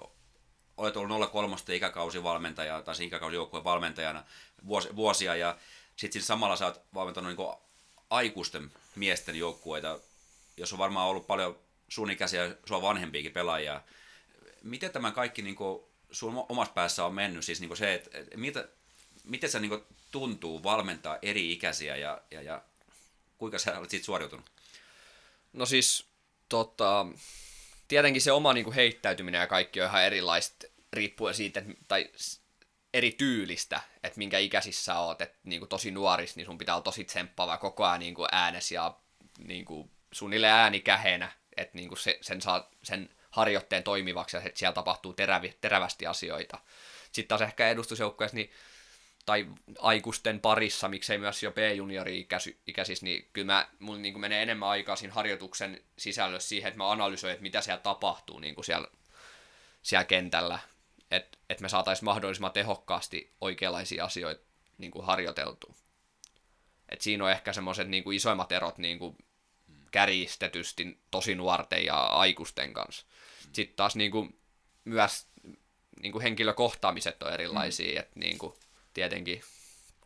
olet 0.78 0.97
ollut 0.97 1.32
03 1.32 1.55
ikäkausi 1.69 2.24
valmentaja 2.24 2.82
tai 2.82 2.95
ikäkausi 2.99 3.36
joukkueen 3.36 3.63
valmentajana 3.63 4.24
vuosia 4.95 5.36
ja 5.36 5.57
sitten 5.95 6.21
samalla 6.21 6.55
sä 6.55 6.65
oot 6.65 6.82
valmentanut 6.93 7.36
niin 7.36 7.47
aikuisten 8.09 8.71
miesten 8.95 9.36
joukkueita, 9.36 9.99
jos 10.57 10.74
on 10.74 10.80
varmaan 10.80 11.07
ollut 11.07 11.28
paljon 11.28 11.59
sun 11.89 12.11
ikäisiä, 12.11 12.55
sua 12.65 12.82
vanhempiakin 12.82 13.32
pelaajia. 13.32 13.82
Miten 14.63 14.91
tämä 14.91 15.11
kaikki 15.11 15.41
niin 15.41 15.55
kuin, 15.55 15.84
sun 16.11 16.45
omassa 16.49 16.74
päässä 16.74 17.05
on 17.05 17.13
mennyt? 17.13 17.45
Siis 17.45 17.59
niin 17.59 17.69
kuin 17.69 17.78
se, 17.78 17.93
että, 17.93 18.17
että 18.17 18.38
mitä, 18.38 18.67
miten 19.24 19.49
se 19.49 19.59
niin 19.59 19.69
kuin, 19.69 19.84
tuntuu 20.11 20.63
valmentaa 20.63 21.17
eri 21.21 21.51
ikäisiä 21.51 21.95
ja, 21.95 22.21
ja, 22.32 22.41
ja 22.41 22.61
kuinka 23.38 23.59
sä 23.59 23.80
olet 23.80 23.89
siitä 23.89 24.05
suoriutunut? 24.05 24.45
No 25.53 25.65
siis, 25.65 26.05
tota, 26.49 27.05
tietenkin 27.93 28.21
se 28.21 28.31
oma 28.31 28.53
niin 28.53 28.63
kuin 28.63 28.73
heittäytyminen 28.73 29.39
ja 29.39 29.47
kaikki 29.47 29.81
on 29.81 29.87
ihan 29.87 30.03
erilaista 30.03 30.67
riippuen 30.93 31.33
siitä, 31.33 31.63
tai 31.87 32.09
eri 32.93 33.11
tyylistä, 33.11 33.81
että 34.03 34.17
minkä 34.17 34.39
ikäisissä 34.39 34.99
oot, 34.99 35.21
että 35.21 35.39
niin 35.43 35.59
kuin 35.59 35.69
tosi 35.69 35.91
nuoris, 35.91 36.35
niin 36.35 36.45
sun 36.45 36.57
pitää 36.57 36.75
olla 36.75 36.83
tosi 36.83 37.03
tsemppaava 37.03 37.57
koko 37.57 37.85
ajan 37.85 37.99
niin 37.99 38.13
kuin 38.15 38.29
äänes 38.31 38.71
ja 38.71 38.97
niin 39.37 39.65
kuin 39.65 39.91
suunnilleen 40.11 40.53
äänikäheenä, 40.53 41.31
että 41.57 41.77
niin 41.77 41.87
kuin 41.87 41.99
se, 41.99 42.17
sen 42.21 42.41
saa 42.41 42.69
sen 42.83 43.09
harjoitteen 43.31 43.83
toimivaksi 43.83 44.37
ja 44.37 44.41
että 44.45 44.59
siellä 44.59 44.73
tapahtuu 44.73 45.13
terävi, 45.13 45.57
terävästi 45.61 46.07
asioita. 46.07 46.57
Sitten 47.11 47.27
taas 47.27 47.41
ehkä 47.41 47.69
edustusjoukkueessa, 47.69 48.35
niin 48.35 48.51
tai 49.26 49.47
aikuisten 49.80 50.39
parissa, 50.39 50.89
miksei 50.89 51.17
myös 51.17 51.43
jo 51.43 51.51
B-juniori-ikäisissä, 51.51 53.05
niin 53.05 53.30
kyllä 53.34 53.53
mä, 53.53 53.67
mun 53.80 54.01
niin 54.01 54.19
menee 54.19 54.43
enemmän 54.43 54.69
aikaa 54.69 54.95
siinä 54.95 55.13
harjoituksen 55.13 55.82
sisällössä 55.97 56.49
siihen, 56.49 56.67
että 56.67 56.78
mä 56.78 56.91
analysoin, 56.91 57.34
että 57.34 57.43
mitä 57.43 57.61
siellä 57.61 57.82
tapahtuu 57.82 58.39
niin 58.39 58.55
kuin 58.55 58.65
siellä, 58.65 58.88
siellä 59.82 60.05
kentällä, 60.05 60.59
että 61.11 61.38
et 61.49 61.61
me 61.61 61.69
saataisiin 61.69 62.05
mahdollisimman 62.05 62.51
tehokkaasti 62.51 63.32
oikeanlaisia 63.41 64.05
asioita 64.05 64.43
niin 64.78 64.91
kuin 64.91 65.05
harjoiteltua. 65.05 65.74
Et 66.89 67.01
siinä 67.01 67.24
on 67.24 67.32
ehkä 67.32 67.53
semmoiset 67.53 67.88
niin 67.88 68.03
kuin 68.03 68.15
isoimmat 68.15 68.51
erot 68.51 68.78
niin 68.78 68.99
kuin 68.99 69.17
kärjistetysti 69.91 70.97
tosi 71.11 71.36
nuorten 71.36 71.86
ja 71.86 71.95
aikuisten 71.95 72.74
kanssa. 72.74 73.05
Sitten 73.53 73.76
taas 73.76 73.95
niin 73.95 74.11
kuin, 74.11 74.39
myös 74.86 75.28
niin 76.01 76.11
kuin 76.11 76.21
henkilökohtaamiset 76.21 77.24
on 77.24 77.34
erilaisia, 77.34 77.93
mm. 77.93 77.99
että 77.99 78.19
niin 78.19 78.38
kuin, 78.38 78.53
tietenkin 78.93 79.41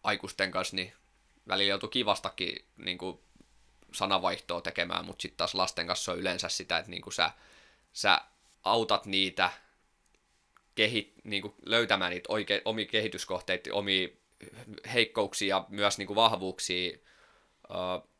aikuisten 0.03 0.51
kanssa 0.51 0.75
niin 0.75 0.93
välillä 1.47 1.69
joutuu 1.69 1.89
kivastakin 1.89 2.65
niin 2.77 2.97
kuin 2.97 3.19
sanavaihtoa 3.93 4.61
tekemään, 4.61 5.05
mutta 5.05 5.21
sitten 5.21 5.37
taas 5.37 5.55
lasten 5.55 5.87
kanssa 5.87 6.11
on 6.11 6.19
yleensä 6.19 6.49
sitä, 6.49 6.77
että 6.77 6.91
niin 6.91 7.01
kuin 7.01 7.13
sä, 7.13 7.31
sä 7.93 8.21
autat 8.63 9.05
niitä 9.05 9.49
kehit, 10.75 11.13
niin 11.23 11.41
kuin 11.41 11.53
löytämään 11.65 12.11
niitä 12.11 12.33
oike, 12.33 12.61
omia 12.65 12.85
kehityskohteita, 12.85 13.73
omia 13.73 14.07
heikkouksia 14.93 15.55
ja 15.55 15.65
myös 15.69 15.97
niin 15.97 16.07
kuin 16.07 16.15
vahvuuksia 16.15 16.97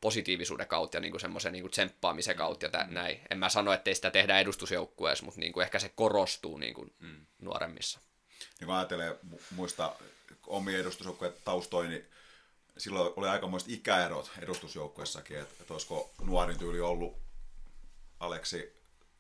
positiivisuuden 0.01 0.67
kautta 0.67 0.97
ja 0.97 1.01
niin 1.01 1.11
kuin 1.11 1.21
semmoisen 1.21 1.53
niin 1.53 1.63
kuin 1.63 1.71
tsemppaamisen 1.71 2.35
kautta 2.35 2.65
ja 2.65 2.69
tä, 2.69 2.83
mm. 2.83 2.93
näin. 2.93 3.21
En 3.29 3.37
mä 3.37 3.49
sano, 3.49 3.73
että 3.73 3.89
ei 3.89 3.95
sitä 3.95 4.11
tehdä 4.11 4.39
edustusjoukkueessa, 4.39 5.25
mutta 5.25 5.39
niin 5.39 5.53
kuin 5.53 5.63
ehkä 5.63 5.79
se 5.79 5.89
korostuu 5.95 6.57
niin 6.57 6.73
kuin 6.73 6.93
mm. 6.99 7.25
nuoremmissa. 7.39 7.99
Niin 8.59 8.65
kun 8.65 8.75
ajattelee, 8.75 9.19
muista 9.55 9.95
omia 10.47 10.79
edustusjoukkueen 10.79 11.33
taustoja, 11.45 11.89
niin 11.89 12.05
silloin 12.77 13.13
oli 13.15 13.27
aikamoiset 13.27 13.69
ikäerot 13.69 14.31
edustusjoukkuessakin, 14.39 15.39
että, 15.39 15.55
että 15.61 15.73
olisiko 15.73 16.11
nuorin 16.21 16.59
tyyli 16.59 16.79
ollut 16.79 17.17
Aleksi 18.19 18.77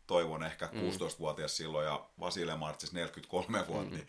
Toivon 0.07 0.43
ehkä 0.43 0.65
16-vuotias 0.65 1.51
mm. 1.51 1.55
silloin 1.55 1.85
ja 1.85 2.05
Vasile 2.19 2.55
Martsis 2.55 2.93
43 2.93 3.67
vuotta, 3.67 3.89
mm. 3.89 3.95
niin, 3.95 4.07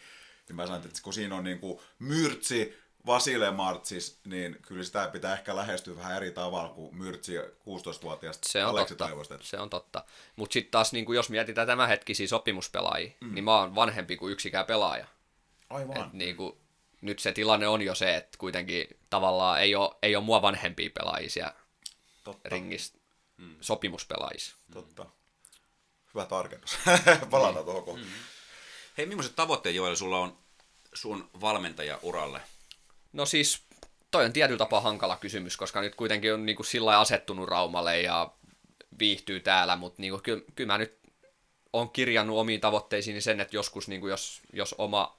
niin 0.48 0.56
mä 0.56 0.66
sanoin, 0.66 0.86
että 0.86 1.02
kun 1.02 1.12
siinä 1.12 1.34
on 1.34 1.44
niin 1.44 1.58
kuin 1.58 1.80
Myrtsi, 1.98 2.78
Vasile 3.06 3.50
Martsis, 3.50 4.20
niin 4.24 4.58
kyllä 4.62 4.84
sitä 4.84 5.08
pitää 5.12 5.32
ehkä 5.32 5.56
lähestyä 5.56 5.96
vähän 5.96 6.16
eri 6.16 6.30
tavalla 6.30 6.68
kuin 6.68 6.96
Myrtsi 6.96 7.38
16-vuotiaasta 7.38 8.48
se 8.48 8.64
on 8.64 8.70
Aleksi 8.70 8.94
totta. 8.94 9.04
Taivosta. 9.04 9.38
Se 9.40 9.58
on 9.58 9.70
totta. 9.70 10.04
Mutta 10.36 10.52
sitten 10.52 10.70
taas, 10.70 10.92
niin 10.92 11.14
jos 11.14 11.30
mietitään 11.30 11.66
tämänhetkisiä 11.66 12.28
sopimuspelaajia, 12.28 13.12
mm. 13.20 13.34
niin 13.34 13.44
mä 13.44 13.58
oon 13.58 13.74
vanhempi 13.74 14.16
kuin 14.16 14.32
yksikään 14.32 14.66
pelaaja. 14.66 15.06
Aivan. 15.70 16.06
Et 16.06 16.12
niin 16.12 16.36
kuin, 16.36 16.52
nyt 17.00 17.18
se 17.18 17.32
tilanne 17.32 17.68
on 17.68 17.82
jo 17.82 17.94
se, 17.94 18.16
että 18.16 18.38
kuitenkin 18.38 18.86
tavallaan 19.10 19.60
ei 19.60 19.74
ole, 19.74 19.94
ei 20.02 20.16
ole 20.16 20.24
mua 20.24 20.42
vanhempia 20.42 20.90
pelaajia 20.94 21.30
siellä 21.30 21.54
totta. 22.24 22.48
ringissä 22.48 22.98
mm. 23.36 23.56
sopimuspelaajissa. 23.60 24.56
Totta. 24.72 25.06
Hyvä 26.14 26.26
tarkennus. 26.26 26.78
Palataan 27.30 27.54
niin. 27.54 27.64
tuohon. 27.64 28.00
Mm-hmm. 28.00 28.12
Hei, 28.98 29.06
millaiset 29.06 29.36
tavoitteet 29.36 29.74
Joel 29.74 29.94
sulla 29.94 30.18
on 30.18 30.38
sun 30.94 31.30
valmentajauralle? 31.40 32.40
No 33.12 33.26
siis 33.26 33.62
toi 34.10 34.24
on 34.24 34.32
tietyllä 34.32 34.58
tapaa 34.58 34.80
hankala 34.80 35.16
kysymys, 35.16 35.56
koska 35.56 35.80
nyt 35.80 35.94
kuitenkin 35.94 36.34
on 36.34 36.46
niin 36.46 36.56
kuin 36.56 36.66
sillä 36.66 37.00
asettunut 37.00 37.48
Raumalle 37.48 38.00
ja 38.00 38.32
viihtyy 38.98 39.40
täällä, 39.40 39.76
mutta 39.76 40.02
niin 40.02 40.10
kuin, 40.10 40.22
kyllä, 40.22 40.42
kyllä 40.54 40.72
mä 40.72 40.78
nyt 40.78 40.98
on 41.72 41.90
kirjannut 41.90 42.38
omiin 42.38 42.60
tavoitteisiin 42.60 43.22
sen, 43.22 43.40
että 43.40 43.56
joskus 43.56 43.88
niin 43.88 44.00
kuin 44.00 44.10
jos, 44.10 44.40
jos 44.52 44.74
oma 44.78 45.18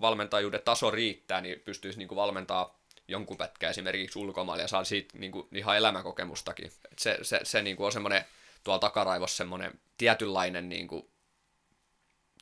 valmentajuuden 0.00 0.62
taso 0.64 0.90
riittää, 0.90 1.40
niin 1.40 1.60
pystyisi 1.60 1.98
niin 1.98 2.08
kuin 2.08 2.16
valmentaa 2.16 2.78
jonkun 3.08 3.36
pätkää 3.36 3.70
esimerkiksi 3.70 4.18
ulkomaille 4.18 4.62
ja 4.62 4.68
saa 4.68 4.84
siitä 4.84 5.18
niin 5.18 5.32
kuin 5.32 5.48
ihan 5.52 5.76
elämäkokemustakin. 5.76 6.72
Et 6.92 6.98
se 6.98 7.18
se, 7.22 7.40
se 7.42 7.62
niin 7.62 7.76
kuin 7.76 7.86
on 7.86 7.92
semmoinen 7.92 8.24
tuolla 8.64 8.78
takaraivossa 8.78 9.36
semmoinen 9.36 9.80
tietynlainen 9.98 10.68
niin 10.68 10.88
kuin, 10.88 11.10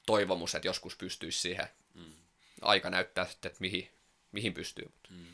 toivomus, 0.06 0.54
että 0.54 0.68
joskus 0.68 0.96
pystyisi 0.96 1.40
siihen. 1.40 1.68
Mm. 1.94 2.12
Aika 2.62 2.90
näyttää 2.90 3.26
sitten, 3.26 3.48
että 3.48 3.60
mihin, 3.60 3.90
mihin 4.32 4.54
pystyy. 4.54 4.92
Mm. 5.10 5.26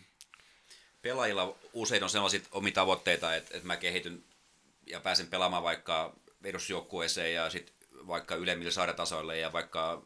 Pelaajilla 1.02 1.56
usein 1.72 2.02
on 2.02 2.10
sellaisia 2.10 2.40
omia 2.52 2.72
tavoitteita, 2.72 3.34
että, 3.34 3.56
että 3.56 3.66
mä 3.66 3.76
kehityn 3.76 4.24
ja 4.86 5.00
pääsen 5.00 5.26
pelaamaan 5.26 5.62
vaikka 5.62 6.16
edusjoukkueeseen 6.44 7.34
ja 7.34 7.50
sitten 7.50 7.74
vaikka 8.06 8.34
ylemmille 8.34 8.70
saaretasoille 8.70 9.38
ja 9.38 9.52
vaikka 9.52 10.02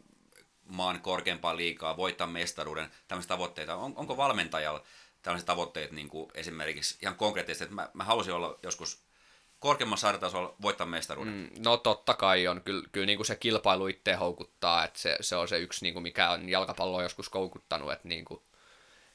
maan 0.67 1.01
korkeampaa 1.01 1.57
liikaa, 1.57 1.97
voittaa 1.97 2.27
mestaruuden, 2.27 2.91
tämmöisiä 3.09 3.29
tavoitteita. 3.29 3.77
On, 3.77 3.93
onko 3.97 4.17
valmentajalla 4.17 4.83
tällaiset 5.23 5.47
tavoitteet 5.47 5.93
niin 5.93 6.09
kuin 6.09 6.31
esimerkiksi 6.35 6.99
ihan 7.03 7.17
konkreettisesti, 7.17 7.65
että 7.65 7.75
mä, 7.75 7.89
mä 7.95 8.05
haluaisin 8.05 8.35
olla 8.35 8.59
joskus 8.63 9.03
korkeammassa 9.59 10.07
sarjatasolla 10.07 10.55
voittaa 10.63 10.87
mestaruuden? 10.87 11.35
Mm, 11.35 11.51
no 11.65 11.77
totta 11.77 12.15
kai 12.15 12.49
on. 12.49 12.63
Kyllä, 12.63 12.89
kyllä 12.93 13.07
niin 13.07 13.19
kuin 13.19 13.27
se 13.27 13.37
kilpailu 13.37 13.87
itse 13.87 14.15
houkuttaa, 14.15 14.85
että 14.85 14.99
se, 14.99 15.17
se 15.21 15.37
on 15.37 15.49
se 15.49 15.59
yksi, 15.59 15.85
niin 15.85 15.95
kuin 15.95 16.03
mikä 16.03 16.31
on 16.31 16.49
jalkapalloa 16.49 17.03
joskus 17.03 17.29
koukuttanut, 17.29 17.93
että 17.93 18.09
niin 18.09 18.25
kuin 18.25 18.43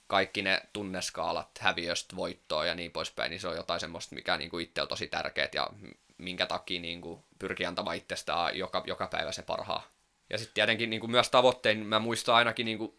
kaikki 0.08 0.42
ne 0.42 0.62
tunneskaalat 0.74 1.50
häviöstä 1.60 2.16
voittoa 2.16 2.66
ja 2.66 2.76
niin 2.76 2.92
poispäin, 2.92 3.30
niin 3.30 3.40
se 3.40 3.48
on 3.48 3.56
jotain 3.56 3.80
semmoista, 3.80 4.16
mikä 4.16 4.38
niin 4.38 4.50
kuin 4.50 4.64
itsellä 4.64 4.88
tosi 4.88 5.08
tärkeää 5.08 5.50
ja 5.54 5.70
minkä 6.18 6.46
takia 6.46 6.82
niin 6.82 7.02
kuin 7.02 7.24
pyrkii 7.40 7.66
antamaan 7.66 7.96
itsestään 7.98 8.58
joka, 8.58 8.84
joka 8.88 9.08
päivä 9.08 9.32
se 9.32 9.42
parhaa. 9.42 9.84
Ja 10.32 10.38
sitten 10.38 10.54
tietenkin 10.54 10.90
niin 10.90 11.00
kuin 11.00 11.12
myös 11.12 11.30
tavoitteen, 11.30 11.86
mä 11.86 12.00
muistan 12.00 12.36
ainakin 12.36 12.66
niin 12.66 12.78
kuin 12.78 12.94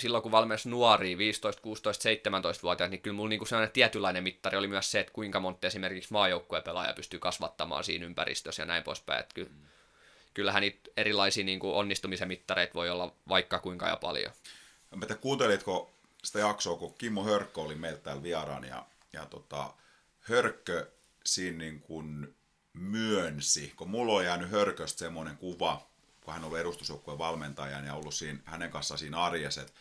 silloin 0.00 0.22
kun 0.22 0.32
valmensi 0.32 0.68
nuoria, 0.68 1.18
15, 1.18 1.62
16, 1.62 2.08
17-vuotiaat, 2.08 2.90
niin 2.90 3.02
kyllä 3.02 3.16
mulla 3.16 3.28
niinku 3.28 3.44
sellainen 3.44 3.72
tietynlainen 3.72 4.22
mittari 4.22 4.58
oli 4.58 4.68
myös 4.68 4.90
se, 4.90 5.00
että 5.00 5.12
kuinka 5.12 5.40
monta 5.40 5.66
esimerkiksi 5.66 6.12
maajoukkueen 6.12 6.62
pelaaja 6.62 6.92
pystyy 6.92 7.20
kasvattamaan 7.20 7.84
siinä 7.84 8.06
ympäristössä 8.06 8.62
ja 8.62 8.66
näin 8.66 8.82
poispäin. 8.82 9.20
Että 9.20 9.34
kyllä, 9.34 9.50
mm. 9.50 9.66
Kyllähän 10.34 10.60
niitä 10.60 10.90
erilaisia 10.96 11.44
niinku 11.44 11.78
onnistumisen 11.78 12.28
mittareita 12.28 12.74
voi 12.74 12.90
olla 12.90 13.14
vaikka 13.28 13.58
kuinka 13.58 13.88
ja 13.88 13.96
paljon. 13.96 14.32
Mutta 14.96 15.14
kuuntelitko 15.14 15.90
sitä 16.24 16.38
jaksoa, 16.38 16.76
kun 16.76 16.94
Kimmo 16.98 17.24
Hörkkö 17.24 17.60
oli 17.60 17.74
meiltä 17.74 18.02
täällä 18.02 18.22
vieraan 18.22 18.64
ja, 18.64 18.86
ja 19.12 19.26
tota, 19.26 19.74
Hörkkö 20.20 20.90
siinä 21.24 21.58
niin 21.58 21.80
kuin 21.80 22.36
myönsi, 22.72 23.72
kun 23.76 23.90
mulla 23.90 24.12
on 24.12 24.24
jäänyt 24.24 24.50
Hörköstä 24.50 24.98
semmoinen 24.98 25.36
kuva, 25.36 25.90
kun 26.26 26.34
hän 26.34 26.42
on 26.42 26.46
ollut 26.46 26.58
edustusjoukkueen 26.58 27.18
valmentajan 27.18 27.84
ja 27.84 27.94
ollut 27.94 28.14
siinä, 28.14 28.38
hänen 28.44 28.70
kanssaan 28.70 28.98
siinä 28.98 29.20
arjessa, 29.20 29.60
että 29.60 29.72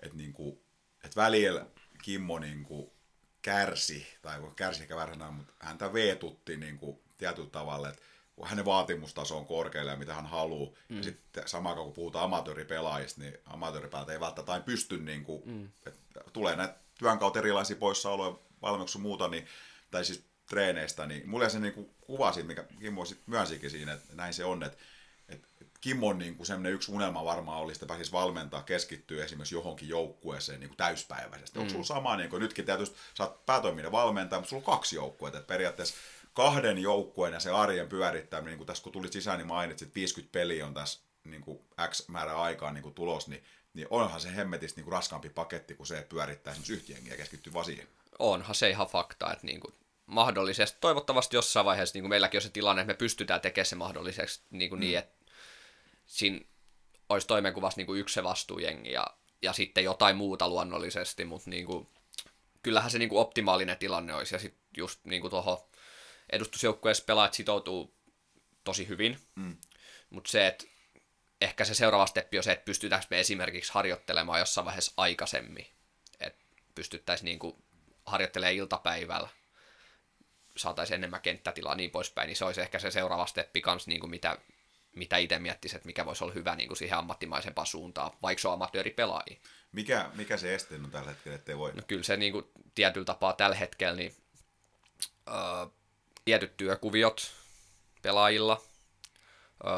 et 0.00 0.14
niinku, 0.14 0.62
et 1.04 1.16
välillä 1.16 1.66
Kimmo 2.02 2.38
niinku 2.38 2.96
kärsi, 3.42 4.06
tai 4.22 4.40
kärsi 4.56 4.82
ehkä 4.82 4.96
vääränä, 4.96 5.30
mutta 5.30 5.52
häntä 5.60 5.92
veetutti 5.92 6.56
niinku 6.56 7.02
tietyllä 7.18 7.50
tavalla, 7.50 7.88
että 7.88 8.02
hänen 8.44 8.64
vaatimustaso 8.64 9.38
on 9.38 9.46
korkealla 9.46 9.90
ja 9.90 9.96
mitä 9.96 10.14
hän 10.14 10.26
haluaa. 10.26 10.72
Mm. 10.88 10.96
Ja 10.96 11.02
sitten 11.02 11.48
samaan 11.48 11.76
kun 11.76 11.92
puhutaan 11.92 12.24
amatööripelaajista, 12.24 13.20
niin 13.20 13.38
amatööripäältä 13.46 14.12
ei 14.12 14.20
välttämättä 14.20 14.52
aina 14.52 14.64
pysty, 14.64 14.98
niin 14.98 15.24
kuin, 15.24 15.42
mm. 15.44 15.68
että 15.86 16.20
tulee 16.32 16.56
näitä 16.56 16.74
työn 16.98 17.18
kautta 17.18 17.38
erilaisia 17.38 17.76
poissaoloja, 17.76 18.38
valmiuksia 18.62 19.00
muuta, 19.00 19.28
niin, 19.28 19.46
tai 19.90 20.04
siis 20.04 20.24
treeneistä, 20.46 21.06
niin 21.06 21.28
mulla 21.28 21.48
se 21.48 21.58
niin 21.58 21.74
kuin 21.74 21.94
kuva 22.00 22.32
siitä, 22.32 22.46
mikä 22.46 22.64
Kimmo 22.80 23.04
sitten 23.04 23.30
myönsikin 23.30 23.70
siinä, 23.70 23.92
että 23.92 24.14
näin 24.14 24.34
se 24.34 24.44
on, 24.44 24.62
että 24.62 24.78
Kimmon 25.80 26.18
niin 26.18 26.36
kuin 26.36 26.46
semmoinen 26.46 26.72
yksi 26.72 26.92
unelma 26.92 27.24
varmaan 27.24 27.60
olisi, 27.60 27.76
että 27.76 27.86
pääsisi 27.86 28.12
valmentaa, 28.12 28.62
keskittyä 28.62 29.24
esimerkiksi 29.24 29.54
johonkin 29.54 29.88
joukkueeseen 29.88 30.60
niin 30.60 30.68
kuin 30.68 30.76
täyspäiväisesti. 30.76 31.58
Mm. 31.58 31.60
Onko 31.60 31.72
sulla 31.72 31.84
sama, 31.84 32.16
niin 32.16 32.30
kuin 32.30 32.40
nytkin 32.40 32.64
tietysti 32.64 32.96
sä 33.14 33.24
oot 33.24 33.46
päätoiminen 33.46 33.92
valmentaja, 33.92 34.40
mutta 34.40 34.50
sulla 34.50 34.62
on 34.66 34.76
kaksi 34.76 34.96
joukkuetta, 34.96 35.38
että 35.38 35.48
periaatteessa 35.48 35.94
kahden 36.32 36.78
joukkueen 36.78 37.34
ja 37.34 37.40
se 37.40 37.50
arjen 37.50 37.88
pyörittäminen, 37.88 38.50
niin 38.50 38.58
kuin 38.58 38.66
tässä 38.66 38.82
kun 38.82 38.92
tuli 38.92 39.12
sisään, 39.12 39.38
niin 39.38 39.46
mainitsit, 39.46 39.86
että 39.86 39.94
50 39.94 40.32
peliä 40.32 40.66
on 40.66 40.74
tässä 40.74 41.00
niin 41.24 41.42
kuin 41.42 41.58
X 41.88 42.08
määrä 42.08 42.36
aikaa 42.36 42.72
niin 42.72 42.82
kuin 42.82 42.94
tulos, 42.94 43.28
niin, 43.28 43.44
niin 43.74 43.86
onhan 43.90 44.20
se 44.20 44.36
hemmetisti 44.36 44.78
niin 44.78 44.84
kuin 44.84 44.92
raskaampi 44.92 45.28
paketti 45.28 45.74
kuin 45.74 45.86
se, 45.86 45.98
että 45.98 46.08
pyörittää 46.08 46.50
esimerkiksi 46.50 46.72
yhtiönkin 46.72 47.10
ja 47.10 47.16
keskittyy 47.16 47.52
vaan 47.52 47.64
siihen. 47.64 47.88
Onhan 48.18 48.54
se 48.54 48.70
ihan 48.70 48.86
fakta, 48.86 49.32
että 49.32 49.46
niin 49.46 49.60
kuin 49.60 49.74
mahdollisesti, 50.06 50.78
toivottavasti 50.80 51.36
jossain 51.36 51.66
vaiheessa 51.66 51.96
niin 51.96 52.02
kuin 52.02 52.10
meilläkin 52.10 52.38
on 52.38 52.42
se 52.42 52.50
tilanne, 52.50 52.82
että 52.82 52.92
me 52.92 52.96
pystytään 52.96 53.40
tekemään 53.40 53.66
se 53.66 53.76
mahdolliseksi 53.76 54.42
niin, 54.50 54.68
kuin 54.68 54.78
mm. 54.78 54.80
niin 54.80 54.98
että 54.98 55.17
siinä 56.08 56.40
olisi 57.08 57.26
toimenkuvassa 57.26 57.78
niin 57.78 57.86
kuin 57.86 58.00
yksi 58.00 58.14
se 58.14 58.24
vastuujengi 58.24 58.92
ja, 58.92 59.06
ja 59.42 59.52
sitten 59.52 59.84
jotain 59.84 60.16
muuta 60.16 60.48
luonnollisesti, 60.48 61.24
mutta 61.24 61.50
niin 61.50 61.66
kuin, 61.66 61.88
kyllähän 62.62 62.90
se 62.90 62.98
niin 62.98 63.08
kuin 63.08 63.20
optimaalinen 63.20 63.78
tilanne 63.78 64.14
olisi 64.14 64.34
ja 64.34 64.38
sitten 64.38 64.62
just 64.76 65.04
niin 65.04 65.20
kuin 65.20 65.30
tuohon 65.30 65.58
edustusjoukkueessa 66.32 67.04
pelaajat 67.04 67.34
sitoutuu 67.34 67.94
tosi 68.64 68.88
hyvin, 68.88 69.18
mm. 69.34 69.56
mutta 70.10 70.30
se, 70.30 70.46
että 70.46 70.64
ehkä 71.40 71.64
se 71.64 71.74
seuraava 71.74 72.06
steppi 72.06 72.36
on 72.36 72.44
se, 72.44 72.52
että 72.52 72.64
pystytäänkö 72.64 73.06
me 73.10 73.20
esimerkiksi 73.20 73.72
harjoittelemaan 73.72 74.38
jossain 74.38 74.64
vaiheessa 74.64 74.92
aikaisemmin, 74.96 75.66
että 76.20 76.44
pystyttäisiin 76.74 77.24
niin 77.24 77.38
kuin 77.38 77.64
harjoittelemaan 78.06 78.54
iltapäivällä, 78.54 79.28
saataisiin 80.56 80.94
enemmän 80.94 81.20
kenttätilaa 81.20 81.74
niin 81.74 81.90
poispäin, 81.90 82.26
niin 82.26 82.36
se 82.36 82.44
olisi 82.44 82.60
ehkä 82.60 82.78
se 82.78 82.90
seuraava 82.90 83.26
steppi 83.26 83.60
kanssa, 83.60 83.90
niin 83.90 84.00
kuin 84.00 84.10
mitä, 84.10 84.38
mitä 84.98 85.16
itse 85.16 85.38
miettisi, 85.38 85.76
että 85.76 85.86
mikä 85.86 86.06
voisi 86.06 86.24
olla 86.24 86.34
hyvä 86.34 86.56
niin 86.56 86.68
kuin 86.68 86.78
siihen 86.78 86.98
ammattimaisempaan 86.98 87.66
suuntaan, 87.66 88.10
vaikka 88.22 88.42
se 88.42 88.48
on 88.48 88.54
amatööripelaajia. 88.54 89.40
Mikä, 89.72 90.10
mikä 90.14 90.36
se 90.36 90.54
este 90.54 90.74
on 90.74 90.90
tällä 90.90 91.10
hetkellä, 91.10 91.34
ettei 91.34 91.58
voi? 91.58 91.72
No 91.72 91.82
kyllä 91.86 92.02
se 92.02 92.16
niin 92.16 92.32
kuin, 92.32 92.44
tietyllä 92.74 93.04
tapaa 93.04 93.32
tällä 93.32 93.56
hetkellä, 93.56 93.96
niin 93.96 94.14
öö, 95.28 95.66
tietyt 96.24 96.56
työkuviot 96.56 97.30
pelaajilla, 98.02 98.62
öö, 99.66 99.72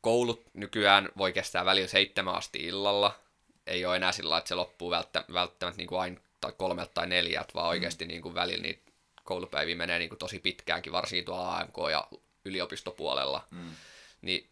koulut 0.00 0.42
nykyään 0.54 1.08
voi 1.18 1.32
kestää 1.32 1.64
välillä 1.64 1.88
seitsemän 1.88 2.34
asti 2.34 2.58
illalla, 2.58 3.18
ei 3.66 3.86
ole 3.86 3.96
enää 3.96 4.12
sillä 4.12 4.38
että 4.38 4.48
se 4.48 4.54
loppuu 4.54 4.90
välttä, 4.90 5.24
välttämättä 5.32 5.78
niin 5.78 5.88
kuin 5.88 6.00
aina 6.00 6.20
tai 6.40 6.52
kolmelta 6.56 6.90
tai 6.94 7.06
neljältä, 7.06 7.54
vaan 7.54 7.68
oikeasti 7.68 8.04
mm. 8.04 8.08
niin 8.08 8.22
kuin 8.22 8.34
välillä 8.34 8.62
niitä 8.62 8.92
koulupäiviä 9.24 9.76
menee 9.76 9.98
niin 9.98 10.08
kuin 10.08 10.18
tosi 10.18 10.38
pitkäänkin, 10.38 10.92
varsinkin 10.92 11.24
tuolla 11.24 11.58
AMK- 11.58 11.90
ja 11.90 12.08
yliopistopuolella. 12.44 13.46
Mm. 13.50 13.70
Niin 14.22 14.48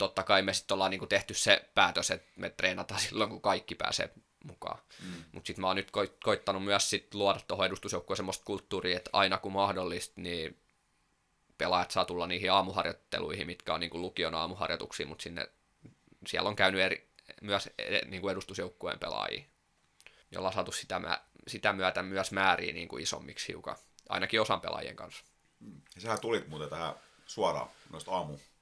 totta 0.00 0.22
kai 0.22 0.42
me 0.42 0.52
sitten 0.52 0.74
ollaan 0.74 0.90
niin 0.90 0.98
kuin 0.98 1.08
tehty 1.08 1.34
se 1.34 1.68
päätös, 1.74 2.10
että 2.10 2.28
me 2.36 2.50
treenataan 2.50 3.00
silloin, 3.08 3.30
kun 3.30 3.40
kaikki 3.40 3.74
pääsee 3.74 4.10
mukaan. 4.44 4.78
Mm. 5.02 5.24
Mutta 5.32 5.46
sitten 5.46 5.60
mä 5.60 5.66
oon 5.66 5.76
nyt 5.76 5.90
koittanut 6.24 6.64
myös 6.64 6.90
sit 6.90 7.14
luoda 7.14 7.40
tuohon 7.48 7.66
edustusjoukkoon 7.66 8.16
semmoista 8.16 8.44
kulttuuria, 8.44 8.96
että 8.96 9.10
aina 9.12 9.38
kun 9.38 9.52
mahdollista, 9.52 10.20
niin 10.20 10.60
pelaajat 11.58 11.90
saa 11.90 12.04
tulla 12.04 12.26
niihin 12.26 12.52
aamuharjoitteluihin, 12.52 13.46
mitkä 13.46 13.74
on 13.74 13.80
niin 13.80 13.90
kuin 13.90 14.02
lukion 14.02 14.34
aamuharjoituksia, 14.34 15.06
mutta 15.06 15.22
sinne, 15.22 15.48
siellä 16.26 16.48
on 16.48 16.56
käynyt 16.56 16.80
eri, 16.80 17.10
myös 17.42 17.68
niin 18.06 18.20
kuin 18.20 18.32
edustusjoukkueen 18.32 18.98
pelaajia, 18.98 19.44
jolla 20.30 20.48
on 20.48 20.54
saatu 20.54 20.72
sitä, 20.72 21.00
sitä 21.48 21.72
myötä 21.72 22.02
myös 22.02 22.32
määriä 22.32 22.72
niin 22.72 22.88
kuin 22.88 23.02
isommiksi 23.02 23.48
hiukan, 23.48 23.76
ainakin 24.08 24.40
osan 24.40 24.60
pelaajien 24.60 24.96
kanssa. 24.96 25.24
Ja 25.94 26.00
sähän 26.00 26.20
tulit 26.20 26.48
muuten 26.48 26.68
tähän 26.68 26.94
suoraan 27.26 27.68
noista 27.90 28.10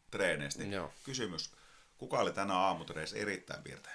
aamutreeneistä. 0.09 0.65
Joo. 0.65 0.93
Kysymys, 1.05 1.51
kuka 1.99 2.19
oli 2.19 2.33
tänään 2.33 2.61
aamutreissä 2.61 3.17
erittäin 3.17 3.63
pirteä? 3.63 3.93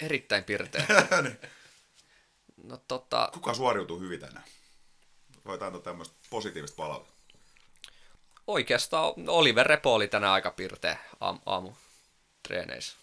Erittäin 0.00 0.44
pirteä. 0.44 0.86
Niin. 1.22 1.38
no, 2.64 2.76
tota... 2.88 3.30
Kuka 3.32 3.54
suoriutuu 3.54 4.00
hyvin 4.00 4.20
tänään? 4.20 4.44
Voit 5.44 5.62
antaa 5.62 5.80
tämmöistä 5.80 6.14
positiivista 6.30 6.76
palautetta 6.76 7.16
oikeastaan 8.46 9.12
Oliver 9.26 9.66
Repo 9.66 9.94
oli 9.94 10.08
tänään 10.08 10.32
aika 10.32 10.50
pirteä 10.50 10.98
aam, 11.20 11.40
aamu 11.46 11.72
treeneissä. 12.42 12.96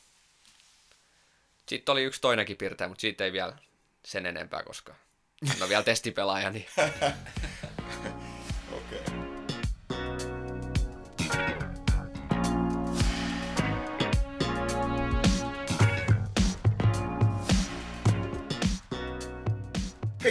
Sitten 1.70 1.94
oli 1.94 2.04
yksi 2.04 2.22
toinenkin 2.22 2.58
pirteä, 2.58 2.88
mutta 2.88 3.02
siitä 3.02 3.26
ei 3.26 3.32
vielä 3.32 3.58
sen 4.06 4.26
enempää, 4.26 4.64
koska 4.64 4.96
hän 5.48 5.64
on 5.64 5.70
vielä 5.70 5.84
testipelaaja. 5.94 6.50
Niin... 6.50 6.68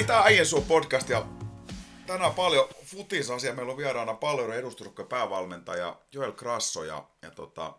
Hei, 0.02 0.06
tää 0.06 0.20
on 0.20 0.26
Äijän 0.26 0.46
podcast 0.68 1.08
ja 1.08 1.26
tänään 2.06 2.34
paljon 2.34 2.68
futisasia. 2.84 3.54
Meillä 3.54 3.70
on 3.70 3.78
vieraana 3.78 4.14
paljon 4.14 4.52
edustusjoukkojen 4.52 5.08
päävalmentaja 5.08 6.00
Joel 6.12 6.32
Krasso 6.32 6.84
ja, 6.84 7.08
ja 7.22 7.30
tota, 7.30 7.78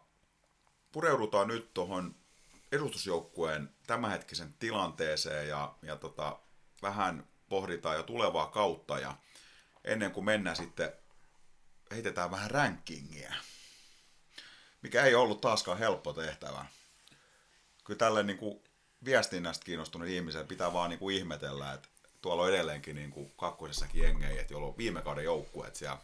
pureudutaan 0.91 1.47
nyt 1.47 1.73
tuohon 1.73 2.15
edustusjoukkueen 2.71 3.69
tämänhetkisen 3.87 4.53
tilanteeseen 4.59 5.47
ja, 5.47 5.75
ja 5.81 5.95
tota, 5.95 6.39
vähän 6.81 7.27
pohditaan 7.49 7.95
jo 7.95 8.03
tulevaa 8.03 8.47
kautta 8.47 8.99
ja 8.99 9.15
ennen 9.83 10.11
kuin 10.11 10.25
mennään 10.25 10.55
sitten 10.55 10.93
heitetään 11.91 12.31
vähän 12.31 12.51
rankingia, 12.51 13.33
mikä 14.81 15.03
ei 15.03 15.15
ollut 15.15 15.41
taaskaan 15.41 15.77
helppo 15.77 16.13
tehtävä. 16.13 16.65
Kyllä 17.83 17.97
tälle 17.97 18.23
niin 18.23 18.37
kuin 18.37 18.63
viestinnästä 19.05 19.65
kiinnostunut 19.65 20.07
ihmisen 20.07 20.47
pitää 20.47 20.73
vaan 20.73 20.89
niin 20.89 20.99
kuin 20.99 21.15
ihmetellä, 21.15 21.73
että 21.73 21.92
tuolla 22.23 22.43
on 22.43 22.49
edelleenkin 22.49 22.95
niin 22.95 23.11
kuin 23.11 23.33
kakkosessakin 23.37 24.03
jengejä, 24.03 24.41
että 24.41 24.57
on 24.57 24.77
viime 24.77 25.01
kauden 25.01 25.23
joukkueet 25.23 25.75
siellä 25.75 25.97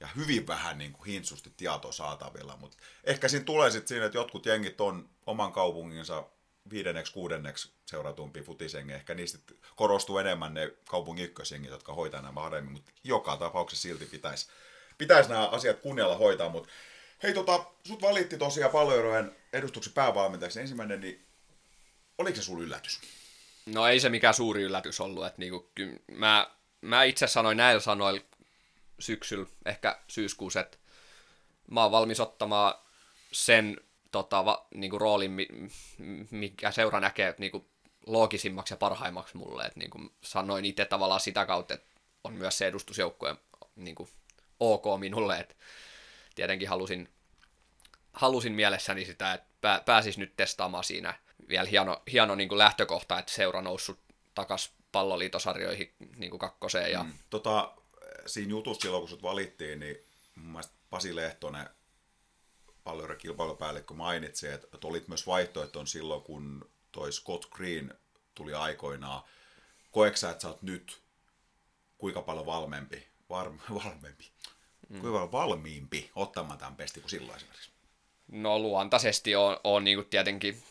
ja 0.00 0.08
hyvin 0.16 0.46
vähän 0.46 0.78
niin 0.78 0.92
kuin 0.92 1.06
hintsusti 1.06 1.52
tietoa 1.56 1.92
saatavilla, 1.92 2.56
mutta 2.56 2.76
ehkä 3.04 3.28
siinä 3.28 3.44
tulee 3.44 3.70
sitten 3.70 3.88
siinä, 3.88 4.06
että 4.06 4.18
jotkut 4.18 4.46
jengit 4.46 4.80
on 4.80 5.08
oman 5.26 5.52
kaupunginsa 5.52 6.24
viidenneksi, 6.70 7.12
kuudenneksi 7.12 7.72
seuratumpi 7.86 8.42
futisengi. 8.42 8.92
Ehkä 8.92 9.14
niistä 9.14 9.38
korostuu 9.76 10.18
enemmän 10.18 10.54
ne 10.54 10.72
kaupungin 10.88 11.24
ykkösjengit, 11.24 11.70
jotka 11.70 11.94
hoitaa 11.94 12.22
nämä 12.22 12.32
paremmin, 12.32 12.72
mutta 12.72 12.92
joka 13.04 13.36
tapauksessa 13.36 13.82
silti 13.82 14.06
pitäisi, 14.06 14.48
pitäisi 14.98 15.30
nämä 15.30 15.46
asiat 15.46 15.80
kunnialla 15.80 16.16
hoitaa. 16.16 16.48
Mutta 16.48 16.68
hei, 17.22 17.34
tota, 17.34 17.64
sut 17.86 18.02
valitti 18.02 18.38
tosiaan 18.38 18.72
paljon 18.72 19.32
edustuksen 19.52 19.92
päävalmentajaksi 19.92 20.60
ensimmäinen, 20.60 21.00
niin 21.00 21.26
oliko 22.18 22.36
se 22.36 22.42
sulla 22.42 22.62
yllätys? 22.62 23.00
No 23.66 23.86
ei 23.86 24.00
se 24.00 24.08
mikään 24.08 24.34
suuri 24.34 24.62
yllätys 24.62 25.00
ollut. 25.00 25.26
Että 25.26 25.40
niinku, 25.40 25.70
mä, 26.12 26.50
mä 26.80 27.02
itse 27.02 27.26
sanoin 27.26 27.56
näillä 27.56 27.80
sanoilla 27.80 28.20
syksyllä, 28.98 29.46
ehkä 29.66 29.98
syyskuussa, 30.08 30.60
että 30.60 30.78
mä 31.70 31.82
oon 31.82 31.92
valmis 31.92 32.20
ottamaan 32.20 32.74
sen 33.32 33.80
tota, 34.10 34.44
va, 34.44 34.66
niinku 34.74 34.98
roolin, 34.98 35.36
mikä 36.30 36.70
seura 36.70 37.00
näkee 37.00 37.34
niinku, 37.38 37.68
loogisimmaksi 38.06 38.74
ja 38.74 38.78
parhaimmaksi 38.78 39.36
mulle. 39.36 39.64
Et, 39.64 39.76
niinku, 39.76 39.98
sanoin 40.22 40.64
itse 40.64 40.84
tavallaan 40.84 41.20
sitä 41.20 41.46
kautta, 41.46 41.74
että 41.74 41.86
on 42.24 42.32
myös 42.32 42.58
se 42.58 42.66
edustusjoukkojen 42.66 43.36
niinku, 43.76 44.08
ok 44.60 44.84
minulle. 44.98 45.38
Et, 45.38 45.56
tietenkin 46.34 46.68
halusin, 46.68 47.08
halusin 48.12 48.52
mielessäni 48.52 49.04
sitä, 49.04 49.34
että 49.34 49.82
pääsis 49.84 50.18
nyt 50.18 50.36
testaamaan 50.36 50.84
siinä 50.84 51.14
vielä 51.48 51.68
hieno, 51.68 52.02
hieno 52.12 52.34
niin 52.34 52.48
kuin 52.48 52.58
lähtökohta, 52.58 53.18
että 53.18 53.32
seura 53.32 53.62
noussut 53.62 53.98
takas 54.34 54.72
palloliitosarjoihin 54.92 55.94
niin 56.16 56.30
kuin 56.30 56.40
kakkoseen. 56.40 56.92
Ja... 56.92 57.02
Mm. 57.02 57.12
Tota, 57.30 57.74
siinä 58.26 58.50
jutussa 58.50 58.82
silloin, 58.82 59.00
kun 59.02 59.08
sut 59.08 59.22
valittiin, 59.22 59.80
niin 59.80 59.96
mun 60.34 60.52
mielestä 60.52 60.74
Pasi 60.90 61.16
Lehtonen, 61.16 61.68
palloiden 62.84 63.16
kilpailupäällikkö, 63.16 63.94
mainitsi, 63.94 64.48
että, 64.48 64.78
olit 64.84 65.08
myös 65.08 65.26
vaihtoehto 65.26 65.86
silloin, 65.86 66.22
kun 66.22 66.70
toi 66.92 67.12
Scott 67.12 67.44
Green 67.50 67.94
tuli 68.34 68.54
aikoinaan. 68.54 69.22
Koeksä, 69.90 70.30
että 70.30 70.42
sä 70.42 70.48
oot 70.48 70.62
nyt 70.62 71.02
kuinka 71.98 72.22
paljon 72.22 72.46
valmempi, 72.46 73.08
var, 73.30 73.52
valmempi, 73.84 74.30
mm. 74.88 75.00
kuinka 75.00 75.12
paljon 75.12 75.32
valmiimpi 75.32 76.10
ottamaan 76.14 76.58
tämän 76.58 76.76
pesti 76.76 77.00
kuin 77.00 77.10
silloin 77.10 77.36
esimerkiksi? 77.36 77.70
No 78.28 78.58
luontaisesti 78.58 79.36
on, 79.36 79.60
on 79.64 79.84
niin 79.84 79.96
kuin 79.96 80.08
tietenkin 80.08 80.62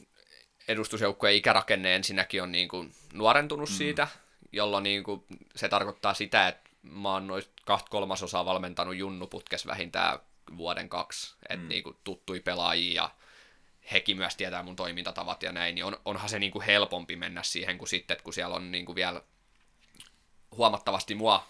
edustusjoukkueen 0.68 1.35
ikärakenne 1.35 1.95
ensinnäkin 1.95 2.44
on 2.44 2.52
niin 2.52 2.68
kuin 2.68 2.94
nuorentunut 3.14 3.69
mm. 3.69 3.76
siitä, 3.76 4.07
jolloin 4.52 4.84
niin 4.84 5.03
kuin 5.03 5.23
se 5.56 5.69
tarkoittaa 5.69 6.14
sitä, 6.14 6.48
että 6.48 6.69
mä 6.81 7.11
oon 7.11 7.27
noin 7.27 7.44
kahta 7.65 7.90
kolmasosaa 7.90 8.45
valmentanut 8.45 8.95
junnuputkes 8.95 9.68
vähintään 9.68 10.19
vuoden 10.57 10.90
kaksi, 10.90 11.35
että 11.49 11.64
mm. 11.64 11.69
niin 11.69 11.84
kuin 11.84 11.98
tuttui 12.03 12.40
pelaajia 12.40 13.03
ja 13.03 13.10
hekin 13.91 14.18
myös 14.18 14.35
tietää 14.35 14.64
mun 14.64 14.76
toimintatavat 14.76 15.44
ja 15.44 15.52
näin, 15.52 15.76
niin 15.76 15.85
on, 15.85 15.98
onhan 16.06 16.30
se 16.30 16.40
niin 16.40 16.52
kuin 16.52 16.65
helpompi 16.65 17.15
mennä 17.15 17.44
siihen 17.44 17.77
kuin 17.77 17.90
sitten, 17.90 18.15
että 18.15 18.23
kun 18.23 18.34
siellä 18.34 18.56
on 18.56 18.72
niin 18.72 18.85
kuin 18.85 18.95
vielä 18.95 19.22
huomattavasti 20.52 21.15
mua 21.15 21.48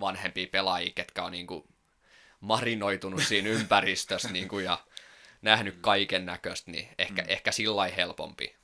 vanhempia 0.00 0.46
pelaajia, 0.52 0.92
ketkä 0.94 1.22
on 1.22 1.32
niin 1.32 1.46
kuin 1.46 1.64
marinoitunut 2.40 3.22
siinä 3.22 3.48
ympäristössä 3.48 4.28
niin 4.32 4.48
kuin, 4.48 4.64
ja 4.64 4.78
nähnyt 5.44 5.78
kaiken 5.80 6.26
näköistä, 6.26 6.70
niin 6.70 6.88
ehkä, 6.98 7.22
mm. 7.22 7.28
ehkä 7.28 7.52
sillä 7.52 7.88
helpompi. 7.88 8.54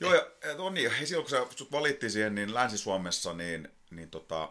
Joo, 0.00 0.14
ja 0.14 0.26
on 0.58 0.74
niin, 0.74 0.90
silloin 1.04 1.24
kun 1.24 1.30
sä 1.30 1.46
sut 1.56 1.72
valittiin 1.72 2.10
siihen, 2.10 2.34
niin 2.34 2.54
Länsi-Suomessa, 2.54 3.32
niin, 3.32 3.68
niin 3.90 4.10
tota, 4.10 4.48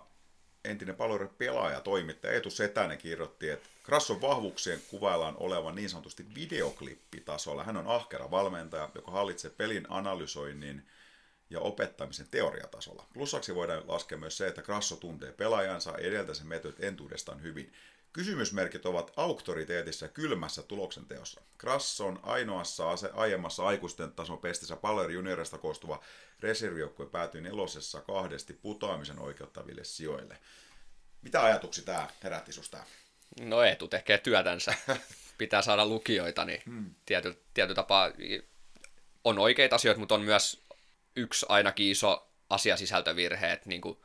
entinen 0.63 0.95
palvelun 0.95 1.35
pelaaja, 1.37 1.81
toimittaja 1.81 2.33
Eetu 2.33 2.49
Setänen 2.49 2.97
kirjoitti, 2.97 3.49
että 3.49 3.69
Krasson 3.83 4.21
vahvuuksien 4.21 4.81
kuvaillaan 4.89 5.37
olevan 5.37 5.75
niin 5.75 5.89
sanotusti 5.89 6.25
videoklippitasolla. 6.35 7.63
Hän 7.63 7.77
on 7.77 7.87
ahkera 7.87 8.31
valmentaja, 8.31 8.89
joka 8.95 9.11
hallitsee 9.11 9.51
pelin 9.51 9.85
analysoinnin 9.89 10.87
ja 11.49 11.59
opettamisen 11.59 12.27
teoriatasolla. 12.31 13.07
Plussaksi 13.13 13.55
voidaan 13.55 13.83
laskea 13.87 14.17
myös 14.17 14.37
se, 14.37 14.47
että 14.47 14.61
Krasso 14.61 14.95
tuntee 14.95 15.31
pelaajansa 15.31 15.97
edeltä 15.97 16.33
sen 16.33 16.47
metodit 16.47 16.83
entuudestaan 16.83 17.41
hyvin. 17.41 17.73
Kysymysmerkit 18.15 18.85
ovat 18.85 19.13
auktoriteetissa 19.15 20.07
kylmässä 20.07 20.63
tuloksenteossa. 20.63 21.41
Krasson 21.57 22.19
ainoassa 22.23 22.91
ase- 22.91 23.09
aiemmassa 23.13 23.67
aikuisten 23.67 24.11
tason 24.11 24.37
pestissä 24.37 24.75
Paller 24.75 25.11
juniorista 25.11 25.57
koostuva 25.57 26.03
reservijoukkue 26.39 27.05
päätyi 27.05 27.41
nelosessa 27.41 28.01
kahdesti 28.01 28.53
putoamisen 28.53 29.19
oikeuttaville 29.19 29.83
sijoille. 29.83 30.37
Mitä 31.21 31.43
ajatuksia 31.43 31.83
tämä 31.83 32.07
herätti 32.23 32.53
susta? 32.53 32.77
No 33.41 33.63
Eetu 33.63 33.87
tekee 33.87 34.17
työtänsä. 34.17 34.73
Pitää 35.37 35.61
saada 35.61 35.85
lukijoita, 35.85 36.45
niin 36.45 36.61
hmm. 36.65 36.95
tiety, 37.05 37.43
tiety 37.53 37.75
tapaa 37.75 38.11
on 39.23 39.39
oikeita 39.39 39.75
asioita, 39.75 39.99
mutta 39.99 40.15
on 40.15 40.21
myös 40.21 40.63
yksi 41.15 41.45
ainakin 41.49 41.91
iso 41.91 42.27
asiasisältövirhe, 42.49 43.51
että 43.51 43.69
niin 43.69 43.81
kuin 43.81 43.97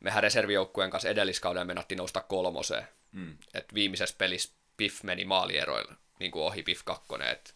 mehän 0.00 0.22
reservijoukkueen 0.22 0.90
kanssa 0.90 1.08
edelliskauden 1.08 1.66
menattiin 1.66 1.98
nousta 1.98 2.20
kolmoseen. 2.20 2.88
Mm. 3.12 3.38
Et 3.54 3.74
viimeisessä 3.74 4.14
pelissä 4.18 4.54
Piff 4.76 5.02
meni 5.02 5.24
maalieroilla 5.24 5.94
niin 6.22 6.32
kuin 6.32 6.42
ohi 6.42 6.62
Piff 6.62 6.82
2. 6.84 7.06
Et 7.32 7.54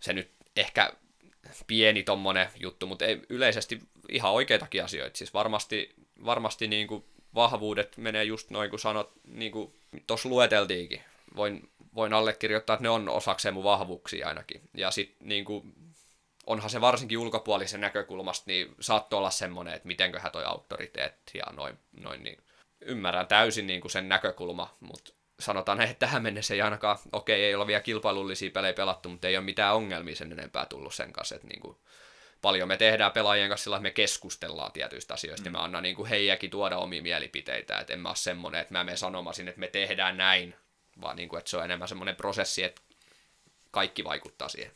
se 0.00 0.12
nyt 0.12 0.30
ehkä 0.56 0.92
pieni 1.66 2.02
tommonen 2.02 2.48
juttu, 2.60 2.86
mutta 2.86 3.04
ei, 3.04 3.22
yleisesti 3.28 3.80
ihan 4.08 4.32
oikeitakin 4.32 4.84
asioita. 4.84 5.18
Siis 5.18 5.34
varmasti, 5.34 5.94
varmasti 6.24 6.68
niin 6.68 6.86
kuin 6.86 7.04
vahvuudet 7.34 7.96
menee 7.96 8.24
just 8.24 8.50
noin 8.50 8.70
kuin 8.70 8.80
sanot, 8.80 9.12
niin 9.24 9.52
kuin 9.52 9.74
tuossa 10.06 10.28
lueteltiinkin. 10.28 11.02
Voin, 11.36 11.70
voin 11.94 12.12
allekirjoittaa, 12.12 12.74
että 12.74 12.82
ne 12.82 12.88
on 12.88 13.08
osakseen 13.08 13.54
mun 13.54 13.64
vahvuuksia 13.64 14.28
ainakin. 14.28 14.62
Ja 14.74 14.90
sitten 14.90 15.28
niin 15.28 15.44
kuin, 15.44 15.74
onhan 16.46 16.70
se 16.70 16.80
varsinkin 16.80 17.18
ulkopuolisen 17.18 17.80
näkökulmasta, 17.80 18.44
niin 18.46 18.74
saattoi 18.80 19.18
olla 19.18 19.30
semmoinen, 19.30 19.74
että 19.74 19.86
mitenköhän 19.86 20.32
toi 20.32 20.44
auktoriteetti 20.44 21.38
ja 21.38 21.44
noin, 21.52 21.78
noin 21.92 22.22
niin 22.22 22.38
ymmärrän 22.86 23.26
täysin 23.26 23.66
niin 23.66 23.80
kuin 23.80 23.92
sen 23.92 24.08
näkökulma, 24.08 24.76
mutta 24.80 25.12
sanotaan, 25.40 25.80
että 25.80 25.94
tähän 25.94 26.22
mennessä 26.22 26.54
ei 26.54 26.62
ainakaan, 26.62 26.98
okei, 27.12 27.44
ei 27.44 27.54
ole 27.54 27.66
vielä 27.66 27.80
kilpailullisia 27.80 28.50
pelejä 28.50 28.72
pelattu, 28.72 29.08
mutta 29.08 29.28
ei 29.28 29.36
ole 29.36 29.44
mitään 29.44 29.74
ongelmia 29.74 30.16
sen 30.16 30.32
enempää 30.32 30.66
tullut 30.66 30.94
sen 30.94 31.12
kanssa, 31.12 31.34
että 31.34 31.48
niin 31.48 31.60
kuin, 31.60 31.76
paljon 32.42 32.68
me 32.68 32.76
tehdään 32.76 33.12
pelaajien 33.12 33.48
kanssa 33.48 33.64
sillä, 33.64 33.76
että 33.76 33.82
me 33.82 33.90
keskustellaan 33.90 34.72
tietyistä 34.72 35.14
asioista, 35.14 35.50
mm. 35.50 35.54
ja 35.54 35.58
mä 35.58 35.64
annan 35.64 35.82
niin 35.82 35.96
kuin 35.96 36.08
heijäkin 36.08 36.50
tuoda 36.50 36.78
omia 36.78 37.02
mielipiteitä, 37.02 37.78
että 37.78 37.92
en 37.92 38.00
mä 38.00 38.08
ole 38.08 38.16
semmoinen, 38.16 38.60
että 38.60 38.74
mä 38.74 38.84
menen 38.84 38.98
sanomasin, 38.98 39.48
että 39.48 39.60
me 39.60 39.68
tehdään 39.68 40.16
näin, 40.16 40.54
vaan 41.00 41.16
niin 41.16 41.28
kuin, 41.28 41.38
että 41.38 41.50
se 41.50 41.56
on 41.56 41.64
enemmän 41.64 41.88
semmoinen 41.88 42.16
prosessi, 42.16 42.64
että 42.64 42.82
kaikki 43.70 44.04
vaikuttaa 44.04 44.48
siihen. 44.48 44.72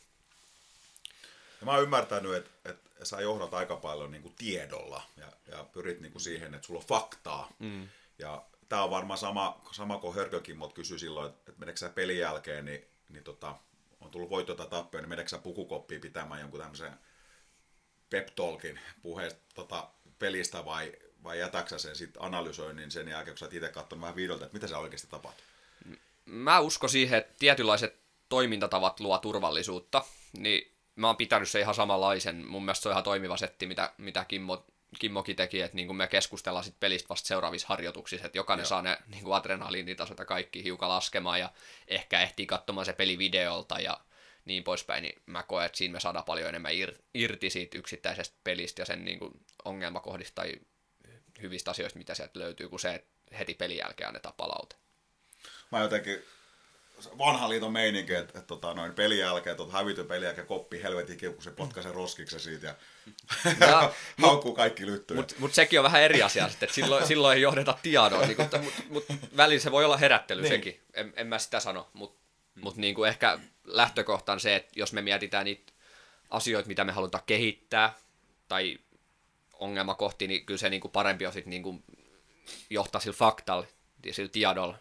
Ja 1.59 1.65
mä 1.65 1.71
oon 1.71 1.83
ymmärtänyt, 1.83 2.33
että, 2.33 2.51
että 2.65 3.05
sä 3.05 3.21
johdat 3.21 3.53
aika 3.53 3.75
paljon 3.75 4.11
niin 4.11 4.21
kuin 4.21 4.35
tiedolla 4.37 5.01
ja, 5.17 5.31
ja 5.51 5.63
pyrit 5.63 5.99
niin 5.99 6.11
kuin 6.11 6.21
siihen, 6.21 6.53
että 6.53 6.67
sulla 6.67 6.79
on 6.79 6.85
faktaa. 6.87 7.49
Mm. 7.59 7.87
Ja 8.19 8.45
tämä 8.69 8.83
on 8.83 8.89
varmaan 8.89 9.17
sama, 9.17 9.61
sama 9.71 9.97
kuin 9.97 10.15
Hörkökin 10.15 10.57
mut 10.57 10.73
kysyi 10.73 10.99
silloin, 10.99 11.29
että, 11.29 11.51
että 11.51 11.59
meneekö 11.59 11.79
sä 11.79 11.89
pelin 11.89 12.17
jälkeen, 12.17 12.65
niin, 12.65 12.85
niin 13.09 13.23
tota, 13.23 13.55
on 14.01 14.11
tullut 14.11 14.29
voittoa 14.29 14.55
tappia, 14.55 15.01
niin 15.01 15.09
meneekö 15.09 15.29
sä 15.29 15.37
pukukoppiin 15.37 16.01
pitämään 16.01 16.41
jonkun 16.41 16.59
tämmöisen 16.59 16.93
pep 18.09 18.27
talkin 18.35 18.79
puheesta 19.01 19.41
tota, 19.55 19.87
pelistä 20.19 20.65
vai, 20.65 20.93
vai 21.23 21.39
jätäksä 21.39 21.77
sen 21.77 21.95
sitten 21.95 22.23
analysoinnin 22.23 22.91
sen 22.91 23.07
jälkeen, 23.07 23.33
kun 23.33 23.37
sä 23.37 23.55
itse 23.55 23.69
katsonut 23.69 24.01
vähän 24.01 24.15
videolta, 24.15 24.45
että 24.45 24.55
mitä 24.55 24.67
se 24.67 24.75
oikeasti 24.75 25.07
tapahtuu? 25.07 25.45
Mä 26.25 26.59
uskon 26.59 26.89
siihen, 26.89 27.17
että 27.17 27.35
tietynlaiset 27.39 27.95
toimintatavat 28.29 28.99
luo 28.99 29.17
turvallisuutta, 29.17 30.05
niin 30.37 30.76
mä 30.97 31.07
oon 31.07 31.17
pitänyt 31.17 31.49
se 31.49 31.59
ihan 31.59 31.75
samanlaisen. 31.75 32.47
Mun 32.47 32.65
mielestä 32.65 32.83
se 32.83 32.89
on 32.89 32.93
ihan 32.93 33.03
toimiva 33.03 33.37
setti, 33.37 33.65
mitä, 33.67 33.93
mitä 33.97 34.25
Kimmo, 34.25 34.65
Kimmokin 34.99 35.35
teki, 35.35 35.61
että 35.61 35.75
niin 35.75 35.87
kuin 35.87 35.97
me 35.97 36.07
keskustellaan 36.07 36.63
sit 36.63 36.79
pelistä 36.79 37.09
vasta 37.09 37.27
seuraavissa 37.27 37.67
harjoituksissa, 37.67 38.25
että 38.25 38.37
jokainen 38.37 38.63
Joo. 38.63 38.69
saa 38.69 38.81
ne 38.81 38.97
niin 39.07 39.23
kuin 39.23 39.35
adrenaliinitasot 39.35 40.19
ja 40.19 40.25
kaikki 40.25 40.63
hiukan 40.63 40.89
laskemaan 40.89 41.39
ja 41.39 41.51
ehkä 41.87 42.21
ehtii 42.21 42.45
katsomaan 42.45 42.85
se 42.85 42.93
peli 42.93 43.17
videolta 43.17 43.79
ja 43.79 43.99
niin 44.45 44.63
poispäin, 44.63 45.01
niin 45.01 45.21
mä 45.25 45.43
koen, 45.43 45.65
että 45.65 45.77
siinä 45.77 45.91
me 45.91 45.99
saadaan 45.99 46.25
paljon 46.25 46.49
enemmän 46.49 46.71
irti 47.13 47.49
siitä 47.49 47.77
yksittäisestä 47.77 48.35
pelistä 48.43 48.81
ja 48.81 48.85
sen 48.85 49.05
niin 49.05 49.19
kuin 49.19 49.31
ongelmakohdista 49.65 50.35
tai 50.35 50.53
hyvistä 51.41 51.71
asioista, 51.71 51.99
mitä 51.99 52.13
sieltä 52.13 52.39
löytyy, 52.39 52.69
kuin 52.69 52.79
se, 52.79 52.93
että 52.95 53.09
heti 53.37 53.53
pelin 53.53 53.77
jälkeen 53.77 54.07
annetaan 54.07 54.35
palaute. 54.37 54.75
Mä 55.71 55.79
jotenkin 55.79 56.23
vanha 57.17 57.49
liiton 57.49 57.73
meininki, 57.73 58.13
että, 58.13 58.23
että, 58.23 58.39
että 58.39 58.47
tota, 58.47 58.73
noin 58.73 58.93
pelin 58.93 59.17
jälkeen, 59.17 59.51
että 59.51 59.77
hävity 59.77 60.03
pelin 60.03 60.25
jälkeen 60.25 60.47
koppi 60.47 60.83
helvetin 60.83 61.33
kun 61.33 61.43
se 61.43 61.51
potkaisee 61.51 61.91
roskiksen 61.91 62.39
siitä 62.39 62.67
ja 62.67 62.75
no, 63.71 63.93
haukkuu 64.27 64.53
kaikki 64.53 64.85
lyttyjä. 64.85 65.15
Mutta 65.17 65.35
mut 65.39 65.53
sekin 65.53 65.79
on 65.79 65.83
vähän 65.83 66.01
eri 66.01 66.23
asia 66.23 66.49
sitten, 66.49 66.67
että 66.67 66.75
silloin, 66.75 67.07
silloin 67.07 67.35
ei 67.35 67.41
johdeta 67.41 67.77
tietoa, 67.83 68.25
niin 68.25 68.37
mutta 68.37 68.57
mut, 68.57 68.73
mut 68.89 69.05
välillä 69.37 69.61
se 69.61 69.71
voi 69.71 69.85
olla 69.85 69.97
herättely 69.97 70.41
niin. 70.41 70.53
sekin, 70.53 70.81
en, 70.93 71.13
en 71.15 71.27
mä 71.27 71.39
sitä 71.39 71.59
sano, 71.59 71.89
mutta 71.93 72.21
mut 72.61 72.75
niin 72.75 72.95
kuin 72.95 73.09
ehkä 73.09 73.39
lähtökohta 73.65 74.33
on 74.33 74.39
se, 74.39 74.55
että 74.55 74.71
jos 74.75 74.93
me 74.93 75.01
mietitään 75.01 75.45
niitä 75.45 75.73
asioita, 76.29 76.67
mitä 76.67 76.83
me 76.83 76.91
halutaan 76.91 77.23
kehittää, 77.25 77.93
tai 78.47 78.77
ongelmakohti, 79.53 80.27
niin 80.27 80.45
kyllä 80.45 80.57
se 80.57 80.69
niin 80.69 80.81
kuin 80.81 80.91
parempi 80.91 81.25
on 81.25 81.33
sitten 81.33 81.49
niin 81.49 81.63
kuin 81.63 81.83
johtaa 82.69 83.01
sillä 83.01 83.17
faktalla 83.17 83.65
ja 84.05 84.13
sillä 84.13 84.29
tiedolla 84.29 84.77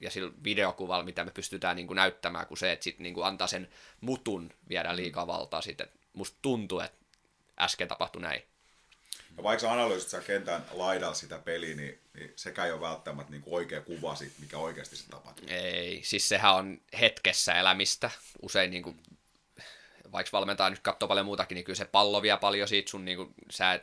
ja 0.00 0.10
sillä 0.10 0.32
videokuvalla, 0.44 1.04
mitä 1.04 1.24
me 1.24 1.30
pystytään 1.30 1.76
niin 1.76 1.86
kuin 1.86 1.96
näyttämään, 1.96 2.46
kuin 2.46 2.58
se, 2.58 2.72
että 2.72 2.84
sit 2.84 2.98
niin 2.98 3.14
kuin 3.14 3.26
antaa 3.26 3.46
sen 3.46 3.68
mutun 4.00 4.52
viedä 4.68 4.96
liikaa 4.96 5.26
valtaa 5.26 5.62
sitten. 5.62 5.88
Musta 6.12 6.38
tuntuu, 6.42 6.80
että 6.80 6.98
äsken 7.60 7.88
tapahtui 7.88 8.22
näin. 8.22 8.42
Ja 9.36 9.42
vaikka 9.42 9.60
sä 9.60 9.72
analyysit 9.72 10.08
sä 10.08 10.20
kentän 10.20 10.64
laidalla 10.72 11.14
sitä 11.14 11.38
peliä, 11.38 11.76
niin, 11.76 12.00
niin 12.14 12.32
sekä 12.36 12.64
ei 12.64 12.72
ole 12.72 12.80
välttämättä 12.80 13.30
niin 13.30 13.42
kuin 13.42 13.54
oikea 13.54 13.80
kuva 13.80 14.14
siitä, 14.14 14.34
mikä 14.38 14.58
oikeasti 14.58 14.96
se 14.96 15.08
tapahtuu. 15.08 15.46
Ei, 15.48 16.00
siis 16.04 16.28
sehän 16.28 16.54
on 16.54 16.80
hetkessä 17.00 17.54
elämistä. 17.54 18.10
Usein 18.42 18.70
niin 18.70 18.82
kuin, 18.82 19.02
vaikka 20.12 20.32
valmentaa 20.32 20.70
nyt 20.70 20.78
katsoo 20.78 21.08
paljon 21.08 21.26
muutakin, 21.26 21.54
niin 21.54 21.64
kyllä 21.64 21.76
se 21.76 21.84
pallo 21.84 22.22
vie 22.22 22.36
paljon 22.40 22.68
siitä 22.68 22.90
sun, 22.90 23.04
niin 23.04 23.16
kuin, 23.16 23.34
sä 23.50 23.80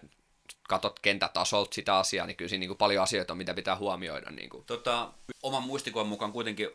katot 0.73 0.99
kentätasolta 0.99 1.73
sitä 1.75 1.97
asiaa, 1.97 2.27
niin 2.27 2.37
kyllä 2.37 2.49
siinä 2.49 2.59
niin 2.59 2.69
kuin 2.69 2.77
paljon 2.77 3.03
asioita 3.03 3.33
on, 3.33 3.37
mitä 3.37 3.53
pitää 3.53 3.75
huomioida. 3.75 4.31
Niin 4.31 4.49
kuin. 4.49 4.65
Tota, 4.65 5.09
oman 5.43 5.63
muistikuvan 5.63 6.07
mukaan 6.07 6.31
kuitenkin, 6.31 6.69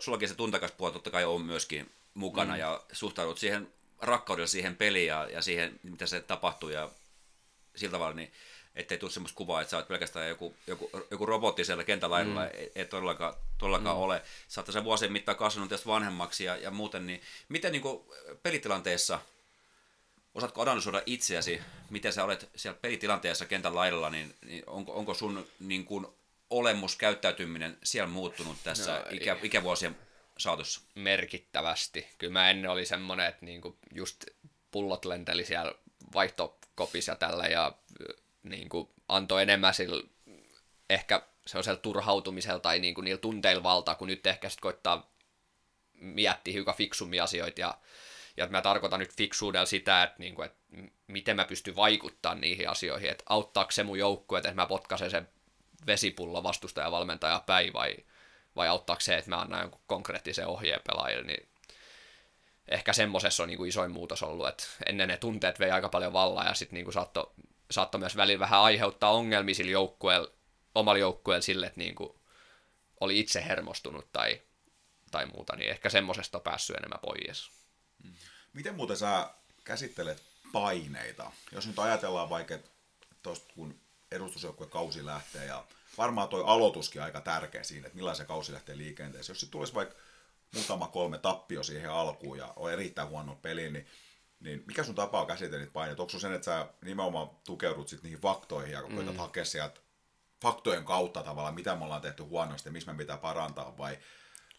sullakin 0.00 0.28
se 0.28 0.34
tuntakas 0.34 0.72
puoli 0.72 0.92
totta 0.92 1.10
kai 1.10 1.24
on 1.24 1.42
myöskin 1.42 1.90
mukana 2.14 2.54
mm. 2.54 2.60
ja 2.60 2.82
suhtaudut 2.92 3.38
siihen 3.38 3.68
rakkaudella 4.00 4.46
siihen 4.46 4.76
peliin 4.76 5.06
ja, 5.06 5.28
ja 5.32 5.42
siihen, 5.42 5.80
mitä 5.82 6.06
se 6.06 6.20
tapahtuu 6.20 6.68
ja 6.68 6.90
sillä 7.76 7.92
tavalla, 7.92 8.14
niin 8.14 8.32
ettei 8.74 8.98
tule 8.98 9.10
sellaista 9.10 9.36
kuvaa, 9.36 9.60
että 9.60 9.70
sä 9.70 9.76
oot 9.76 9.88
pelkästään 9.88 10.28
joku, 10.28 10.54
joku, 10.66 10.90
joku 11.10 11.26
robotti 11.26 11.64
siellä 11.64 11.84
kentällä 11.84 12.24
mm. 12.24 12.38
ei, 12.38 12.72
ei 12.74 12.84
todellakaan, 12.84 13.34
todellakaan 13.58 13.96
mm. 13.96 14.02
ole. 14.02 14.22
Sä 14.48 14.60
oot 14.60 14.72
sen 14.72 14.84
vuosien 14.84 15.12
mittaan 15.12 15.38
kasvanut 15.38 15.70
tästä 15.70 15.86
vanhemmaksi 15.86 16.44
ja, 16.44 16.56
ja 16.56 16.70
muuten, 16.70 17.06
niin 17.06 17.20
miten 17.48 17.72
niin 17.72 17.82
kuin 17.82 18.04
pelitilanteessa, 18.42 19.18
osaatko 20.34 20.62
analysoida 20.62 21.02
itseäsi, 21.06 21.60
miten 21.90 22.12
sä 22.12 22.24
olet 22.24 22.50
siellä 22.56 22.78
pelitilanteessa 22.82 23.46
kentän 23.46 23.74
laidalla, 23.74 24.10
niin, 24.10 24.34
niin 24.46 24.62
onko, 24.66 24.92
onko 24.92 25.14
sun 25.14 25.46
niin 25.60 25.84
kuin 25.84 26.06
olemus, 26.50 26.96
käyttäytyminen 26.96 27.78
siellä 27.84 28.10
muuttunut 28.10 28.56
tässä 28.64 28.98
no, 28.98 29.04
ikä, 29.10 29.36
ikävuosien 29.42 29.96
saatossa? 30.38 30.80
Merkittävästi. 30.94 32.06
Kyllä 32.18 32.32
mä 32.32 32.50
ennen 32.50 32.70
oli 32.70 32.86
semmoinen, 32.86 33.26
että 33.26 33.46
niinku 33.46 33.78
just 33.94 34.24
pullot 34.70 35.04
lenteli 35.04 35.44
siellä 35.44 35.74
vaihtokopissa 36.14 37.14
tällä 37.14 37.46
ja 37.46 37.72
niinku 38.42 38.90
antoi 39.08 39.42
enemmän 39.42 39.74
sillä 39.74 40.02
ehkä 40.90 41.22
sellaisella 41.46 41.80
turhautumisella 41.80 42.58
tai 42.60 42.78
niinku 42.78 43.00
niillä 43.00 43.20
tunteilla 43.20 43.62
valtaa, 43.62 43.94
kun 43.94 44.08
nyt 44.08 44.26
ehkä 44.26 44.48
sitten 44.48 44.62
koittaa 44.62 45.10
miettiä 45.92 46.52
hiukan 46.52 46.74
fiksumia 46.74 47.24
asioita 47.24 47.60
ja 47.60 47.78
ja 48.40 48.46
mä 48.46 48.62
tarkoitan 48.62 49.00
nyt 49.00 49.16
fiksuudella 49.16 49.66
sitä, 49.66 50.02
että, 50.02 50.16
niin 50.18 50.34
kuin, 50.34 50.46
että 50.46 50.58
miten 51.06 51.36
mä 51.36 51.44
pystyn 51.44 51.76
vaikuttamaan 51.76 52.40
niihin 52.40 52.68
asioihin, 52.68 53.10
että 53.10 53.24
auttaako 53.28 53.70
se 53.70 53.82
mun 53.82 53.98
joukkue, 53.98 54.38
että 54.38 54.54
mä 54.54 54.66
potkaisen 54.66 55.10
sen 55.10 55.28
vesipullo 55.86 56.42
vastustaja 56.42 56.90
valmentaja 56.90 57.42
päin 57.46 57.72
vai, 57.72 57.96
vai 58.56 58.68
auttaako 58.68 59.00
se, 59.00 59.16
että 59.16 59.30
mä 59.30 59.40
annan 59.40 59.60
jonkun 59.60 59.80
konkreettisen 59.86 60.46
ohjeen 60.46 60.80
pelaajille, 60.86 61.24
niin 61.24 61.48
ehkä 62.68 62.92
semmoisessa 62.92 63.42
on 63.42 63.48
niin 63.48 63.56
kuin 63.56 63.68
isoin 63.68 63.90
muutos 63.90 64.22
ollut, 64.22 64.48
että 64.48 64.64
ennen 64.86 65.08
ne 65.08 65.16
tunteet 65.16 65.60
vei 65.60 65.70
aika 65.70 65.88
paljon 65.88 66.12
vallaa 66.12 66.44
ja 66.44 66.54
sitten 66.54 66.76
niin 66.76 66.92
saattoi 66.92 67.30
saatto 67.70 67.98
myös 67.98 68.16
välillä 68.16 68.40
vähän 68.40 68.60
aiheuttaa 68.60 69.10
ongelmia 69.10 69.54
sillä 69.54 69.70
joukkueella, 69.70 70.28
omalla 70.74 70.98
joukkueella 70.98 71.42
sille, 71.42 71.66
että 71.66 71.80
niin 71.80 71.94
kuin 71.94 72.12
oli 73.00 73.18
itse 73.18 73.44
hermostunut 73.44 74.12
tai 74.12 74.40
tai 75.10 75.26
muuta, 75.26 75.56
niin 75.56 75.70
ehkä 75.70 75.90
semmosesta 75.90 76.38
on 76.38 76.42
päässyt 76.42 76.76
enemmän 76.76 77.00
pois. 77.02 77.50
Miten 78.52 78.74
muuten 78.74 78.96
sä 78.96 79.30
käsittelet 79.64 80.22
paineita? 80.52 81.32
Jos 81.52 81.66
nyt 81.66 81.78
ajatellaan 81.78 82.30
vaikka, 82.30 82.54
että 82.54 82.70
tosta 83.22 83.54
kun 83.54 83.80
edustusjoukkueen 84.10 84.70
kausi 84.70 85.06
lähtee 85.06 85.46
ja 85.46 85.64
varmaan 85.98 86.28
toi 86.28 86.44
aloituskin 86.46 87.02
aika 87.02 87.20
tärkeä 87.20 87.62
siinä, 87.62 87.86
että 87.86 87.96
millaisen 87.96 88.26
kausi 88.26 88.52
lähtee 88.52 88.76
liikenteeseen. 88.76 89.34
Jos 89.34 89.40
sitten 89.40 89.52
tulisi 89.52 89.74
vaikka 89.74 89.94
muutama 90.54 90.88
kolme 90.88 91.18
tappio 91.18 91.62
siihen 91.62 91.90
alkuun 91.90 92.38
ja 92.38 92.52
on 92.56 92.72
erittäin 92.72 93.08
huono 93.08 93.34
peli, 93.42 93.70
niin, 93.70 93.86
niin 94.40 94.64
mikä 94.66 94.84
sun 94.84 94.94
tapa 94.94 95.20
on 95.20 95.26
käsitellä 95.26 95.58
niitä 95.58 95.72
paineita? 95.72 96.02
Onko 96.02 96.18
sen, 96.18 96.32
että 96.32 96.44
sä 96.44 96.66
nimenomaan 96.84 97.30
tukeudut 97.46 97.88
sit 97.88 98.02
niihin 98.02 98.20
faktoihin 98.20 98.72
ja 98.72 98.82
koetat 98.82 99.14
mm. 99.14 99.18
hakea 99.18 99.44
sieltä 99.44 99.80
faktojen 100.42 100.84
kautta 100.84 101.22
tavallaan, 101.22 101.54
mitä 101.54 101.76
me 101.76 101.84
ollaan 101.84 102.00
tehty 102.00 102.22
huonosti 102.22 102.68
ja 102.68 102.72
missä 102.72 102.92
me 102.92 102.98
pitää 102.98 103.16
parantaa, 103.16 103.78
vai, 103.78 103.98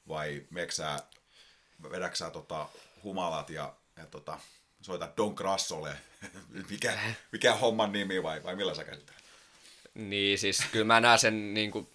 vai 0.08 0.48
meksää, 0.50 1.00
vedäksää 1.92 2.30
tota, 2.30 2.68
humalat 3.04 3.50
ja, 3.50 3.76
ja 4.02 4.08
tota, 4.08 4.40
soita 4.82 5.10
Don 5.18 5.34
Grassolle, 5.34 5.96
mikä, 6.70 7.00
mikä 7.32 7.56
homman 7.56 7.92
nimi 7.92 8.24
vai, 8.24 8.44
vai 8.44 8.56
millä 8.56 8.76
sä 8.76 8.84
käsittelet? 8.84 9.22
Niin, 9.94 10.40
siis 10.40 10.64
kyllä 10.72 10.86
mä 10.86 11.00
näen 11.00 11.20
sen 11.20 11.54
niin 11.54 11.72
kuin, 11.72 11.90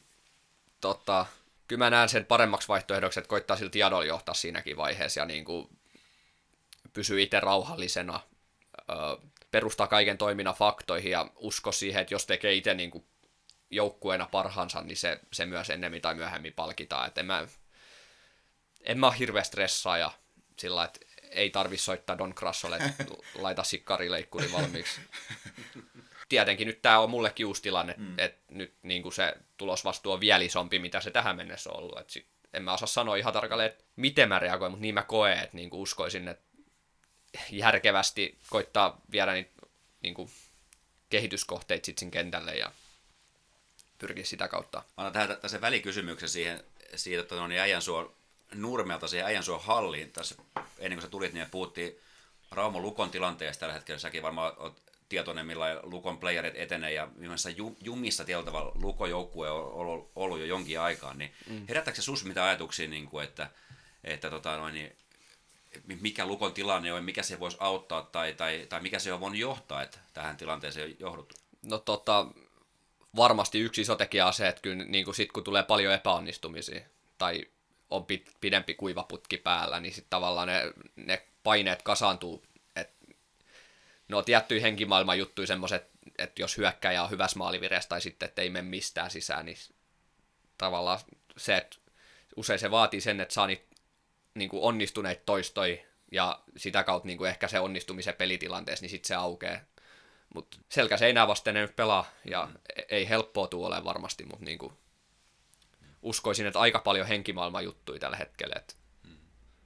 tota, 0.80 1.26
kyllä 1.68 1.84
mä 1.84 1.90
näen 1.90 2.08
sen 2.08 2.26
paremmaksi 2.26 2.68
vaihtoehdoksi, 2.68 3.20
että 3.20 3.28
koittaa 3.28 3.56
sillä 3.56 3.70
tiedolla 3.70 4.04
johtaa 4.04 4.34
siinäkin 4.34 4.76
vaiheessa 4.76 5.20
ja 5.20 5.26
niin 5.26 5.44
kuin, 5.44 5.68
pysyy 6.92 7.22
itse 7.22 7.40
rauhallisena, 7.40 8.20
perustaa 9.50 9.86
kaiken 9.86 10.18
toiminnan 10.18 10.54
faktoihin 10.54 11.10
ja 11.10 11.30
usko 11.36 11.72
siihen, 11.72 12.02
että 12.02 12.14
jos 12.14 12.26
tekee 12.26 12.54
itse 12.54 12.74
niin 12.74 12.90
kuin, 12.90 13.04
joukkueena 13.70 14.28
parhaansa, 14.32 14.82
niin 14.82 14.96
se, 14.96 15.20
se 15.32 15.46
myös 15.46 15.70
ennemmin 15.70 16.02
tai 16.02 16.14
myöhemmin 16.14 16.52
palkitaan. 16.52 17.08
Et 17.08 17.18
en 17.18 17.26
mä, 17.26 17.46
en 18.80 18.98
mä 18.98 19.06
ole 19.06 19.18
hirveä 19.18 19.42
stressaaja 19.42 20.10
sillä, 20.58 20.84
että 20.84 21.00
ei 21.30 21.50
tarvi 21.50 21.76
soittaa 21.76 22.18
Don 22.18 22.34
Crassolle, 22.34 22.76
että 22.76 23.04
laita 23.34 23.62
sikkarileikkuri 23.62 24.52
valmiiksi. 24.52 25.00
Tietenkin 26.28 26.66
nyt 26.66 26.82
tämä 26.82 26.98
on 26.98 27.10
mullekin 27.10 27.46
uusi 27.46 27.62
tilanne, 27.62 27.94
mm. 27.96 28.18
että 28.18 28.40
nyt 28.48 28.74
niin 28.82 29.02
kuin 29.02 29.12
se 29.12 29.34
tulosvastuu 29.56 30.12
on 30.12 30.20
vielä 30.20 30.44
isompi, 30.44 30.78
mitä 30.78 31.00
se 31.00 31.10
tähän 31.10 31.36
mennessä 31.36 31.70
on 31.70 31.76
ollut. 31.76 31.98
Et 31.98 32.10
sit, 32.10 32.26
en 32.52 32.62
mä 32.62 32.74
osaa 32.74 32.86
sanoa 32.86 33.16
ihan 33.16 33.32
tarkalleen, 33.32 33.70
että 33.70 33.84
miten 33.96 34.28
mä 34.28 34.38
reagoin, 34.38 34.72
mutta 34.72 34.82
niin 34.82 34.94
mä 34.94 35.02
koen, 35.02 35.38
että 35.38 35.56
niin 35.56 35.70
kuin 35.70 35.80
uskoisin, 35.80 36.28
että 36.28 36.44
järkevästi 37.50 38.38
koittaa 38.50 39.00
viedä 39.10 39.32
niitä 39.32 39.50
niin 40.02 40.14
kuin 40.14 40.30
kehityskohteita 41.10 41.86
sitten 41.86 42.10
kentälle 42.10 42.54
ja 42.54 42.72
pyrkiä 43.98 44.24
sitä 44.24 44.48
kautta. 44.48 44.82
Anna 44.96 45.10
tähän 45.10 45.36
tässä 45.40 45.60
välikysymyksen 45.60 46.28
siihen, 46.28 46.64
siitä, 46.94 47.22
että 47.22 47.34
on 47.34 47.52
äijän 47.52 47.82
suo 47.82 48.15
Nurmelta 48.54 49.08
siihen 49.08 49.26
Äijänsuon 49.26 49.62
halliin. 49.62 50.12
Tässä 50.12 50.34
ennen 50.78 50.96
kuin 50.96 51.02
sä 51.02 51.08
tulit, 51.08 51.32
niin 51.32 51.46
me 51.46 51.48
puhuttiin 51.50 51.98
Raumon 52.50 52.82
Lukon 52.82 53.10
tilanteesta 53.10 53.60
tällä 53.60 53.74
hetkellä. 53.74 53.98
Säkin 53.98 54.22
varmaan 54.22 54.52
oot 54.56 54.82
tietoinen, 55.08 55.46
millä 55.46 55.80
Lukon 55.82 56.18
playerit 56.18 56.56
etenee 56.56 56.92
ja 56.92 57.08
millaisessa 57.16 57.62
jumissa 57.80 58.24
tietyllä 58.24 58.44
tavalla 58.46 58.72
Lukon 58.74 59.10
joukkue 59.10 59.50
on 59.50 60.08
ollut 60.16 60.38
jo 60.38 60.46
jonkin 60.46 60.80
aikaa. 60.80 61.14
Niin 61.14 61.32
mm. 61.50 61.66
herättääkö 61.68 61.96
se 61.96 62.04
sus 62.04 62.24
mitä 62.24 62.44
ajatuksia, 62.44 62.88
niin 62.88 63.06
kuin, 63.06 63.24
että, 63.24 63.50
että 64.04 64.30
tota, 64.30 64.56
noin, 64.56 64.74
niin, 64.74 64.96
mikä 66.00 66.26
Lukon 66.26 66.52
tilanne 66.52 66.92
on, 66.92 67.04
mikä 67.04 67.22
se 67.22 67.40
voisi 67.40 67.56
auttaa 67.60 68.02
tai, 68.02 68.34
tai, 68.34 68.66
tai 68.68 68.80
mikä 68.80 68.98
se 68.98 69.12
on 69.12 69.20
voinut 69.20 69.38
johtaa, 69.38 69.82
että 69.82 69.98
tähän 70.14 70.36
tilanteeseen 70.36 70.86
on 70.86 70.96
johduttu? 70.98 71.34
No 71.62 71.78
tota, 71.78 72.26
varmasti 73.16 73.60
yksi 73.60 73.80
iso 73.80 73.96
tekijä 73.96 74.26
on 74.26 74.34
se, 74.34 74.48
että 74.48 74.62
kyllä 74.62 74.84
niin 74.84 75.04
kuin 75.04 75.14
sit, 75.14 75.32
kun 75.32 75.44
tulee 75.44 75.62
paljon 75.62 75.94
epäonnistumisia 75.94 76.80
tai 77.18 77.46
on 77.90 78.06
pit, 78.06 78.30
pidempi 78.40 78.74
kuivaputki 78.74 79.36
päällä, 79.36 79.80
niin 79.80 79.94
sitten 79.94 80.10
tavallaan 80.10 80.48
ne, 80.48 80.72
ne 80.96 81.26
paineet 81.42 81.82
kasaantuu. 81.82 82.44
Et, 82.76 82.90
no 84.08 84.22
tiettyjä 84.22 84.60
henkimaailman 84.60 85.18
juttuja 85.18 85.46
semmoiset, 85.46 85.90
että 86.18 86.42
jos 86.42 86.56
hyökkäjä 86.56 87.02
on 87.02 87.10
hyvässä 87.10 87.38
maalivireessä 87.38 87.88
tai 87.88 88.00
sitten, 88.00 88.28
että 88.28 88.42
ei 88.42 88.50
mene 88.50 88.68
mistään 88.68 89.10
sisään, 89.10 89.46
niin 89.46 89.56
tavallaan 90.58 90.98
se, 91.36 91.56
että 91.56 91.76
usein 92.36 92.58
se 92.58 92.70
vaatii 92.70 93.00
sen, 93.00 93.20
että 93.20 93.34
saa 93.34 93.46
niitä 93.46 93.66
niin 94.34 94.50
onnistuneita 94.52 95.22
toistoi 95.26 95.86
ja 96.12 96.40
sitä 96.56 96.84
kautta 96.84 97.06
niin 97.06 97.26
ehkä 97.26 97.48
se 97.48 97.60
onnistumisen 97.60 98.14
pelitilanteessa, 98.14 98.82
niin 98.82 98.90
sitten 98.90 99.08
se 99.08 99.14
aukeaa. 99.14 99.60
Mutta 100.34 100.58
selkä 100.68 100.96
seinää 100.96 101.28
vasten 101.28 101.54
nyt 101.54 101.76
pelaa 101.76 102.10
ja 102.30 102.46
mm. 102.46 102.54
ei 102.88 103.08
helppoa 103.08 103.46
tule 103.46 103.84
varmasti, 103.84 104.24
mutta 104.24 104.44
niin 104.44 104.58
kuin 104.58 104.72
uskoisin, 106.06 106.46
että 106.46 106.60
aika 106.60 106.78
paljon 106.78 107.06
henkimaailman 107.06 107.64
juttuja 107.64 107.98
tällä 107.98 108.16
hetkellä. 108.16 108.54
Että 108.56 108.74
mm. 109.04 109.16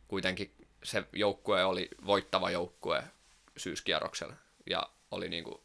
Kuitenkin 0.09 0.55
se 0.83 1.05
joukkue 1.13 1.65
oli 1.65 1.89
voittava 2.07 2.51
joukkue 2.51 3.03
syyskierroksella 3.57 4.35
ja 4.71 4.83
oli 5.11 5.29
niin 5.29 5.45
kuin 5.45 5.61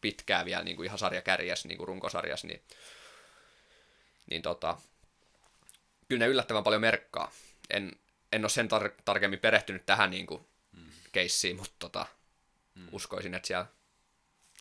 pitkää 0.00 0.44
vielä 0.44 0.64
niin 0.64 0.76
kuin 0.76 0.86
ihan 0.86 0.98
sarjakärjässä, 0.98 1.68
niin 1.68 1.78
kuin 1.78 1.88
runkosarjassa, 1.88 2.46
niin, 2.46 2.62
niin 4.30 4.42
tota, 4.42 4.78
kyllä 6.08 6.24
ne 6.24 6.30
yllättävän 6.30 6.64
paljon 6.64 6.80
merkkaa. 6.80 7.32
En, 7.70 7.92
en 8.32 8.42
ole 8.44 8.48
sen 8.48 8.68
tar- 8.68 9.02
tarkemmin 9.04 9.38
perehtynyt 9.38 9.86
tähän 9.86 10.10
niin 10.10 10.26
kuin 10.26 10.46
mm. 10.72 10.90
keissiin, 11.12 11.56
mutta 11.56 11.76
tota, 11.78 12.06
mm. 12.74 12.88
uskoisin, 12.92 13.34
että 13.34 13.46
siellä... 13.46 13.66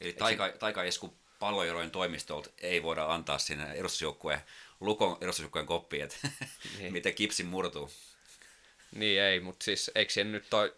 Eli 0.02 0.14
taika, 0.14 0.50
taika 0.60 0.84
Esku 0.84 1.20
pallojerojen 1.40 1.92
toimistolta 1.92 2.50
ei 2.58 2.84
voida 2.84 3.14
antaa 3.14 3.38
sinne 3.38 3.72
edustusjoukkueen 3.72 4.42
Lukon 4.80 5.18
edustusjoukkueen 5.22 5.66
koppi, 5.66 6.02
että 6.02 6.16
niin. 6.78 6.94
miten 6.98 7.14
kipsi 7.14 7.44
murtuu. 7.44 7.90
Niin 8.96 9.22
ei, 9.22 9.40
mutta 9.40 9.64
siis 9.64 9.92
eikö 9.96 10.14
siellä 10.14 10.32
nyt 10.32 10.50
toi 10.50 10.76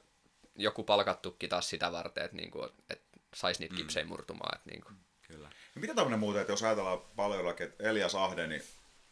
joku 0.55 0.83
palkattukin 0.83 1.49
taas 1.49 1.69
sitä 1.69 1.91
varten, 1.91 2.25
että, 2.25 2.37
niinku, 2.37 2.63
että 2.89 3.19
saisi 3.33 3.59
niitä 3.59 3.73
mm. 3.73 3.77
kipsejä 3.77 4.05
murtumaan. 4.05 4.57
Että 4.57 4.69
niinku. 4.69 4.89
Kyllä. 5.27 5.49
Ja 5.75 5.81
mitä 5.81 5.93
tämmöinen 5.93 6.19
muuten, 6.19 6.41
että 6.41 6.53
jos 6.53 6.63
ajatellaan 6.63 7.01
paljon, 7.15 7.49
että 7.59 7.89
Elias 7.89 8.15
Ahde, 8.15 8.47
niin 8.47 8.63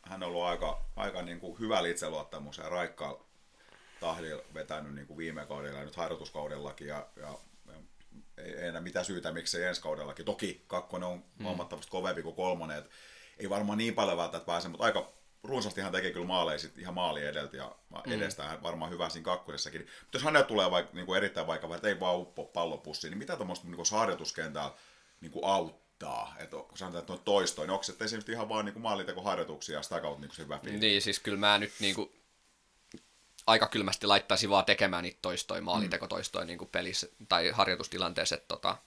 hän 0.01 0.23
on 0.23 0.29
ollut 0.29 0.43
aika, 0.43 0.85
aika 0.95 1.21
niin 1.21 1.39
kuin 1.39 1.59
hyvä 1.59 1.79
itseluottamus 1.87 2.57
ja 2.57 2.69
raikkaa 2.69 3.29
tahdilla 3.99 4.43
vetänyt 4.53 4.95
niin 4.95 5.07
kuin 5.07 5.17
viime 5.17 5.45
kaudella 5.45 5.79
ja 5.79 5.85
nyt 5.85 5.95
harjoituskaudellakin 5.95 6.87
ja, 6.87 7.07
ja, 7.15 7.37
ja 7.67 7.73
ei, 8.37 8.67
enää 8.67 8.81
mitään 8.81 9.05
syytä, 9.05 9.31
miksi 9.31 9.51
se 9.51 9.67
ensi 9.67 9.81
kaudellakin. 9.81 10.25
Toki 10.25 10.63
kakkonen 10.67 11.09
on 11.09 11.17
mm. 11.17 11.43
huomattavasti 11.43 11.91
kovempi 11.91 12.23
kuin 12.23 12.35
kolmonen, 12.35 12.77
että 12.77 12.89
ei 13.39 13.49
varmaan 13.49 13.77
niin 13.77 13.93
paljon 13.93 14.17
välttämättä 14.17 14.45
pääse, 14.45 14.67
mutta 14.67 14.85
aika 14.85 15.11
runsaasti 15.43 15.81
hän 15.81 15.91
tekee 15.91 16.11
kyllä 16.11 16.25
maaleja 16.25 16.59
sit 16.59 16.77
ihan 16.77 16.93
maali 16.93 17.25
edeltä 17.25 17.57
ja 17.57 17.75
mm. 18.05 18.11
edestään 18.11 18.63
varmaan 18.63 18.91
hyvä 18.91 19.09
siinä 19.09 19.25
kakkosessakin. 19.25 19.81
Mutta 19.81 20.15
jos 20.15 20.23
hänelle 20.23 20.47
tulee 20.47 20.71
vaikka, 20.71 20.93
niin 20.93 21.05
kuin 21.05 21.17
erittäin 21.17 21.47
vaikka, 21.47 21.75
että 21.75 21.87
ei 21.87 21.99
vaan 21.99 22.17
uppo 22.17 22.45
pallopussiin, 22.45 23.11
niin 23.11 23.17
mitä 23.17 23.35
tuommoista 23.35 23.67
niin 23.67 23.77
harjoituskentällä 23.91 24.73
niin 25.21 25.31
kuin 25.31 25.45
auttaa? 25.45 26.35
Että 26.39 26.57
kun 26.57 26.77
sanotaan, 26.77 27.01
että 27.01 27.13
on 27.13 27.19
toistoin, 27.19 27.67
niin 27.67 27.73
onko 27.73 27.83
se 27.83 27.93
esimerkiksi 27.99 28.31
ihan 28.31 28.49
vaan 28.49 28.65
niin 28.65 28.81
maalitekoharjoituksia 28.81 29.77
ja 29.77 29.83
sitä 29.83 29.99
kautta 29.99 30.21
niin 30.21 30.35
se 30.35 30.43
hyvä 30.43 30.57
fiilis? 30.57 30.81
Niin, 30.81 31.01
siis 31.01 31.19
kyllä 31.19 31.37
mä 31.37 31.57
nyt 31.57 31.73
niin 31.79 31.95
kuin 31.95 32.11
aika 33.47 33.67
kylmästi 33.67 34.07
laittaisi 34.07 34.49
vaan 34.49 34.65
tekemään 34.65 35.03
niitä 35.03 35.19
toistoja, 35.21 35.61
maalitekotoistoja 35.61 36.45
niin 36.45 36.59
kuin 36.59 36.69
pelissä 36.69 37.07
tai 37.29 37.49
harjoitustilanteessa, 37.49 38.35
että 38.35 38.47
tota, 38.47 38.77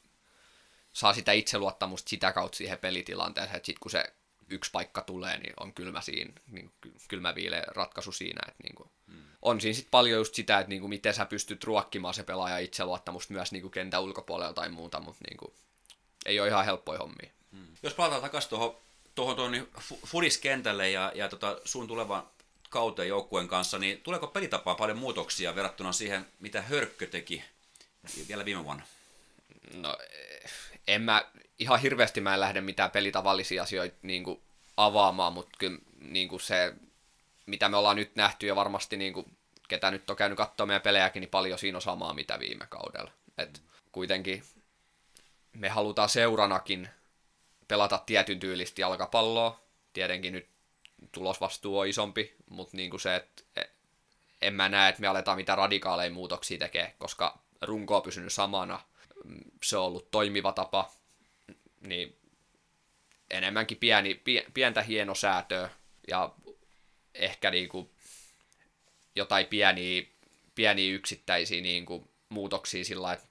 saa 0.93 1.15
sitä 1.15 1.33
itseluottamusta 1.33 2.09
sitä 2.09 2.33
kautta 2.33 2.57
siihen 2.57 2.79
pelitilanteeseen, 2.79 3.57
että 3.57 3.67
sit 3.67 3.79
kun 3.79 3.91
se 3.91 4.13
yksi 4.53 4.71
paikka 4.71 5.03
tulee, 5.03 5.39
niin 5.39 5.53
on 5.61 5.73
kylmä, 5.73 6.01
siinä, 6.01 6.33
niin 6.51 6.73
kylmä 7.09 7.35
viile 7.35 7.63
ratkaisu 7.67 8.13
siinä. 8.13 8.41
Että 8.49 8.63
niin 8.63 8.75
kuin, 8.75 8.91
mm. 9.07 9.23
On 9.43 9.61
siinä 9.61 9.75
sitten 9.75 9.91
paljon 9.91 10.19
just 10.19 10.35
sitä, 10.35 10.59
että 10.59 10.69
niin 10.69 10.81
kuin, 10.81 10.91
miten 10.91 11.15
sä 11.15 11.27
pystyt 11.27 11.65
ruokkimaan 11.65 12.15
se 12.15 12.23
pelaaja 12.23 12.59
itseluottamusta 12.59 13.33
myös 13.33 13.53
niin 13.53 13.63
kuin 13.63 13.73
kentän 13.73 14.03
ulkopuolella 14.03 14.53
tai 14.53 14.69
muuta, 14.69 15.01
mutta 15.01 15.25
niin 15.29 15.37
kuin, 15.37 15.53
ei 16.27 16.41
ole 16.41 16.49
ihan 16.49 16.65
helppoja 16.65 16.99
hommia. 16.99 17.31
Mm. 17.53 17.67
Jos 17.83 17.95
palataan 17.95 18.23
takaisin 18.23 18.51
tuohon 18.51 18.77
tuohon, 19.15 19.37
tuohon 19.37 19.53
niin 19.53 19.69
fudiskentälle 20.07 20.91
ja, 20.91 21.13
ja 21.15 21.29
tota, 21.29 21.59
sun 21.65 21.89
tulevan 21.89 22.29
kauteen 22.71 23.09
joukkueen 23.09 23.49
kanssa, 23.49 23.79
niin 23.79 24.01
tuleeko 24.01 24.27
pelitapaan 24.27 24.77
paljon 24.77 24.99
muutoksia 24.99 25.55
verrattuna 25.55 25.93
siihen, 25.93 26.27
mitä 26.41 26.63
Hörkkö 26.63 27.07
teki 27.07 27.45
vielä 28.29 28.45
viime 28.45 28.65
vuonna? 28.65 28.83
No, 29.75 29.99
en 30.87 31.03
mä, 31.03 31.25
ihan 31.63 31.81
hirveästi 31.81 32.21
mä 32.21 32.35
en 32.35 32.41
lähde 32.41 32.61
mitään 32.61 32.91
pelitavallisia 32.91 33.63
asioita 33.63 33.97
niin 34.03 34.25
kuin 34.25 34.43
avaamaan, 34.77 35.33
mutta 35.33 35.57
kyllä 35.59 35.79
niin 35.99 36.29
kuin 36.29 36.41
se, 36.41 36.75
mitä 37.47 37.69
me 37.69 37.77
ollaan 37.77 37.97
nyt 37.97 38.17
nähty 38.17 38.47
ja 38.47 38.57
varmasti 38.57 38.97
niin 38.97 39.13
kuin, 39.13 39.37
ketä 39.69 39.91
nyt 39.91 40.11
on 40.11 40.17
käynyt 40.17 40.37
katsomaan 40.37 40.69
meidän 40.69 40.83
pelejäkin, 40.83 41.21
niin 41.21 41.31
paljon 41.31 41.59
siinä 41.59 41.79
on 41.79 41.83
samaa 41.83 42.15
mitä 42.15 42.39
viime 42.39 42.67
kaudella. 42.69 43.11
Et 43.39 43.63
kuitenkin 43.93 44.45
me 45.53 45.69
halutaan 45.69 46.09
seuranakin 46.09 46.89
pelata 47.69 47.99
tietyn 48.07 48.41
tyylistä 48.41 48.81
jalkapalloa. 48.81 49.61
Tietenkin 49.93 50.33
nyt 50.33 50.49
tulosvastuu 51.13 51.79
on 51.79 51.87
isompi, 51.87 52.35
mutta 52.51 52.77
niin 52.77 52.91
kuin 52.91 53.01
se, 53.01 53.17
että 53.17 53.43
en 54.43 54.55
mä 54.55 54.69
näe, 54.69 54.89
että 54.89 55.01
me 55.01 55.07
aletaan 55.07 55.37
mitä 55.37 55.57
radikaaleja 55.57 56.11
muutoksia 56.11 56.59
tekee, 56.59 56.95
koska 56.99 57.39
runko 57.63 57.97
on 57.97 58.03
pysynyt 58.03 58.33
samana. 58.33 58.81
Se 59.63 59.77
on 59.77 59.85
ollut 59.85 60.11
toimiva 60.11 60.53
tapa 60.53 60.91
niin 61.83 62.17
enemmänkin 63.31 63.79
pieni, 63.79 64.23
pientä 64.55 64.83
hienosäätöä 64.83 65.71
ja 66.09 66.35
ehkä 67.15 67.51
niinku 67.51 67.95
jotain 69.15 69.47
pieniä, 69.47 70.03
pieniä 70.55 70.95
yksittäisiä 70.95 71.61
niin 71.61 71.87
kuin, 71.87 72.09
muutoksia 72.29 72.85
sillä 72.85 73.13
että 73.13 73.29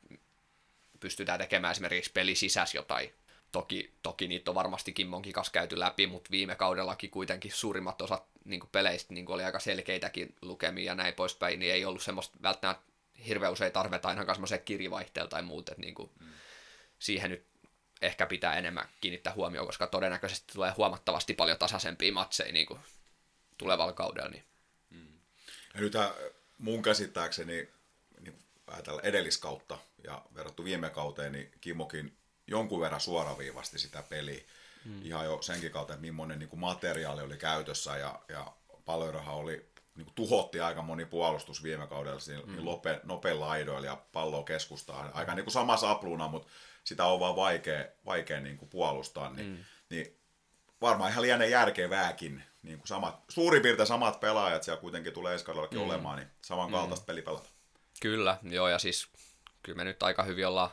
pystytään 1.00 1.40
tekemään 1.40 1.72
esimerkiksi 1.72 2.12
peli 2.12 2.36
sisäs 2.36 2.76
jotain. 2.76 3.14
Toki, 3.52 3.94
toki 4.04 4.28
niitä 4.28 4.52
on 4.52 4.56
varmasti 4.56 4.94
Kimmonkin 4.94 5.34
kanssa 5.34 5.52
käyty 5.52 5.80
läpi, 5.80 6.08
mutta 6.08 6.32
viime 6.32 6.56
kaudellakin 6.56 7.10
kuitenkin 7.10 7.52
suurimmat 7.52 8.02
osat 8.02 8.24
niin 8.46 8.62
peleistä 8.72 9.14
niin 9.14 9.32
oli 9.32 9.44
aika 9.44 9.60
selkeitäkin 9.60 10.36
lukemia 10.42 10.86
ja 10.86 10.96
näin 10.96 11.14
poispäin, 11.14 11.60
niin 11.60 11.74
ei 11.74 11.86
ollut 11.86 12.02
semmoista 12.02 12.38
välttämättä 12.44 12.84
hirveän 13.28 13.54
usein 13.54 13.72
tarvetta 13.72 14.08
ainakaan 14.08 14.36
semmoiseen 14.36 14.62
kirjavaihteella 14.62 15.30
tai 15.30 15.42
muuta, 15.42 15.72
että 15.72 15.82
niin 15.82 15.96
kuin, 15.96 16.10
mm. 16.20 16.28
siihen 17.00 17.32
nyt 17.32 17.46
ehkä 18.02 18.26
pitää 18.26 18.58
enemmän 18.58 18.90
kiinnittää 19.02 19.34
huomioon, 19.34 19.68
koska 19.68 19.88
todennäköisesti 19.88 20.54
tulee 20.54 20.74
huomattavasti 20.78 21.34
paljon 21.34 21.58
tasaisempia 21.58 22.14
matseja 22.14 22.54
niin 22.54 22.66
kuin 22.66 22.80
tulevalla 23.58 23.94
kaudella. 23.94 24.30
Niin. 24.30 24.44
Mm. 24.90 25.20
Ja 25.74 25.82
nyt 25.82 25.94
mun 26.58 26.82
käsittääkseni 26.82 27.70
niin 28.20 28.40
ajatella 28.68 29.02
edelliskautta 29.02 29.78
ja 30.04 30.22
verrattu 30.36 30.64
viime 30.64 30.90
kauteen, 30.90 31.32
niin 31.32 31.52
Kimmokin 31.62 32.18
jonkun 32.48 32.82
verran 32.82 33.02
suoraviivasti 33.02 33.80
sitä 33.80 34.04
peliä. 34.04 34.42
Mm. 34.86 35.06
Ihan 35.06 35.26
jo 35.26 35.42
senkin 35.42 35.72
kautta, 35.72 35.94
että 35.94 36.02
millainen 36.02 36.40
niin 36.40 36.50
kuin 36.50 36.60
materiaali 36.60 37.22
oli 37.22 37.38
käytössä 37.38 37.98
ja, 37.98 38.20
ja 38.30 38.54
palloiraha 38.86 39.34
oli 39.34 39.72
niin 39.96 40.06
kuin 40.06 40.16
tuhotti 40.16 40.60
aika 40.60 40.82
moni 40.82 41.06
puolustus 41.06 41.64
viime 41.64 41.88
kaudella 41.88 42.20
siinä 42.20 42.42
mm. 42.46 42.66
lope, 42.66 43.00
nopein 43.04 43.40
laidoilla 43.40 43.88
ja 43.88 44.02
palloa 44.12 44.44
keskustaa. 44.44 45.10
Aika 45.14 45.36
niin 45.36 45.46
kuin 45.46 45.54
sama 45.54 45.78
sapluuna, 45.78 46.28
mutta 46.28 46.50
sitä 46.84 47.06
on 47.06 47.20
vaan 47.20 47.36
vaikea, 47.36 47.86
vaikea 48.06 48.40
niin 48.40 48.58
kuin 48.58 48.70
puolustaa. 48.70 49.34
Niin, 49.34 49.48
mm. 49.48 49.58
niin 49.90 50.20
varmaan 50.82 51.12
ihan 51.12 51.22
liian 51.22 51.50
järkevääkin. 51.50 52.44
Niin 52.64 52.78
kuin 52.78 52.88
samat, 52.88 53.24
suurin 53.30 53.62
piirtein 53.62 53.88
samat 53.88 54.20
pelaajat 54.20 54.64
siellä 54.64 54.82
kuitenkin 54.82 55.14
tulee 55.14 55.34
ensi 55.34 55.46
mm. 55.72 55.82
olemaan, 55.82 56.18
niin 56.18 56.30
samankaltaista 56.42 57.04
mm. 57.04 57.06
peli 57.06 57.22
pelata. 57.22 57.50
Kyllä, 58.02 58.38
joo, 58.44 58.70
ja 58.70 58.80
siis 58.80 59.08
kyllä 59.64 59.78
me 59.78 59.84
nyt 59.84 60.04
aika 60.04 60.24
hyvin 60.24 60.48
ollaan 60.48 60.70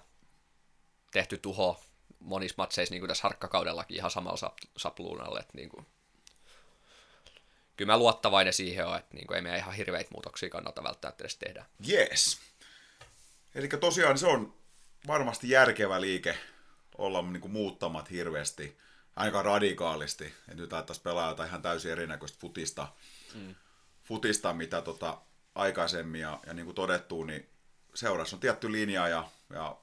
tehty 1.12 1.38
tuho 1.38 1.80
monissa 2.20 2.54
matseissa, 2.58 2.92
niin 2.92 3.00
kuin 3.00 3.08
tässä 3.08 3.22
harkkakaudellakin 3.22 3.96
ihan 3.96 4.10
samalla 4.10 4.54
sapluunalle, 4.76 5.40
että 5.40 5.52
niin 5.56 5.68
kuin, 5.68 5.86
kyllä 7.76 7.92
mä 7.92 7.98
luottavainen 7.98 8.52
siihen 8.52 8.86
on, 8.86 8.98
että 8.98 9.14
niin 9.14 9.26
kuin, 9.26 9.36
ei 9.36 9.42
meidän 9.42 9.58
ihan 9.58 9.74
hirveitä 9.74 10.10
muutoksia 10.10 10.48
kannata 10.48 10.84
välttämättä 10.84 11.22
edes 11.24 11.36
tehdä. 11.36 11.66
Yes. 11.88 12.40
Eli 13.54 13.68
tosiaan 13.68 14.18
se 14.18 14.26
on 14.26 14.57
varmasti 15.06 15.50
järkevä 15.50 16.00
liike 16.00 16.38
olla 16.98 17.22
niin 17.22 17.40
kuin, 17.40 17.52
muuttamat 17.52 18.10
hirveästi, 18.10 18.78
aika 19.16 19.42
radikaalisti. 19.42 20.24
Että 20.24 20.54
nyt 20.54 20.72
ajattaisiin 20.72 21.04
pelaa 21.04 21.44
ihan 21.46 21.62
täysin 21.62 21.90
erinäköistä 21.92 22.38
futista, 22.40 22.88
mm. 23.34 23.54
futista 24.04 24.52
mitä 24.52 24.82
tota, 24.82 25.18
aikaisemmin. 25.54 26.20
Ja, 26.20 26.40
ja 26.46 26.54
niin 26.54 26.64
kuin 26.64 26.74
todettu, 26.74 27.24
niin 27.24 27.48
seurassa 27.94 28.36
on 28.36 28.40
tietty 28.40 28.72
linja 28.72 29.08
ja, 29.08 29.28
ja 29.50 29.76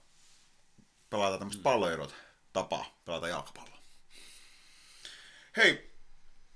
pelata 1.10 1.38
tämmöistä 1.38 1.60
mm. 1.60 1.64
palloerot 1.64 2.16
tapaa 2.54 3.00
pelata 3.06 3.28
jalkapalloa. 3.28 3.80
Hei, 5.58 5.96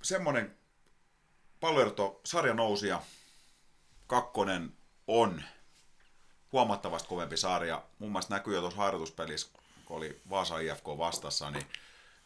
semmonen 0.02 0.58
palloerto 1.60 2.22
sarja 2.26 2.54
nousia. 2.54 3.02
Kakkonen 4.08 4.74
on 5.08 5.44
huomattavasti 6.52 7.10
kovempi 7.10 7.38
sarja. 7.38 7.84
Mun 8.00 8.12
mielestä 8.12 8.34
näkyy 8.34 8.56
jo 8.56 8.62
tuossa 8.62 8.80
harjoituspelissä, 8.80 9.48
kun 9.86 9.98
oli 9.98 10.22
Vaasa 10.30 10.60
IFK 10.60 10.86
vastassa, 10.86 11.52
niin 11.52 11.66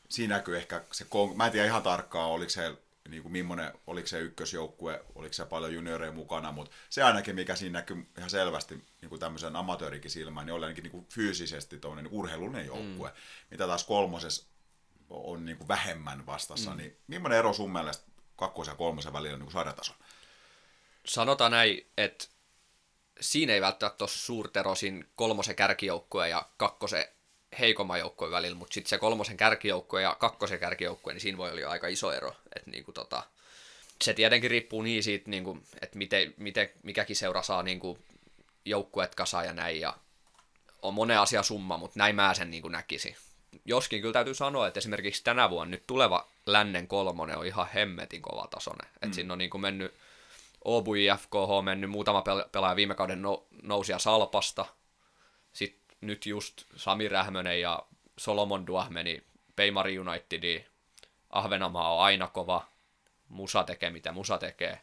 siinä 0.10 0.36
näkyy 0.36 0.58
ehkä 0.58 0.82
se, 0.92 1.06
mä 1.36 1.46
en 1.46 1.52
tiedä 1.52 1.68
ihan 1.68 1.84
tarkkaan, 1.84 2.30
oliko 2.30 2.50
se 2.50 2.78
niin 3.10 3.22
kuin 3.22 3.32
millainen, 3.32 3.74
oliko 3.88 4.08
se 4.08 4.20
ykkösjoukkue, 4.20 5.06
oliko 5.16 5.34
se 5.34 5.46
paljon 5.46 5.74
junioreja 5.74 6.12
mukana, 6.12 6.52
mutta 6.52 6.76
se 6.90 7.04
ainakin, 7.04 7.36
mikä 7.36 7.56
siinä 7.56 7.80
näkyy 7.80 8.08
ihan 8.18 8.30
selvästi 8.30 8.84
niin 9.02 9.10
kuin 9.10 9.20
tämmöisen 9.20 9.56
amatöörikin 9.56 10.12
silmään, 10.12 10.46
niin 10.46 10.54
oli 10.54 10.66
ainakin 10.66 10.84
niin 10.84 10.92
kuin 10.92 11.06
fyysisesti 11.10 11.78
tuollainen 11.78 12.12
niin 12.12 12.20
urheilullinen 12.20 12.66
joukkue, 12.66 13.10
mm. 13.10 13.16
mitä 13.52 13.68
taas 13.68 13.84
kolmosessa 13.84 14.48
on 15.10 15.46
niin 15.46 15.58
kuin 15.58 15.68
vähemmän 15.68 16.26
vastassa, 16.26 16.72
mm. 16.72 16.78
niin 16.78 16.98
millainen 17.08 17.40
ero 17.40 17.54
sun 17.54 17.74
mielestä 17.74 18.04
kakkosen 18.36 18.72
ja 18.72 18.76
kolmosen 18.76 19.14
välillä 19.14 19.38
niin 19.38 19.46
kuin 19.46 19.54
sarjatason? 19.54 19.96
Sanotaan 21.06 21.52
näin, 21.52 21.88
että 21.98 22.26
siinä 23.24 23.54
ei 23.54 23.62
välttämättä 23.62 24.04
ole 24.04 24.10
suurta 24.10 24.60
ero 24.60 24.76
siinä 24.76 25.06
kolmosen 25.16 25.56
kärkijoukkueen 25.56 26.30
ja 26.30 26.50
kakkosen 26.58 27.06
heikomman 27.60 28.00
joukkueen 28.00 28.32
välillä, 28.32 28.58
mutta 28.58 28.74
sitten 28.74 28.90
se 28.90 28.98
kolmosen 28.98 29.38
kärkijoukkue 29.38 30.02
ja 30.02 30.16
kakkosen 30.20 30.60
kärkijoukkue, 30.60 31.14
niin 31.14 31.22
siinä 31.22 31.38
voi 31.38 31.52
olla 31.52 31.72
aika 31.72 31.88
iso 31.88 32.12
ero. 32.12 32.36
Et 32.56 32.68
niinku 32.68 32.92
tota, 32.92 33.24
se 34.02 34.14
tietenkin 34.14 34.52
riippuu 34.52 34.82
niin 34.82 35.04
siitä, 35.04 35.30
niinku, 35.30 35.60
että 35.82 35.98
miten, 35.98 36.34
miten 36.38 36.70
mikäkin 36.84 37.16
seura 37.16 37.42
saa 37.42 37.64
niinku 37.64 38.00
joukkueet 38.66 39.16
kasaan 39.16 39.46
ja 39.46 39.54
näin, 39.54 39.80
ja 39.80 39.98
on 40.82 40.94
monen 40.94 41.20
asia 41.20 41.44
summa, 41.44 41.78
mutta 41.78 42.00
näin 42.00 42.16
mä 42.16 42.34
sen 42.34 42.52
niinku 42.52 42.68
näkisi. 42.68 43.16
Joskin 43.66 44.02
kyllä 44.02 44.14
täytyy 44.14 44.34
sanoa, 44.34 44.68
että 44.68 44.78
esimerkiksi 44.78 45.24
tänä 45.24 45.50
vuonna 45.50 45.72
nyt 45.72 45.88
tuleva 45.88 46.28
lännen 46.46 46.88
kolmonen 46.88 47.38
on 47.38 47.46
ihan 47.46 47.68
hemmetin 47.74 48.22
kova 48.22 48.48
tasoinen. 48.48 48.88
Mm. 48.88 48.98
Että 49.02 49.16
siinä 49.16 49.34
on 49.34 49.38
niinku 49.38 49.58
mennyt 49.58 49.94
Obu 50.66 50.92
FKH 51.20 51.64
mennyt 51.64 51.90
muutama 51.90 52.24
pelaaja 52.52 52.76
viime 52.76 52.96
kauden 52.96 53.22
no, 53.22 53.48
nousia 53.64 54.00
Salpasta, 54.00 54.66
sitten 55.54 55.98
nyt 56.02 56.26
just 56.26 56.64
Sami 56.76 57.08
Rähmönen 57.08 57.62
ja 57.62 57.86
Solomon 58.18 58.68
Duah 58.68 58.90
meni 58.90 59.24
Peimari 59.56 60.00
Unitediin. 60.00 60.66
Ahvenamaa 61.30 61.94
on 61.94 62.04
aina 62.04 62.28
kova. 62.28 62.68
Musa 63.30 63.64
tekee 63.64 63.90
mitä 63.90 64.12
Musa 64.12 64.38
tekee. 64.38 64.82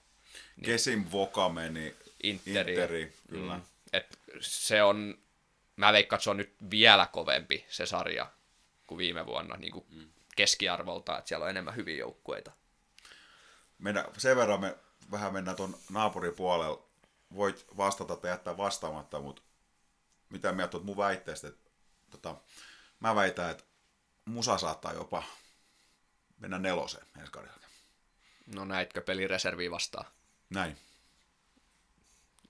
Niin. 0.56 0.64
Kesim 0.64 1.04
Voka 1.12 1.48
meni 1.48 1.94
Interi. 2.22 2.72
Interi 2.72 3.12
kyllä. 3.30 3.54
Mm. 3.54 3.62
Et 3.92 4.18
se 4.40 4.82
on, 4.82 5.18
mä 5.76 5.92
veikkaan, 5.92 6.18
että 6.18 6.24
se 6.24 6.30
on 6.30 6.36
nyt 6.36 6.52
vielä 6.70 7.06
kovempi 7.12 7.66
se 7.68 7.86
sarja 7.86 8.26
kuin 8.86 8.98
viime 8.98 9.26
vuonna 9.26 9.56
niin 9.56 9.72
kuin 9.72 9.84
mm. 9.90 10.08
keskiarvolta, 10.36 11.18
että 11.18 11.28
siellä 11.28 11.44
on 11.44 11.50
enemmän 11.50 11.76
hyviä 11.76 11.96
joukkueita. 11.96 12.52
Mennä, 13.78 14.04
sen 14.18 14.36
verran 14.36 14.60
me 14.60 14.76
vähän 15.10 15.32
mennään 15.32 15.56
tuon 15.56 15.76
naapuripuolella. 15.90 16.82
Voit 17.34 17.66
vastata 17.76 18.16
tai 18.16 18.30
jättää 18.30 18.56
vastaamatta, 18.56 19.20
mutta 19.20 19.42
mitä 20.28 20.52
mieltä 20.52 20.76
olet 20.76 20.86
mun 20.86 20.96
väitteestä, 20.96 21.48
että 21.48 21.70
tota, 22.10 22.36
mä 23.00 23.14
väitän, 23.14 23.50
että 23.50 23.64
musa 24.24 24.58
saattaa 24.58 24.92
jopa 24.92 25.22
mennä 26.38 26.58
neloseen 26.58 27.06
ensi 27.18 27.32
kaudella. 27.32 27.60
No 28.54 28.64
näitkö 28.64 29.00
pelireserviä 29.00 29.70
vastaan? 29.70 30.06
Näin. 30.50 30.76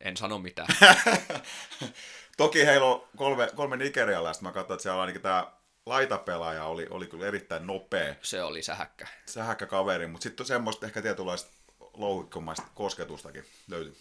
En 0.01 0.17
sano 0.17 0.39
mitään. 0.39 0.69
Toki 2.37 2.67
heillä 2.67 2.87
on 2.87 3.09
kolme, 3.17 3.51
kolme 3.55 3.77
nigerialaista. 3.77 4.43
Mä 4.43 4.53
katsoin, 4.53 4.75
että 4.75 4.83
siellä 4.83 5.01
ainakin 5.01 5.23
tämä 5.23 5.53
laitapelaaja 5.87 6.65
oli, 6.65 6.87
oli 6.91 7.07
kyllä 7.07 7.27
erittäin 7.27 7.67
nopea. 7.67 8.15
Se 8.23 8.43
oli 8.43 8.63
sähäkkä. 8.63 9.07
Sähäkkä 9.27 9.67
kaveri, 9.67 10.07
mutta 10.07 10.23
sitten 10.23 10.47
semmoista 10.47 10.87
ehkä 10.87 11.03
tietynlaista 11.03 11.51
louhikkomaista 11.95 12.67
kosketustakin 12.75 13.45
löytyi 13.69 13.97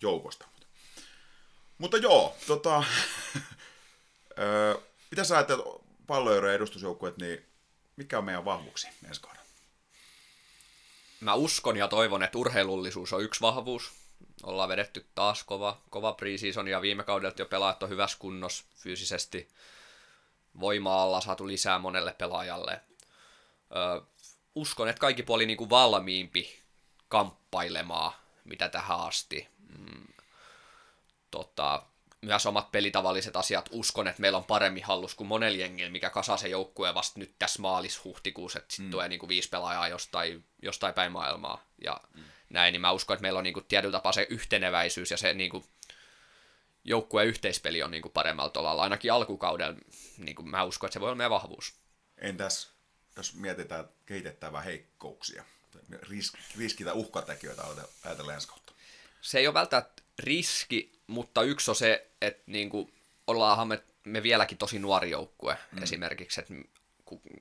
joukosta. 0.00 0.46
Mutta 1.78 1.96
joo, 1.96 2.36
tota, 2.46 2.84
mitä 5.10 5.24
sä 5.24 5.36
ajattelet 5.36 5.64
palloeurojen 6.06 6.56
edustusjoukkueet, 6.56 7.16
niin 7.16 7.46
mikä 7.96 8.18
on 8.18 8.24
meidän 8.24 8.44
vahvuuksi 8.44 8.88
ensi 9.08 9.20
kaudella? 9.20 9.44
Mä 11.20 11.34
uskon 11.34 11.76
ja 11.76 11.88
toivon, 11.88 12.22
että 12.22 12.38
urheilullisuus 12.38 13.12
on 13.12 13.22
yksi 13.22 13.40
vahvuus. 13.40 13.92
Ollaan 14.42 14.68
vedetty 14.68 15.06
taas 15.14 15.44
kova, 15.44 15.80
kova 15.90 16.12
preseason 16.12 16.68
ja 16.68 16.82
viime 16.82 17.04
kaudelta 17.04 17.42
jo 17.42 17.46
pelaajat 17.46 17.82
on 17.82 17.88
hyvässä 17.88 18.18
kunnossa 18.18 18.64
fyysisesti. 18.76 19.48
Voimaa 20.60 21.02
alla 21.02 21.20
saatu 21.20 21.46
lisää 21.46 21.78
monelle 21.78 22.12
pelaajalle. 22.12 22.80
Ö, 23.70 24.02
uskon, 24.54 24.88
että 24.88 25.00
kaikki 25.00 25.22
puoli 25.22 25.46
niin 25.46 25.56
kuin 25.56 25.70
valmiimpi 25.70 26.60
kamppailemaan, 27.10 28.12
mitä 28.44 28.68
tähän 28.68 29.00
asti. 29.00 29.48
Mm, 29.78 30.06
tota, 31.30 31.82
myös 32.20 32.46
omat 32.46 32.72
pelitavalliset 32.72 33.36
asiat 33.36 33.68
uskon, 33.72 34.08
että 34.08 34.20
meillä 34.20 34.38
on 34.38 34.44
paremmin 34.44 34.84
hallus 34.84 35.14
kuin 35.14 35.28
monella 35.28 35.58
jengillä, 35.58 35.90
mikä 35.90 36.10
kasaa 36.10 36.36
se 36.36 36.48
joukkue 36.48 36.94
vasta 36.94 37.20
nyt 37.20 37.34
tässä 37.38 37.62
maalis-huhtikuussa, 37.62 38.58
että 38.58 38.72
sitten 38.72 38.86
mm. 38.86 38.90
tulee 38.90 39.08
niinku 39.08 39.28
viisi 39.28 39.48
pelaajaa 39.48 39.88
jostain, 39.88 40.44
jostain 40.62 40.94
päin 40.94 41.12
maailmaa 41.12 41.64
ja 41.84 42.00
mm. 42.14 42.22
näin, 42.50 42.72
niin 42.72 42.80
mä 42.80 42.92
uskon, 42.92 43.14
että 43.14 43.22
meillä 43.22 43.38
on 43.38 43.44
niinku 43.44 43.60
tietyllä 43.60 43.92
tapaa 43.92 44.12
se 44.12 44.26
yhteneväisyys 44.30 45.10
ja 45.10 45.16
se 45.16 45.34
niinku 45.34 45.66
joukkueen 46.84 47.28
yhteispeli 47.28 47.82
on 47.82 47.90
niinku 47.90 48.08
paremmalla 48.08 48.50
tolalla, 48.50 48.82
ainakin 48.82 49.12
alkukaudella, 49.12 49.76
niinku 50.18 50.42
mä 50.42 50.64
uskon, 50.64 50.88
että 50.88 50.92
se 50.92 51.00
voi 51.00 51.08
olla 51.08 51.16
meidän 51.16 51.30
vahvuus. 51.30 51.74
Entäs 52.18 52.70
jos 53.16 53.34
mietitään 53.34 53.88
kehitettävää 54.06 54.60
heikkouksia, 54.60 55.44
risk, 56.08 56.34
riski- 56.58 56.84
tai 56.84 56.94
uhkatekijöitä 56.94 57.62
ajatellen 58.04 58.34
ensi 58.34 58.48
kautta? 58.48 58.72
Se 59.20 59.38
ei 59.38 59.46
ole 59.46 59.54
välttämättä 59.54 60.02
riski, 60.18 60.92
mutta 61.06 61.42
yksi 61.42 61.70
on 61.70 61.76
se, 61.76 62.06
että 62.20 62.42
niinku, 62.46 62.90
ollaanhan 63.26 63.68
me, 63.68 63.82
me 64.04 64.22
vieläkin 64.22 64.58
tosi 64.58 64.78
nuori 64.78 65.10
joukkue 65.10 65.58
mm. 65.72 65.82
esimerkiksi, 65.82 66.40
että 66.40 66.54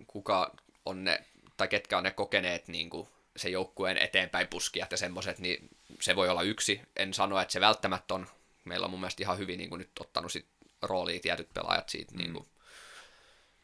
kuka 0.08 0.56
on 0.86 1.04
ne, 1.04 1.26
tai 1.58 1.68
ketkä 1.68 1.98
on 1.98 2.04
ne 2.04 2.12
kokeneet 2.12 2.68
niinku, 2.68 3.10
se 3.38 3.50
joukkueen 3.50 3.98
eteenpäin 3.98 4.48
puskijat 4.48 4.92
ja 4.92 4.98
semmoiset, 4.98 5.40
niin 5.40 5.70
se 6.02 6.16
voi 6.16 6.30
olla 6.30 6.42
yksi. 6.42 6.82
En 6.96 7.14
sano, 7.14 7.40
että 7.40 7.52
se 7.52 7.62
välttämättä 7.62 8.14
on. 8.14 8.28
Meillä 8.66 8.86
on 8.86 8.92
mun 8.92 9.00
mielestä 9.00 9.24
ihan 9.24 9.38
hyvin 9.38 9.58
niin 9.58 9.70
kuin 9.70 9.80
nyt 9.80 9.92
ottanut 10.00 10.32
sit 10.32 10.46
rooliin 10.82 11.22
tietyt 11.22 11.54
pelaajat 11.54 11.90
siitä. 11.90 12.12
Mm. 12.12 12.18
Niin 12.18 12.34
kuin. 12.34 12.48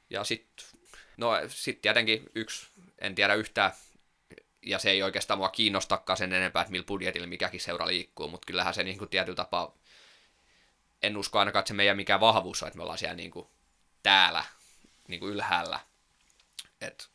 Ja 0.10 0.24
sitten, 0.24 0.66
no 1.18 1.32
sitten 1.48 1.82
tietenkin 1.82 2.30
yksi, 2.36 2.68
en 3.00 3.16
tiedä 3.16 3.34
yhtään, 3.34 3.72
ja 4.66 4.80
se 4.80 4.90
ei 4.90 5.04
oikeastaan 5.04 5.38
mua 5.38 5.50
kiinnostakaan 5.50 6.18
sen 6.18 6.34
enempää, 6.34 6.62
että 6.62 6.72
millä 6.72 6.86
budjetilla 6.86 7.28
mikäkin 7.28 7.62
seura 7.62 7.88
liikkuu, 7.88 8.28
mutta 8.28 8.46
kyllähän 8.46 8.74
se 8.74 8.84
niin 8.84 8.98
kuin 8.98 9.10
tietyllä 9.10 9.36
tapaa, 9.36 9.78
en 11.04 11.18
usko 11.18 11.40
ainakaan, 11.40 11.62
että 11.62 11.68
se 11.68 11.74
meidän 11.74 11.98
mikä 11.98 12.20
vahvuus 12.20 12.64
on, 12.64 12.68
että 12.68 12.78
me 12.78 12.84
ollaan 12.84 12.98
siellä 12.98 13.16
niin 13.16 13.32
kuin 13.32 13.48
täällä 14.04 14.44
niin 15.08 15.20
kuin 15.20 15.34
ylhäällä. 15.34 15.80
Et 16.82 17.10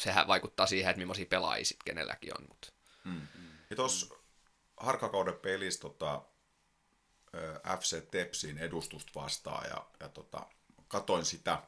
sehän 0.00 0.26
vaikuttaa 0.26 0.66
siihen, 0.66 0.90
että 0.90 0.98
millaisia 0.98 1.26
pelaajia 1.26 1.64
sit 1.64 1.82
kenelläkin 1.84 2.32
on. 2.38 2.44
Mutta. 2.48 2.72
Mm. 3.04 3.26
Ja 3.70 3.76
tuossa 3.76 4.14
harkakauden 4.76 5.34
pelissä 5.34 5.80
tota, 5.80 6.22
FC 7.80 8.10
Tepsin 8.10 8.58
edustusta 8.58 9.12
vastaan 9.14 9.68
ja, 9.70 9.86
ja 10.00 10.08
tota, 10.08 10.46
katoin 10.88 11.24
sitä, 11.24 11.62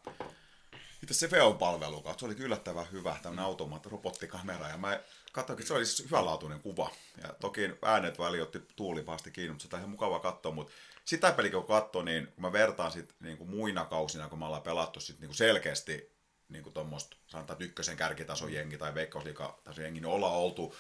itse 1.03 1.15
se 1.15 1.31
VO-palvelu, 1.31 2.05
se 2.17 2.27
oli 2.27 2.35
yllättävän 2.39 2.93
hyvä, 2.93 3.17
tämmöinen 3.23 3.45
mm. 3.45 3.47
automaatti, 3.47 3.89
robottikamera, 3.89 4.69
ja 4.69 4.77
mä 4.77 5.01
katsoin, 5.37 5.59
että 5.59 5.69
se 5.69 5.75
oli 5.75 5.87
siis 5.87 6.05
hyvänlaatuinen 6.05 6.61
kuva. 6.61 6.91
Ja 7.23 7.35
toki 7.41 7.71
äänet 7.83 8.19
väli 8.19 8.41
otti 8.41 8.63
tuuli 8.77 9.07
vasti 9.07 9.31
kiinni, 9.31 9.51
mutta 9.51 9.63
sitä 9.63 9.77
on 9.77 9.81
ihan 9.81 9.91
mukava 9.91 10.21
katsoa, 10.21 10.53
mutta 10.53 10.73
sitä 11.05 11.33
peliä 11.33 11.51
kun 11.51 11.65
katsoo, 11.65 12.03
niin 12.03 12.27
kun 12.27 12.43
mä 12.43 12.53
vertaan 12.53 12.93
sit 12.93 13.15
niin 13.21 13.39
kuin 13.39 13.51
muina 13.51 13.85
kausina, 13.85 14.29
kun 14.29 14.39
me 14.39 14.45
ollaan 14.45 14.63
pelattu 14.63 15.01
sit 15.01 15.21
niin 15.21 15.29
kuin 15.29 15.37
selkeästi 15.37 16.17
niin 16.49 16.63
kuin 16.63 16.73
tuommoista, 16.73 17.17
sanotaan 17.27 17.63
ykkösen 17.63 17.97
kärkitason 17.97 18.53
jengi 18.53 18.79
tai 18.79 18.95
veikkausliikatason 18.95 19.85
jengi, 19.85 20.01
niin 20.01 20.13
ollaan 20.13 20.35
oltu 20.35 20.75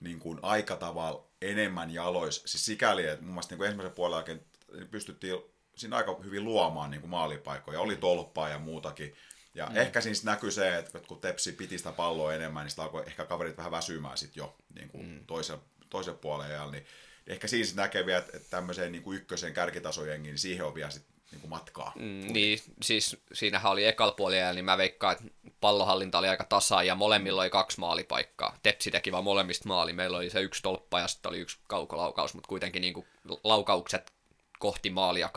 niin 0.00 0.18
kuin 0.18 0.38
aika 0.42 0.76
tavalla 0.76 1.26
enemmän 1.42 1.90
jalois. 1.90 2.42
Siis 2.46 2.64
sikäli, 2.64 3.06
että 3.06 3.24
mun 3.24 3.34
mielestä 3.34 3.52
niin 3.52 3.58
kuin 3.58 3.66
ensimmäisen 3.66 3.94
puolen 3.94 4.16
jälkeen 4.16 4.44
pystyttiin 4.90 5.38
siinä 5.76 5.96
aika 5.96 6.16
hyvin 6.24 6.44
luomaan 6.44 6.90
niin 6.90 7.00
kuin 7.00 7.10
maalipaikkoja. 7.10 7.80
Oli 7.80 7.96
tolppaa 7.96 8.48
ja 8.48 8.58
muutakin. 8.58 9.16
Ja 9.54 9.66
mm. 9.66 9.76
ehkä 9.76 10.00
siinä 10.00 10.18
näkyy 10.24 10.50
se, 10.50 10.78
että 10.78 10.98
kun 10.98 11.20
Tepsi 11.20 11.52
piti 11.52 11.78
sitä 11.78 11.92
palloa 11.92 12.34
enemmän, 12.34 12.64
niin 12.64 12.70
sitä 12.70 12.82
alkoi 12.82 13.02
ehkä 13.06 13.24
kaverit 13.24 13.56
vähän 13.56 13.72
väsymään 13.72 14.18
sitten 14.18 14.40
jo 14.40 14.56
niin 14.74 14.88
kuin 14.88 15.06
mm. 15.06 15.26
toisen, 15.26 15.58
toisen 15.90 16.18
puolen 16.18 16.70
niin 16.72 16.86
ehkä 17.26 17.48
siinä 17.48 17.68
näkee 17.74 18.06
vielä, 18.06 18.18
että 18.18 18.40
tämmöiseen 18.50 18.92
niin 18.92 19.02
kuin 19.02 19.16
ykkösen 19.16 19.54
kärkitasojengiin, 19.54 20.32
niin 20.32 20.38
siihen 20.38 20.66
on 20.66 20.74
vielä 20.74 20.90
sit 20.90 21.04
niin 21.30 21.40
kuin 21.40 21.50
matkaa. 21.50 21.92
Mm, 21.96 22.32
niin, 22.32 22.58
siis 22.82 23.16
siinähän 23.32 23.72
oli 23.72 23.84
ekal 23.84 24.12
puolella, 24.12 24.52
niin 24.52 24.64
mä 24.64 24.78
veikkaan, 24.78 25.12
että 25.12 25.24
pallohallinta 25.60 26.18
oli 26.18 26.28
aika 26.28 26.44
tasa 26.44 26.82
ja 26.82 26.94
molemmilla 26.94 27.42
oli 27.42 27.50
kaksi 27.50 27.80
maalipaikkaa. 27.80 28.58
Tepsi 28.62 28.90
teki 28.90 29.12
vaan 29.12 29.24
molemmista 29.24 29.68
maali. 29.68 29.92
Meillä 29.92 30.16
oli 30.16 30.30
se 30.30 30.40
yksi 30.40 30.62
tolppa 30.62 31.00
ja 31.00 31.08
sitten 31.08 31.28
oli 31.28 31.38
yksi 31.38 31.58
kaukolaukaus, 31.68 32.34
mutta 32.34 32.48
kuitenkin 32.48 32.80
niin 32.82 32.94
kuin 32.94 33.06
laukaukset 33.44 34.12
kohti 34.58 34.90
maalia 34.90 35.30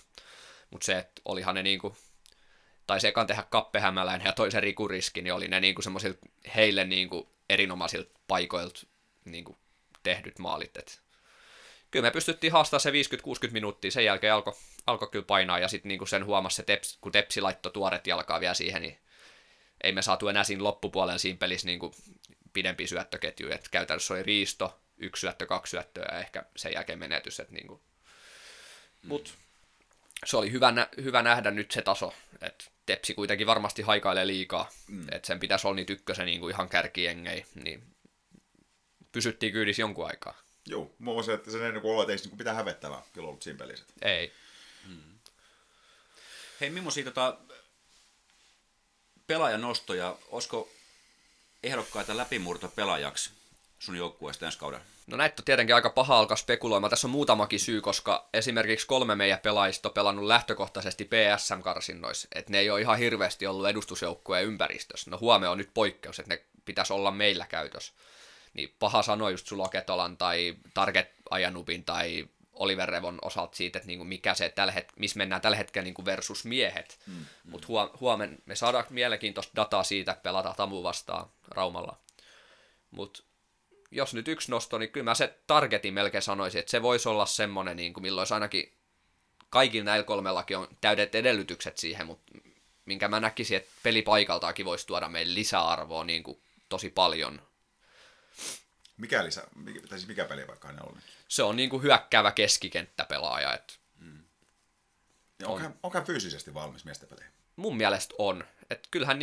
2-2. 0.00 0.02
Mutta 0.70 0.84
se, 0.84 0.98
että 0.98 1.22
olihan 1.24 1.54
ne 1.54 1.62
niin 1.62 1.78
kuin, 1.78 1.94
tai 2.86 3.00
se 3.00 3.08
ekan 3.08 3.26
tehdä 3.26 3.44
kappehämälään 3.50 4.22
ja 4.24 4.32
toisen 4.32 4.62
rikuriski, 4.62 5.22
niin 5.22 5.34
oli 5.34 5.48
ne 5.48 5.60
niin 5.60 5.74
kuin 5.74 6.18
heille 6.56 6.84
niin 6.84 7.08
kuin 7.08 7.28
erinomaisilta 7.50 8.18
paikoilta 8.28 8.80
niin 9.24 9.44
kuin 9.44 9.56
tehdyt 10.02 10.38
maalit. 10.38 10.76
Et 10.76 11.02
kyllä 11.90 12.06
me 12.06 12.10
pystyttiin 12.10 12.52
haastamaan 12.52 12.80
se 12.80 12.90
50-60 12.90 13.50
minuuttia, 13.50 13.90
sen 13.90 14.04
jälkeen 14.04 14.34
alkoi 14.34 14.54
alko 14.86 15.06
kyllä 15.06 15.24
painaa, 15.24 15.58
ja 15.58 15.68
sitten 15.68 15.88
niinku 15.88 16.06
sen 16.06 16.24
huomasi 16.24 16.56
se, 16.56 16.62
teps, 16.62 16.98
kun 17.00 17.12
Tepsi 17.12 17.40
laittoi 17.40 17.72
tuoret 17.72 18.06
jalkaa 18.06 18.40
vielä 18.40 18.54
siihen, 18.54 18.82
niin 18.82 18.98
ei 19.82 19.92
me 19.92 20.02
saatu 20.02 20.28
enää 20.28 20.44
siinä 20.44 20.64
loppupuolella 20.64 21.18
siinä 21.18 21.38
pelissä 21.38 21.66
niinku 21.66 21.94
pidempi 22.52 22.86
syöttöketju, 22.86 23.50
että 23.50 23.68
käytännössä 23.70 24.14
oli 24.14 24.22
riisto, 24.22 24.80
yksi 24.98 25.20
syöttö, 25.20 25.46
kaksi 25.46 25.70
syöttöä 25.70 26.08
ja 26.12 26.18
ehkä 26.18 26.44
sen 26.56 26.72
jälkeen 26.72 26.98
menetys, 26.98 27.40
että 27.40 27.52
niinku. 27.52 27.82
mut 29.02 29.34
se 30.24 30.36
oli 30.36 30.52
hyvä, 30.52 30.72
nä- 30.72 30.88
hyvä 30.96 31.22
nähdä 31.22 31.50
nyt 31.50 31.70
se 31.70 31.82
taso, 31.82 32.14
että 32.40 32.64
Tepsi 32.86 33.14
kuitenkin 33.14 33.46
varmasti 33.46 33.82
haikailee 33.82 34.26
liikaa, 34.26 34.70
mm. 34.88 35.06
että 35.12 35.26
sen 35.26 35.40
pitäisi 35.40 35.66
olla 35.66 35.76
niitä 35.76 35.92
ykkösen 35.92 36.26
niin 36.26 36.50
ihan 36.50 36.68
kärkiengei, 36.68 37.44
niin 37.54 37.82
pysyttiin 39.12 39.52
kyydissä 39.52 39.82
jonkun 39.82 40.06
aikaa. 40.06 40.34
Joo, 40.66 40.94
muun 40.98 41.24
se, 41.24 41.32
että 41.32 41.50
sen 41.50 41.62
ennen 41.62 41.82
kuin 41.82 42.00
että 42.00 42.12
ei 42.12 42.18
niin 42.28 42.38
pitää 42.38 42.54
hävettävää 42.54 43.02
kyllä 43.12 43.28
ollut 43.28 43.42
siinä 43.42 43.58
pelissä. 43.58 43.84
Ei. 44.02 44.32
Hmm. 44.86 45.18
Hei, 46.60 46.70
millaisia 46.70 47.04
tota, 47.04 47.38
pelaajanostoja, 49.26 50.18
olisiko 50.28 50.70
ehdokkaita 51.62 52.16
läpimurto 52.16 52.68
pelaajaksi 52.68 53.30
sun 53.82 53.96
joukkueesta 53.96 54.46
ensi 54.46 54.58
kaudella? 54.58 54.84
No 55.06 55.16
näitä 55.16 55.40
on 55.40 55.44
tietenkin 55.44 55.74
aika 55.74 55.90
paha 55.90 56.18
alkaa 56.18 56.36
spekuloimaan. 56.36 56.90
Tässä 56.90 57.06
on 57.06 57.10
muutamakin 57.10 57.60
syy, 57.60 57.80
koska 57.80 58.28
esimerkiksi 58.34 58.86
kolme 58.86 59.14
meidän 59.14 59.38
pelaajista 59.38 59.88
on 59.88 59.92
pelannut 59.92 60.24
lähtökohtaisesti 60.24 61.04
PSM-karsinnoissa. 61.04 62.28
Että 62.34 62.52
ne 62.52 62.58
ei 62.58 62.70
ole 62.70 62.80
ihan 62.80 62.98
hirveästi 62.98 63.46
ollut 63.46 63.68
edustusjoukkueen 63.68 64.44
ympäristössä. 64.44 65.10
No 65.10 65.18
huome 65.20 65.48
on 65.48 65.58
nyt 65.58 65.70
poikkeus, 65.74 66.18
että 66.18 66.34
ne 66.34 66.42
pitäisi 66.64 66.92
olla 66.92 67.10
meillä 67.10 67.46
käytössä 67.46 67.92
niin 68.54 68.74
paha 68.78 69.02
sanoa 69.02 69.30
just 69.30 69.46
Suloketolan 69.46 70.16
tai 70.16 70.56
Target 70.74 71.10
Ajanubin 71.30 71.84
tai 71.84 72.28
Oliver 72.52 72.88
Revon 72.88 73.18
osalta 73.22 73.56
siitä, 73.56 73.78
että 73.78 73.86
niinku 73.86 74.04
mikä 74.04 74.34
se 74.34 74.48
tällä 74.48 74.72
het- 74.72 74.92
missä 74.96 75.18
mennään 75.18 75.42
tällä 75.42 75.56
hetkellä 75.56 75.84
niinku 75.84 76.04
versus 76.04 76.44
miehet. 76.44 76.98
Mm, 77.06 77.14
mm. 77.14 77.24
Mutta 77.44 77.66
huom- 77.68 77.90
huomen 78.00 78.38
me 78.46 78.54
saadaan 78.54 78.84
mielenkiintoista 78.90 79.52
dataa 79.56 79.82
siitä, 79.82 80.12
että 80.12 80.22
pelataan 80.22 80.56
Tamu 80.56 80.82
vastaan 80.82 81.30
Raumalla. 81.48 81.96
Mutta 82.90 83.22
jos 83.92 84.14
nyt 84.14 84.28
yksi 84.28 84.50
nosto, 84.50 84.78
niin 84.78 84.90
kyllä 84.90 85.04
mä 85.04 85.14
se 85.14 85.38
targetin 85.46 85.94
melkein 85.94 86.22
sanoisin, 86.22 86.58
että 86.58 86.70
se 86.70 86.82
voisi 86.82 87.08
olla 87.08 87.26
semmoinen, 87.26 87.76
niin 87.76 87.92
kuin 87.92 88.02
milloin 88.02 88.20
olisi 88.20 88.34
ainakin 88.34 88.72
kaikilla 89.50 89.84
näillä 89.84 90.04
kolmellakin 90.04 90.58
on 90.58 90.68
täydet 90.80 91.14
edellytykset 91.14 91.78
siihen, 91.78 92.06
mutta 92.06 92.32
minkä 92.84 93.08
mä 93.08 93.20
näkisin, 93.20 93.56
että 93.56 93.70
pelipaikaltaakin 93.82 94.66
voisi 94.66 94.86
tuoda 94.86 95.08
meille 95.08 95.34
lisäarvoa 95.34 96.04
niin 96.04 96.22
kuin 96.22 96.42
tosi 96.68 96.90
paljon 96.90 97.42
mikä, 98.96 99.24
lisä, 99.24 99.44
mikä, 99.54 99.80
tai 99.80 99.98
siis 99.98 100.08
mikä 100.08 100.24
peli 100.24 100.46
vaikka 100.46 100.72
ne 100.72 100.78
on? 100.86 100.98
Se 101.28 101.42
on 101.42 101.56
niinku 101.56 101.82
hyökkäävä 101.82 102.32
keskikenttäpelaaja. 102.32 103.54
Et 103.54 103.78
mm. 103.98 104.24
on. 105.42 105.48
onko, 105.48 105.58
hän, 105.58 105.74
onko 105.82 105.98
hän 105.98 106.06
fyysisesti 106.06 106.54
valmis 106.54 106.84
miesten 106.84 107.08
peleihin? 107.08 107.32
Mun 107.56 107.76
mielestä 107.76 108.14
on. 108.18 108.44
Et 108.70 108.88
kyllähän 108.90 109.18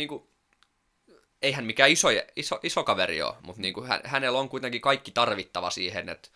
niinku, 1.40 1.46
eihän 1.46 1.64
mikään 1.64 1.90
iso, 1.90 2.08
iso, 2.36 2.60
iso 2.62 2.84
kaveri 2.84 3.22
ole, 3.22 3.34
mutta 3.42 3.62
niinku 3.62 3.82
hän, 3.82 4.00
hänellä 4.04 4.38
on 4.38 4.48
kuitenkin 4.48 4.80
kaikki 4.80 5.10
tarvittava 5.10 5.70
siihen, 5.70 6.08
että 6.08 6.28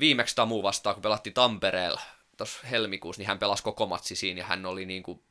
viimeksi 0.00 0.36
Tamu 0.36 0.62
vastaan, 0.62 0.94
kun 0.94 1.02
pelattiin 1.02 1.34
Tampereella 1.34 2.00
tuossa 2.36 2.66
helmikuussa, 2.66 3.20
niin 3.20 3.28
hän 3.28 3.38
pelasi 3.38 3.62
koko 3.62 3.86
matsi 3.86 4.16
siinä 4.16 4.40
ja 4.40 4.46
hän 4.46 4.66
oli, 4.66 4.84
niinku, 4.84 5.22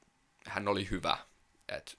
hän 0.45 0.67
oli 0.67 0.89
hyvä. 0.89 1.17
Et 1.69 1.97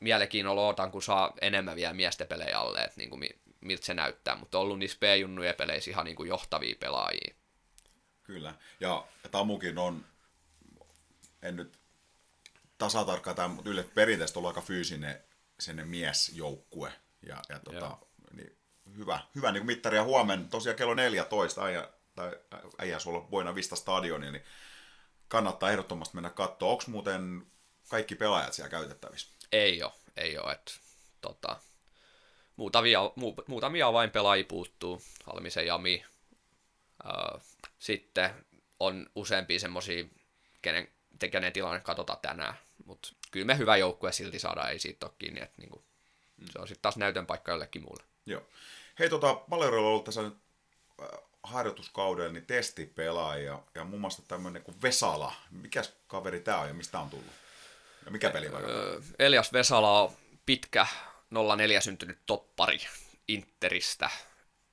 mielenkiinnolla 0.00 0.66
odotan, 0.66 0.90
kun 0.90 1.02
saa 1.02 1.32
enemmän 1.40 1.76
vielä 1.76 1.94
miesten 1.94 2.26
pelejä 2.26 2.58
alle, 2.58 2.80
että 2.80 2.96
niin 2.96 3.10
kuin, 3.10 3.28
miltä 3.60 3.86
se 3.86 3.94
näyttää, 3.94 4.36
mutta 4.36 4.58
on 4.58 4.62
ollut 4.62 4.78
niissä 4.78 4.98
P-junnujen 5.00 5.54
peleissä 5.54 5.90
ihan 5.90 6.04
niin 6.04 6.16
kuin 6.16 6.28
johtavia 6.28 6.74
pelaajia. 6.80 7.34
Kyllä, 8.22 8.54
ja 8.80 9.06
Tamukin 9.30 9.78
on, 9.78 10.04
en 11.42 11.56
nyt 11.56 11.78
tasatarkkaa 12.78 13.34
tämä, 13.34 13.48
mutta 13.48 13.70
yleensä 13.70 13.90
perinteisesti 13.94 14.38
on 14.38 14.46
aika 14.46 14.60
fyysinen 14.60 15.24
sen 15.60 15.88
miesjoukkue, 15.88 16.92
ja, 17.26 17.36
ja 17.48 17.58
tota, 17.58 17.98
niin 18.32 18.58
hyvä, 18.96 19.20
hyvä 19.34 19.52
niin 19.52 19.66
mittari, 19.66 19.96
ja 19.96 20.04
huomenna 20.04 20.48
tosiaan 20.50 20.76
kello 20.76 20.94
14, 20.94 21.64
äijä, 21.64 21.88
tai 22.14 22.36
äijä 22.78 22.98
sulla 22.98 23.20
Buena 23.20 23.54
Vista 23.54 23.76
stadioni, 23.76 24.30
niin 24.30 24.44
kannattaa 25.28 25.70
ehdottomasti 25.70 26.14
mennä 26.14 26.30
katsoa. 26.30 26.70
Onko 26.70 26.84
muuten 26.86 27.46
kaikki 27.88 28.14
pelaajat 28.14 28.52
siellä 28.52 28.70
käytettävissä? 28.70 29.32
Ei 29.52 29.82
ole, 29.82 29.92
ei 30.16 30.38
ole. 30.38 30.52
Että, 30.52 30.72
tota, 31.20 31.56
muutamia, 32.56 33.00
mu, 33.16 33.34
muutamia 33.46 33.92
vain 33.92 34.10
pelaajia 34.10 34.44
puuttuu, 34.44 35.02
Halmisen 35.24 35.66
Jami. 35.66 36.04
Äh, 37.06 37.42
sitten 37.78 38.46
on 38.80 39.10
useampia 39.14 39.58
semmoisia, 39.58 40.04
kenen, 40.62 40.88
kenen 41.30 41.52
tilanne 41.52 41.80
katsotaan 41.80 42.18
tänään. 42.22 42.54
Mutta 42.84 43.08
kyllä 43.30 43.46
me 43.46 43.58
hyvä 43.58 43.76
joukkue 43.76 44.12
silti 44.12 44.38
saadaan, 44.38 44.70
ei 44.70 44.78
siitä 44.78 45.06
ole 45.06 45.14
kiinni. 45.18 45.40
Että 45.42 45.54
niinku, 45.58 45.84
mm. 46.36 46.46
Se 46.50 46.58
on 46.58 46.68
sitten 46.68 46.82
taas 46.82 46.96
näytön 46.96 47.26
paikka 47.26 47.52
jollekin 47.52 47.82
muulle. 47.82 48.02
Joo. 48.26 48.42
Hei, 48.98 49.08
tota, 49.08 49.40
Valerilla 49.50 49.86
on 49.86 49.86
ollut 49.86 50.04
tässä 50.04 50.22
nyt 50.22 50.34
äh, 51.02 51.08
harjoituskaudella 51.42 52.32
niin 52.32 52.46
testipelaaja 52.46 53.62
ja 53.74 53.84
muun 53.84 54.00
muassa 54.00 54.22
tämmöinen 54.28 54.62
kuin 54.62 54.82
Vesala. 54.82 55.34
Mikäs 55.50 55.92
kaveri 56.06 56.40
tämä 56.40 56.58
on 56.58 56.68
ja 56.68 56.74
mistä 56.74 56.98
on 56.98 57.10
tullut? 57.10 57.32
Ja 58.04 58.10
mikä 58.10 58.30
peli 58.30 58.52
vaikka? 58.52 58.70
Elias 59.18 59.52
Vesala 59.52 60.02
on 60.02 60.12
pitkä 60.46 60.86
04 61.56 61.80
syntynyt 61.80 62.18
toppari 62.26 62.78
Interistä. 63.28 64.10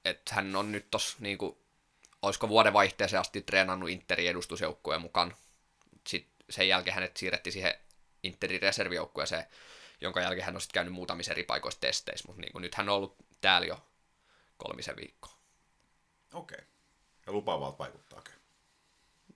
Et 0.06 0.30
hän 0.30 0.56
on 0.56 0.72
nyt 0.72 0.92
tossa 0.92 1.18
niinku, 1.20 1.58
olisiko 2.22 2.50
vuodenvaihteeseen 2.50 3.22
asti 3.22 3.42
treenannut 3.42 3.90
Interin 3.90 4.30
edustusjoukkueen 4.30 5.02
mukaan. 5.02 5.36
Sitten 6.08 6.34
sen 6.50 6.68
jälkeen 6.68 6.96
hänet 6.96 7.18
siirrettiin 7.18 7.54
siihen 7.54 7.74
Interin 8.28 8.62
reservijoukkueeseen, 8.62 9.46
jonka 10.02 10.22
jälkeen 10.22 10.46
hän 10.46 10.56
on 10.56 10.62
sitten 10.62 10.74
käynyt 10.74 10.94
muutamissa 10.94 11.32
eri 11.32 11.44
paikoissa 11.44 11.80
testeissä, 11.80 12.28
mutta 12.28 12.42
niinku, 12.42 12.60
nyt 12.60 12.76
hän 12.76 12.90
on 12.90 12.96
ollut 12.96 13.16
täällä 13.42 13.68
jo 13.68 13.88
kolmisen 14.58 14.96
viikkoa. 14.96 15.34
Okei. 16.34 16.62
Ja 17.28 17.34
lupaavalta 17.34 17.78
vaikuttaakin. 17.78 18.34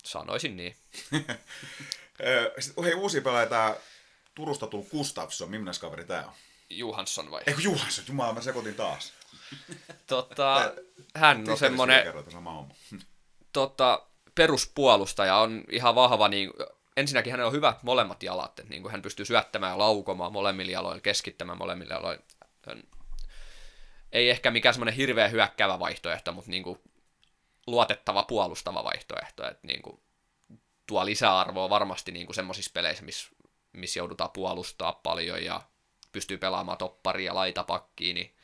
Sanoisin 0.04 0.58
niin. 0.58 0.76
Hei, 2.84 2.94
uusi 2.94 3.22
pelaaja 3.22 3.46
tää 3.46 3.76
Turusta 4.36 4.68
tullut 4.68 4.90
Gustafsson. 4.90 5.50
Millainen 5.50 5.82
kaveri 5.82 6.06
tää 6.06 6.28
on? 6.28 6.34
Johansson 6.70 7.32
vai? 7.32 7.42
Eikö 7.48 7.62
Juhansson? 7.62 8.06
Jumala, 8.08 8.34
mä 8.34 8.42
sekoitin 8.42 8.76
taas. 8.76 9.14
Tota, 10.08 10.74
hän 11.16 11.38
on 11.38 11.58
homma. 12.54 12.76
tota, 13.54 14.08
peruspuolustaja, 14.36 15.36
on 15.36 15.64
ihan 15.72 15.96
vahva, 15.96 16.28
niin 16.28 16.50
ensinnäkin 16.98 17.32
hänellä 17.32 17.48
on 17.48 17.54
hyvät 17.54 17.84
molemmat 17.84 18.24
jalat, 18.24 18.60
että 18.60 18.70
niin 18.70 18.82
kuin 18.82 18.92
hän 18.92 19.02
pystyy 19.02 19.26
syöttämään 19.26 19.72
ja 19.72 19.78
laukomaan 19.78 20.32
molemmilla 20.32 20.72
jaloilla, 20.72 21.02
keskittämään 21.02 21.58
molemmilla 21.58 21.94
jaloilla. 21.94 22.24
Ei 24.12 24.30
ehkä 24.30 24.52
mikään 24.52 24.74
semmoinen 24.74 24.96
hirveä 24.96 25.28
hyökkäävä 25.28 25.80
vaihtoehto, 25.80 26.32
mutta 26.32 26.52
niin 26.52 26.64
kuin 26.64 26.80
luotettava 27.68 28.24
puolustava 28.24 28.84
vaihtoehto, 28.84 29.48
että 29.48 29.68
niin 29.68 29.82
kuin 29.82 30.02
tuo 30.88 31.06
lisäarvoa 31.06 31.70
varmasti 31.70 32.12
niin 32.12 32.26
kuin 32.26 32.36
semmoisissa 32.36 32.72
peleissä, 32.74 33.04
missä, 33.04 33.30
missä 33.74 34.00
joudutaan 34.00 34.32
puolustaa 34.32 34.92
paljon 34.92 35.44
ja 35.44 35.62
pystyy 36.12 36.38
pelaamaan 36.38 36.78
topparia 36.78 37.26
ja 37.26 37.36
laitapakkiin, 37.36 38.16
niin 38.16 38.36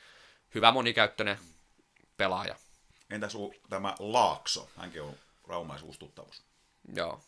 hyvä 0.55 0.71
monikäyttöinen 0.71 1.37
pelaaja. 2.17 2.55
Entäs 3.09 3.35
u- 3.35 3.53
tämä 3.69 3.95
Laakso? 3.99 4.69
Hänkin 4.75 5.01
on 5.01 5.15
Raumais 5.47 5.81
uusi 5.81 5.99
tuttavuus. 5.99 6.43
Joo. 6.95 7.21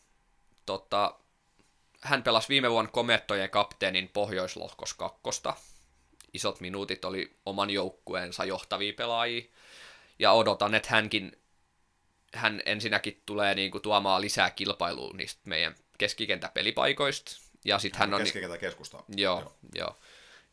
Tota, 0.70 1.16
hän 2.02 2.24
pelasi 2.24 2.50
viime 2.50 2.72
vuonna 2.72 2.92
Komettojen 2.92 3.50
kapteenin 3.50 4.10
Pohjoislohkos 4.14 4.94
kakkosta. 4.94 5.54
Isot 6.34 6.60
minuutit 6.60 7.06
oli 7.06 7.38
oman 7.46 7.70
joukkueensa 7.70 8.46
johtavia 8.46 8.94
pelaajia. 8.98 9.44
Ja 10.20 10.32
odotan, 10.32 10.76
että 10.76 10.90
hänkin, 10.90 11.42
hän 12.34 12.62
ensinnäkin 12.66 13.22
tulee 13.26 13.56
niinku 13.56 13.80
tuomaan 13.80 14.22
lisää 14.22 14.50
kilpailua 14.52 15.14
niistä 15.14 15.42
meidän 15.46 15.76
keskikentäpelipaikoista. 15.98 17.32
Ja 17.66 17.80
sitten 17.80 18.00
hän 18.00 18.14
on... 18.14 18.22
Keskikentä 18.22 18.58
keskusta. 18.58 19.04
Joo, 19.16 19.40
joo. 19.40 19.54
joo. 19.76 19.96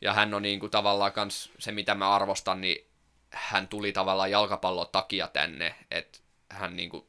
Ja 0.00 0.12
hän 0.12 0.34
on 0.34 0.42
niinku 0.42 0.68
tavallaan 0.68 1.12
kans 1.12 1.50
se, 1.58 1.72
mitä 1.72 1.94
mä 1.94 2.10
arvostan, 2.10 2.60
niin 2.60 2.86
hän 3.30 3.68
tuli 3.68 3.92
tavallaan 3.92 4.30
jalkapallon 4.30 4.88
takia 4.92 5.28
tänne, 5.28 5.74
että 5.90 6.18
hän 6.48 6.76
niinku 6.76 7.06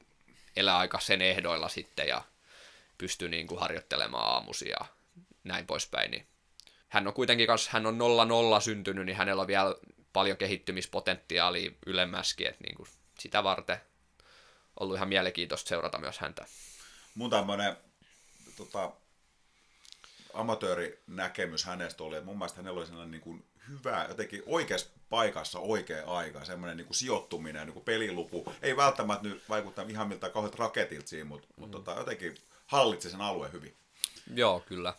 elää 0.55 0.77
aika 0.77 0.99
sen 0.99 1.21
ehdoilla 1.21 1.69
sitten 1.69 2.07
ja 2.07 2.21
pystyy 2.97 3.29
niinku 3.29 3.55
harjoittelemaan 3.55 4.33
aamusia 4.33 4.77
ja 4.79 4.85
näin 5.43 5.67
poispäin. 5.67 6.11
Niin 6.11 6.27
hän 6.87 7.07
on 7.07 7.13
kuitenkin 7.13 7.47
kans, 7.47 7.69
hän 7.69 7.85
on 7.85 7.97
0-0 8.57 8.61
syntynyt, 8.61 9.05
niin 9.05 9.17
hänellä 9.17 9.41
on 9.41 9.47
vielä 9.47 9.75
paljon 10.13 10.37
kehittymispotentiaalia 10.37 11.71
ylemmäskin, 11.85 12.47
että 12.47 12.63
niinku 12.63 12.87
sitä 13.19 13.43
varten 13.43 13.77
ollut 14.79 14.95
ihan 14.95 15.09
mielenkiintoista 15.09 15.69
seurata 15.69 15.97
myös 15.97 16.19
häntä. 16.19 16.45
Mun 17.15 17.29
tämmönen 17.29 17.77
tota, 18.57 18.91
amatöörinäkemys 20.33 21.65
hänestä 21.65 22.03
oli, 22.03 22.15
että 22.15 22.25
mun 22.25 22.37
mielestä 22.37 22.57
hänellä 22.57 22.77
oli 22.77 22.87
sellainen 22.87 23.11
niin 23.11 23.21
kuin 23.21 23.45
hyvä, 23.69 24.05
jotenkin 24.09 24.43
oikeassa 24.45 24.89
paikassa 25.09 25.59
oikea 25.59 26.05
aika, 26.05 26.45
semmoinen 26.45 26.77
niin 26.77 26.87
kuin 26.87 26.97
sijoittuminen, 26.97 27.65
niin 27.65 27.73
kuin 27.73 27.85
peliluku. 27.85 28.53
Ei 28.61 28.77
välttämättä 28.77 29.27
nyt 29.27 29.49
vaikuttaa 29.49 29.85
ihan 29.87 30.07
miltä 30.07 30.29
kauheat 30.29 30.55
raketilta 30.55 31.07
siinä, 31.07 31.25
mutta, 31.25 31.47
mm. 31.47 31.61
mutta 31.61 31.77
tota, 31.77 31.99
jotenkin 31.99 32.37
hallitsi 32.67 33.09
sen 33.09 33.21
alueen 33.21 33.51
hyvin. 33.51 33.75
Joo, 34.33 34.59
kyllä. 34.59 34.93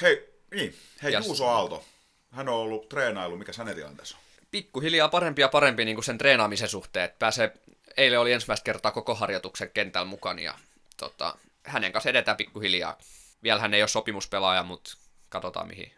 Hei, 0.00 0.28
niin, 0.54 0.78
hei 1.02 1.12
Jas- 1.12 1.26
Juuso 1.26 1.48
Aalto. 1.48 1.84
Hän 2.30 2.48
on 2.48 2.54
ollut 2.54 2.88
treenailu, 2.88 3.36
mikä 3.36 3.52
hänen 3.56 3.74
tilanteessa 3.74 4.16
on? 4.16 4.22
pikkuhiljaa 4.52 5.08
parempi 5.08 5.42
ja 5.42 5.48
parempi 5.48 5.84
niin 5.84 5.96
kuin 5.96 6.04
sen 6.04 6.18
treenaamisen 6.18 6.68
suhteen. 6.68 7.04
Että 7.04 7.18
pääsee, 7.18 7.52
eilen 7.96 8.20
oli 8.20 8.32
ensimmäistä 8.32 8.64
kertaa 8.64 8.92
koko 8.92 9.14
harjoituksen 9.14 9.70
kentällä 9.70 10.06
mukana 10.06 10.40
ja 10.40 10.58
tota, 10.96 11.36
hänen 11.64 11.92
kanssa 11.92 12.10
edetään 12.10 12.36
pikkuhiljaa. 12.36 12.98
Vielä 13.42 13.60
hän 13.60 13.74
ei 13.74 13.82
ole 13.82 13.88
sopimuspelaaja, 13.88 14.62
mutta 14.62 14.96
katsotaan 15.28 15.68
mihin, 15.68 15.92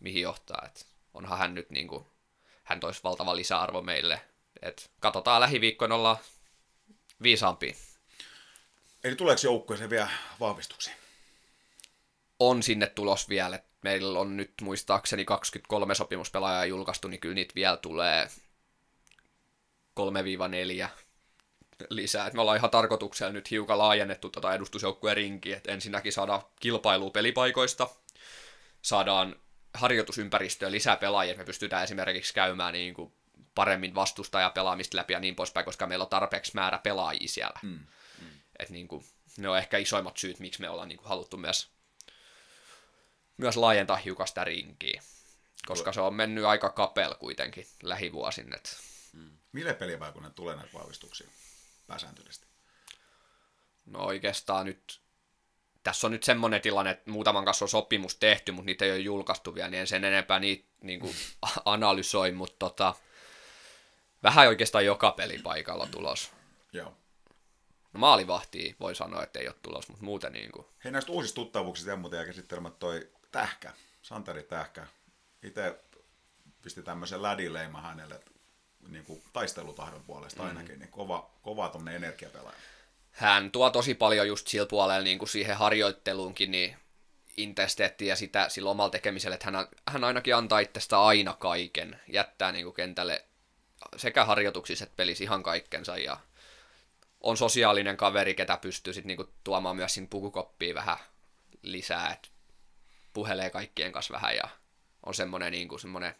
mihin 0.00 0.22
johtaa. 0.22 0.62
Et 0.66 0.86
onhan 1.14 1.38
hän 1.38 1.54
nyt 1.54 1.70
niin 1.70 1.88
kuin, 1.88 2.06
hän 2.64 2.80
toisi 2.80 3.00
valtava 3.04 3.36
lisäarvo 3.36 3.82
meille. 3.82 4.20
Et 4.62 4.90
katsotaan 5.00 5.40
lähiviikkoina 5.40 5.94
olla 5.94 6.18
viisaampia. 7.22 7.74
Eli 9.04 9.16
tuleeko 9.16 9.40
joukkueeseen 9.44 9.90
vielä 9.90 10.08
vahvistuksia? 10.40 10.94
On 12.38 12.62
sinne 12.62 12.86
tulos 12.86 13.28
vielä. 13.28 13.58
Meillä 13.82 14.18
on 14.20 14.36
nyt 14.36 14.52
muistaakseni 14.62 15.24
23 15.24 15.94
sopimuspelaajaa 15.94 16.64
julkaistu, 16.64 17.08
niin 17.08 17.20
kyllä 17.20 17.34
niitä 17.34 17.54
vielä 17.54 17.76
tulee 17.76 18.28
3-4 20.00 20.88
lisää. 21.90 22.26
Et 22.26 22.34
me 22.34 22.40
ollaan 22.40 22.56
ihan 22.56 22.70
tarkoituksella 22.70 23.32
nyt 23.32 23.50
hiukan 23.50 23.78
laajennettu 23.78 24.30
tota 24.30 24.54
edustusjoukkueen 24.54 25.16
rinkiä, 25.16 25.56
että 25.56 25.72
ensinnäkin 25.72 26.12
saadaan 26.12 26.42
kilpailua 26.60 27.10
pelipaikoista, 27.10 27.88
saadaan 28.82 29.36
harjoitusympäristöä 29.74 30.70
lisää 30.70 30.96
pelaajia, 30.96 31.30
että 31.30 31.42
me 31.42 31.46
pystytään 31.46 31.84
esimerkiksi 31.84 32.34
käymään 32.34 32.72
niin 32.72 32.94
kuin 32.94 33.12
paremmin 33.54 33.94
vastustajapelaamista 33.94 34.96
läpi 34.96 35.12
ja 35.12 35.20
niin 35.20 35.36
poispäin, 35.36 35.64
koska 35.64 35.86
meillä 35.86 36.02
on 36.02 36.10
tarpeeksi 36.10 36.52
määrä 36.54 36.78
pelaajia 36.78 37.28
siellä. 37.28 37.58
Mm. 37.62 37.78
Mm. 38.58 38.62
Et 38.62 38.70
niin 38.70 38.88
kuin, 38.88 39.04
ne 39.38 39.48
on 39.48 39.58
ehkä 39.58 39.78
isoimmat 39.78 40.16
syyt, 40.16 40.38
miksi 40.38 40.60
me 40.60 40.68
ollaan 40.68 40.88
niin 40.88 40.98
kuin 40.98 41.08
haluttu 41.08 41.36
myös, 41.36 41.70
myös 43.36 43.56
laajentaa 43.56 43.96
hiukan 43.96 44.28
sitä 44.28 44.44
rinkiä, 44.44 45.02
koska 45.66 45.92
se 45.92 46.00
on 46.00 46.14
mennyt 46.14 46.44
aika 46.44 46.70
kapel 46.70 47.14
kuitenkin 47.14 47.66
lähivuosin. 47.82 48.54
Et 48.54 48.78
Mille 49.54 49.74
pelipaikoille 49.74 50.30
tulee 50.30 50.56
näitä 50.56 50.72
vahvistuksia 50.74 51.28
pääsääntöisesti? 51.86 52.46
No 53.86 54.04
oikeastaan 54.04 54.66
nyt, 54.66 55.00
tässä 55.82 56.06
on 56.06 56.10
nyt 56.10 56.22
semmoinen 56.22 56.60
tilanne, 56.60 56.90
että 56.90 57.10
muutaman 57.10 57.44
kanssa 57.44 57.64
on 57.64 57.68
sopimus 57.68 58.16
tehty, 58.16 58.52
mutta 58.52 58.66
niitä 58.66 58.84
ei 58.84 58.90
ole 58.90 58.98
julkaistu 58.98 59.54
vielä, 59.54 59.70
niin 59.70 59.80
en 59.80 59.86
sen 59.86 60.04
enempää 60.04 60.40
niitä 60.40 60.68
niin 60.82 61.00
kuin, 61.00 61.14
analysoi, 61.64 62.32
mutta 62.32 62.56
tota, 62.58 62.94
vähän 64.22 64.48
oikeastaan 64.48 64.84
joka 64.84 65.10
pelipaikalla 65.10 65.86
tulos. 65.86 66.32
Joo. 66.72 66.96
No 67.94 68.00
maalivahtia 68.00 68.74
voi 68.80 68.94
sanoa, 68.94 69.22
että 69.22 69.38
ei 69.38 69.48
ole 69.48 69.56
tulos, 69.62 69.88
mutta 69.88 70.04
muuten 70.04 70.32
niin 70.32 70.52
kuin, 70.52 70.66
Hei 70.84 70.92
näistä 70.92 71.12
uusista 71.12 71.34
tuttavuuksista 71.34 71.90
ja 71.90 71.96
muuten 71.96 72.26
ja 72.26 72.70
toi 72.78 73.08
Tähkä, 73.32 73.72
Santeri 74.02 74.42
Tähkä. 74.42 74.86
Itse 75.42 75.80
pisti 76.62 76.82
tämmöisen 76.82 77.22
lädileima 77.22 77.80
hänelle 77.80 78.20
niin 78.88 79.04
kuin 79.04 79.22
taistelutahdon 79.32 80.04
puolesta 80.06 80.42
ainakin, 80.42 80.78
niin 80.78 80.90
kova, 80.90 81.30
kova 81.42 81.68
tuommoinen 81.68 82.04
energiapelaaja. 82.04 82.58
hän 83.10 83.50
tuo 83.50 83.70
tosi 83.70 83.94
paljon 83.94 84.28
just 84.28 84.46
sillä 84.46 84.66
puolella 84.66 85.04
niin 85.04 85.18
kuin 85.18 85.28
siihen 85.28 85.56
harjoitteluunkin 85.56 86.50
niin 86.50 86.76
intensiteettiä 87.36 88.08
ja 88.08 88.16
sitä 88.16 88.48
sillä 88.48 88.70
omalla 88.70 88.90
tekemisellä, 88.90 89.34
että 89.34 89.50
hän, 89.50 89.68
hän 89.88 90.04
ainakin 90.04 90.36
antaa 90.36 90.58
itsestä 90.58 91.02
aina 91.02 91.32
kaiken, 91.32 92.00
jättää 92.08 92.52
niin 92.52 92.64
kuin 92.64 92.74
kentälle 92.74 93.24
sekä 93.96 94.24
harjoituksissa 94.24 94.84
että 94.84 94.96
pelissä 94.96 95.24
ihan 95.24 95.42
kaikkensa 95.42 95.98
ja 95.98 96.16
on 97.24 97.36
sosiaalinen 97.36 97.96
kaveri, 97.96 98.34
ketä 98.34 98.56
pystyy 98.56 98.92
sitten 98.92 99.08
niinku 99.08 99.32
tuomaan 99.44 99.76
myös 99.76 99.94
sinne 99.94 100.08
pukukoppiin 100.10 100.74
vähän 100.74 100.96
lisää, 101.62 102.12
että 102.12 102.28
puhelee 103.12 103.50
kaikkien 103.50 103.92
kanssa 103.92 104.14
vähän 104.14 104.36
ja 104.36 104.48
on 105.06 105.14
semmoinen 105.14 105.52
niinku, 105.52 105.78
semmoinen, 105.78 106.14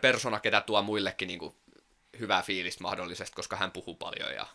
persona, 0.00 0.40
ketä 0.40 0.60
tuo 0.60 0.82
muillekin 0.82 1.28
niinku 1.28 1.56
hyvää 2.18 2.42
fiilistä 2.42 2.82
mahdollisesti, 2.82 3.36
koska 3.36 3.56
hän 3.56 3.72
puhuu 3.72 3.94
paljon 3.94 4.34
ja 4.34 4.46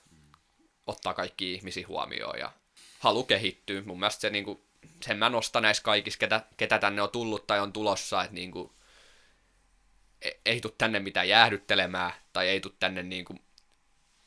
ottaa 0.88 1.14
kaikki 1.14 1.54
ihmisiä 1.54 1.88
huomioon 1.88 2.40
ja 2.40 2.52
halu 3.00 3.24
kehittyy. 3.24 3.82
Mun 3.82 4.00
mielestä 4.00 4.22
se 4.22 4.30
niinku, 4.30 4.66
sen 5.02 5.18
mä 5.18 5.30
nostan 5.30 5.64
näissä 5.64 5.84
kaikissa, 5.84 6.20
ketä, 6.20 6.46
ketä 6.58 6.80
tänne 6.80 7.02
on 7.02 7.10
tullut 7.10 7.48
tai 7.48 7.60
on 7.60 7.74
tulossa, 7.74 8.24
että 8.24 8.34
niinku, 8.34 8.76
e- 10.22 10.32
ei 10.46 10.62
tule 10.62 10.74
tänne 10.78 11.00
mitään 11.00 11.28
jäähdyttelemään 11.28 12.14
tai 12.34 12.48
ei 12.48 12.60
tule 12.60 12.74
tänne 12.80 13.04
niinku, 13.04 13.36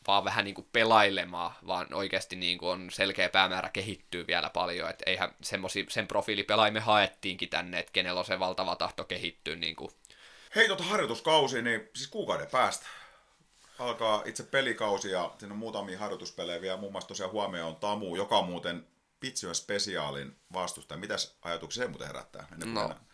vaan 0.06 0.24
vähän 0.24 0.44
niinku 0.44 0.68
pelailemaan, 0.72 1.52
vaan 1.66 1.94
oikeasti 1.94 2.36
niinku 2.36 2.68
on 2.68 2.90
selkeä 2.90 3.28
päämäärä 3.28 3.68
kehittyy 3.68 4.26
vielä 4.26 4.50
paljon. 4.50 4.90
Et 4.90 5.02
eihän 5.06 5.34
semmosi, 5.42 5.86
sen 5.88 6.06
profiilipelaajia 6.06 6.72
me 6.72 6.80
haettiinkin 6.80 7.48
tänne, 7.48 7.78
että 7.78 7.92
kenellä 7.92 8.18
on 8.18 8.24
se 8.24 8.38
valtava 8.38 8.76
tahto 8.76 9.04
kehittyä. 9.04 9.56
Niinku. 9.56 9.90
Hei, 10.54 10.66
tuota 10.66 10.82
harjoituskausi, 10.84 11.62
niin 11.62 11.88
siis 11.94 12.08
kuukauden 12.10 12.46
päästä 12.50 12.86
alkaa 13.78 14.22
itse 14.26 14.42
pelikausi 14.42 15.10
ja 15.10 15.34
siinä 15.38 15.52
on 15.52 15.58
muutamia 15.58 15.98
harjoituspelejä 15.98 16.60
vielä. 16.60 16.76
Muun 16.76 16.92
muassa 16.92 17.08
tosiaan 17.08 17.32
huomioon 17.32 17.68
on 17.68 17.76
Tamu, 17.76 18.16
joka 18.16 18.38
on 18.38 18.44
muuten 18.44 18.86
Pitsyä 19.20 19.54
spesiaalin 19.54 20.36
vastustaja. 20.52 20.98
Mitäs 20.98 21.38
ajatuksia 21.42 21.82
se 21.82 21.88
muuten 21.88 22.06
herättää? 22.06 22.46
Ennen 22.52 22.58
kuin 22.68 22.74
No. 22.74 22.80
mennään? 22.80 23.06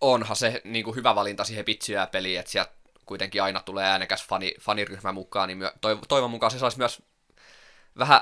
Onhan 0.00 0.36
se 0.36 0.60
niinku 0.64 0.94
hyvä 0.94 1.14
valinta 1.14 1.44
siihen 1.44 1.64
pitsyä 1.64 2.06
peliin, 2.06 2.40
että 2.40 2.52
sieltä 2.52 2.72
kuitenkin 3.12 3.42
aina 3.42 3.60
tulee 3.60 3.84
äänekäs 3.84 4.26
fani, 4.26 4.54
faniryhmä 4.60 5.12
mukaan, 5.12 5.48
niin 5.48 5.58
toivon 6.08 6.30
mukaan 6.30 6.50
se 6.50 6.58
saisi 6.58 6.78
myös 6.78 7.02
vähän 7.98 8.20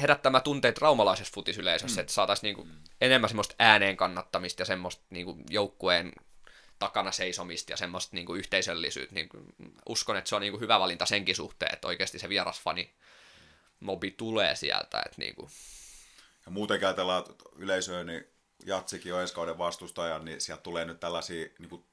herättämään 0.00 0.42
tunteet 0.42 0.78
raumalaisessa 0.78 1.32
futisyleisössä, 1.34 2.00
mm. 2.00 2.00
että 2.00 2.12
saataisiin 2.12 2.42
niinku 2.42 2.68
enemmän 3.00 3.30
semmoista 3.30 3.54
ääneen 3.58 3.96
kannattamista 3.96 4.62
ja 4.62 4.66
semmoista 4.66 5.04
niinku 5.10 5.38
joukkueen 5.50 6.12
takana 6.78 7.12
seisomista 7.12 7.72
ja 7.72 7.76
semmoista 7.76 8.16
niin 8.16 8.26
kuin 8.26 8.38
yhteisöllisyyttä. 8.38 9.14
Niin 9.14 9.28
kuin, 9.28 9.44
uskon, 9.88 10.16
että 10.16 10.28
se 10.28 10.34
on 10.34 10.40
niin 10.40 10.52
kuin 10.52 10.60
hyvä 10.60 10.80
valinta 10.80 11.06
senkin 11.06 11.36
suhteen, 11.36 11.74
että 11.74 11.88
oikeasti 11.88 12.18
se 12.18 12.28
vierasfani 12.28 12.94
mobi 13.80 14.10
tulee 14.10 14.56
sieltä. 14.56 15.02
Että 15.06 15.16
niin 15.18 15.34
kuin. 15.34 15.50
Ja 16.46 16.52
muutenkin 16.52 16.88
ajatellaan 16.88 17.24
yleisöä, 17.56 18.04
niin 18.04 18.24
Jatsikin 18.66 19.14
on 19.14 19.20
ensi 19.20 19.34
kauden 19.34 19.58
vastustaja, 19.58 20.18
niin 20.18 20.40
sieltä 20.40 20.62
tulee 20.62 20.84
nyt 20.84 21.00
tällaisia 21.00 21.46
niin 21.58 21.68
kuin 21.68 21.84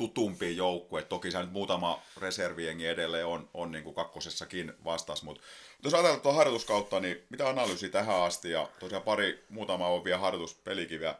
tutumpia 0.00 0.50
joukkueita. 0.50 1.08
Toki 1.08 1.30
se 1.30 1.40
nyt 1.40 1.52
muutama 1.52 2.02
reserviengi 2.16 2.86
edelleen 2.86 3.26
on, 3.26 3.50
on 3.54 3.72
niin 3.72 3.84
kuin 3.84 3.94
kakkosessakin 3.94 4.72
vastas, 4.84 5.22
mutta 5.22 5.42
jos 5.84 5.94
ajatellaan 5.94 6.20
tuon 6.20 6.34
harjoituskautta, 6.34 7.00
niin 7.00 7.22
mitä 7.30 7.48
analyysi 7.48 7.88
tähän 7.88 8.22
asti, 8.22 8.50
ja 8.50 8.68
tosiaan 8.78 9.02
pari, 9.02 9.44
muutama 9.48 9.88
on 9.88 10.04
vielä 10.04 10.18
harjoituspelikin 10.18 11.00
vielä 11.00 11.18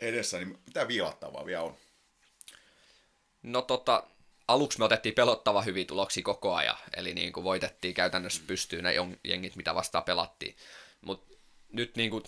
edessä, 0.00 0.38
niin 0.38 0.58
mitä 0.66 0.88
viilattavaa 0.88 1.46
vielä 1.46 1.62
on? 1.62 1.76
No 3.42 3.62
tota, 3.62 4.04
aluksi 4.48 4.78
me 4.78 4.84
otettiin 4.84 5.14
pelottava 5.14 5.62
hyviä 5.62 5.84
tuloksia 5.84 6.22
koko 6.22 6.54
ajan, 6.54 6.76
eli 6.96 7.14
niin 7.14 7.32
kuin 7.32 7.44
voitettiin 7.44 7.94
käytännössä 7.94 8.42
pystyyn 8.46 8.84
ne 8.84 8.94
jengit, 9.24 9.56
mitä 9.56 9.74
vastaan 9.74 10.04
pelattiin. 10.04 10.56
Mutta 11.00 11.36
nyt 11.72 11.96
niin 11.96 12.10
kuin 12.10 12.24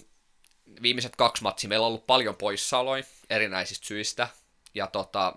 viimeiset 0.83 1.17
kaksi 1.17 1.43
matsia 1.43 1.69
meillä 1.69 1.87
on 1.87 1.89
ollut 1.89 2.07
paljon 2.07 2.37
poissaoloja 2.37 3.05
erinäisistä 3.31 3.87
syistä, 3.87 4.29
ja 4.75 4.87
tota, 4.87 5.37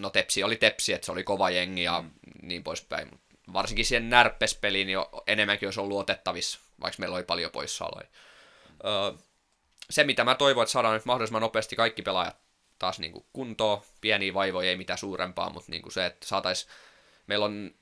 no 0.00 0.10
Tepsi 0.10 0.42
oli 0.42 0.56
Tepsi, 0.56 0.92
että 0.92 1.04
se 1.06 1.12
oli 1.12 1.24
kova 1.24 1.50
jengi 1.50 1.82
ja 1.82 2.02
mm. 2.02 2.10
niin 2.42 2.64
poispäin. 2.64 3.20
Varsinkin 3.52 3.84
siihen 3.84 4.10
närppespeliin 4.10 4.90
jo 4.90 5.10
enemmänkin 5.26 5.66
olisi 5.66 5.80
ollut 5.80 5.98
otettavissa, 5.98 6.60
vaikka 6.80 7.00
meillä 7.00 7.16
oli 7.16 7.24
paljon 7.24 7.50
poissaoloja. 7.50 8.06
Mm. 8.68 8.76
Öö, 8.84 9.12
se, 9.90 10.04
mitä 10.04 10.24
mä 10.24 10.34
toivon, 10.34 10.62
että 10.62 10.72
saadaan 10.72 10.94
nyt 10.94 11.04
mahdollisimman 11.04 11.42
nopeasti 11.42 11.76
kaikki 11.76 12.02
pelaajat 12.02 12.36
taas 12.82 12.98
niin 12.98 13.12
kuin 13.12 13.24
kuntoon, 13.32 13.82
pieniä 14.00 14.34
vaivoja, 14.34 14.70
ei 14.70 14.76
mitään 14.76 14.98
suurempaa, 14.98 15.50
mutta 15.50 15.70
niin 15.70 15.82
kuin 15.82 15.92
se, 15.92 16.06
että 16.06 16.26
saatais, 16.26 16.68
meillä 17.26 17.44
on 17.44 17.74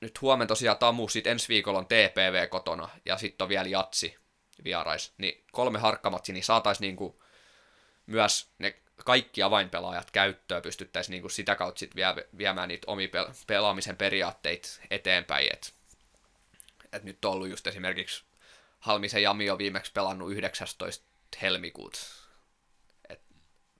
nyt 0.00 0.20
huomenna 0.20 0.48
tosiaan 0.48 0.78
Tamu, 0.78 1.08
sitten 1.08 1.30
ensi 1.30 1.48
viikolla 1.48 1.78
on 1.78 1.86
TPV 1.86 2.48
kotona, 2.48 2.88
ja 3.04 3.16
sitten 3.16 3.44
on 3.44 3.48
vielä 3.48 3.68
Jatsi 3.68 4.16
vierais, 4.64 5.12
niin 5.18 5.44
kolme 5.52 5.78
harkkamatsi, 5.78 6.32
niin 6.32 6.44
saataisiin 6.44 6.86
niin 6.86 6.96
kuin 6.96 7.14
myös 8.06 8.48
ne 8.58 8.74
kaikki 9.04 9.42
avainpelaajat 9.42 10.10
käyttöön, 10.10 10.62
pystyttäisiin 10.62 11.12
niin 11.12 11.22
kuin 11.22 11.30
sitä 11.30 11.54
kautta 11.54 11.78
sit 11.78 11.96
vie, 11.96 12.06
viemään 12.38 12.68
niitä 12.68 12.90
omi 12.90 13.10
pelaamisen 13.46 13.96
periaatteita 13.96 14.68
eteenpäin, 14.90 15.48
että 15.52 15.68
et 16.92 17.04
nyt 17.04 17.24
on 17.24 17.32
ollut 17.32 17.48
just 17.48 17.66
esimerkiksi 17.66 18.24
Halmisen 18.78 19.22
Jami 19.22 19.50
on 19.50 19.58
viimeksi 19.58 19.92
pelannut 19.92 20.32
19. 20.32 21.06
helmikuuta. 21.42 21.98
Et 23.08 23.20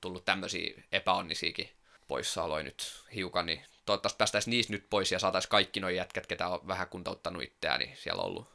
tullut 0.01 0.25
tämmöisiä 0.25 0.83
epäonnisiakin 0.93 1.71
poissaoloja 2.09 2.65
nyt 2.65 3.05
hiukan, 3.15 3.47
niin 3.47 3.65
toivottavasti 3.87 4.19
päästäisiin 4.19 4.51
niistä 4.51 4.73
nyt 4.73 4.91
pois 4.91 5.13
ja 5.13 5.19
saataisiin 5.19 5.51
kaikki 5.51 5.81
nuo 5.81 5.91
jätkät, 5.91 6.27
ketä 6.27 6.49
on 6.49 6.69
vähän 6.69 6.89
kuntouttanut 6.89 7.43
itseään, 7.43 7.81
niin 7.81 7.97
siellä 7.97 8.23
on 8.23 8.29
ollut 8.29 8.49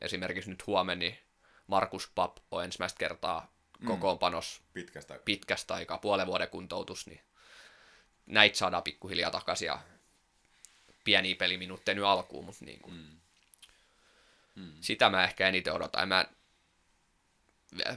esimerkiksi 0.00 0.50
nyt 0.50 0.66
huomenna, 0.66 1.00
niin 1.00 1.18
Markus 1.66 2.10
Pap 2.14 2.36
on 2.50 2.64
ensimmäistä 2.64 2.98
kertaa 2.98 3.55
mm. 3.78 3.86
kokoonpanos 3.86 4.62
pitkästä. 4.72 5.20
pitkästä 5.24 5.74
aikaa, 5.74 5.98
puolen 5.98 6.26
vuoden 6.26 6.48
kuntoutus, 6.48 7.06
niin 7.06 7.20
näitä 8.26 8.58
saadaan 8.58 8.82
pikkuhiljaa 8.82 9.30
takaisin 9.30 9.66
ja 9.66 9.78
pieniä 11.04 11.36
peliminuutteja 11.36 11.94
nyt 11.94 12.04
alkuun, 12.04 12.44
mutta 12.44 12.64
niin 12.64 12.80
kuin, 12.80 12.94
mm. 12.94 13.16
Mm. 14.54 14.72
sitä 14.80 15.10
mä 15.10 15.24
ehkä 15.24 15.48
eniten 15.48 15.72
odotan. 15.72 16.08
Mä 16.08 16.26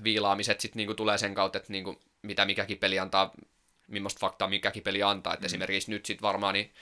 viilaamiset 0.04 0.60
sitten 0.60 0.78
niinku 0.78 0.94
tulee 0.94 1.18
sen 1.18 1.34
kautta, 1.34 1.58
että 1.58 1.72
niinku, 1.72 2.02
mitä 2.22 2.46
mikäkin 2.46 2.78
peli 2.78 3.00
antaa, 3.00 3.34
millaista 3.88 4.20
faktaa 4.20 4.48
mikäkin 4.48 4.84
peli 4.84 5.04
antaa. 5.04 5.34
Et 5.34 5.40
mm. 5.40 5.46
Esimerkiksi 5.46 5.92
nyt 5.92 6.06
sitten 6.06 6.22
varmaan 6.22 6.54
niin 6.54 6.74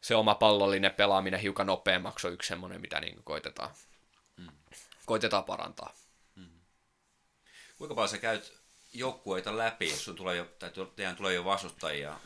se 0.00 0.14
oma 0.14 0.34
pallollinen 0.34 0.92
pelaaminen 0.92 1.40
hiukan 1.40 1.66
nopeammaksi 1.66 2.26
on 2.26 2.32
yksi 2.32 2.48
semmoinen, 2.48 2.80
mitä 2.80 3.00
niinku 3.00 3.22
koitetaan, 3.22 3.70
mm. 4.36 4.48
koitetaan 5.06 5.44
parantaa. 5.44 5.94
Kuinka 7.78 7.94
paljon 7.94 8.08
sä 8.08 8.18
käyt 8.18 8.52
joukkueita 8.92 9.56
läpi, 9.56 9.90
jos 9.90 10.04
sun 10.04 10.16
tulee 10.16 10.36
jo, 10.36 10.44
tai 10.58 10.70
teidän 10.96 11.16
tulee 11.16 11.34
jo 11.34 11.44
vastustajia? 11.44 12.20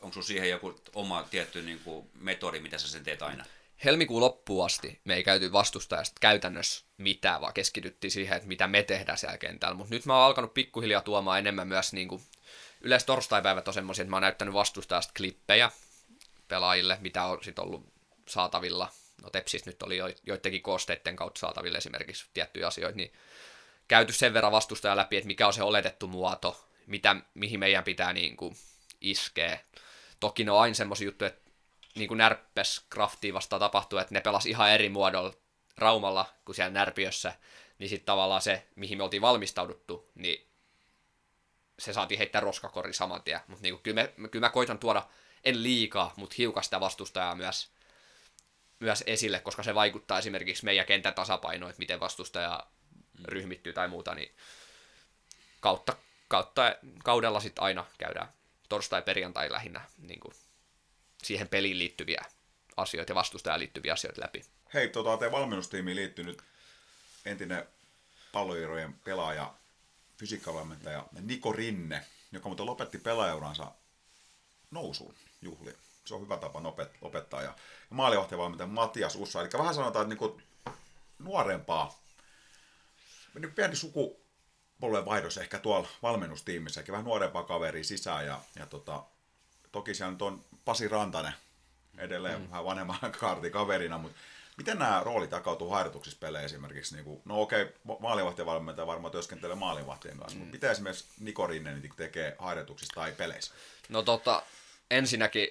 Onko 0.00 0.14
sun 0.14 0.24
siihen 0.24 0.50
joku 0.50 0.80
oma 0.94 1.22
tietty 1.22 1.62
niin 1.62 1.80
kuin, 1.84 2.10
metodi, 2.14 2.60
mitä 2.60 2.78
sä 2.78 2.88
sen 2.88 3.04
teet 3.04 3.22
aina? 3.22 3.44
helmikuun 3.84 4.20
loppuun 4.20 4.66
asti 4.66 5.00
me 5.04 5.14
ei 5.14 5.24
käyty 5.24 5.52
vastustajasta 5.52 6.16
käytännössä 6.20 6.84
mitään, 6.98 7.40
vaan 7.40 7.54
keskityttiin 7.54 8.10
siihen, 8.10 8.36
että 8.36 8.48
mitä 8.48 8.66
me 8.66 8.82
tehdään 8.82 9.18
siellä 9.18 9.38
kentällä. 9.38 9.74
Mutta 9.74 9.94
nyt 9.94 10.06
mä 10.06 10.16
oon 10.16 10.26
alkanut 10.26 10.54
pikkuhiljaa 10.54 11.00
tuomaan 11.00 11.38
enemmän 11.38 11.68
myös 11.68 11.92
niin 11.92 12.08
kuin, 12.08 12.22
yleensä 12.80 13.06
torstaipäivät 13.06 13.68
on 13.68 13.74
semmoisia, 13.74 14.02
että 14.02 14.10
mä 14.10 14.16
oon 14.16 14.22
näyttänyt 14.22 14.54
vastustajasta 14.54 15.12
klippejä 15.16 15.70
pelaajille, 16.48 16.98
mitä 17.00 17.24
on 17.24 17.44
sitten 17.44 17.64
ollut 17.64 17.92
saatavilla. 18.28 18.90
No 19.22 19.30
Tepsis 19.30 19.66
nyt 19.66 19.82
oli 19.82 19.96
jo, 19.96 20.04
joidenkin 20.26 20.62
koosteiden 20.62 21.16
kautta 21.16 21.38
saatavilla 21.38 21.78
esimerkiksi 21.78 22.26
tiettyjä 22.34 22.66
asioita, 22.66 22.96
niin 22.96 23.12
käyty 23.88 24.12
sen 24.12 24.34
verran 24.34 24.52
vastustaja 24.52 24.96
läpi, 24.96 25.16
että 25.16 25.26
mikä 25.26 25.46
on 25.46 25.52
se 25.52 25.62
oletettu 25.62 26.06
muoto, 26.06 26.68
mitä, 26.86 27.16
mihin 27.34 27.60
meidän 27.60 27.84
pitää 27.84 28.12
niin 28.12 28.36
kuin, 28.36 28.56
iskeä. 29.00 29.58
Toki 30.20 30.44
ne 30.44 30.50
on 30.50 30.60
aina 30.60 30.74
semmoisia 30.74 31.04
juttuja, 31.04 31.28
että 31.28 31.50
niin 31.94 32.08
kuin 32.08 32.18
Närppes 32.18 32.86
Craftiin 32.92 33.34
vastaan 33.34 33.60
tapahtui, 33.60 34.00
että 34.00 34.14
ne 34.14 34.20
pelas 34.20 34.46
ihan 34.46 34.70
eri 34.70 34.88
muodolla 34.88 35.34
Raumalla 35.78 36.34
kuin 36.44 36.56
siellä 36.56 36.72
Närpiössä, 36.72 37.32
niin 37.78 37.88
sitten 37.88 38.06
tavallaan 38.06 38.42
se, 38.42 38.68
mihin 38.76 38.98
me 38.98 39.04
oltiin 39.04 39.22
valmistauduttu, 39.22 40.10
niin 40.14 40.48
se 41.78 41.92
saatiin 41.92 42.18
heittää 42.18 42.40
roskakori 42.40 42.92
saman 42.92 43.22
tien. 43.22 43.40
Mutta 43.46 43.62
niin 43.62 43.78
kyllä, 43.78 44.08
kyllä 44.30 44.46
mä 44.46 44.50
koitan 44.50 44.78
tuoda, 44.78 45.06
en 45.44 45.62
liikaa, 45.62 46.12
mutta 46.16 46.34
hiukan 46.38 46.64
sitä 46.64 46.80
vastustajaa 46.80 47.34
myös, 47.34 47.70
myös 48.80 49.04
esille, 49.06 49.40
koska 49.40 49.62
se 49.62 49.74
vaikuttaa 49.74 50.18
esimerkiksi 50.18 50.64
meidän 50.64 50.86
kentän 50.86 51.14
tasapainoon, 51.14 51.70
että 51.70 51.80
miten 51.80 52.00
vastustaja 52.00 52.66
ryhmittyy 53.24 53.72
tai 53.72 53.88
muuta, 53.88 54.14
niin 54.14 54.34
kautta, 55.60 55.96
kautta 56.28 56.76
kaudella 57.04 57.40
sitten 57.40 57.64
aina 57.64 57.84
käydään 57.98 58.28
torstai-perjantai 58.68 59.52
lähinnä 59.52 59.80
niin 59.98 60.20
kuin 60.20 60.34
siihen 61.22 61.48
peliin 61.48 61.78
liittyviä 61.78 62.24
asioita 62.76 63.10
ja 63.12 63.14
vastustajaan 63.14 63.60
liittyviä 63.60 63.92
asioita 63.92 64.20
läpi. 64.20 64.44
Hei, 64.74 64.88
tota, 64.88 65.16
teidän 65.16 65.32
valmennustiimiin 65.32 65.96
liittyy 65.96 66.24
nyt 66.24 66.42
entinen 67.24 67.68
palloirojen 68.32 68.94
pelaaja, 68.94 69.54
fysiikkavalmentaja 70.18 71.04
Niko 71.20 71.52
Rinne, 71.52 72.04
joka 72.32 72.48
muuten 72.48 72.66
lopetti 72.66 72.98
pelaajauransa 72.98 73.72
nousuun 74.70 75.14
juhli. 75.42 75.74
Se 76.04 76.14
on 76.14 76.20
hyvä 76.20 76.36
tapa 76.36 76.62
lopettaa. 77.00 77.42
Ja, 77.42 77.48
ja 77.90 77.96
maalivahtivalmentaja 77.96 78.66
Matias 78.66 79.16
Ussa, 79.16 79.40
eli 79.40 79.48
vähän 79.58 79.74
sanotaan, 79.74 80.02
että 80.02 80.08
niinku 80.08 80.40
nuorempaa, 81.18 81.98
nyt 83.38 83.54
pieni 83.54 83.76
sukupolven 83.76 85.04
vaihdos 85.04 85.38
ehkä 85.38 85.58
tuolla 85.58 85.88
valmennustiimissä, 86.02 86.84
vähän 86.88 87.04
nuorempaa 87.04 87.42
kaveria 87.42 87.84
sisään 87.84 88.26
ja, 88.26 88.40
ja 88.58 88.66
tota, 88.66 89.04
toki 89.72 89.94
siellä 89.94 90.12
nyt 90.12 90.22
on 90.22 90.44
Pasi 90.64 90.88
Rantanen 90.88 91.32
edelleen 91.98 92.40
mm. 92.40 92.50
vähän 92.50 92.64
vanhemman 92.64 92.98
kaartin 93.20 93.52
kaverina, 93.52 93.98
mutta 93.98 94.18
miten 94.56 94.78
nämä 94.78 95.02
roolit 95.04 95.30
jakautuu 95.30 95.70
harjoituksissa 95.70 96.18
pelejä 96.20 96.44
esimerkiksi? 96.44 96.94
Niin 96.94 97.04
kuin, 97.04 97.22
no 97.24 97.40
okei, 97.40 97.62
okay, 97.62 97.96
maalivahtivalmentaja 98.00 98.86
varmaan 98.86 99.12
työskentelee 99.12 99.56
maalivahtien 99.56 100.18
kanssa, 100.18 100.36
mm. 100.36 100.40
mutta 100.40 100.52
miten 100.52 100.70
esimerkiksi 100.70 101.04
Niko 101.20 101.46
Rinne 101.46 101.74
niin 101.74 101.92
tekee 101.96 102.36
harjoituksissa 102.38 102.94
tai 102.94 103.12
peleissä? 103.12 103.54
No 103.88 104.02
tota, 104.02 104.42
ensinnäkin 104.90 105.48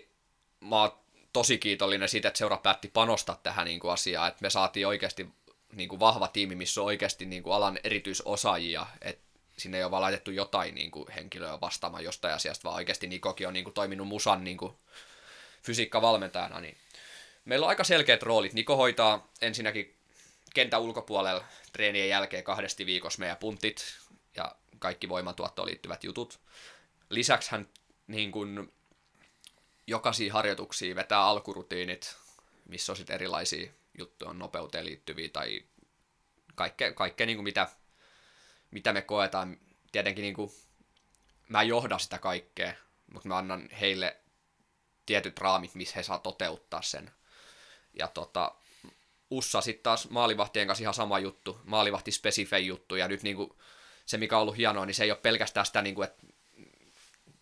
mä 0.59 0.81
oon 0.81 0.91
tosi 1.34 1.57
kiitollinen 1.57 2.09
siitä, 2.09 2.27
että 2.27 2.38
seura 2.38 2.57
päätti 2.57 2.88
panostaa 2.88 3.39
tähän 3.43 3.65
niin 3.65 3.80
kuin 3.80 3.91
asiaan, 3.91 4.27
että 4.27 4.41
me 4.41 4.49
saatiin 4.49 4.88
oikeasti 4.88 5.30
niin 5.73 5.89
kuin 5.89 5.99
vahva 5.99 6.27
tiimi, 6.27 6.56
missä 6.56 6.81
on 6.81 6.88
oikeasti 6.88 7.26
niin 7.26 7.44
kuin 7.44 7.53
alan 7.53 7.80
erityisosaajia, 7.84 8.88
että 9.02 9.27
sinne 9.57 9.77
ei 9.77 9.84
ole 9.84 9.91
vaan 9.91 10.02
laitettu 10.02 10.31
jotain 10.31 10.76
niin 10.76 10.91
kuin, 10.91 11.11
henkilöä 11.11 11.61
vastaamaan 11.61 12.03
jostain 12.03 12.34
asiasta, 12.34 12.64
vaan 12.64 12.76
oikeasti 12.76 13.07
Nikokin 13.07 13.48
on 13.48 13.53
niin 13.53 13.64
kuin, 13.64 13.73
toiminut 13.73 14.07
Musan 14.07 14.44
niin 14.44 14.57
kuin, 14.57 14.73
fysiikkavalmentajana. 15.64 16.60
Niin 16.60 16.77
meillä 17.45 17.64
on 17.64 17.69
aika 17.69 17.84
selkeät 17.84 18.23
roolit. 18.23 18.53
Niko 18.53 18.76
hoitaa 18.76 19.27
ensinnäkin 19.41 19.95
kentän 20.53 20.81
ulkopuolella 20.81 21.44
treenien 21.73 22.10
jälkeen 22.10 22.44
kahdesti 22.44 22.85
viikossa 22.85 23.19
meidän 23.19 23.38
puntit 23.38 23.85
ja 24.35 24.56
kaikki 24.80 25.10
voimantuottoon 25.10 25.68
liittyvät 25.68 26.03
jutut. 26.03 26.39
Lisäksi 27.10 27.52
hän 27.52 27.69
niin 28.07 28.31
kuin, 28.31 28.73
jokaisia 29.88 30.34
harjoituksia 30.34 30.95
vetää 30.95 31.22
alkurutiinit, 31.22 32.15
missä 32.65 32.91
on 32.91 32.95
sitten 32.95 33.14
erilaisia 33.14 33.72
juttuja, 33.97 34.29
on 34.29 34.39
nopeuteen 34.39 34.85
liittyviä 34.85 35.29
tai 35.29 35.63
kaikkea, 36.55 36.93
kaikkea 36.93 37.25
niin 37.25 37.37
kuin 37.37 37.43
mitä 37.43 37.67
mitä 38.71 38.93
me 38.93 39.01
koetaan. 39.01 39.57
Tietenkin 39.91 40.21
niin 40.21 40.33
kuin, 40.33 40.51
mä 41.49 41.63
johdan 41.63 41.99
sitä 41.99 42.17
kaikkea, 42.17 42.73
mutta 43.13 43.27
mä 43.27 43.37
annan 43.37 43.69
heille 43.69 44.17
tietyt 45.05 45.39
raamit, 45.39 45.75
missä 45.75 45.95
he 45.95 46.03
saa 46.03 46.19
toteuttaa 46.19 46.81
sen. 46.81 47.11
Ja 47.93 48.07
tota, 48.07 48.55
Ussa 49.29 49.61
sitten 49.61 49.83
taas 49.83 50.09
maalivahtien 50.09 50.67
kanssa 50.67 50.83
ihan 50.83 50.93
sama 50.93 51.19
juttu, 51.19 51.59
maalivahti 51.63 52.11
spesifei 52.11 52.67
juttu, 52.67 52.95
ja 52.95 53.07
nyt 53.07 53.23
niin 53.23 53.35
kuin, 53.35 53.49
se 54.05 54.17
mikä 54.17 54.35
on 54.35 54.41
ollut 54.41 54.57
hienoa, 54.57 54.85
niin 54.85 54.95
se 54.95 55.03
ei 55.03 55.11
ole 55.11 55.19
pelkästään 55.19 55.65
sitä, 55.65 55.81
niin 55.81 55.95
kuin, 55.95 56.07
että 56.07 56.23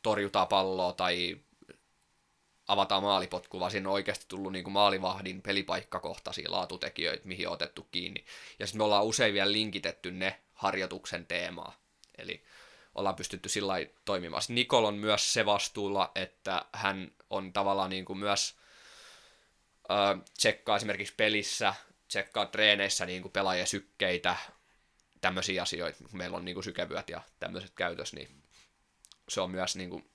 torjutaan 0.02 0.48
palloa 0.48 0.94
tai 0.94 1.38
avataan 2.68 3.04
maalipotku, 3.04 3.60
vaan 3.60 3.72
siinä 3.72 3.90
on 3.90 3.94
oikeasti 3.94 4.26
tullut 4.28 4.52
niin 4.52 4.64
kuin 4.64 4.74
maalivahdin 4.74 5.42
pelipaikkakohtaisia 5.42 6.52
laatutekijöitä, 6.52 7.28
mihin 7.28 7.48
on 7.48 7.54
otettu 7.54 7.88
kiinni. 7.92 8.26
Ja 8.60 8.68
sitten 8.68 8.80
me 8.80 8.84
ollaan 8.84 9.06
usein 9.06 9.34
vielä 9.34 9.52
linkitetty 9.52 10.12
ne 10.12 10.42
harjoituksen 10.54 11.26
teemaa. 11.26 11.76
Eli 12.18 12.44
ollaan 12.96 13.16
pystytty 13.16 13.50
sillä 13.50 13.74
toimimaan. 14.06 14.42
Sitten 14.42 14.56
Nikol 14.56 14.84
on 14.84 14.96
myös 14.96 15.34
se 15.34 15.46
vastuulla, 15.46 16.12
että 16.16 16.66
hän 16.74 17.12
on 17.30 17.54
tavallaan 17.54 17.90
niin 17.90 18.06
kuin 18.06 18.20
myös 18.20 18.56
äh, 19.92 20.22
tsekkaa 20.38 20.76
esimerkiksi 20.76 21.14
pelissä, 21.18 21.74
tsekkaa 22.08 22.46
treeneissä 22.46 23.06
niin 23.06 23.22
kuin 23.22 23.32
pelaajien 23.32 23.68
sykkeitä, 23.68 24.36
tämmöisiä 25.22 25.62
asioita, 25.62 26.04
meillä 26.12 26.38
on 26.38 26.46
niin 26.46 26.56
kuin 26.56 26.64
sykevyöt 26.64 27.10
ja 27.10 27.22
tämmöiset 27.40 27.72
käytös, 27.76 28.14
niin 28.14 28.44
se 29.30 29.42
on 29.42 29.52
myös 29.52 29.76
niin 29.76 29.90
kuin 29.90 30.10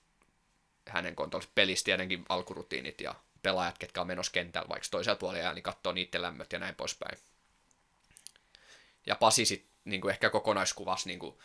hänen 0.91 1.17
kontolla 1.17 1.47
pelissä 1.55 1.85
tietenkin 1.85 2.25
alkurutiinit 2.29 3.01
ja 3.01 3.15
pelaajat, 3.43 3.79
ketkä 3.79 4.01
on 4.01 4.07
menossa 4.07 4.33
kentällä 4.33 4.69
vaikka 4.69 4.89
toisella 4.91 5.17
puolella, 5.17 5.53
niin 5.53 5.63
katsoo 5.63 5.93
niiden 5.93 6.23
lämmöt 6.23 6.53
ja 6.53 6.59
näin 6.59 6.75
poispäin. 6.75 7.19
Ja 9.07 9.17
Pasi 9.17 9.45
sitten 9.45 9.71
niin 9.85 10.01
kuin 10.01 10.11
ehkä 10.11 10.31
kokonaiskuvassa 10.31 11.09
niin 11.09 11.19
kuin 11.19 11.39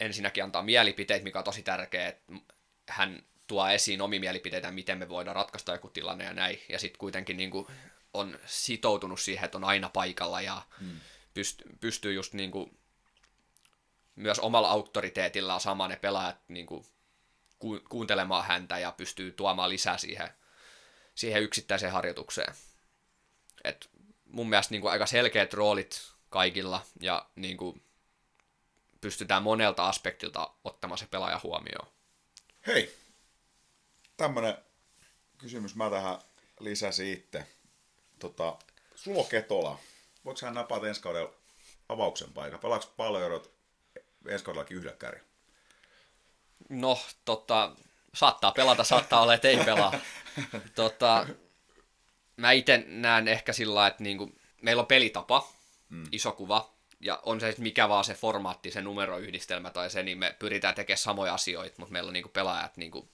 ensinnäkin 0.00 0.44
antaa 0.44 0.62
mielipiteet, 0.62 1.22
mikä 1.22 1.38
on 1.38 1.44
tosi 1.44 1.62
tärkeää, 1.62 2.08
että 2.08 2.32
hän 2.88 3.22
tuo 3.46 3.68
esiin 3.68 4.02
omi 4.02 4.18
mielipiteitä, 4.18 4.70
miten 4.70 4.98
me 4.98 5.08
voidaan 5.08 5.36
ratkaista 5.36 5.72
joku 5.72 5.88
tilanne 5.88 6.24
ja 6.24 6.32
näin. 6.32 6.60
Ja 6.68 6.78
sitten 6.78 6.98
kuitenkin 6.98 7.36
niin 7.36 7.50
kuin 7.50 7.66
on 8.14 8.38
sitoutunut 8.46 9.20
siihen, 9.20 9.44
että 9.44 9.58
on 9.58 9.64
aina 9.64 9.88
paikalla 9.88 10.40
ja 10.40 10.62
hmm. 10.80 11.00
pystyy, 11.34 11.76
pystyy 11.80 12.12
just 12.12 12.32
niin 12.32 12.50
kuin 12.50 12.78
myös 14.16 14.38
omalla 14.38 14.68
auktoriteetilla 14.68 15.58
saamaan 15.58 15.90
ne 15.90 15.96
pelaajat 15.96 16.36
niin 16.48 16.66
kuin 16.66 16.86
ku, 17.58 17.80
kuuntelemaan 17.88 18.44
häntä 18.44 18.78
ja 18.78 18.92
pystyy 18.92 19.32
tuomaan 19.32 19.70
lisää 19.70 19.98
siihen, 19.98 20.28
siihen 21.14 21.42
yksittäiseen 21.42 21.92
harjoitukseen. 21.92 22.54
Et 23.64 23.90
mun 24.24 24.48
mielestä 24.48 24.74
niin 24.74 24.80
kuin 24.80 24.92
aika 24.92 25.06
selkeät 25.06 25.54
roolit 25.54 26.12
kaikilla 26.30 26.86
ja 27.00 27.26
niin 27.36 27.56
kuin 27.56 27.82
pystytään 29.00 29.42
monelta 29.42 29.88
aspektilta 29.88 30.50
ottamaan 30.64 30.98
se 30.98 31.06
pelaaja 31.06 31.40
huomioon. 31.42 31.88
Hei, 32.66 32.96
tämmönen 34.16 34.58
kysymys 35.38 35.74
mä 35.74 35.90
tähän 35.90 36.18
lisäsin 36.60 37.12
itse. 37.12 37.46
Tota, 38.18 38.56
Sulo 38.94 39.24
Ketola, 39.24 39.78
voiko 40.24 40.40
hän 40.42 40.54
napata 40.54 40.88
ensi 40.88 41.00
kaudella 41.00 41.32
avauksen 41.88 42.32
paikan? 42.32 42.60
Pelaako 42.60 42.92
paljon 42.96 43.42
ensi 44.28 44.44
kaudellakin 44.44 44.76
yhdäkkäri? 44.76 45.27
No, 46.68 47.00
tota, 47.24 47.72
saattaa 48.14 48.52
pelata, 48.52 48.84
saattaa 48.84 49.22
olla, 49.22 49.34
että 49.34 49.48
ei 49.48 49.56
pelaa. 49.56 49.92
tota, 50.74 51.26
mä 52.36 52.52
itse 52.52 52.84
näen 52.86 53.28
ehkä 53.28 53.52
sillä 53.52 53.86
että 53.86 54.02
niinku, 54.02 54.32
meillä 54.62 54.80
on 54.80 54.86
pelitapa, 54.86 55.48
mm. 55.88 56.04
iso 56.12 56.32
kuva, 56.32 56.70
ja 57.00 57.20
on 57.22 57.40
se 57.40 57.54
mikä 57.58 57.88
vaan 57.88 58.04
se 58.04 58.14
formaatti, 58.14 58.70
se 58.70 58.82
numeroyhdistelmä 58.82 59.70
tai 59.70 59.90
se, 59.90 60.02
niin 60.02 60.18
me 60.18 60.36
pyritään 60.38 60.74
tekemään 60.74 60.98
samoja 60.98 61.34
asioita, 61.34 61.74
mutta 61.78 61.92
meillä 61.92 62.08
on 62.08 62.12
niinku 62.12 62.28
pelaajat 62.28 62.76
niinku 62.76 63.08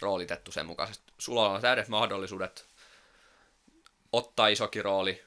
roolitettu 0.00 0.52
sen 0.52 0.66
mukaisesti. 0.66 1.12
Sulla 1.18 1.48
on 1.48 1.60
täydet 1.60 1.88
mahdollisuudet 1.88 2.66
ottaa 4.12 4.48
isokin 4.48 4.84
rooli, 4.84 5.24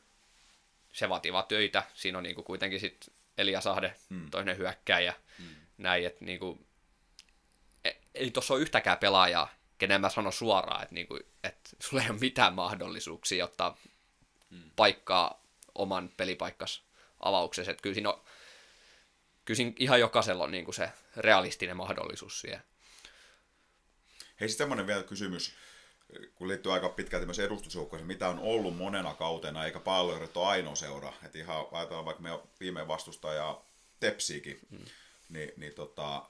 se 0.93 1.09
vaatii 1.09 1.33
vaan 1.33 1.45
töitä, 1.47 1.83
siinä 1.93 2.17
on 2.17 2.23
niinku 2.23 2.43
kuitenkin 2.43 2.79
sit 2.79 3.11
Elias 3.37 3.67
Ahde, 3.67 3.95
mm. 4.09 4.29
toinen 4.29 4.57
hyökkäjä, 4.57 5.13
mm. 5.39 5.45
näin, 5.77 6.05
että 6.05 6.25
niinku, 6.25 6.65
ei 8.15 8.31
tuossa 8.31 8.53
ole 8.53 8.61
yhtäkään 8.61 8.97
pelaajaa, 8.97 9.49
kenen 9.77 10.01
mä 10.01 10.09
sanon 10.09 10.33
suoraan, 10.33 10.83
että, 10.83 10.95
niinku, 10.95 11.19
että 11.43 11.69
sulla 11.79 12.03
ei 12.03 12.09
ole 12.09 12.19
mitään 12.19 12.53
mahdollisuuksia 12.53 13.45
ottaa 13.45 13.77
mm. 14.49 14.71
paikkaa 14.75 15.43
oman 15.75 16.09
pelipaikkas 16.17 16.83
avauksessa. 17.19 17.71
Että 17.71 17.81
kyllä 17.81 17.93
siinä, 17.93 18.09
on, 18.09 18.21
kyllä 19.45 19.55
siinä 19.55 19.73
ihan 19.79 19.99
jokaisella 19.99 20.43
on 20.43 20.51
niin 20.51 20.65
kuin 20.65 20.75
se 20.75 20.89
realistinen 21.17 21.77
mahdollisuus 21.77 22.41
siihen. 22.41 22.61
Hei, 24.39 24.49
sitten 24.49 24.63
semmoinen 24.63 24.87
vielä 24.87 25.03
kysymys, 25.03 25.53
kun 26.35 26.47
liittyy 26.47 26.73
aika 26.73 26.89
pitkälti 26.89 27.25
myös 27.25 27.39
edustusjoukkoihin, 27.39 28.07
mitä 28.07 28.29
on 28.29 28.39
ollut 28.39 28.77
monena 28.77 29.13
kautena, 29.13 29.65
eikä 29.65 29.79
paljon 29.79 30.29
ole 30.35 30.47
ainoa 30.47 30.75
seura. 30.75 31.13
Että 31.25 31.37
ihan 31.37 31.65
ajatellaan 31.71 32.05
vaikka 32.05 32.23
me 32.23 32.39
viime 32.59 32.87
vastustaja 32.87 33.61
Tepsiikin, 33.99 34.59
hmm. 34.71 34.85
niin, 35.29 35.51
niin, 35.57 35.73
tota, 35.73 36.29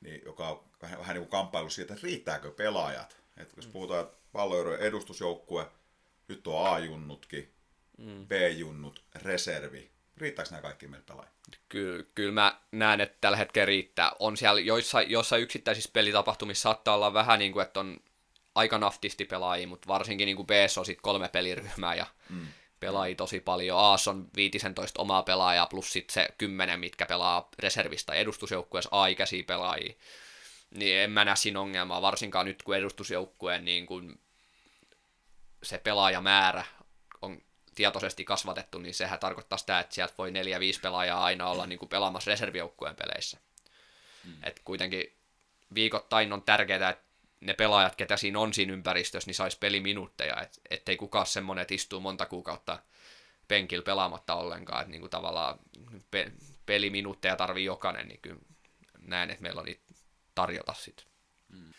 niin, 0.00 0.22
joka 0.24 0.48
on 0.48 0.64
vähän, 0.82 0.98
vähän 0.98 1.14
niin 1.14 1.22
kuin 1.22 1.30
kamppailu 1.30 1.70
siitä, 1.70 1.94
että 1.94 2.06
riittääkö 2.06 2.50
pelaajat. 2.50 3.16
Että 3.36 3.54
jos 3.56 3.64
hmm. 3.64 3.72
puhutaan, 3.72 4.04
että 4.04 4.16
palloilujen 4.32 4.80
edustusjoukkue, 4.80 5.66
nyt 6.28 6.46
on 6.46 6.74
A-junnutkin, 6.74 7.52
hmm. 8.02 8.26
B-junnut, 8.26 9.02
reservi, 9.14 9.90
Riittääkö 10.16 10.50
nämä 10.50 10.62
kaikki 10.62 10.88
meille 10.88 11.04
pelaajia? 11.06 11.32
Kyllä, 11.68 12.04
kyllä 12.14 12.32
mä 12.32 12.60
näen, 12.72 13.00
että 13.00 13.18
tällä 13.20 13.36
hetkellä 13.36 13.66
riittää. 13.66 14.12
On 14.18 14.36
siellä 14.36 14.60
joissa, 14.60 15.02
joissa 15.02 15.36
yksittäisissä 15.36 15.90
pelitapahtumissa 15.92 16.62
saattaa 16.62 16.94
olla 16.94 17.14
vähän 17.14 17.38
niin 17.38 17.52
kuin, 17.52 17.62
että 17.62 17.80
on 17.80 18.00
aika 18.54 18.78
naftisti 18.78 19.24
pelaajia, 19.24 19.66
mutta 19.68 19.88
varsinkin 19.88 20.26
niin 20.26 20.36
kuin 20.36 20.46
B 20.46 20.50
on 20.78 20.86
sitten 20.86 21.02
kolme 21.02 21.28
peliryhmää 21.28 21.94
ja 21.94 22.06
mm. 22.30 22.46
Pelaajia 22.80 23.16
tosi 23.16 23.40
paljon. 23.40 23.78
A 23.78 23.96
on 24.10 24.28
15 24.36 25.02
omaa 25.02 25.22
pelaajaa 25.22 25.66
plus 25.66 25.92
sitten 25.92 26.14
se 26.14 26.28
kymmenen, 26.38 26.80
mitkä 26.80 27.06
pelaa 27.06 27.48
reservistä 27.58 28.12
edustusjoukkueessa 28.12 28.88
A-ikäisiä 28.92 29.44
pelaajia. 29.46 29.94
Niin 30.70 30.96
en 30.96 31.10
mä 31.10 31.24
näe 31.24 31.36
siinä 31.36 31.60
ongelmaa, 31.60 32.02
varsinkaan 32.02 32.46
nyt 32.46 32.62
kun 32.62 32.76
edustusjoukkueen 32.76 33.64
niin 33.64 33.86
kuin 33.86 34.20
se 35.62 35.78
pelaajamäärä 35.78 36.64
on 37.22 37.42
tietoisesti 37.74 38.24
kasvatettu, 38.24 38.78
niin 38.78 38.94
sehän 38.94 39.18
tarkoittaa 39.18 39.58
sitä, 39.58 39.80
että 39.80 39.94
sieltä 39.94 40.14
voi 40.18 40.30
neljä, 40.30 40.60
viisi 40.60 40.80
pelaajaa 40.80 41.24
aina 41.24 41.48
olla 41.48 41.66
niin 41.66 41.78
kuin 41.78 41.88
pelaamassa 41.88 42.30
reservijoukkueen 42.30 42.96
peleissä. 42.96 43.38
Mm. 44.24 44.36
Et 44.42 44.60
kuitenkin 44.64 45.12
viikoittain 45.74 46.32
on 46.32 46.42
tärkeää, 46.42 46.90
että 46.90 47.05
ne 47.40 47.54
pelaajat, 47.54 47.96
ketä 47.96 48.16
siinä 48.16 48.38
on 48.38 48.54
siinä 48.54 48.72
ympäristössä, 48.72 49.28
niin 49.28 49.34
saisi 49.34 49.58
peliminuutteja, 49.58 50.42
et, 50.42 50.60
ettei 50.70 50.96
kukaan 50.96 51.26
semmoinen, 51.26 51.62
että 51.62 51.74
istuu 51.74 52.00
monta 52.00 52.26
kuukautta 52.26 52.78
penkillä 53.48 53.84
pelaamatta 53.84 54.34
ollenkaan, 54.34 54.80
että 54.80 54.90
niin 54.90 55.00
kuin 55.00 55.10
tavallaan 55.10 55.58
pe- 56.10 56.32
peliminuutteja 56.66 57.36
tarvii 57.36 57.64
jokainen, 57.64 58.08
niin 58.08 58.20
kyllä 58.22 58.38
näen, 58.98 59.30
että 59.30 59.42
meillä 59.42 59.60
on 59.60 59.64
niitä 59.64 59.94
tarjota 60.34 60.74
sitten. 60.74 61.06
Mm. 61.48 61.72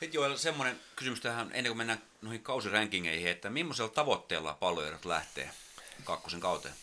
Heti 0.00 0.16
Joel, 0.16 0.36
semmoinen 0.36 0.80
kysymys 0.96 1.20
tähän, 1.20 1.50
ennen 1.52 1.70
kuin 1.70 1.76
mennään 1.76 2.02
noihin 2.22 2.42
kausirankingeihin, 2.42 3.30
että 3.30 3.50
millaisella 3.50 3.90
tavoitteella 3.90 4.54
palloerot 4.60 5.04
lähtee 5.04 5.50
kakkosen 6.04 6.40
kauteen? 6.40 6.74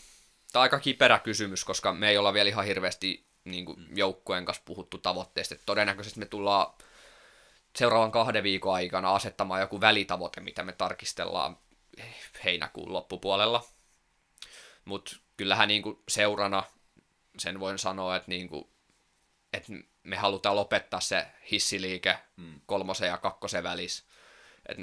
Tämä 0.51 0.61
on 0.61 0.63
aika 0.63 0.79
kiperä 0.79 1.19
kysymys, 1.19 1.65
koska 1.65 1.93
me 1.93 2.09
ei 2.09 2.17
olla 2.17 2.33
vielä 2.33 2.49
ihan 2.49 2.65
hirveästi 2.65 3.25
niin 3.43 3.65
kuin, 3.65 3.87
joukkueen 3.95 4.45
kanssa 4.45 4.63
puhuttu 4.65 4.97
tavoitteesta. 4.97 5.55
Että 5.55 5.65
todennäköisesti 5.65 6.19
me 6.19 6.25
tullaan 6.25 6.73
seuraavan 7.75 8.11
kahden 8.11 8.43
viikon 8.43 8.73
aikana 8.73 9.15
asettamaan 9.15 9.61
joku 9.61 9.81
välitavoite, 9.81 10.41
mitä 10.41 10.63
me 10.63 10.71
tarkistellaan 10.71 11.57
heinäkuun 12.43 12.93
loppupuolella. 12.93 13.63
Mutta 14.85 15.15
kyllähän 15.37 15.67
niin 15.67 15.81
kuin 15.81 16.03
seurana 16.07 16.63
sen 17.37 17.59
voin 17.59 17.79
sanoa, 17.79 18.15
että, 18.15 18.31
niin 18.31 18.49
kuin, 18.49 18.69
että 19.53 19.73
me 20.03 20.15
halutaan 20.15 20.55
lopettaa 20.55 20.99
se 20.99 21.27
hissiliike 21.51 22.17
mm. 22.35 22.61
kolmosen 22.65 23.07
ja 23.07 23.17
kakkosen 23.17 23.63
välissä. 23.63 24.03
Et 24.69 24.77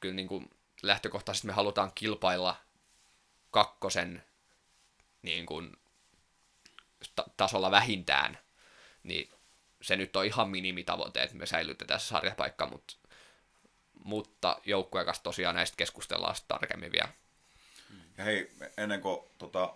kyllä 0.00 0.14
niin 0.14 0.28
kuin 0.28 0.50
lähtökohtaisesti 0.82 1.46
me 1.46 1.52
halutaan 1.52 1.92
kilpailla 1.94 2.56
kakkosen 3.50 4.24
niin 5.22 5.46
kuin, 5.46 5.76
ta- 7.16 7.26
tasolla 7.36 7.70
vähintään, 7.70 8.38
niin 9.02 9.30
se 9.86 9.96
nyt 9.96 10.16
on 10.16 10.26
ihan 10.26 10.48
minimitavoite, 10.48 11.22
että 11.22 11.36
me 11.36 11.46
säilytetään 11.46 12.00
se 12.00 12.06
sarjapaikka, 12.06 12.66
mutta, 12.66 12.94
mutta 14.04 14.60
joukkueen 14.64 15.06
kanssa 15.06 15.22
tosiaan 15.22 15.54
näistä 15.54 15.76
keskustellaan 15.76 16.36
tarkemmin 16.48 16.92
vielä. 16.92 17.08
Ja 18.18 18.24
hei, 18.24 18.52
ennen 18.76 19.00
kuin 19.00 19.20
tota, 19.38 19.74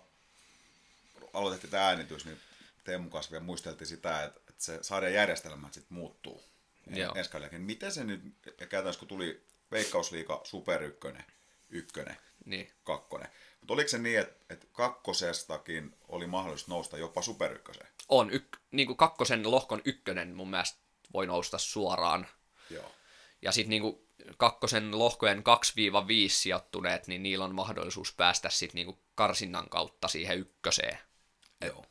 aloitettiin 1.33 1.71
tämä 1.71 1.87
äänitys, 1.87 2.25
niin 2.25 2.37
Teemu 2.83 3.09
kanssa 3.09 3.31
vielä 3.31 3.43
muisteltiin 3.43 3.87
sitä, 3.87 4.23
että 4.23 4.41
se 4.57 4.79
sarjan 4.81 5.13
järjestelmä 5.13 5.67
sitten 5.71 5.97
muuttuu 5.97 6.43
ensi 7.15 7.29
kaudellakin. 7.29 7.61
Miten 7.61 7.91
se 7.91 8.03
nyt, 8.03 8.21
käytännössä 8.57 8.99
kun 8.99 9.07
tuli 9.07 9.43
Veikkausliiga 9.71 10.41
Super 10.43 10.83
1, 10.83 11.07
ykkönen, 11.69 12.17
niin. 12.45 12.71
kakkonen. 12.83 13.27
Mutta 13.61 13.73
oliko 13.73 13.89
se 13.89 13.97
niin, 13.97 14.19
että, 14.19 14.53
että 14.53 14.67
kakkosestakin 14.71 15.95
oli 16.07 16.27
mahdollista 16.27 16.71
nousta 16.71 16.97
jopa 16.97 17.21
Super 17.21 17.51
1? 17.51 17.81
On, 18.09 18.31
yk, 18.31 18.57
niin 18.71 18.87
kuin 18.87 18.97
kakkosen 18.97 19.51
lohkon 19.51 19.81
ykkönen 19.85 20.35
mun 20.35 20.49
mielestä 20.49 20.79
voi 21.13 21.27
nousta 21.27 21.57
suoraan. 21.57 22.27
Joo. 22.69 22.91
Ja 23.41 23.51
sitten 23.51 23.69
niin 23.69 24.07
kakkosen 24.37 24.99
lohkojen 24.99 25.39
2-5 25.39 25.41
sijoittuneet, 26.27 27.07
niin 27.07 27.23
niillä 27.23 27.45
on 27.45 27.55
mahdollisuus 27.55 28.13
päästä 28.13 28.49
sitten 28.49 28.85
niin 28.85 28.99
karsinnan 29.15 29.69
kautta 29.69 30.07
siihen 30.07 30.39
ykköseen. 30.39 30.97
Joo 31.65 31.85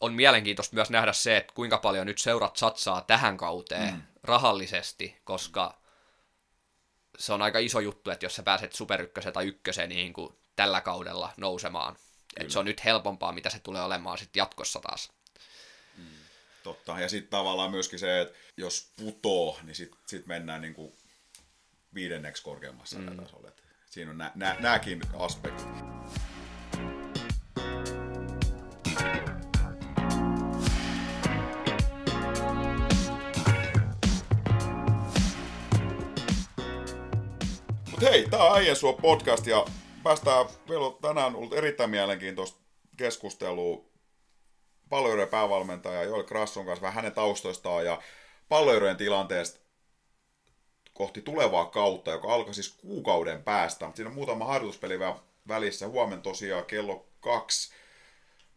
on 0.00 0.12
mielenkiintoista 0.12 0.74
myös 0.74 0.90
nähdä 0.90 1.12
se, 1.12 1.36
että 1.36 1.54
kuinka 1.54 1.78
paljon 1.78 2.06
nyt 2.06 2.18
seurat 2.18 2.56
satsaa 2.56 3.00
tähän 3.00 3.36
kauteen 3.36 3.94
mm. 3.94 4.02
rahallisesti, 4.22 5.16
koska 5.24 5.79
se 7.20 7.32
on 7.32 7.42
aika 7.42 7.58
iso 7.58 7.80
juttu, 7.80 8.10
että 8.10 8.26
jos 8.26 8.36
sä 8.36 8.42
pääset 8.42 8.72
Super 8.72 9.06
tai 9.32 9.46
ykköseen 9.46 9.88
niin 9.88 10.12
kuin 10.12 10.34
tällä 10.56 10.80
kaudella 10.80 11.32
nousemaan. 11.36 11.96
Että 12.36 12.52
se 12.52 12.58
on 12.58 12.64
nyt 12.64 12.84
helpompaa, 12.84 13.32
mitä 13.32 13.50
se 13.50 13.58
tulee 13.58 13.82
olemaan 13.82 14.18
sitten 14.18 14.40
jatkossa 14.40 14.80
taas. 14.80 15.12
Totta. 16.62 17.00
Ja 17.00 17.08
sitten 17.08 17.30
tavallaan 17.30 17.70
myöskin 17.70 17.98
se, 17.98 18.20
että 18.20 18.38
jos 18.56 18.92
putoo, 18.96 19.58
niin 19.62 19.74
sitten 19.74 20.00
sit 20.06 20.26
mennään 20.26 20.60
niin 20.60 20.74
kuin 20.74 20.92
viidenneksi 21.94 22.42
korkeammassa 22.42 22.98
mm. 22.98 23.16
tasolla. 23.16 23.50
Siinä 23.90 24.10
on 24.10 24.18
nä, 24.18 24.32
nä, 24.34 24.56
nämäkin 24.60 25.02
aspektit. 25.18 25.99
Mutta 38.00 38.12
hei, 38.12 38.28
tämä 38.28 38.44
on 38.44 38.56
Äijän 38.56 38.76
suo 38.76 38.92
podcast 38.92 39.46
ja 39.46 39.66
päästään, 40.02 40.46
meillä 40.68 40.86
on 40.86 40.98
tänään 41.02 41.36
ollut 41.36 41.52
erittäin 41.52 41.90
mielenkiintoista 41.90 42.60
keskustelua 42.96 43.84
palloilujen 44.88 45.28
päävalmentaja 45.28 46.02
Joel 46.02 46.22
Krasson 46.22 46.66
kanssa 46.66 46.82
vähän 46.82 46.94
hänen 46.94 47.12
taustoistaan 47.12 47.84
ja 47.84 48.02
palloilujen 48.48 48.96
tilanteesta 48.96 49.60
kohti 50.94 51.22
tulevaa 51.22 51.66
kautta, 51.66 52.10
joka 52.10 52.34
alkaa 52.34 52.52
siis 52.52 52.68
kuukauden 52.68 53.42
päästä. 53.42 53.90
Siinä 53.94 54.08
on 54.08 54.14
muutama 54.14 54.44
harjoituspeli 54.44 54.98
välissä. 55.48 55.88
Huomenna 55.88 56.22
tosiaan 56.22 56.64
kello 56.64 57.06
kaksi 57.20 57.72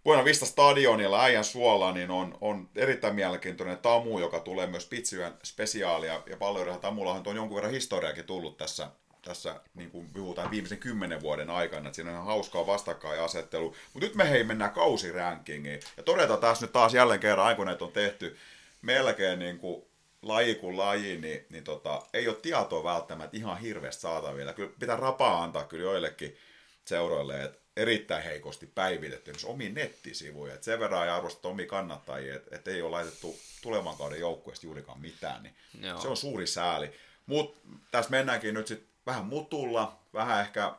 Buena 0.03 0.26
Vista 0.26 0.45
stadionilla 0.45 1.24
äijän 1.24 1.44
suola, 1.44 1.91
niin 1.91 2.11
on, 2.11 2.38
on 2.41 2.70
erittäin 2.76 3.15
mielenkiintoinen 3.15 3.78
Tamu, 3.78 4.20
joka 4.20 4.40
tulee 4.40 4.68
myös 4.68 4.86
Pitsyön 4.86 5.38
spesiaalia. 5.44 6.24
Ja 6.26 6.38
palloilujen 6.38 6.80
Tamulla 6.80 7.22
on 7.26 7.36
jonkun 7.36 7.56
verran 7.56 7.74
historiakin 7.74 8.26
tullut 8.26 8.57
tässä 8.57 8.91
tässä 9.26 9.62
niin 9.74 9.91
kuin 9.91 10.10
puhutaan 10.14 10.52
viimeisen 10.52 10.78
kymmenen 10.78 11.22
vuoden 11.22 11.50
aikana, 11.50 11.88
että 11.88 11.95
siinä 11.95 12.10
on 12.10 12.16
ihan 12.16 12.26
hauskaa 12.26 12.68
vastakkainasettelu. 12.68 13.76
Mutta 13.94 14.08
nyt 14.08 14.16
me 14.16 14.30
hei 14.30 14.44
mennään 14.44 14.72
kausirankingiin. 14.72 15.80
Ja 15.98 16.04
todetaan 16.04 16.40
tässä 16.40 16.66
nyt 16.66 16.74
taas 16.74 16.94
jälleen 16.94 17.20
kerran, 17.20 17.45
aina 17.45 17.58
kun 17.58 17.66
näitä 17.66 17.86
on 17.86 17.91
tehty 17.91 18.38
melkein 18.82 19.40
niin 19.40 19.60
kuin 19.60 19.86
laji 20.22 20.56
kuin 20.56 20.78
laji, 20.78 21.18
niin, 21.18 21.45
niin 21.50 21.64
tota, 21.64 22.02
ei 22.14 22.28
ole 22.28 22.36
tietoa 22.36 22.84
välttämättä 22.84 23.38
ihan 23.38 23.58
hirveästi 23.58 24.02
saatavilla. 24.02 24.54
Kyllä 24.54 24.72
pitää 24.80 24.95
rapaa 24.95 25.44
antaa 25.44 25.64
kyllä 25.64 25.84
joillekin 25.84 26.38
seuroille, 26.86 27.44
että 27.44 27.60
erittäin 27.78 28.24
heikosti 28.24 28.68
päivitetty 28.76 29.32
myös 29.32 29.45
omiin 29.45 29.74
nettisivuja. 29.74 30.54
Et 30.54 30.64
sen 30.64 30.80
verran 30.80 31.04
ei 31.04 31.10
arvosteta 31.10 31.48
omia 31.48 31.66
kannattajia, 31.66 32.36
että 32.36 32.56
et 32.56 32.68
ei 32.68 32.82
ole 32.82 32.91
laitettu 32.91 33.40
tulevan 33.62 33.98
kauden 33.98 34.20
joukkueesta 34.20 34.66
juurikaan 34.66 35.02
mitään. 35.02 35.44
Niin 35.44 35.56
se 36.02 36.08
on 36.08 36.18
suuri 36.18 36.48
sääli. 36.48 36.91
Mutta 37.26 37.68
tässä 37.91 38.12
mennäänkin 38.12 38.54
nyt 38.54 38.68
sitten 38.68 38.93
vähän 39.06 39.26
mutulla, 39.26 40.00
vähän 40.14 40.42
ehkä, 40.42 40.76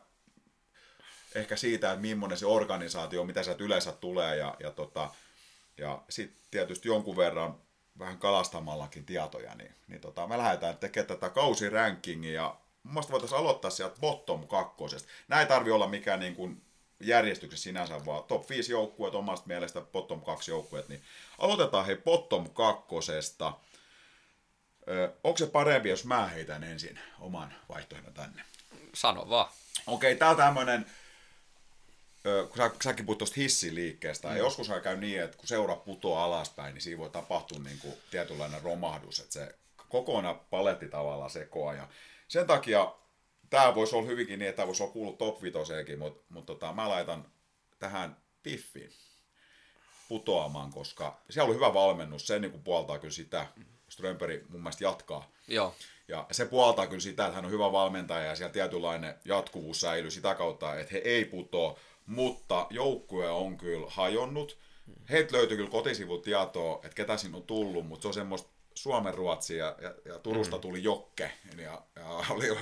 ehkä 1.35 1.55
siitä, 1.55 1.91
että 1.91 2.01
millainen 2.01 2.37
se 2.37 2.45
organisaatio, 2.45 3.23
mitä 3.23 3.43
sieltä 3.43 3.63
yleensä 3.63 3.91
tulee 3.91 4.35
ja, 4.35 4.55
ja, 4.59 4.71
tota, 4.71 5.09
ja 5.77 6.01
sitten 6.09 6.39
tietysti 6.51 6.87
jonkun 6.87 7.17
verran 7.17 7.55
vähän 7.99 8.17
kalastamallakin 8.17 9.05
tietoja, 9.05 9.55
niin, 9.55 9.75
niin 9.87 10.01
tota, 10.01 10.27
me 10.27 10.37
lähdetään 10.37 10.77
tekemään 10.77 11.07
tätä 11.07 11.29
kausirankingia 11.29 12.33
ja 12.33 12.55
mun 12.83 12.93
mielestä 12.93 13.11
voitaisiin 13.11 13.39
aloittaa 13.39 13.71
sieltä 13.71 13.99
bottom 14.01 14.47
kakkosesta. 14.47 15.09
Näin 15.27 15.41
ei 15.41 15.47
tarvi 15.47 15.71
olla 15.71 15.87
mikään 15.87 16.19
niin 16.19 16.35
kuin 16.35 16.61
järjestyksessä 16.99 17.63
sinänsä, 17.63 18.05
vaan 18.05 18.23
top 18.23 18.49
5 18.49 18.71
joukkueet 18.71 19.15
omasta 19.15 19.47
mielestä, 19.47 19.81
bottom 19.81 20.21
2 20.21 20.51
joukkueet, 20.51 20.89
niin 20.89 21.01
aloitetaan 21.37 21.85
hei 21.85 21.95
bottom 21.95 22.49
kakkosesta. 22.49 23.53
Ö, 24.87 25.13
onko 25.23 25.37
se 25.37 25.47
parempi, 25.47 25.89
jos 25.89 26.05
mä 26.05 26.27
heitän 26.27 26.63
ensin 26.63 26.99
oman 27.19 27.53
vaihtoehdon 27.69 28.13
tänne? 28.13 28.43
Sano 28.93 29.29
vaan. 29.29 29.51
Okei, 29.87 30.11
okay, 30.11 30.19
tää 30.19 30.29
on 30.29 30.37
tämmönen, 30.37 30.85
kun 32.23 32.57
sä, 32.57 32.71
säkin 32.83 33.05
puhut 33.05 33.17
tuosta 33.17 33.35
hissiliikkeestä, 33.37 34.27
mm. 34.27 34.37
joskus 34.37 34.71
käy 34.83 34.97
niin, 34.97 35.21
että 35.21 35.37
kun 35.37 35.47
seura 35.47 35.75
putoaa 35.75 36.25
alaspäin, 36.25 36.73
niin 36.73 36.81
siinä 36.81 36.97
voi 36.97 37.09
tapahtua 37.09 37.59
niin 37.59 37.79
kuin 37.79 37.93
tietynlainen 38.11 38.61
romahdus, 38.61 39.19
että 39.19 39.33
se 39.33 39.55
kokonaan 39.89 40.39
paletti 40.39 40.87
tavallaan 40.87 41.29
sekoa, 41.29 41.73
ja 41.73 41.87
sen 42.27 42.47
takia 42.47 42.93
tämä 43.49 43.75
voisi 43.75 43.95
olla 43.95 44.07
hyvinkin 44.07 44.39
niin, 44.39 44.49
että 44.49 44.57
tämä 44.57 44.67
voisi 44.67 44.83
olla 44.83 44.93
kuullut 44.93 45.17
top 45.17 45.41
5 45.41 45.57
mutta, 45.97 46.23
mutta 46.29 46.53
tota, 46.53 46.73
mä 46.73 46.89
laitan 46.89 47.27
tähän 47.79 48.17
piffiin 48.43 48.91
putoamaan, 50.09 50.71
koska 50.71 51.21
siellä 51.29 51.47
oli 51.47 51.55
hyvä 51.55 51.73
valmennus, 51.73 52.27
se 52.27 52.39
niin 52.39 52.51
kuin 52.51 52.63
puoltaa 52.63 52.99
kyllä 52.99 53.13
sitä, 53.13 53.47
Strömperi 53.95 54.45
mun 54.49 54.61
mielestä 54.61 54.83
jatkaa. 54.83 55.31
Joo. 55.47 55.75
Ja 56.07 56.25
se 56.31 56.45
puoltaa 56.45 56.87
kyllä 56.87 56.99
sitä, 56.99 57.25
että 57.25 57.35
hän 57.35 57.45
on 57.45 57.51
hyvä 57.51 57.71
valmentaja 57.71 58.25
ja 58.25 58.35
siellä 58.35 58.53
tietynlainen 58.53 59.15
jatkuvuus 59.25 59.81
säilyy 59.81 60.11
sitä 60.11 60.35
kautta, 60.35 60.79
että 60.79 60.93
he 60.93 60.97
ei 60.97 61.25
putoa, 61.25 61.79
mutta 62.05 62.67
joukkue 62.69 63.29
on 63.29 63.57
kyllä 63.57 63.85
hajonnut. 63.89 64.57
Heiltä 65.09 65.37
löytyy 65.37 65.57
kyllä 65.57 65.69
kotisivut 65.69 66.21
tietoa, 66.21 66.75
että 66.75 66.95
ketä 66.95 67.17
sinne 67.17 67.37
on 67.37 67.43
tullut, 67.43 67.87
mutta 67.87 68.01
se 68.01 68.07
on 68.07 68.13
semmoista 68.13 68.49
Suomen 68.73 69.13
Ruotsi 69.13 69.57
ja, 69.57 69.75
ja, 69.81 69.93
ja 70.05 70.19
Turusta 70.19 70.55
mm. 70.55 70.61
tuli 70.61 70.83
Jokke. 70.83 71.31
Ja, 71.57 71.81
ja 71.95 72.05
oli, 72.29 72.57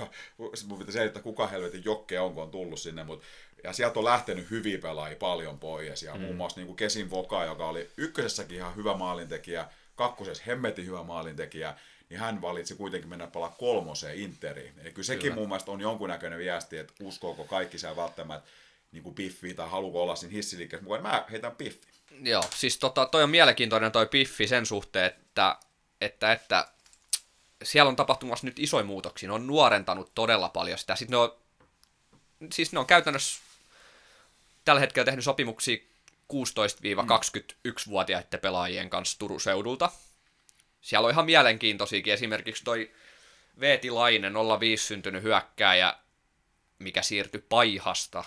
mun 0.66 0.78
pitäisi 0.78 0.98
selittää, 0.98 1.22
kuka 1.22 1.46
helvetin 1.46 1.84
Jokke 1.84 2.20
on, 2.20 2.34
kun 2.34 2.42
on 2.42 2.50
tullut 2.50 2.80
sinne, 2.80 3.04
mutta 3.04 3.26
ja 3.64 3.72
sieltä 3.72 3.98
on 3.98 4.04
lähtenyt 4.04 4.50
hyviä 4.50 4.78
pelaajia 4.78 5.16
paljon 5.16 5.58
pois. 5.58 6.02
Ja 6.02 6.14
mm. 6.14 6.20
muun 6.20 6.36
muassa 6.36 6.60
niin 6.60 6.66
kuin 6.66 6.76
Kesin 6.76 7.10
Voka, 7.10 7.44
joka 7.44 7.68
oli 7.68 7.90
ykkösessäkin 7.96 8.56
ihan 8.56 8.76
hyvä 8.76 8.94
maalintekijä, 8.94 9.68
kakkosessa 9.96 10.44
hemmetin 10.46 10.86
hyvä 10.86 11.02
maalintekijä, 11.02 11.74
niin 12.10 12.20
hän 12.20 12.42
valitsi 12.42 12.74
kuitenkin 12.74 13.10
mennä 13.10 13.26
palaa 13.26 13.54
kolmoseen 13.58 14.18
Interiin. 14.18 14.74
Eli 14.78 14.92
kyllä 14.92 15.06
sekin 15.06 15.22
kyllä. 15.22 15.34
mun 15.34 15.48
mielestä 15.48 15.70
on 15.70 15.80
jonkunnäköinen 15.80 16.38
viesti, 16.38 16.78
että 16.78 16.94
uskooko 17.02 17.44
kaikki 17.44 17.78
siellä 17.78 17.96
välttämättä 17.96 18.50
niin 18.92 19.02
kuin 19.02 19.14
piffi 19.14 19.54
tai 19.54 19.68
haluuko 19.68 20.02
olla 20.02 20.16
siinä 20.16 20.32
hissiliikkeessä 20.32 20.84
mukaan. 20.84 21.02
Mä 21.02 21.24
heitän 21.30 21.56
piffi. 21.56 21.88
Joo, 22.22 22.44
siis 22.56 22.78
tota, 22.78 23.06
toi 23.06 23.22
on 23.22 23.30
mielenkiintoinen 23.30 23.92
toi 23.92 24.06
piffi 24.06 24.46
sen 24.46 24.66
suhteen, 24.66 25.06
että, 25.06 25.56
että, 26.00 26.32
että 26.32 26.68
siellä 27.62 27.88
on 27.88 27.96
tapahtumassa 27.96 28.46
nyt 28.46 28.58
isoja 28.58 28.84
muutoksia. 28.84 29.28
Ne 29.28 29.32
on 29.32 29.46
nuorentanut 29.46 30.14
todella 30.14 30.48
paljon 30.48 30.78
sitä. 30.78 30.96
Sitten 30.96 31.12
ne 31.12 31.16
on, 31.16 31.36
siis 32.52 32.72
ne 32.72 32.78
on 32.78 32.86
käytännössä 32.86 33.40
tällä 34.64 34.80
hetkellä 34.80 35.04
tehnyt 35.04 35.24
sopimuksia 35.24 35.76
16-21-vuotiaiden 36.32 38.40
pelaajien 38.40 38.90
kanssa 38.90 39.18
Turun 39.18 39.40
seudulta. 39.40 39.90
Siellä 40.80 41.06
on 41.06 41.12
ihan 41.12 41.26
mielenkiintoisiakin, 41.26 42.12
esimerkiksi 42.12 42.64
toi 42.64 42.90
Veetilainen, 43.60 44.34
05 44.60 44.86
syntynyt 44.86 45.22
hyökkääjä, 45.22 45.94
mikä 46.78 47.02
siirtyi 47.02 47.44
Paihasta 47.48 48.24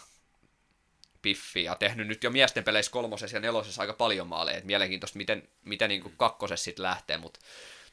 Piffi 1.21 1.63
ja 1.63 1.75
tehnyt 1.75 2.07
nyt 2.07 2.23
jo 2.23 2.29
miesten 2.29 2.63
peleissä 2.63 2.91
kolmosessa 2.91 3.37
ja 3.37 3.41
nelosessa 3.41 3.81
aika 3.81 3.93
paljon 3.93 4.27
maaleja. 4.27 4.57
Et 4.57 4.63
mielenkiintoista, 4.63 5.17
miten, 5.17 5.49
miten 5.65 5.89
niin 5.89 6.13
kakkosessa 6.17 6.63
sitten 6.63 6.83
lähtee, 6.83 7.17
mutta 7.17 7.39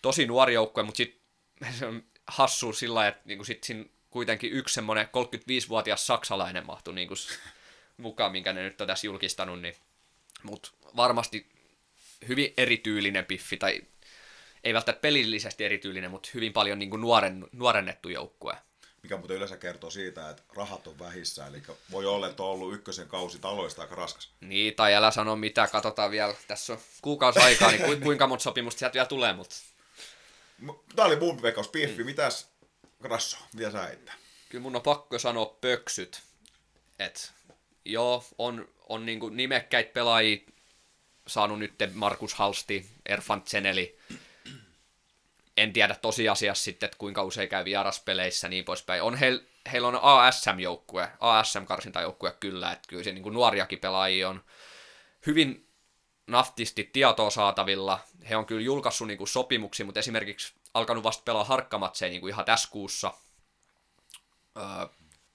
tosi 0.03 0.27
nuori 0.27 0.55
joukkue, 0.55 0.83
mutta 0.83 0.97
sitten 0.97 1.21
hassu 2.27 2.73
sillä 2.73 3.09
että 3.09 3.23
niin 3.25 3.45
sit 3.45 3.65
siinä 3.65 3.85
kuitenkin 4.11 4.53
yksi 4.53 4.75
semmoinen 4.75 5.07
35-vuotias 5.07 6.07
saksalainen 6.07 6.67
mahtui 6.67 6.95
niin 6.95 7.09
mukaan, 7.97 8.33
minkä 8.33 8.53
ne 8.53 8.63
nyt 8.63 8.81
on 8.81 8.87
tässä 8.87 9.07
julkistanut, 9.07 9.61
niin 9.61 9.77
mutta 10.45 10.71
varmasti 10.97 11.49
hyvin 12.29 12.55
erityylinen 12.57 13.25
piffi, 13.25 13.57
tai 13.57 13.83
ei 14.65 14.75
välttämättä 14.75 15.01
pelillisesti 15.01 15.65
erityylinen, 15.65 16.11
mutta 16.11 16.29
hyvin 16.35 16.53
paljon 16.53 16.79
niin 16.79 16.91
kuin 16.91 17.01
nuoren, 17.01 17.47
nuorennettu 17.53 18.09
joukkue. 18.09 18.57
Mikä 19.03 19.17
muuten 19.17 19.37
yleensä 19.37 19.57
kertoo 19.57 19.91
siitä, 19.91 20.31
että 20.31 20.43
rahat 20.57 20.87
on 20.87 20.99
vähissä, 20.99 21.47
eli 21.47 21.63
voi 21.91 22.07
olla, 22.07 22.29
että 22.29 22.43
on 22.43 22.49
ollut 22.49 22.75
ykkösen 22.75 23.09
kausi 23.09 23.39
taloista 23.39 23.83
aika 23.83 23.95
raskas. 23.95 24.31
Niin, 24.41 24.75
tai 24.75 24.95
älä 24.95 25.11
sano 25.11 25.37
mitä, 25.37 25.67
katsotaan 25.67 26.11
vielä, 26.11 26.35
tässä 26.49 26.73
on 26.73 26.79
kuukausi 27.03 27.39
aikaa, 27.39 27.71
niin 27.71 27.83
ku, 27.83 28.05
kuinka 28.05 28.27
monta 28.27 28.43
sopimusta 28.43 28.79
sieltä 28.79 28.95
vielä 28.95 29.07
tulee, 29.07 29.33
mutta... 29.33 29.57
Tämä 30.97 31.07
oli 31.07 31.17
mun 31.17 31.43
veikkaus, 31.43 31.69
Piffi, 31.69 32.03
mm. 32.03 32.07
mitäs 32.07 32.49
Rasso, 33.01 33.37
mitä 33.55 33.71
sä 33.71 33.83
heittää? 33.83 34.15
Kyllä 34.49 34.63
mun 34.63 34.77
on 34.77 34.83
pakko 34.83 35.19
sanoa 35.19 35.59
pöksyt, 35.61 36.23
että 36.99 37.21
joo, 37.85 38.25
on, 38.39 38.69
on 38.89 39.07
niin 39.07 39.21
kuin 39.21 39.37
nimekkäitä 39.37 39.93
pelaajia 39.93 40.39
saanut 41.27 41.59
nyt 41.59 41.75
Markus 41.93 42.35
Halsti, 42.35 42.87
Erfan 43.07 43.43
Zeneli. 43.47 43.99
En 45.57 45.73
tiedä 45.73 45.95
tosiasiassa 45.95 46.65
sitten, 46.65 46.87
että 46.87 46.99
kuinka 46.99 47.23
usein 47.23 47.49
käy 47.49 47.65
vieraspeleissä 47.65 48.49
niin 48.49 48.65
poispäin. 48.65 49.03
On 49.03 49.15
heillä 49.15 49.43
heil 49.73 49.85
on 49.85 49.99
ASM-joukkue, 50.03 51.09
ASM-karsintajoukkue 51.21 52.37
kyllä, 52.41 52.73
että 52.73 52.89
kyllä 52.89 53.05
se 53.05 53.13
niin 53.13 53.23
kuin 53.23 53.33
nuoriakin 53.33 53.79
pelaajia 53.79 54.29
on 54.29 54.45
hyvin 55.27 55.69
naftisti 56.27 56.91
tietoa 56.93 57.31
saatavilla. 57.31 57.99
He 58.29 58.37
on 58.37 58.47
kyllä 58.47 58.63
julkaissut 58.63 59.07
niin 59.07 59.19
kuin 59.19 59.29
sopimuksia, 59.29 59.87
mutta 59.87 60.01
esimerkiksi 60.01 60.55
alkanut 60.75 61.05
vasta 61.05 61.23
pelaa 61.23 61.45
harkkamatseja 61.45 62.11
niin 62.11 62.21
kuin 62.21 62.31
ihan 62.31 62.45
tässä 62.45 62.69
kuussa. 62.71 63.15
Öö, 64.57 64.65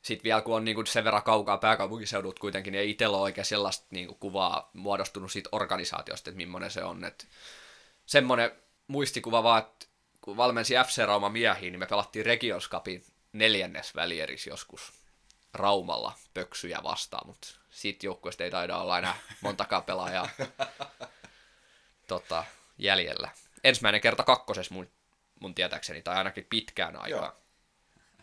sitten 0.02 0.24
vielä 0.24 0.42
kun 0.42 0.56
on 0.56 0.66
niin 0.66 0.76
kuin 0.76 0.88
sen 0.88 1.04
verran 1.04 1.24
kaukaa 1.24 1.58
pääkaupunkiseudut 1.58 2.40
kuitenkin, 2.40 2.72
niin 2.72 2.82
ei 2.82 2.90
itsellä 2.90 3.18
ole 3.18 3.24
oikein 3.24 3.46
sellaista 3.46 3.86
niin 3.92 4.08
kuin 4.08 4.20
kuvaa 4.20 4.70
muodostunut 4.74 5.32
siitä 5.32 5.50
organisaatiosta, 5.52 6.30
että 6.30 6.38
millainen 6.38 6.72
se 6.72 6.84
on. 6.84 7.06
Että 7.06 7.26
semmoinen 8.06 8.52
muistikuva 8.88 9.44
vaan, 9.44 9.64
että 9.64 9.86
kun 10.22 10.38
valmensi 10.38 10.74
FC 10.88 11.06
Rauma 11.06 11.30
miehiin, 11.30 11.72
niin 11.72 11.80
me 11.80 11.86
pelattiin 11.86 12.26
Regions 12.26 12.70
Cupin 12.70 13.06
neljännes 13.34 13.96
välieris 13.96 14.48
joskus 14.48 14.94
Raumalla 15.54 16.14
pöksyjä 16.34 16.80
vastaan, 16.84 17.28
mutta 17.28 17.48
siitä 17.70 18.06
joukkueesta 18.06 18.44
ei 18.44 18.52
taida 18.52 18.78
olla 18.78 18.98
enää 18.98 19.18
montakaan 19.42 19.84
pelaajaa 19.84 20.30
tota, 22.08 22.44
jäljellä. 22.78 23.30
Ensimmäinen 23.64 24.02
kerta 24.02 24.24
kakkosessa 24.24 24.74
mun, 24.74 24.92
mun 25.40 25.56
tietääkseni, 25.56 26.02
tai 26.02 26.16
ainakin 26.16 26.48
pitkään 26.50 26.96
aikaa. 26.96 27.20
Joo. 27.20 27.38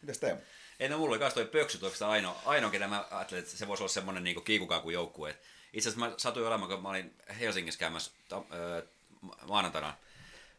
Mites 0.03 0.19
Teemu? 0.19 0.41
Ei, 0.81 0.89
no 0.89 0.99
mulla 0.99 1.17
oli 1.17 1.33
toi 1.33 1.47
pöksyt 1.47 1.83
oikeastaan 1.83 2.11
ainoa, 2.13 2.43
ainoa 2.45 2.71
ketä 2.71 2.89
mä 2.89 3.05
ajattelin, 3.11 3.43
että 3.43 3.57
se 3.57 3.69
voisi 3.69 3.83
olla 3.83 3.93
semmoinen 3.93 4.25
niin 4.25 4.45
kiikukaku 4.45 4.91
joukkue. 4.91 5.39
Itse 5.73 5.89
asiassa 5.89 6.07
mä 6.09 6.15
satuin 6.17 6.47
olemaan, 6.47 6.71
kun 6.71 6.83
mä 6.83 6.89
olin 6.89 7.15
Helsingissä 7.41 7.81
käymässä 7.81 8.11
ta, 8.29 8.43
ö, 8.55 8.87
maanantaina, 9.47 9.97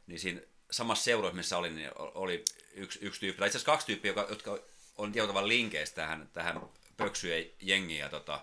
niin 0.08 0.20
siinä 0.20 0.42
samassa 0.72 1.04
seuroissa, 1.04 1.36
missä 1.36 1.58
olin, 1.58 1.76
niin 1.76 1.92
oli 1.96 2.46
yksi, 2.74 3.00
yksi 3.02 3.20
tyyppi, 3.20 3.40
tai 3.40 3.48
itse 3.48 3.58
asiassa 3.58 3.72
kaksi 3.72 3.88
tyyppiä, 3.88 4.10
jotka, 4.10 4.26
jotka 4.30 4.60
on 4.98 5.12
tietyllä 5.12 5.28
tavalla 5.28 5.48
linkeistä 5.48 5.96
tähän, 5.96 6.30
tähän 6.34 6.62
pöksyjen 6.98 7.46
jengiin, 7.62 8.00
ja 8.00 8.10
tota, 8.10 8.40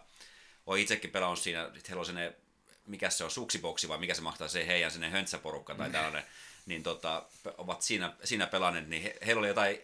olen 0.67 0.83
itsekin 0.83 1.11
pelannut 1.11 1.39
siinä, 1.39 1.63
että 1.63 1.81
heillä 1.89 2.01
on 2.01 2.07
sinne, 2.07 2.35
mikä 2.87 3.11
se 3.11 3.25
on, 3.25 3.31
suksiboksi 3.31 3.89
vai 3.89 3.99
mikä 3.99 4.15
se 4.15 4.21
mahtaa 4.21 4.49
se 4.49 4.67
heidän 4.67 4.91
sinne 4.91 5.11
höntsäporukka 5.11 5.75
tai 5.75 5.91
tällainen, 5.91 6.25
niin 6.67 6.83
tota, 6.83 7.23
ovat 7.59 7.83
siinä, 7.83 8.13
siinä 8.25 8.47
pelanneet, 8.47 8.89
niin 8.89 9.03
he, 9.03 9.17
heillä 9.27 9.41
oli 9.41 9.49
jotain 9.49 9.79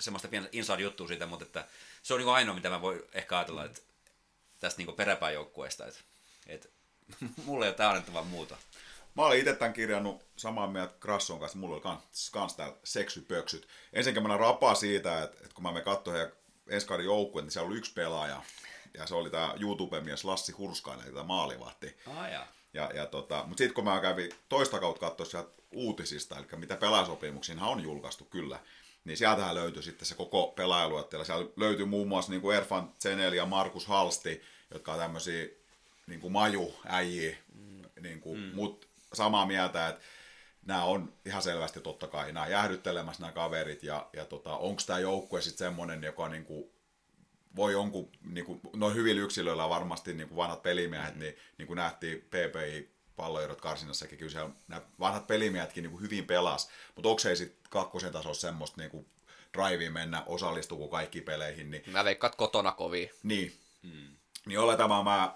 semmoista 0.00 0.28
pientä 0.28 0.48
inside-juttua 0.52 1.08
siitä, 1.08 1.26
mutta 1.26 1.44
että 1.44 1.66
se 2.02 2.14
on 2.14 2.20
niin 2.20 2.28
ainoa, 2.28 2.54
mitä 2.54 2.70
mä 2.70 2.82
voi 2.82 3.06
ehkä 3.12 3.38
ajatella, 3.38 3.64
että 3.64 3.80
tästä 4.60 4.82
niin 4.82 4.96
peräpääjoukkueesta, 4.96 5.86
että, 5.86 6.00
että 6.46 6.68
mulla 7.46 7.64
ei 7.64 7.74
ole 7.80 8.02
tämä 8.02 8.22
muuta. 8.22 8.56
Mä 9.14 9.22
olin 9.22 9.38
itse 9.38 9.54
tämän 9.54 9.72
kirjannut 9.72 10.22
samaa 10.36 10.66
mieltä 10.66 10.94
Krasson 11.00 11.40
kanssa, 11.40 11.58
mulla 11.58 11.74
oli 11.74 11.82
kans, 11.82 12.30
kans 12.30 12.54
täällä 12.54 12.76
seksypöksyt. 12.84 13.68
Ensinnäkin 13.92 14.28
mä 14.28 14.36
rapaa 14.36 14.74
siitä, 14.74 15.22
että, 15.22 15.36
että 15.40 15.54
kun 15.54 15.62
mä 15.62 15.72
me 15.72 15.80
katsoin 15.80 16.16
heidän 16.16 16.32
ensi 16.68 16.86
kauden 16.86 17.06
joukkueen, 17.06 17.44
niin 17.44 17.52
siellä 17.52 17.68
oli 17.68 17.76
yksi 17.76 17.92
pelaaja, 17.92 18.42
ja 18.94 19.06
se 19.06 19.14
oli 19.14 19.30
tämä 19.30 19.54
YouTube-mies 19.60 20.24
Lassi 20.24 20.52
Hurskainen, 20.52 21.06
tämä 21.06 21.22
maalivahti. 21.22 21.96
Ah, 22.06 22.32
ja. 22.32 22.46
Ja, 22.74 22.90
ja 22.94 23.06
tota, 23.06 23.44
mutta 23.46 23.58
sitten 23.58 23.74
kun 23.74 23.84
mä 23.84 24.00
kävin 24.00 24.32
toista 24.48 24.80
kautta 24.80 25.00
katsoa 25.00 25.26
sieltä 25.26 25.50
uutisista, 25.72 26.38
eli 26.38 26.46
mitä 26.56 26.76
pelaajasopimuksiinhan 26.76 27.68
on 27.68 27.80
julkaistu 27.80 28.24
kyllä, 28.24 28.58
niin 29.04 29.16
sieltähän 29.16 29.54
löytyi 29.54 29.82
sitten 29.82 30.06
se 30.06 30.14
koko 30.14 30.46
pelaajaluettelo. 30.46 31.24
Siellä 31.24 31.50
löytyy 31.56 31.86
muun 31.86 32.08
muassa 32.08 32.32
niin 32.32 32.42
kuin 32.42 32.56
Erfan 32.56 32.92
Zeneli 33.00 33.36
ja 33.36 33.46
Markus 33.46 33.86
Halsti, 33.86 34.42
jotka 34.70 34.92
on 34.92 34.98
tämmöisiä 34.98 35.46
niin 36.06 36.20
kuin 36.20 36.32
maju-äijiä, 36.32 37.36
mm. 37.54 37.82
niin 38.00 38.20
kuin, 38.20 38.40
mm. 38.40 38.50
mutta 38.54 38.86
samaa 39.12 39.46
mieltä, 39.46 39.88
että 39.88 40.02
nämä 40.66 40.84
on 40.84 41.12
ihan 41.24 41.42
selvästi 41.42 41.80
totta 41.80 42.06
kai 42.06 42.32
nämä 42.32 42.46
jäähdyttelemässä 42.46 43.22
nämä 43.22 43.32
kaverit 43.32 43.82
ja, 43.82 44.08
ja 44.12 44.24
tota, 44.24 44.56
onko 44.56 44.82
tämä 44.86 44.98
joukkue 44.98 45.40
sitten 45.40 45.66
semmoinen, 45.66 46.02
joka 46.02 46.28
niin 46.28 46.44
kuin, 46.44 46.70
voi 47.56 47.72
jonkun, 47.72 48.10
niin 48.30 48.44
kuin, 48.44 48.60
noin 48.76 48.94
hyvillä 48.94 49.22
yksilöillä 49.22 49.68
varmasti 49.68 50.14
niin 50.14 50.28
kuin 50.28 50.36
vanhat 50.36 50.62
pelimiehet, 50.62 51.14
mm. 51.14 51.20
niin, 51.20 51.36
niin 51.58 51.66
kuin 51.66 51.76
nähtiin 51.76 52.20
PPI 52.20 52.93
palloerot 53.16 53.60
karsinnassakin, 53.60 54.18
kyllä 54.18 54.32
siellä 54.32 54.50
nämä 54.68 54.82
vanhat 55.00 55.26
pelimiehetkin 55.26 55.82
niin 55.82 55.90
kuin 55.90 56.02
hyvin 56.02 56.26
pelas, 56.26 56.68
mutta 56.94 57.08
onko 57.08 57.18
se 57.18 57.36
sitten 57.36 57.70
kakkosen 57.70 58.12
tasolla 58.12 58.34
semmoista 58.34 58.80
niin 58.80 58.90
kuin 58.90 59.06
drivea 59.54 59.90
mennä, 59.90 60.22
osallistuuko 60.26 60.88
kaikki 60.88 61.20
peleihin. 61.20 61.70
Niin, 61.70 61.82
mä 61.86 62.04
veikkaat 62.04 62.34
kotona 62.34 62.72
kovin. 62.72 63.10
Niin, 63.22 63.58
mm. 63.82 64.16
niin 64.46 64.76
tämä 64.76 65.02
mä, 65.02 65.34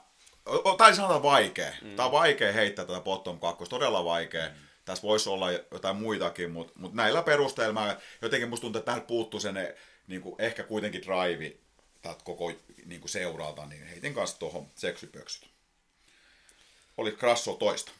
tai 0.78 0.94
sanotaan 0.94 1.22
vaikea. 1.22 1.72
Mm. 1.82 1.96
Tämä 1.96 2.06
on 2.06 2.12
vaikea 2.12 2.52
heittää 2.52 2.84
tätä 2.84 3.00
bottom 3.00 3.40
2, 3.40 3.64
todella 3.64 4.04
vaikea. 4.04 4.48
Mm. 4.48 4.54
Tässä 4.84 5.02
voisi 5.02 5.28
olla 5.28 5.52
jotain 5.52 5.96
muitakin, 5.96 6.50
mutta, 6.50 6.72
mutta 6.76 6.96
näillä 6.96 7.22
perusteilla 7.22 7.72
mä, 7.72 7.96
jotenkin 8.22 8.48
musta 8.48 8.60
tuntuu, 8.60 8.78
että 8.78 8.92
täältä 8.92 9.06
puuttuu 9.06 9.40
sen 9.40 9.74
niin 10.06 10.22
kuin, 10.22 10.34
ehkä 10.38 10.62
kuitenkin 10.62 11.02
drive 11.02 11.56
täältä 12.02 12.24
koko 12.24 12.52
niin 12.86 13.00
kuin 13.00 13.10
seuralta, 13.10 13.66
niin 13.66 13.86
heitin 13.86 14.14
kanssa 14.14 14.38
tuohon 14.38 14.66
seksypöksyt. 14.74 15.57
Oli 16.98 17.12
Krasso 17.12 17.54
toista. 17.54 17.92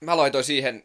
Mä 0.00 0.16
laitoin 0.16 0.44
siihen 0.44 0.84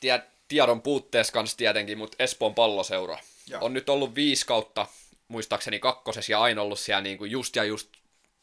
tie, 0.00 0.22
tiedon 0.48 0.82
puutteessa 0.82 1.32
kanssa 1.32 1.56
tietenkin, 1.56 1.98
mutta 1.98 2.16
Espoon 2.18 2.54
palloseura. 2.54 3.18
Ja. 3.46 3.58
On 3.60 3.72
nyt 3.72 3.88
ollut 3.88 4.14
viisi 4.14 4.46
kautta, 4.46 4.86
muistaakseni 5.28 5.78
kakkosessa, 5.78 6.32
ja 6.32 6.40
aina 6.40 6.62
ollut 6.62 6.78
siellä 6.78 7.00
niin 7.00 7.18
kuin 7.18 7.30
just 7.30 7.56
ja 7.56 7.64
just 7.64 7.88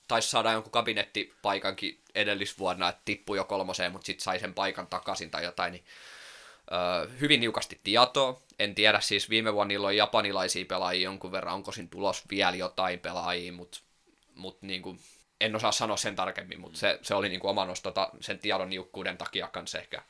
taisi 0.07 0.29
saada 0.29 0.51
jonkun 0.51 0.71
kabinettipaikankin 0.71 1.99
edellisvuonna, 2.15 2.89
että 2.89 3.01
tippui 3.05 3.37
jo 3.37 3.43
kolmoseen, 3.43 3.91
mutta 3.91 4.05
sitten 4.05 4.23
sai 4.23 4.39
sen 4.39 4.53
paikan 4.53 4.87
takaisin 4.87 5.31
tai 5.31 5.43
jotain, 5.43 5.71
niin 5.71 5.85
öö, 6.71 7.09
hyvin 7.19 7.39
niukasti 7.39 7.79
tietoa. 7.83 8.41
En 8.59 8.75
tiedä, 8.75 8.99
siis 8.99 9.29
viime 9.29 9.53
vuonna 9.53 9.67
niillä 9.67 9.87
on 9.87 9.97
japanilaisia 9.97 10.65
pelaajia 10.65 11.03
jonkun 11.03 11.31
verran, 11.31 11.53
onko 11.53 11.71
siinä 11.71 11.89
tulos 11.91 12.23
vielä 12.29 12.55
jotain 12.55 12.99
pelaajia, 12.99 13.53
mutta 13.53 13.79
mut 14.35 14.61
niinku, 14.61 14.97
en 15.41 15.55
osaa 15.55 15.71
sanoa 15.71 15.97
sen 15.97 16.15
tarkemmin, 16.15 16.59
mutta 16.59 16.79
se, 16.79 16.99
se 17.01 17.15
oli 17.15 17.29
niinku 17.29 17.47
oman 17.47 17.75
tota, 17.83 18.09
sen 18.19 18.39
tiedon 18.39 18.69
niukkuuden 18.69 19.17
takia 19.17 19.47
kanssa 19.47 19.79
ehkä. 19.79 20.01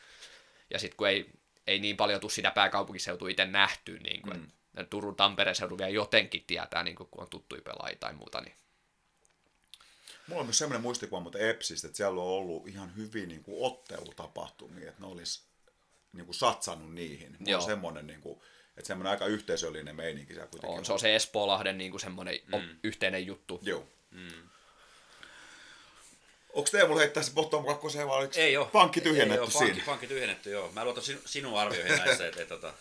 Ja 0.69 0.79
sitten 0.79 0.97
kun 0.97 1.07
ei, 1.07 1.29
ei 1.67 1.79
niin 1.79 1.97
paljon 1.97 2.19
tule 2.19 2.31
sitä 2.31 2.51
pääkaupunkiseutua 2.51 3.29
itse 3.29 3.45
nähty, 3.45 3.99
niin 3.99 4.21
kuin, 4.21 4.37
mm. 4.37 4.85
Turun 4.89 5.15
Tampereen 5.15 5.55
seudun 5.55 5.77
vielä 5.77 5.89
jotenkin 5.89 6.43
tietää, 6.47 6.83
niin 6.83 6.95
kuin, 6.95 7.09
kun 7.11 7.21
on 7.21 7.29
tuttuja 7.29 7.61
pelaajia 7.61 7.97
tai 7.99 8.13
muuta, 8.13 8.41
niin 8.41 8.55
Mulla 10.27 10.41
on 10.41 10.45
myös 10.45 10.57
semmoinen 10.57 10.81
muistikuva 10.81 11.21
mutta 11.21 11.39
Epsistä, 11.39 11.87
että 11.87 11.97
siellä 11.97 12.21
on 12.21 12.27
ollut 12.27 12.67
ihan 12.67 12.95
hyvin 12.95 13.29
niin 13.29 13.43
kuin 13.43 13.57
ottelutapahtumia, 13.59 14.89
että 14.89 15.01
ne 15.01 15.07
olisi 15.07 15.43
niin 16.13 16.25
kuin 16.25 16.35
satsannut 16.35 16.93
niihin. 16.93 17.35
Mulla 17.39 17.57
on 17.57 17.63
semmoinen, 17.63 18.07
niin 18.07 18.21
kuin, 18.21 18.39
että 18.77 18.87
semmoinen 18.87 19.11
aika 19.11 19.25
yhteisöllinen 19.25 19.95
meininki 19.95 20.33
siellä 20.33 20.47
kuitenkin. 20.47 20.79
On, 20.79 20.85
se 20.85 20.93
on 20.93 20.99
se 20.99 21.15
Espoolahden 21.15 21.77
niin 21.77 21.91
kuin 21.91 22.01
semmoinen 22.01 22.39
mm. 22.47 22.77
yhteinen 22.83 23.25
juttu. 23.25 23.59
Joo. 23.61 23.87
Mm. 24.11 24.49
Onko 26.53 26.69
Teemu 26.71 26.97
heittää 26.97 27.23
se 27.23 27.31
bottom 27.33 27.65
kakkoseen 27.65 28.07
vai 28.07 28.17
oliko 28.17 28.33
ei 28.37 28.57
ole. 28.57 28.65
pankki 28.65 29.01
tyhjennetty 29.01 29.45
ei 29.45 29.51
siinä? 29.51 29.65
Pankki, 29.65 29.85
pankki 29.85 30.07
tyhjennetty, 30.07 30.49
joo. 30.49 30.71
Mä 30.71 30.85
luotan 30.85 31.03
sinun 31.25 31.59
arvioihin 31.59 31.97
näissä. 31.97 32.27
Et, 32.27 32.37
et, 32.37 32.47
tota... 32.47 32.73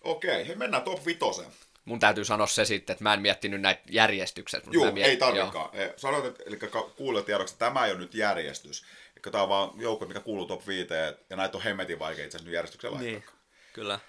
Okei, 0.00 0.42
okay, 0.42 0.54
mennään 0.54 0.82
top 0.82 1.06
vitoseen 1.06 1.52
mun 1.88 1.98
täytyy 1.98 2.24
sanoa 2.24 2.46
se 2.46 2.64
sitten, 2.64 2.94
että 2.94 3.02
mä 3.02 3.14
en 3.14 3.20
miettinyt 3.20 3.60
näitä 3.60 3.82
järjestykset. 3.90 4.64
Joo, 4.70 4.92
miet... 4.92 5.06
ei 5.06 5.16
tarvikaan. 5.16 5.70
Joo. 5.78 5.92
Sanoit, 5.96 6.24
että, 6.24 6.42
eli 6.46 6.58
kuulet 6.96 7.26
tiedoksi, 7.26 7.54
että 7.54 7.66
tämä 7.66 7.86
ei 7.86 7.92
ole 7.92 8.00
nyt 8.00 8.14
järjestys. 8.14 8.84
Eli 9.16 9.32
tämä 9.32 9.42
on 9.42 9.48
vaan 9.48 9.70
joukko, 9.76 10.06
mikä 10.06 10.20
kuuluu 10.20 10.46
top 10.46 10.66
5, 10.66 10.94
ja 11.30 11.36
näitä 11.36 11.58
on 11.58 11.64
hemmetin 11.64 11.98
vaikea 11.98 12.24
itse 12.24 12.36
asiassa 12.36 12.48
nyt 12.48 12.54
järjestyksen 12.54 12.90
laittaa. 12.90 13.10
Niin, 13.10 13.24
kyllä. 13.72 14.00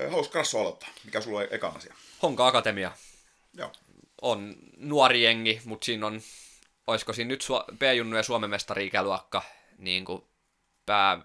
Haluaisi 0.00 0.30
Krasso 0.30 0.60
aloittaa. 0.60 0.88
Mikä 1.04 1.20
sulla 1.20 1.38
on 1.38 1.46
ekan 1.50 1.76
asia? 1.76 1.94
Honka 2.22 2.46
Akatemia. 2.46 2.92
Joo. 3.54 3.72
On 4.22 4.56
nuori 4.76 5.22
jengi, 5.22 5.60
mutta 5.64 5.84
siinä 5.84 6.06
on, 6.06 6.20
olisiko 6.88 7.12
siinä 7.12 7.28
nyt 7.28 7.44
B-junnu 7.78 8.16
ja 8.16 8.22
Suomen 8.22 8.50
mestari-ikäluokka 8.50 9.42
niin 9.78 10.04
kuin 10.04 10.24
pää, 10.86 11.20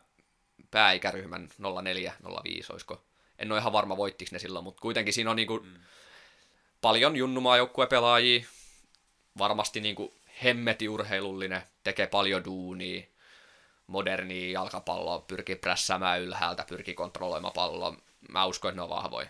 pääikäryhmän 0.72 1.50
04-05, 1.50 2.66
olisiko 2.70 3.04
en 3.40 3.52
ole 3.52 3.60
ihan 3.60 3.74
varma 3.74 3.98
voittiko 3.98 4.30
ne 4.32 4.40
silloin, 4.40 4.64
mutta 4.64 4.82
kuitenkin 4.82 5.14
siinä 5.14 5.30
on 5.30 5.36
niinku 5.36 5.60
mm. 5.60 5.74
paljon 6.82 7.16
junnumaajoukkuepelaajia, 7.16 8.46
varmasti 9.38 9.82
niinku 9.82 10.14
hemmeti 10.44 10.90
urheilullinen, 10.90 11.64
tekee 11.84 12.08
paljon 12.08 12.46
duunia, 12.46 13.04
modernia 13.88 14.52
jalkapalloa, 14.52 15.20
pyrkii 15.20 15.56
prässämään 15.56 16.22
ylhäältä, 16.22 16.66
pyrkii 16.70 16.94
kontrolloimaan 16.94 17.54
palloa. 17.54 17.98
Mä 18.30 18.46
uskon, 18.46 18.70
että 18.70 18.78
ne 18.78 18.84
on 18.84 18.90
vahvoja. 18.90 19.28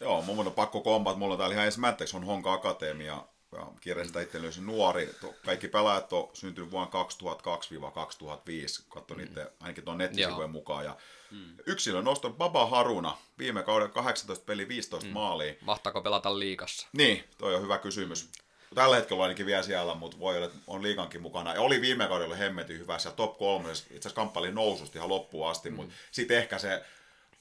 Joo, 0.00 0.22
mun 0.22 0.46
on 0.46 0.52
pakko 0.52 0.80
kompa, 0.80 1.14
mulla 1.14 1.34
on 1.34 1.38
täällä 1.38 1.54
ihan 1.54 1.66
ensimmäiseksi 1.66 2.16
on 2.16 2.24
Honka 2.24 2.52
Akatemia, 2.52 3.24
ja 3.52 3.66
kirjasin 3.80 4.08
sitä 4.08 4.20
itselleni 4.20 4.54
nuori. 4.60 5.10
Kaikki 5.44 5.68
pelaajat 5.68 6.12
on 6.12 6.30
syntynyt 6.34 6.70
vuonna 6.70 6.90
2002-2005, 6.90 8.84
katsoin 8.88 9.20
mm. 9.20 9.26
niiden 9.26 9.48
ainakin 9.60 9.84
tuon 9.84 9.98
nettisivujen 9.98 10.38
Joo. 10.38 10.48
mukaan. 10.48 10.84
Ja 10.84 10.96
mm. 11.30 11.56
Yksilön 11.66 12.04
nosto 12.04 12.30
Baba 12.30 12.66
Haruna, 12.66 13.16
viime 13.38 13.62
kauden 13.62 13.90
18 13.90 14.44
peli 14.44 14.68
15 14.68 15.08
mm. 15.08 15.12
maalia. 15.12 15.54
Mahtaako 15.60 16.00
pelata 16.02 16.38
liikassa? 16.38 16.88
Niin, 16.92 17.24
toi 17.38 17.54
on 17.54 17.62
hyvä 17.62 17.78
kysymys. 17.78 18.30
Tällä 18.74 18.96
hetkellä 18.96 19.20
on 19.20 19.22
ainakin 19.22 19.46
vielä 19.46 19.62
siellä, 19.62 19.94
mutta 19.94 20.18
voi 20.18 20.36
olla, 20.36 20.46
että 20.46 20.58
on 20.66 20.82
liikankin 20.82 21.22
mukana. 21.22 21.54
Ja 21.54 21.60
oli 21.60 21.80
viime 21.80 22.06
kaudella 22.06 22.36
hemmetin 22.36 22.78
hyvä, 22.78 22.98
siellä 22.98 23.16
top 23.16 23.38
3, 23.38 23.72
itse 23.72 23.84
asiassa 23.90 24.10
kamppaili 24.10 24.52
noususti 24.52 24.98
ihan 24.98 25.08
loppuun 25.08 25.50
asti, 25.50 25.70
mm. 25.70 25.76
mutta 25.76 25.94
sitten 26.10 26.38
ehkä 26.38 26.58
se 26.58 26.84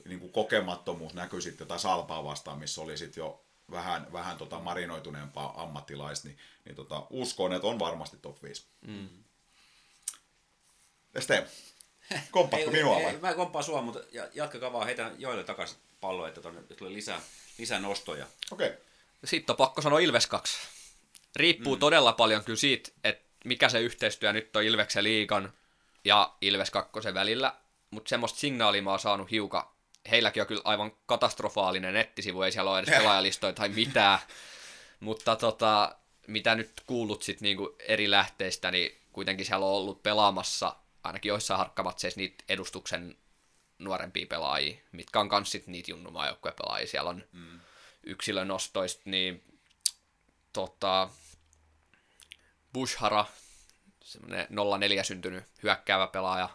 niin 0.05 0.19
kuin 0.19 0.31
kokemattomuus 0.31 1.13
näkyi 1.13 1.41
sitten 1.41 1.65
jotain 1.65 1.79
salpaa 1.79 2.23
vastaan, 2.23 2.59
missä 2.59 2.81
oli 2.81 2.97
sitten 2.97 3.21
jo 3.21 3.43
vähän, 3.72 4.14
vähän 4.14 4.38
tota 4.38 4.60
marinoituneempaa 4.60 5.61
ammattilaista, 5.61 6.27
niin, 6.27 6.38
niin 6.65 6.76
tota, 6.76 7.07
uskon, 7.10 7.53
että 7.53 7.68
on 7.68 7.80
varmasti 7.80 8.18
top 8.18 8.43
5. 8.43 8.65
Mm. 8.88 9.10
Este, 11.15 11.48
komppaatko 12.31 12.72
minua 12.72 12.95
vai? 13.03 13.18
Mä 13.18 13.34
komppaan 13.34 13.64
sua, 13.64 13.81
mutta 13.81 13.99
jatkakaa 14.34 14.73
vaan, 14.73 14.85
heitän 14.85 15.15
joille 15.18 15.43
takaisin 15.43 15.77
pallo, 16.02 16.27
että 16.27 16.41
tonne 16.41 16.61
tulee 16.61 16.93
lisää, 16.93 17.22
lisää 17.57 17.80
nostoja. 17.80 18.26
Okei. 18.52 18.68
Okay. 18.68 18.80
Sitten 19.23 19.53
on 19.53 19.57
pakko 19.57 19.81
sanoa 19.81 19.99
Ilves 19.99 20.27
2. 20.27 20.57
Riippuu 21.35 21.76
mm. 21.76 21.80
todella 21.80 22.14
paljon 22.14 22.43
kyllä 22.43 22.57
siitä, 22.57 22.91
että 23.03 23.31
mikä 23.45 23.69
se 23.69 23.80
yhteistyö 23.80 24.34
nyt 24.34 24.56
on 24.56 24.64
Ilveksen 24.64 25.03
liikan 25.03 25.53
ja 26.06 26.34
Ilves 26.41 26.69
2 26.69 27.14
välillä. 27.14 27.56
Mutta 27.91 28.10
semmoista 28.10 28.39
signaalia 28.39 28.81
mä 28.81 28.89
oon 28.89 28.99
saanut 28.99 29.31
hiukan. 29.31 29.64
Heilläkin 30.11 30.41
on 30.41 30.47
kyllä 30.47 30.61
aivan 30.63 30.91
katastrofaalinen 31.05 31.93
nettisivu, 31.93 32.41
ei 32.41 32.51
siellä 32.51 32.71
ole 32.71 32.79
edes 32.79 32.95
pelaajalistoja 32.95 33.53
tai 33.53 33.69
mitään. 33.69 34.19
Mutta 34.99 35.35
tota, 35.35 35.95
mitä 36.27 36.55
nyt 36.55 36.71
kuullut 36.85 37.23
sit 37.23 37.41
niinku 37.41 37.75
eri 37.79 38.11
lähteistä, 38.11 38.71
niin 38.71 38.97
kuitenkin 39.13 39.45
siellä 39.45 39.65
on 39.65 39.71
ollut 39.71 40.03
pelaamassa 40.03 40.75
ainakin 41.03 41.29
joissain 41.29 41.57
harkkamatseissa 41.57 42.19
niitä 42.19 42.43
edustuksen 42.49 43.17
nuorempia 43.79 44.25
pelaajia, 44.29 44.77
mitkä 44.91 45.19
on 45.19 45.29
kans 45.29 45.51
sit 45.51 45.67
niitä 45.67 45.91
junnumaajoukkuepelaajia. 45.91 46.87
Siellä 46.87 47.09
on 47.09 47.23
mm. 47.31 47.59
yksilönostoista, 48.03 49.01
niin 49.05 49.43
tota, 50.53 51.09
Bushara, 52.73 53.25
semmoinen 54.03 54.47
04 54.79 55.03
syntynyt 55.03 55.43
hyökkäävä 55.63 56.07
pelaaja, 56.07 56.49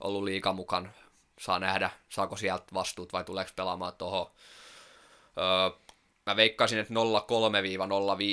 ollut 0.00 0.24
liika 0.24 0.52
mukaan. 0.52 0.94
Saa 1.40 1.58
nähdä, 1.58 1.90
saako 2.08 2.36
sieltä 2.36 2.64
vastuut 2.74 3.12
vai 3.12 3.24
tuleeko 3.24 3.50
pelaamaan 3.56 3.96
tuohon. 3.96 4.30
Öö, 5.38 5.78
mä 6.26 6.36
veikkaisin, 6.36 6.78
että 6.78 6.94
03-05 6.94 6.96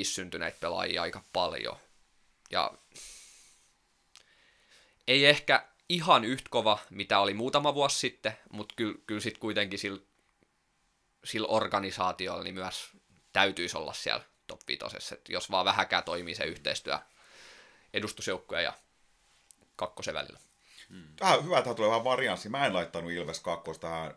syntyneitä 0.03 0.57
pelaajia 0.59 1.01
aika 1.01 1.23
paljon. 1.34 1.77
Ja 2.51 2.73
ei 5.07 5.25
ehkä 5.25 5.67
ihan 5.89 6.25
yhtä 6.25 6.49
kova, 6.49 6.80
mitä 6.89 7.19
oli 7.19 7.34
muutama 7.34 7.73
vuosi 7.73 7.99
sitten, 7.99 8.38
mutta 8.51 8.75
kyllä, 8.75 9.21
sitten 9.21 9.39
kuitenkin 9.39 9.80
sillä, 9.80 10.01
sillä 11.23 11.47
organisaatiolla 11.47 12.43
niin 12.43 12.55
myös 12.55 12.89
täytyisi 13.34 13.77
olla 13.77 13.93
siellä 13.93 14.23
top 14.47 14.61
5, 14.67 15.13
että 15.13 15.31
jos 15.31 15.51
vaan 15.51 15.65
vähäkään 15.65 16.03
toimii 16.03 16.35
se 16.35 16.43
yhteistyö 16.43 16.99
edustusjoukkoja 17.93 18.61
ja 18.61 18.73
kakkosen 19.75 20.13
välillä. 20.13 20.39
Tämä 21.15 21.34
on 21.34 21.45
hyvä, 21.45 21.57
että 21.57 21.74
tulee 21.74 21.90
vähän 21.90 22.03
varianssi. 22.03 22.49
Mä 22.49 22.65
en 22.65 22.74
laittanut 22.74 23.11
Ilves 23.11 23.40
2 23.40 23.72
tähän. 23.80 24.15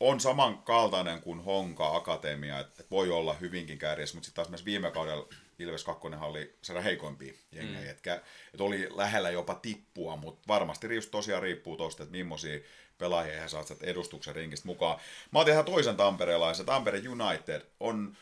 On 0.00 0.20
samankaltainen 0.20 1.20
kuin 1.20 1.44
Honka 1.44 1.96
Akatemia, 1.96 2.58
että 2.58 2.84
voi 2.90 3.10
olla 3.10 3.34
hyvinkin 3.34 3.78
kärjessä, 3.78 4.16
mutta 4.16 4.26
sitten 4.26 4.36
taas 4.36 4.48
myös 4.48 4.64
viime 4.64 4.90
kaudella 4.90 5.28
Ilves 5.58 5.84
2 5.84 6.08
oli 6.20 6.58
saada 6.62 6.80
heikoimpia 6.80 7.34
jengejä, 7.52 7.84
mm. 7.84 7.90
etkä, 7.90 8.22
et 8.54 8.60
oli 8.60 8.88
lähellä 8.96 9.30
jopa 9.30 9.54
tippua, 9.54 10.16
mutta 10.16 10.48
varmasti 10.48 10.94
just 10.94 11.10
tosiaan 11.10 11.42
riippuu 11.42 11.76
tuosta, 11.76 12.02
että 12.02 12.12
millaisia 12.12 12.60
pelaajia 12.98 13.42
he 13.42 13.48
saavat 13.48 13.82
edustuksen 13.82 14.34
rinkistä 14.34 14.68
mukaan. 14.68 15.00
Mä 15.30 15.38
otin 15.38 15.52
ihan 15.52 15.64
toisen 15.64 15.96
tamperelaisen. 15.96 16.66
Tampere 16.66 17.02
United 17.08 17.62
on 17.80 18.16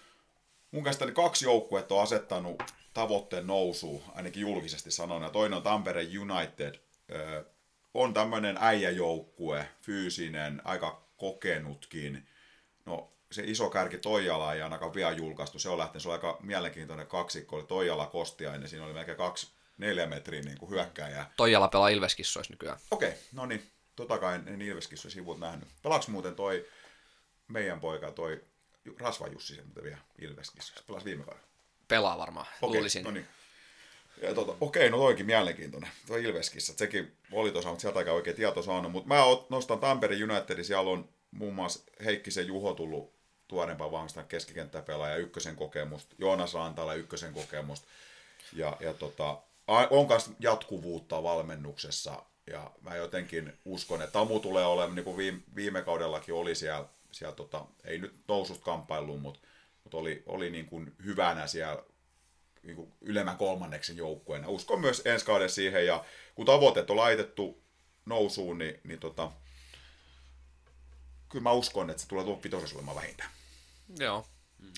mun 0.71 0.85
käsittäni 0.85 1.13
kaksi 1.13 1.45
joukkuetta 1.45 1.95
on 1.95 2.03
asettanut 2.03 2.63
tavoitteen 2.95 3.47
nousu, 3.47 4.03
ainakin 4.15 4.41
julkisesti 4.41 4.91
sanon, 4.91 5.23
ja 5.23 5.31
toinen 5.31 5.57
on 5.57 5.63
Tampere 5.63 6.07
United. 6.21 6.75
On 7.95 8.15
tämmöinen 8.15 8.59
äijäjoukkue, 8.61 9.69
fyysinen, 9.81 10.63
aika 10.65 11.05
kokenutkin. 11.17 12.29
No, 12.87 13.13
se 13.31 13.43
iso 13.47 13.71
kärki 13.71 13.99
Toijala 13.99 14.55
ei 14.55 14.63
ainakaan 14.63 14.95
vielä 14.95 15.13
julkaistu. 15.13 15.59
Se 15.59 15.69
on 15.69 15.79
lähtenyt, 15.79 16.03
se 16.03 16.09
on 16.09 16.15
aika 16.15 16.39
mielenkiintoinen 16.43 17.07
kaksikko. 17.07 17.57
Oli 17.57 17.65
Toijala 17.67 18.07
Kostiainen, 18.07 18.69
siinä 18.69 18.85
oli 18.85 18.93
melkein 18.93 19.19
kaksi 19.19 19.53
neljä 19.79 20.07
metriä 20.07 20.43
niin 20.43 20.71
hyökkääjää. 20.71 21.31
Toijala 21.37 21.69
pelaa 21.69 21.89
Ilveskissoissa 21.89 22.53
nykyään. 22.53 22.79
Okei, 22.91 23.09
okay, 23.09 23.21
no 23.33 23.47
niin. 23.47 23.71
Tota 23.97 24.19
kai 24.19 24.35
en, 24.35 24.63
Ilveskissoissa 24.63 25.19
sivut 25.19 25.41
nähnyt. 25.41 25.69
Pelaaks 25.83 26.09
muuten 26.09 26.35
toi 26.35 26.69
meidän 27.49 27.81
poika, 27.81 28.13
toi 28.13 28.45
Rasva 28.99 29.27
Jussi, 29.27 29.55
se 29.55 29.63
muuten 29.63 29.85
vielä 29.85 29.99
Ilveskissoissa. 30.19 30.85
Pelasi 30.87 31.05
viime 31.05 31.25
kaudella. 31.25 31.47
Pelaa 31.89 32.19
varmaan, 32.19 32.47
okay, 32.63 32.77
luulisin. 32.77 33.05
No 33.05 33.11
niin. 33.11 33.29
Ja 34.23 34.35
tota, 34.35 34.55
okei, 34.61 34.91
no 34.91 34.97
toikin 34.97 35.27
mielenkiintoinen. 35.27 35.91
Tuo 36.07 36.17
Ilveskissa, 36.17 36.73
sekin 36.77 37.13
oli 37.33 37.51
tuossa, 37.51 37.71
mutta 37.71 37.81
sieltä 37.81 37.99
aika 37.99 38.13
oikein 38.13 38.37
tieto 38.37 38.63
saanut. 38.63 38.93
Mutta 38.93 39.09
mä 39.09 39.21
nostan 39.49 39.79
Tampere 39.79 40.17
Unitedin, 40.25 40.65
siellä 40.65 40.91
on 40.91 41.09
muun 41.31 41.55
muassa 41.55 41.81
Heikkisen 42.05 42.47
Juho 42.47 42.75
tullut 42.75 43.13
tuorempaa 43.49 43.91
vahvistaa 43.91 44.25
keskikenttäpelaaja, 44.25 45.17
ykkösen 45.17 45.57
kokemusta, 45.57 46.15
Joonas 46.19 46.55
Rantala 46.55 46.95
ykkösen 46.95 47.35
kokemusta. 47.35 47.87
Ja, 48.53 48.77
ja 48.81 48.95
tota, 48.95 49.39
on 49.91 50.09
myös 50.09 50.31
jatkuvuutta 50.41 51.23
valmennuksessa. 51.23 52.23
Ja 52.47 52.71
mä 52.81 52.97
jotenkin 52.97 53.53
uskon, 53.65 54.03
että 54.03 54.13
Tamu 54.13 54.41
tulee 54.41 54.65
olemaan, 54.65 54.95
niin 54.95 55.05
kuin 55.05 55.17
viime, 55.17 55.41
viime 55.55 55.83
kaudellakin 55.83 56.35
oli 56.35 56.55
siellä, 56.55 56.89
siellä 57.13 57.37
tota, 57.37 57.65
ei 57.85 57.99
nyt 57.99 58.15
noususta 58.29 58.65
kamppailu, 58.65 59.19
mutta, 59.19 59.41
mutta 59.85 59.99
oli, 59.99 60.23
oli 60.27 60.51
niin 60.51 60.67
kuin 60.67 60.93
hyvänä 61.05 61.47
siellä 61.47 61.83
niin 62.63 62.77
kuin 62.77 62.93
ylemmän 63.01 63.37
kolmanneksen 63.37 63.97
joukkueena. 63.97 64.49
Uskon 64.49 64.81
myös 64.81 65.03
ensi 65.05 65.27
kauden 65.27 65.51
siihen, 65.51 65.87
ja 65.87 66.05
kun 66.35 66.47
tavoitteet 66.47 66.91
on 66.91 66.97
laitettu 66.97 67.63
nousuun, 68.07 68.59
niin, 68.59 68.81
niin 68.85 69.01
tota, 69.01 69.33
kyllä 71.29 71.43
mä 71.43 71.53
uskon, 71.53 71.91
että 71.91 72.03
se 72.03 72.09
tulee 72.09 72.25
tuon 72.25 72.43
vitosessa 72.43 72.77
olemaan 72.77 72.97
vähintään. 72.97 73.31
Joo. 73.99 74.27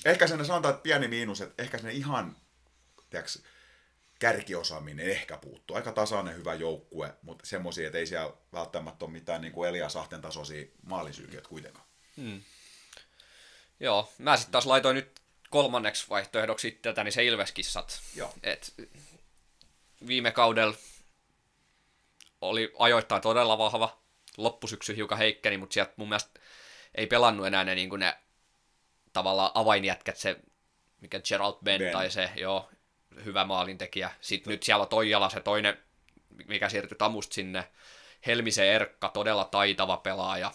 Ehkä 0.05 0.27
sen 0.27 0.47
sanotaan, 0.47 0.75
että 0.75 0.83
pieni 0.83 1.09
miinus, 1.09 1.41
että 1.41 1.63
ehkä 1.63 1.79
sen 1.79 1.91
ihan 1.91 2.37
tiiäks, 3.11 3.43
kärkiosaaminen 4.19 5.11
ehkä 5.11 5.37
puuttuu. 5.37 5.77
Aika 5.77 5.93
tasainen 5.93 6.37
hyvä 6.37 6.55
joukkue, 6.55 7.15
mutta 7.23 7.47
semmoisia, 7.47 7.87
että 7.87 7.99
ei 7.99 8.07
siellä 8.07 8.33
välttämättä 8.53 9.05
ole 9.05 9.13
mitään 9.13 9.41
niin 9.41 9.53
kuin 9.53 9.69
Elias 9.69 9.97
Ahten 9.97 10.21
tasoisia 10.21 10.67
maalisyykiöitä 10.87 11.49
kuitenkaan. 11.49 11.87
Hmm. 12.17 12.43
Joo, 13.81 14.13
mä 14.19 14.37
sitten 14.37 14.53
taas 14.53 14.67
laitoin 14.67 14.95
nyt 14.95 15.21
kolmanneksi 15.55 16.07
vaihtoehdoksi 16.11 16.71
tätä, 16.71 17.05
niin 17.05 17.13
se 17.13 17.25
Ilveskissat. 17.25 18.01
Joo. 18.17 18.35
Et 18.43 18.75
viime 20.07 20.31
kaudella 20.31 20.77
oli 22.41 22.73
ajoittain 22.79 23.23
todella 23.23 23.59
vahva, 23.59 23.99
loppusyksy 24.37 24.97
hiukan 24.97 25.19
heikkeni, 25.19 25.59
mutta 25.59 25.75
sieltä 25.75 25.93
mun 25.97 26.09
mielestä 26.09 26.41
ei 26.95 27.07
pelannut 27.07 27.47
enää 27.47 27.65
ne, 27.65 27.75
niin 27.75 27.89
kuin 27.89 28.01
ne 28.01 28.17
tavallaan 29.13 29.51
avainjätkät, 29.55 30.17
se 30.17 30.37
mikä 31.01 31.21
Gerald 31.21 31.57
Ben, 31.65 31.79
ben. 31.79 31.93
tai 31.93 32.11
se, 32.11 32.31
joo, 32.37 32.71
hyvä 33.25 33.45
maalintekijä. 33.45 34.11
Sitten 34.21 34.51
nyt 34.51 34.63
siellä 34.63 34.83
on 34.83 34.89
Toijala 34.89 35.31
se 35.31 35.41
toinen, 35.41 35.79
mikä 36.47 36.69
siirtyi 36.69 36.99
Tamust 36.99 37.33
sinne. 37.33 37.69
Helmisen 38.27 38.67
Erkka, 38.67 39.09
todella 39.09 39.45
taitava 39.45 39.97
pelaaja. 39.97 40.51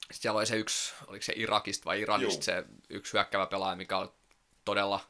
Sitten 0.00 0.20
siellä 0.20 0.38
oli 0.38 0.46
se 0.46 0.56
yksi, 0.56 0.94
oliko 1.06 1.22
se 1.22 1.32
Irakista 1.36 1.84
vai 1.84 2.00
Iranista 2.00 2.52
Juu. 2.52 2.62
se 2.62 2.64
yksi 2.90 3.12
hyökkävä 3.12 3.46
pelaaja, 3.46 3.76
mikä 3.76 3.98
oli 3.98 4.08
todella... 4.64 5.00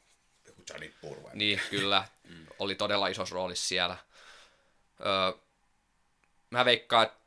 Johnny 0.71 0.95
Purva. 1.01 1.31
Niin, 1.35 1.61
kyllä. 1.71 2.05
Mm. 2.29 2.47
Oli 2.59 2.75
todella 2.75 3.09
isossa 3.09 3.35
roolissa 3.35 3.69
siellä. 3.69 3.97
Öö, 5.01 5.41
mä 6.51 6.65
veikkaan, 6.65 7.07
että 7.07 7.19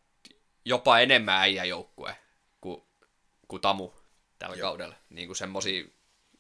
jopa 0.66 1.00
enemmän 1.00 1.42
äijäjoukkue 1.42 2.16
kuin, 2.62 2.84
kuin 3.48 3.62
Tamu 3.62 3.92
tällä 4.40 4.56
Joo. 4.56 4.70
kaudella. 4.70 4.96
Niin 5.10 5.28
kuin 5.28 5.36
semmosia 5.36 5.86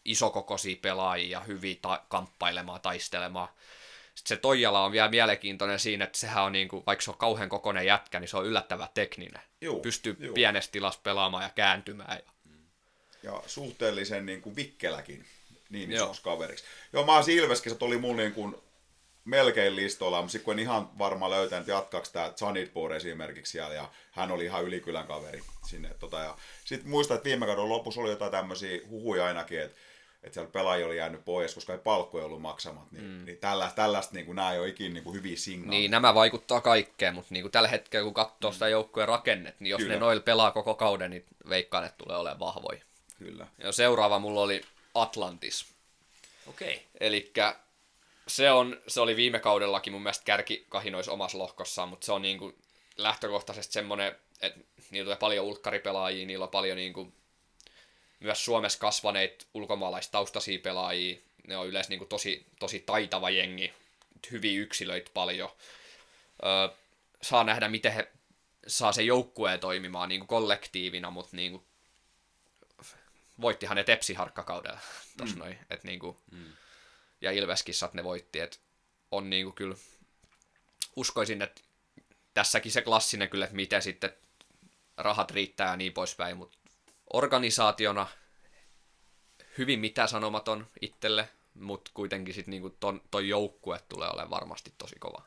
isokokoisia 0.06 0.78
pelaajia, 0.82 1.40
hyviä 1.40 1.76
ta- 1.82 2.04
kamppailemaan, 2.10 2.82
taistelemaan. 2.82 3.50
Sitten 4.16 4.38
se 4.38 4.42
Toijala 4.42 4.86
on 4.86 4.92
vielä 4.92 5.10
mielenkiintoinen 5.10 5.80
siinä, 5.80 6.06
että 6.06 6.18
sehän 6.18 6.44
on, 6.44 6.52
niin 6.52 6.68
kuin, 6.68 6.84
vaikka 6.86 7.04
se 7.04 7.12
on 7.12 7.18
kauhean 7.18 7.50
kokoinen 7.50 7.86
jätkä, 7.86 8.20
niin 8.20 8.28
se 8.28 8.38
on 8.38 8.46
yllättävän 8.46 8.88
tekninen. 8.94 9.42
Juu, 9.62 9.80
Pystyy 9.80 10.18
juu. 10.20 10.34
pienessä 10.34 10.72
tilassa 10.72 11.00
pelaamaan 11.04 11.44
ja 11.44 11.50
kääntymään. 11.50 12.20
Ja, 12.26 12.32
ja 13.24 13.44
suhteellisen 13.48 14.26
niin 14.26 14.42
kuin 14.42 14.56
vikkeläkin 14.56 15.26
niin 15.70 15.92
isoksi 15.92 16.24
kaveriksi. 16.24 16.66
Joo, 16.94 17.06
mä 17.06 17.14
oon 17.14 17.30
Ilveskissä, 17.30 17.78
oli 17.82 17.98
mun 17.98 18.18
niin 18.18 18.34
kuin 18.34 18.56
melkein 19.26 19.76
listoilla, 19.76 20.22
mutta 20.22 20.32
sitten 20.32 20.46
kun 20.46 20.54
en 20.54 20.60
ihan 20.60 21.00
varma 21.00 21.30
löytänyt, 21.30 21.62
että 21.62 21.72
jatkaako 21.72 22.08
tämä 22.14 22.34
Zanitpur 22.36 22.94
esimerkiksi 22.94 23.52
siellä, 23.52 23.76
ja 23.76 23.90
hän 24.12 24.32
oli 24.32 24.46
ihan 24.46 24.64
ylikylän 24.64 25.08
kaveri 25.08 25.42
sinne. 25.70 25.90
Tota, 26.00 26.20
ja 26.20 26.38
sitten 26.66 26.90
muistan, 26.90 27.16
että 27.16 27.26
viime 27.26 27.46
kauden 27.46 27.70
lopussa 27.70 28.02
oli 28.02 28.10
jotain 28.10 28.32
tämmöisiä 28.32 28.80
huhuja 28.90 29.26
ainakin, 29.26 29.62
että 29.62 29.78
että 30.26 30.34
siellä 30.34 30.52
pelaajia 30.52 30.86
oli 30.86 30.98
jäänyt 30.98 31.26
pois, 31.26 31.56
koska 31.56 31.74
ei 31.74 31.80
palkkoja 31.80 32.26
ollut 32.26 32.42
maksamat, 32.42 32.92
niin, 32.92 33.04
mm. 33.04 33.26
niin 33.26 33.38
tällaista, 33.38 33.76
tällaista 33.76 34.14
niin 34.14 34.26
kuin, 34.26 34.36
nämä 34.36 34.54
ei 34.54 34.60
ole 34.60 34.68
ikinä 34.68 34.94
niin 34.94 35.04
kuin, 35.04 35.16
hyviä 35.16 35.36
signaaleja. 35.36 35.80
Niin, 35.80 35.92
nämä 35.92 36.14
vaikuttaa 36.14 36.62
kaikkeen, 36.62 37.14
mutta 37.14 37.34
niin 37.34 37.44
kuin 37.44 37.52
tällä 37.52 37.68
hetkellä, 37.68 38.04
kun 38.04 38.14
katsoo 38.14 38.52
mm. 38.52 38.54
sitä 38.54 38.68
joukkueen 38.68 39.08
rakennet, 39.08 39.60
niin 39.60 39.70
jos 39.70 39.82
Kyllä. 39.82 39.94
ne 39.94 40.00
noilla 40.00 40.24
pelaa 40.24 40.52
koko 40.52 40.74
kauden, 40.74 41.12
niin 41.12 41.26
veikkaan, 41.50 41.86
että 41.86 41.98
tulee 41.98 42.18
olemaan 42.18 42.40
vahvoja. 42.40 42.80
Kyllä. 43.20 43.48
Ja 43.58 43.72
seuraava 43.72 44.20
mulla 44.20 44.42
oli 44.42 44.62
Atlantis. 44.96 45.66
Okei. 46.48 46.74
Okay. 46.74 46.86
Eli 47.00 47.34
se, 48.28 48.52
on, 48.52 48.82
se 48.88 49.02
oli 49.02 49.16
viime 49.16 49.40
kaudellakin 49.40 49.94
mun 49.94 50.04
mielestä 50.04 50.26
kärkikahinoissa 50.26 51.12
omassa 51.12 51.38
lohkossaan, 51.38 51.90
mutta 51.90 52.06
se 52.06 52.12
on 52.12 52.22
niin 52.22 52.38
kuin 52.38 52.56
lähtökohtaisesti 52.98 53.74
semmoinen, 53.74 54.16
että 54.42 54.60
niillä 54.92 55.06
tulee 55.06 55.18
paljon 55.18 55.46
ulkkaripelaajia, 55.46 56.26
niillä 56.26 56.44
on 56.44 56.50
paljon 56.50 56.78
niin 56.78 56.94
kuin 56.94 57.14
myös 58.20 58.46
Suomessa 58.46 58.80
kasvaneet 58.80 59.48
ulkomaalaistaustaisia 59.54 60.60
pelaajia, 60.60 61.18
ne 61.48 61.58
on 61.58 61.68
yleensä 61.68 61.90
niin 61.90 62.00
kuin 62.00 62.10
tosi, 62.10 62.46
tosi 62.60 62.80
taitava 62.80 63.30
jengi, 63.30 63.74
hyviä 64.32 64.62
yksilöitä 64.62 65.12
paljon. 65.14 65.50
Öö, 66.46 66.78
saa 67.22 67.44
nähdä, 67.44 67.70
miten 67.70 67.92
he 67.92 68.12
saa 68.68 68.92
se 68.92 69.04
joukkueen 69.04 69.60
toimimaan 69.60 70.10
niin 70.10 70.20
kuin 70.20 70.28
kollektiivina, 70.28 71.12
mutta 71.12 71.36
niin 71.36 71.52
kuin 71.52 71.64
voittihan 73.42 73.78
ne 73.78 73.84
Tepsi 73.84 74.14
harkkakaudella 74.14 74.80
mm. 75.22 75.40
noin, 75.40 75.60
et 75.70 75.84
niinku, 75.84 76.22
mm. 76.32 76.54
ja 77.22 77.32
Ilveskissat 77.32 77.94
ne 77.94 78.04
voitti, 78.04 78.40
et 78.40 78.62
on 79.12 79.30
niinku 79.30 79.52
kyllä, 79.52 79.76
uskoisin, 80.96 81.42
että 81.42 81.62
tässäkin 82.34 82.72
se 82.72 82.82
klassinen 82.82 83.30
kyllä, 83.30 83.46
että 83.46 83.56
miten 83.56 83.82
sitten 83.82 84.14
rahat 84.98 85.32
riittää 85.32 85.70
ja 85.70 85.76
niin 85.76 85.94
poispäin, 85.94 86.38
mutta 86.38 86.58
organisaationa 87.14 88.08
hyvin 89.58 89.80
mitä 89.80 90.08
sanomaton 90.08 90.68
itselle, 90.82 91.30
mutta 91.54 91.92
kuitenkin 91.94 92.34
sitten 92.34 92.52
niinku 92.52 92.70
ton, 92.70 93.02
toi 93.12 93.30
joukkue 93.30 93.80
tulee 93.90 94.10
olemaan 94.10 94.30
varmasti 94.30 94.74
tosi 94.78 94.96
kova. 95.00 95.22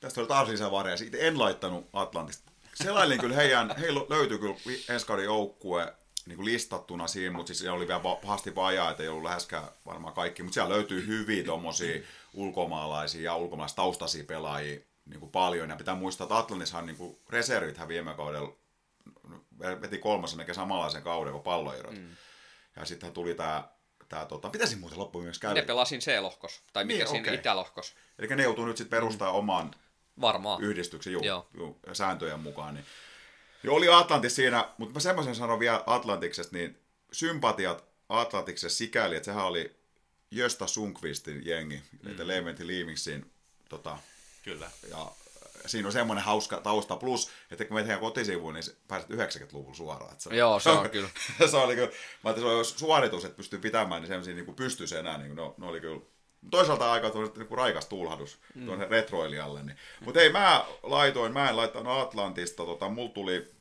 Tästä 0.00 0.20
oli 0.20 0.28
taas 0.28 0.48
lisää 0.48 0.70
vareja. 0.70 0.96
Siitä 0.96 1.18
en 1.18 1.38
laittanut 1.38 1.88
Atlantista. 1.92 2.52
Selailin 2.74 3.20
kyllä 3.20 3.36
heidän, 3.36 3.76
heillä 3.78 4.00
löytyi 4.08 4.38
kyllä 4.38 4.56
ensi 4.88 5.06
kauden 5.06 5.24
joukkue 5.24 5.94
niin 6.26 6.36
kuin 6.36 6.46
listattuna 6.46 7.06
siinä, 7.06 7.36
mutta 7.36 7.54
siis 7.54 7.70
oli 7.70 7.88
vielä 7.88 8.00
pahasti 8.00 8.54
vajaa, 8.54 8.90
että 8.90 9.02
ei 9.02 9.08
ollut 9.08 9.24
läheskään 9.24 9.68
varmaan 9.86 10.14
kaikki, 10.14 10.42
mutta 10.42 10.54
siellä 10.54 10.74
löytyy 10.74 11.06
hyviä 11.06 11.44
tuommoisia 11.44 12.00
ulkomaalaisia 12.34 13.22
ja 13.22 13.36
ulkomaalaistaustaisia 13.36 14.24
pelaajia 14.24 14.80
niin 15.06 15.20
kuin 15.20 15.32
paljon. 15.32 15.70
Ja 15.70 15.76
pitää 15.76 15.94
muistaa, 15.94 16.24
että 16.24 16.38
Atlantishan 16.38 16.86
niin 16.86 16.96
kuin 16.96 17.18
reservithän 17.30 17.88
viime 17.88 18.14
kaudella 18.14 18.56
veti 19.60 19.98
kolmasen 19.98 20.36
melkein 20.36 20.56
samanlaisen 20.56 21.02
kauden 21.02 21.32
kuin 21.32 21.44
palloirot. 21.44 21.94
Mm. 21.94 22.16
Ja 22.76 22.84
sitten 22.84 23.12
tuli 23.12 23.34
tämä 23.34 23.68
Tää, 24.08 24.26
tota, 24.26 24.48
pitäisi 24.48 24.76
muuten 24.76 24.98
loppuun 24.98 25.24
myös 25.24 25.38
käydä. 25.38 25.60
Ne 25.60 25.66
pelasin 25.66 26.00
C-lohkos, 26.00 26.62
tai 26.72 26.84
mikä 26.84 26.98
niin, 26.98 27.08
siinä 27.08 27.22
okay. 27.22 27.34
itälohkos. 27.34 27.94
Eli 28.18 28.26
ne 28.26 28.42
joutuu 28.42 28.64
nyt 28.64 28.76
sitten 28.76 28.98
perustaa 28.98 29.32
mm. 29.32 29.38
oman 29.38 29.70
Varmaan. 30.20 30.62
yhdistyksen 30.62 31.12
juu. 31.12 31.22
Juu, 31.54 31.80
sääntöjen 31.92 32.40
mukaan. 32.40 32.74
Niin. 32.74 32.86
Ja 33.62 33.72
oli 33.72 33.88
Atlantis 33.88 34.36
siinä, 34.36 34.68
mutta 34.78 34.94
mä 34.94 35.00
semmoisen 35.00 35.34
sanon 35.34 35.60
vielä 35.60 35.82
Atlantiksesta, 35.86 36.56
niin 36.56 36.78
sympatiat 37.12 37.84
Atlantiksessa 38.08 38.78
sikäli, 38.78 39.16
että 39.16 39.24
sehän 39.24 39.44
oli 39.44 39.76
Jösta 40.30 40.66
Sunkvistin 40.66 41.46
jengi, 41.46 41.82
mm. 42.02 42.10
että 42.10 42.26
Leventi 42.26 42.66
Liimiksin 42.66 43.30
tota, 43.68 43.98
Kyllä. 44.46 44.70
Ja 44.90 45.12
siinä 45.66 45.88
on 45.88 45.92
semmoinen 45.92 46.24
hauska 46.24 46.60
tausta, 46.60 46.96
plus, 46.96 47.30
että 47.50 47.64
kun 47.64 47.74
menet 47.74 47.86
heidän 47.86 48.00
kotisivuun, 48.00 48.54
niin 48.54 48.64
pääset 48.88 49.10
90-luvulla 49.10 49.74
suoraan. 49.74 50.12
Että 50.12 50.24
se, 50.24 50.36
Joo, 50.36 50.60
se 50.60 50.70
on 50.70 50.90
kyllä. 50.90 51.08
se 51.50 51.56
oli 51.56 51.74
kyllä, 51.74 51.90
mä 52.24 52.30
että 52.30 52.42
se 52.42 52.48
on 52.48 52.64
suoritus, 52.64 53.24
että 53.24 53.36
pystyy 53.36 53.58
pitämään, 53.58 54.02
niin 54.02 54.08
semmoisia 54.08 54.34
niin 54.34 54.54
pystyisi 54.54 54.96
enää, 54.96 55.18
niin 55.18 55.36
ne, 55.36 55.42
ne 55.56 55.66
oli 55.66 55.80
kyllä 55.80 56.00
toisaalta 56.50 56.92
aika 56.92 57.08
niin 57.08 57.46
kuin 57.46 57.58
raikas 57.58 57.86
tuulhadus 57.86 58.38
mm. 58.54 58.66
tuonne 58.66 58.86
retroilijalle. 58.90 59.62
Niin. 59.62 59.76
Mutta 60.00 60.20
ei, 60.20 60.32
mä 60.32 60.64
laitoin, 60.82 61.32
mä 61.32 61.48
en 61.48 61.56
laittanut 61.56 62.00
Atlantista, 62.00 62.64
tota, 62.64 62.88
mulla 62.88 63.12
tuli, 63.12 63.54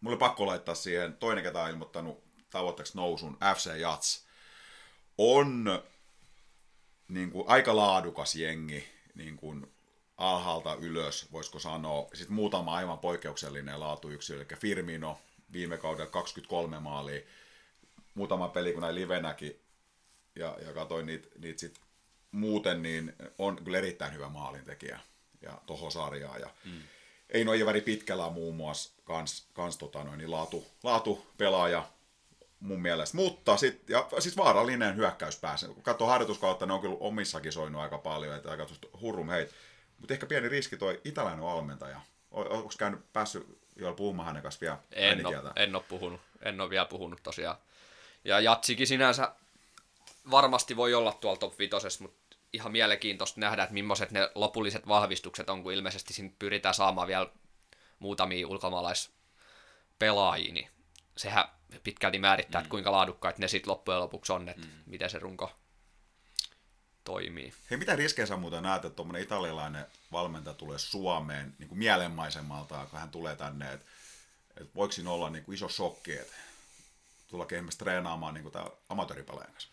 mulla 0.00 0.14
oli 0.14 0.18
pakko 0.18 0.46
laittaa 0.46 0.74
siihen, 0.74 1.16
toinen 1.16 1.44
ketä 1.44 1.62
on 1.62 1.70
ilmoittanut 1.70 2.22
tavoitteeksi 2.50 2.96
nousun, 2.96 3.38
FC 3.56 3.76
Jats, 3.76 4.26
on 5.18 5.82
niin 7.08 7.30
kuin, 7.30 7.48
aika 7.48 7.76
laadukas 7.76 8.34
jengi, 8.34 8.88
niin 9.14 9.36
kuin, 9.36 9.72
alhaalta 10.16 10.74
ylös, 10.74 11.32
voisiko 11.32 11.58
sanoa. 11.58 12.08
Sitten 12.14 12.34
muutama 12.34 12.74
aivan 12.74 12.98
poikkeuksellinen 12.98 13.80
laatuyksilö, 13.80 14.38
eli 14.38 14.58
Firmino 14.58 15.20
viime 15.52 15.78
kaudella 15.78 16.10
23 16.10 16.80
maalia, 16.80 17.20
muutama 18.14 18.48
peli 18.48 18.72
kun 18.72 18.82
näin 18.82 18.94
livenäkin, 18.94 19.60
ja, 20.36 20.56
ja 20.66 20.72
katsoin 20.72 21.06
niitä, 21.06 21.28
niitä 21.38 21.60
sit 21.60 21.80
muuten, 22.32 22.82
niin 22.82 23.12
on 23.38 23.64
kyllä 23.64 23.78
erittäin 23.78 24.14
hyvä 24.14 24.28
maalintekijä 24.28 25.00
ja 25.42 25.60
toho 25.66 25.90
sarjaa. 25.90 26.38
Ja 26.38 26.50
mm. 26.64 26.82
Eino 27.30 27.52
Ivari 27.52 27.80
Pitkällä 27.80 28.30
muun 28.30 28.56
muassa 28.56 28.90
kans, 29.04 29.48
kans 29.52 29.78
tota 29.78 30.04
noin, 30.04 30.18
niin 30.18 30.30
laatu, 30.30 30.66
laatu 30.82 31.26
pelaaja 31.36 31.88
mun 32.60 32.82
mielestä. 32.82 33.16
Mutta 33.16 33.56
sit, 33.56 33.90
ja, 33.90 34.08
siis 34.18 34.36
vaarallinen 34.36 34.96
hyökkäyspäässä. 34.96 35.66
Kun 35.66 35.82
katsoo 35.82 36.08
harjoituskautta, 36.08 36.66
ne 36.66 36.72
on 36.72 36.80
kyllä 36.80 36.96
omissakin 37.00 37.52
soinut 37.52 37.82
aika 37.82 37.98
paljon, 37.98 38.36
että 38.36 38.50
aika 38.50 38.66
hurrum 39.00 39.28
heitä. 39.28 39.54
Mutta 39.98 40.14
ehkä 40.14 40.26
pieni 40.26 40.48
riski 40.48 40.76
toi 40.76 41.00
italainen 41.04 41.44
valmentaja. 41.44 42.00
Onko 42.30 42.72
käynyt 42.78 43.12
päässyt 43.12 43.60
jo 43.76 43.94
puhumaan 43.94 44.26
hänen 44.26 44.42
kanssa 44.42 44.60
vielä 44.60 44.78
en 44.90 45.26
ole, 45.26 45.52
en 45.56 45.74
ole 45.74 45.84
puhunut. 45.88 46.20
En 46.42 46.60
ole 46.60 46.70
vielä 46.70 46.84
puhunut 46.84 47.22
tosiaan. 47.22 47.56
Ja 48.24 48.40
Jatsikin 48.40 48.86
sinänsä 48.86 49.32
varmasti 50.30 50.76
voi 50.76 50.94
olla 50.94 51.12
tuolla 51.12 51.38
top 51.38 51.58
5, 51.58 52.02
mutta 52.02 52.36
ihan 52.52 52.72
mielenkiintoista 52.72 53.40
nähdä, 53.40 53.62
että 53.62 53.74
millaiset 53.74 54.10
ne 54.10 54.30
lopulliset 54.34 54.88
vahvistukset 54.88 55.50
on, 55.50 55.62
kun 55.62 55.72
ilmeisesti 55.72 56.14
siinä 56.14 56.32
pyritään 56.38 56.74
saamaan 56.74 57.08
vielä 57.08 57.30
muutamia 57.98 58.48
ulkomaalaispelaajia, 58.48 60.52
niin 60.52 60.68
sehän 61.16 61.44
pitkälti 61.84 62.18
määrittää, 62.18 62.60
mm. 62.60 62.64
että 62.64 62.70
kuinka 62.70 62.92
laadukkaat 62.92 63.38
ne 63.38 63.48
sitten 63.48 63.70
loppujen 63.70 64.00
lopuksi 64.00 64.32
on, 64.32 64.48
että 64.48 64.66
mm. 64.66 64.72
miten 64.86 65.10
se 65.10 65.18
runko 65.18 65.52
toimii. 67.04 67.52
Hei, 67.70 67.78
mitä 67.78 67.96
riskejä 67.96 68.26
sä 68.26 68.36
muuten 68.36 68.62
näet, 68.62 68.84
että 68.84 68.96
tuommoinen 68.96 69.22
italialainen 69.22 69.86
valmentaja 70.12 70.54
tulee 70.54 70.78
Suomeen 70.78 71.54
niin 71.58 71.68
kuin 71.68 71.78
mielenmaisemalta, 71.78 72.86
kun 72.90 72.98
hän 72.98 73.10
tulee 73.10 73.36
tänne, 73.36 73.72
että, 73.72 73.86
että 74.56 74.74
voiko 74.74 74.92
siinä 74.92 75.10
olla 75.10 75.30
niin 75.30 75.44
kuin 75.44 75.54
iso 75.54 75.68
shokki, 75.68 76.12
että 76.12 76.34
tulla 77.28 77.46
kehmessä 77.46 77.78
treenaamaan 77.78 78.34
niin 78.34 78.42
kuin 78.42 78.54
amatööripelaajan 78.88 79.52
kanssa? 79.52 79.68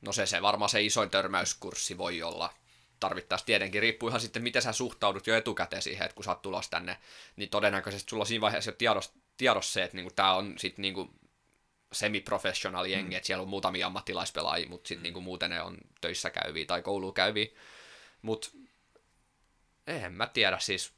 No 0.00 0.12
se, 0.12 0.26
se 0.26 0.42
varmaan 0.42 0.68
se 0.68 0.82
isoin 0.82 1.10
törmäyskurssi 1.10 1.98
voi 1.98 2.22
olla. 2.22 2.54
Tarvittaisiin 3.00 3.46
tietenkin, 3.46 3.82
riippuu 3.82 4.08
ihan 4.08 4.20
sitten, 4.20 4.42
miten 4.42 4.62
sä 4.62 4.72
suhtaudut 4.72 5.26
jo 5.26 5.36
etukäteen 5.36 5.82
siihen, 5.82 6.04
että 6.04 6.14
kun 6.14 6.24
sä 6.24 6.30
oot 6.30 6.66
tänne, 6.70 6.98
niin 7.36 7.50
todennäköisesti 7.50 8.10
sulla 8.10 8.22
on 8.22 8.26
siinä 8.26 8.40
vaiheessa 8.40 8.70
jo 8.70 8.74
tiedos, 8.78 9.12
tiedos 9.36 9.72
se, 9.72 9.82
että 9.82 9.96
niinku, 9.96 10.12
tämä 10.14 10.34
on 10.34 10.54
sitten 10.58 10.82
niinku 10.82 11.10
semi-professional 11.92 12.84
jengi, 12.84 13.10
mm. 13.10 13.16
että 13.16 13.26
siellä 13.26 13.42
on 13.42 13.48
muutamia 13.48 13.86
ammattilaispelaajia, 13.86 14.68
mutta 14.68 14.88
sitten 14.88 15.02
niinku 15.02 15.20
muuten 15.20 15.50
ne 15.50 15.62
on 15.62 15.78
töissä 16.00 16.30
käyviä 16.30 16.64
tai 16.66 16.82
kouluun 16.82 17.14
käyviä. 17.14 17.46
Mutta 18.22 18.48
en 19.86 20.12
mä 20.12 20.26
tiedä, 20.26 20.58
siis 20.58 20.92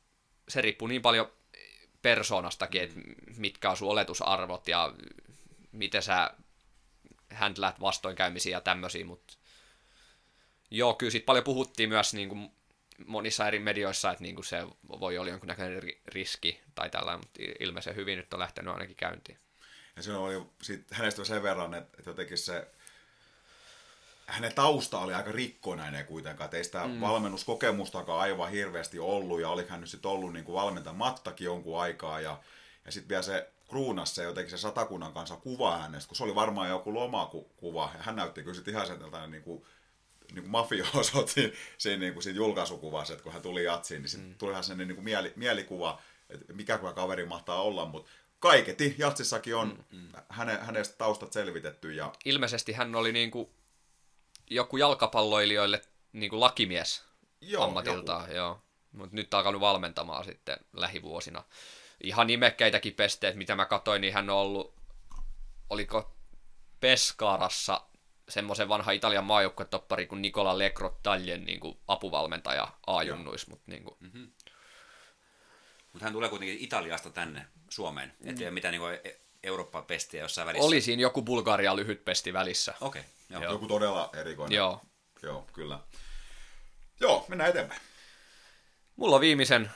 se 0.49 0.61
riippuu 0.61 0.89
niin 0.89 1.03
paljon 1.03 1.33
persoonastakin, 2.03 2.83
että 2.83 3.01
mitkä 3.37 3.71
on 3.71 3.77
sun 3.77 3.89
oletusarvot 3.89 4.69
ja 4.69 4.95
miten 5.73 6.03
sä 6.03 6.31
handlaat 7.35 7.81
vastoinkäymisiä 7.81 8.57
ja 8.57 8.61
tämmöisiä, 8.61 9.05
mutta 9.05 9.35
joo, 10.71 10.95
kyllä 10.95 11.11
siitä 11.11 11.27
paljon 11.27 11.45
puhuttiin 11.45 11.89
myös 11.89 12.15
niin 12.15 12.29
kuin 12.29 12.51
monissa 13.07 13.49
eri 13.49 13.59
medioissa, 13.59 14.11
että 14.11 14.23
niin 14.23 14.35
kuin 14.35 14.45
se 14.45 14.67
voi 14.89 15.19
olla 15.19 15.31
jonkunnäköinen 15.31 15.83
riski 16.07 16.61
tai 16.75 16.91
tällainen, 16.91 17.21
mutta 17.21 17.41
ilmeisen 17.61 17.97
hyvin 17.97 18.19
nyt 18.19 18.35
on 18.35 18.41
lähtenyt 18.41 18.75
ainakin 18.75 18.97
käyntiin. 18.97 19.39
Ja 19.97 20.03
se 20.03 20.13
oli 20.13 20.43
sit 20.63 20.87
hänestä 20.91 21.25
sen 21.25 21.43
verran, 21.43 21.75
että, 21.75 21.97
että 21.99 22.11
jotenkin 22.11 22.39
se 22.39 22.69
hänen 24.27 24.55
tausta 24.55 24.99
oli 24.99 25.15
aika 25.15 25.33
rikkonainen 25.33 26.07
kuitenkaan, 26.07 26.45
että 26.45 26.57
ei 26.57 26.65
sitä 26.65 26.87
mm. 26.87 27.01
valmennuskokemustakaan 27.01 28.21
aivan 28.21 28.51
hirveästi 28.51 28.99
ollut, 28.99 29.41
ja 29.41 29.49
oli 29.49 29.67
hän 29.69 29.81
nyt 29.81 29.91
sitten 29.91 30.11
ollut 30.11 30.33
niin 30.33 30.45
kuin 30.45 30.55
valmentamattakin 30.55 31.45
jonkun 31.45 31.81
aikaa, 31.81 32.21
ja, 32.21 32.41
ja 32.85 32.93
sitten 32.93 33.09
vielä 33.09 33.23
se 33.23 33.53
kruunas 33.71 34.15
se 34.15 34.23
jotenkin 34.23 34.51
se 34.51 34.59
satakunnan 34.59 35.13
kanssa 35.13 35.37
kuva 35.37 35.79
hänestä, 35.79 36.09
kun 36.09 36.17
se 36.17 36.25
oli 36.25 36.35
varmaan 36.35 36.69
joku 36.69 36.95
lomakuva, 36.95 37.91
ja 37.95 38.03
hän 38.03 38.17
näytti 38.17 38.43
kyllä 38.43 38.55
sitten 38.55 38.75
ihan 38.75 38.87
sen 38.87 38.99
tällainen 38.99 39.31
niin 39.31 39.43
kuin, 39.43 39.65
niin 40.33 40.43
kuin 40.43 40.51
mafioosot 40.51 41.29
siinä, 41.35 41.53
siinä, 41.79 42.01
niin 42.01 42.13
kuin 42.13 42.23
siinä 42.23 42.37
julkaisukuvassa, 42.37 43.13
että 43.13 43.23
kun 43.23 43.33
hän 43.33 43.43
tuli 43.43 43.65
jatsiin, 43.65 44.03
niin 44.03 44.11
sitten 44.11 44.31
mm. 44.31 44.35
tuli 44.39 44.51
ihan 44.51 44.65
sellainen 44.65 44.89
niin 44.89 44.97
kuin 44.97 45.05
mieli, 45.05 45.33
mielikuva, 45.37 46.01
että 46.31 46.53
mikä 46.53 46.79
kuin 46.79 46.95
kaveri 46.95 47.27
mahtaa 47.27 47.63
olla, 47.63 47.87
mutta 47.87 48.11
kaiketi 48.39 48.95
jatsissakin 48.99 49.57
on 49.57 49.85
mm, 49.93 49.99
mm. 49.99 50.09
Häne, 50.29 50.59
hänestä 50.61 50.95
taustat 50.99 51.33
selvitetty. 51.33 51.93
Ja... 51.93 52.13
Ilmeisesti 52.25 52.73
hän 52.73 52.95
oli 52.95 53.13
niin 53.13 53.31
kuin 53.31 53.49
joku 54.51 54.77
jalkapalloilijoille 54.77 55.83
niin 56.13 56.31
kuin 56.31 56.41
lakimies 56.41 57.05
joo, 57.41 57.65
ammatiltaan, 57.65 58.23
joku. 58.23 58.35
joo. 58.35 58.63
Mutta 58.93 59.17
nyt 59.17 59.35
alkanut 59.35 59.61
valmentamaan 59.61 60.25
sitten 60.25 60.59
lähivuosina 60.73 61.45
ihan 62.03 62.27
nimekkeitäkin 62.27 62.95
pesteet, 62.95 63.37
mitä 63.37 63.57
mä 63.57 63.67
katsoin, 63.67 64.01
niin 64.01 64.15
hän 64.15 64.31
on 64.31 64.37
ollut, 64.37 64.75
oliko 65.71 66.17
Pescarassa 66.81 67.81
semmoisen 68.29 68.69
vanha 68.69 68.93
Italian 68.93 69.25
maajoukkuetoppari 69.25 70.07
kuin 70.07 70.23
Nicola 70.23 70.59
Legrottaglien 70.59 71.45
niin 71.45 71.61
kuin 71.61 71.79
apuvalmentaja 71.89 72.69
A-junnuis. 72.87 73.47
Mutta 73.47 73.65
niin 73.67 73.85
kuin... 73.85 73.97
mm-hmm. 74.01 74.33
Mut 75.93 76.03
hän 76.03 76.13
tulee 76.13 76.29
kuitenkin 76.29 76.59
Italiasta 76.59 77.11
tänne 77.11 77.47
Suomeen, 77.71 78.15
mm. 78.19 78.31
ettei 78.31 78.47
ole 78.47 78.55
mitään 78.55 78.73
niin 78.73 79.01
e- 79.05 79.21
Eurooppa-pestiä 79.43 80.21
jossain 80.21 80.47
välissä. 80.47 80.67
Oli 80.67 80.81
siinä 80.81 81.03
joku 81.03 81.23
Bulgaria 81.23 81.77
lyhyt 81.77 82.05
pesti 82.05 82.33
välissä. 82.33 82.75
Okei. 82.81 83.03
Okay, 83.31 83.43
Joku 83.43 83.67
todella 83.67 84.11
erikoinen. 84.17 84.57
Joo. 84.57 84.81
Joo, 85.23 85.47
kyllä. 85.53 85.81
Joo, 87.01 87.25
mennään 87.29 87.51
eteenpäin. 87.51 87.81
Mulla 88.97 89.15
on 89.15 89.21
viimeisen 89.21 89.71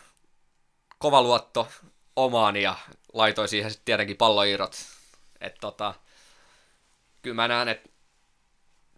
kova 0.98 1.22
luotto 1.22 1.68
omaan 2.16 2.56
ja 2.56 2.76
laitoin 3.12 3.48
siihen 3.48 3.70
sitten 3.70 3.84
tietenkin 3.84 4.16
palloirot. 4.16 4.76
Että 5.40 5.60
tota, 5.60 5.94
kyllä 7.22 7.34
mä 7.34 7.48
näen, 7.48 7.68
että 7.68 7.88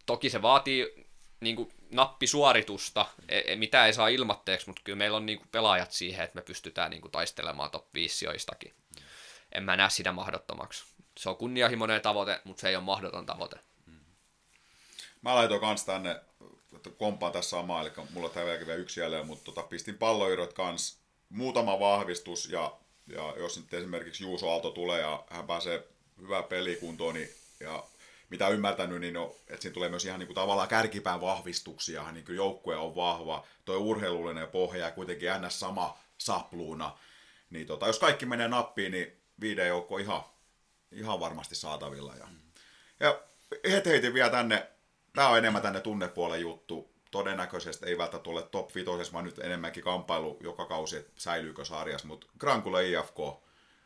toki 0.06 0.30
se 0.30 0.43
vaatii 0.43 1.06
niin 1.40 1.56
kuin 1.56 1.72
nappisuoritusta, 1.90 3.06
e, 3.28 3.43
e, 3.47 3.56
mitä 3.56 3.86
ei 3.86 3.93
saa 3.93 4.09
ilmatteeksi, 4.09 4.66
mutta 4.66 4.82
kyllä 4.84 4.97
meillä 4.97 5.16
on 5.16 5.26
niin 5.26 5.38
kuin 5.38 5.48
pelaajat 5.52 5.93
siihen, 5.93 6.24
että 6.24 6.34
me 6.34 6.43
pystytään 6.43 6.90
niin 6.90 7.01
kuin 7.01 7.12
taistelemaan 7.12 7.70
top 7.70 7.94
5 7.94 8.24
joistakin. 8.24 8.74
En 9.52 9.62
mä 9.62 9.76
näe 9.76 9.90
sitä 9.90 10.12
mahdottomaksi. 10.12 10.84
se 11.18 11.28
on 11.28 11.36
kunnianhimoinen 11.36 12.01
tavoite, 12.01 12.40
mutta 12.44 12.60
se 12.60 12.68
ei 12.68 12.76
ole 12.76 12.84
mahdoton 12.84 13.26
tavoite. 13.26 13.56
Mä 15.22 15.34
laitoin 15.34 15.60
kans 15.60 15.84
tänne, 15.84 16.20
että 16.76 16.90
kompaan 16.90 17.32
tässä 17.32 17.51
samaa, 17.51 17.80
eli 17.80 17.90
mulla 18.14 18.28
on 18.28 18.34
vielä 18.34 18.74
yksi 18.74 19.01
jäljellä, 19.01 19.26
mutta 19.26 19.44
tota, 19.44 19.62
pistin 19.62 19.98
palloirot 19.98 20.52
kans 20.52 20.98
muutama 21.28 21.80
vahvistus 21.80 22.51
ja, 22.51 22.76
ja 23.07 23.35
jos 23.37 23.57
nyt 23.57 23.74
esimerkiksi 23.74 24.24
Juuso 24.24 24.51
Aalto 24.51 24.70
tulee 24.70 25.01
ja 25.01 25.24
hän 25.31 25.47
pääsee 25.47 25.89
hyvää 26.20 26.43
pelikuntoon, 26.43 27.15
niin, 27.15 27.28
ja 27.61 27.85
mitä 28.31 28.49
ymmärtänyt, 28.49 29.01
niin 29.01 29.15
no, 29.15 29.37
että 29.49 29.62
siinä 29.62 29.74
tulee 29.74 29.89
myös 29.89 30.05
ihan 30.05 30.19
niin 30.19 30.27
kuin 30.27 30.35
tavallaan 30.35 30.69
kärkipään 30.69 31.20
vahvistuksia, 31.20 32.12
niin 32.12 32.24
kuin 32.24 32.37
joukkue 32.37 32.77
on 32.77 32.97
vahva, 32.97 33.47
toi 33.65 33.77
urheilullinen 33.77 34.49
pohja 34.49 34.85
ja 34.85 34.91
kuitenkin 34.91 35.28
ns. 35.41 35.61
sama 35.61 35.99
sapluuna, 36.19 36.99
niin 37.51 37.66
tota, 37.66 37.87
jos 37.87 37.99
kaikki 37.99 38.27
menee 38.27 38.49
nappiin, 38.49 38.93
niin 38.93 39.12
viiden 39.41 39.69
joukko 39.69 39.99
ihan, 39.99 40.23
ihan 40.93 41.20
varmasti 41.20 41.55
saatavilla. 41.55 42.15
Ja, 42.15 42.28
ja 43.01 43.20
heti 43.70 43.91
heitin 43.91 44.15
vielä 44.15 44.31
tänne, 44.31 44.66
tämä 45.12 45.28
on 45.28 45.39
enemmän 45.39 45.62
tänne 45.62 45.81
tunnepuolen 45.81 46.41
juttu, 46.41 46.95
todennäköisesti 47.16 47.86
ei 47.86 47.98
välttämättä 47.98 48.30
ole 48.30 48.43
top 48.43 48.74
5, 48.74 49.12
vaan 49.12 49.24
nyt 49.24 49.38
enemmänkin 49.38 49.84
kamppailu 49.84 50.36
joka 50.40 50.66
kausi, 50.66 50.97
että 50.97 51.12
säilyykö 51.16 51.64
sarjassa, 51.64 52.06
mutta 52.09 52.26
Grankula 52.38 52.80
IFK, 52.80 53.18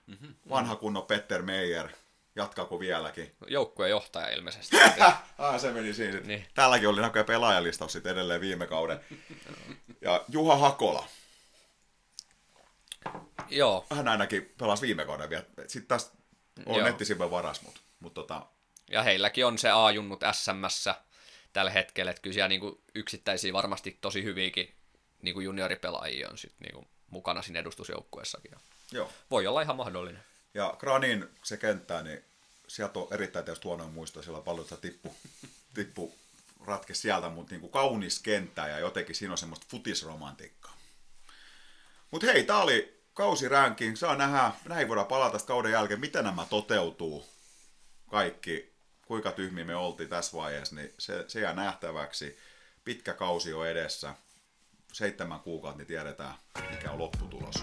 mm-hmm. 0.06 0.34
vanha 0.48 0.76
kunnon 0.76 1.06
Petter 1.06 1.42
Meijer, 1.42 1.88
jatkaako 2.36 2.80
vieläkin? 2.80 3.34
Joukkueen 3.46 3.90
johtaja 3.90 4.28
ilmeisesti. 4.28 4.76
ah, 5.38 5.60
se 5.60 5.72
meni 5.72 5.94
siinä. 5.94 6.20
Niin. 6.20 6.46
Täälläkin 6.54 6.88
oli 6.88 7.00
näköjään 7.00 7.26
pelaajalistaus 7.26 7.92
sitten 7.92 8.12
edelleen 8.12 8.40
viime 8.40 8.66
kauden. 8.66 9.00
Ja 10.00 10.24
Juha 10.28 10.56
Hakola, 10.56 11.04
Joo, 13.48 13.86
hän 13.90 14.08
ainakin 14.08 14.54
pelasi 14.58 14.86
viime 14.86 15.04
kauden 15.04 15.30
vielä. 15.30 15.44
Sitten 15.66 15.88
tästä 15.88 16.16
on 16.66 16.76
Joo. 16.76 16.86
nettisivun 16.86 17.30
varas, 17.30 17.62
mutta 17.62 17.80
mut 18.00 18.14
tota, 18.14 18.46
ja 18.90 19.02
heilläkin 19.02 19.46
on 19.46 19.58
se 19.58 19.70
A-junnut 19.70 20.20
SMssä 20.32 20.94
tällä 21.52 21.70
hetkellä, 21.70 22.10
että 22.10 22.22
kyllä 22.22 22.34
siellä 22.34 22.48
niinku 22.48 22.80
yksittäisiä 22.94 23.52
varmasti 23.52 23.98
tosi 24.00 24.24
hyviäkin 24.24 24.74
niinku 25.22 25.40
junioripelaajia 25.40 26.28
on 26.30 26.38
sit 26.38 26.52
niinku 26.60 26.86
mukana 27.10 27.42
siinä 27.42 27.60
edustusjoukkueessakin. 27.60 28.52
Joo. 28.92 29.12
Voi 29.30 29.46
olla 29.46 29.62
ihan 29.62 29.76
mahdollinen. 29.76 30.22
Ja 30.54 30.74
Granin 30.78 31.28
se 31.42 31.56
kenttä, 31.56 32.02
niin 32.02 32.24
sieltä 32.68 32.98
on 32.98 33.08
erittäin 33.10 33.44
tietysti 33.44 33.68
huonoja 33.68 33.90
muistoja, 33.90 34.22
siellä 34.22 34.40
paljon 34.40 34.64
sitä 34.64 34.76
tippu, 34.76 35.16
tippu 35.74 36.14
ratke 36.66 36.94
sieltä, 36.94 37.28
mutta 37.28 37.52
niin 37.52 37.60
kuin 37.60 37.72
kaunis 37.72 38.18
kenttä 38.18 38.68
ja 38.68 38.78
jotenkin 38.78 39.14
siinä 39.14 39.32
on 39.32 39.38
semmoista 39.38 39.66
futisromantiikkaa. 39.70 40.76
Mutta 42.10 42.26
hei, 42.26 42.44
tää 42.44 42.58
oli 42.58 43.02
kausi 43.14 43.48
ranking. 43.48 43.96
Saa 43.96 44.16
nähdä, 44.16 44.52
näin 44.64 44.88
voidaan 44.88 45.06
palata 45.06 45.38
kauden 45.38 45.72
jälkeen, 45.72 46.00
miten 46.00 46.24
nämä 46.24 46.46
toteutuu 46.50 47.28
kaikki, 48.10 48.69
kuinka 49.10 49.32
tyhmiä 49.32 49.64
me 49.64 49.76
oltiin 49.76 50.08
tässä 50.08 50.36
vaiheessa, 50.36 50.74
niin 50.74 50.94
se, 50.98 51.24
se 51.28 51.40
jää 51.40 51.54
nähtäväksi. 51.54 52.38
Pitkä 52.84 53.14
kausi 53.14 53.52
on 53.52 53.68
edessä. 53.68 54.14
Seitsemän 54.92 55.40
kuukautta, 55.40 55.78
niin 55.78 55.86
tiedetään, 55.86 56.34
mikä 56.70 56.90
on 56.90 56.98
lopputulos. 56.98 57.54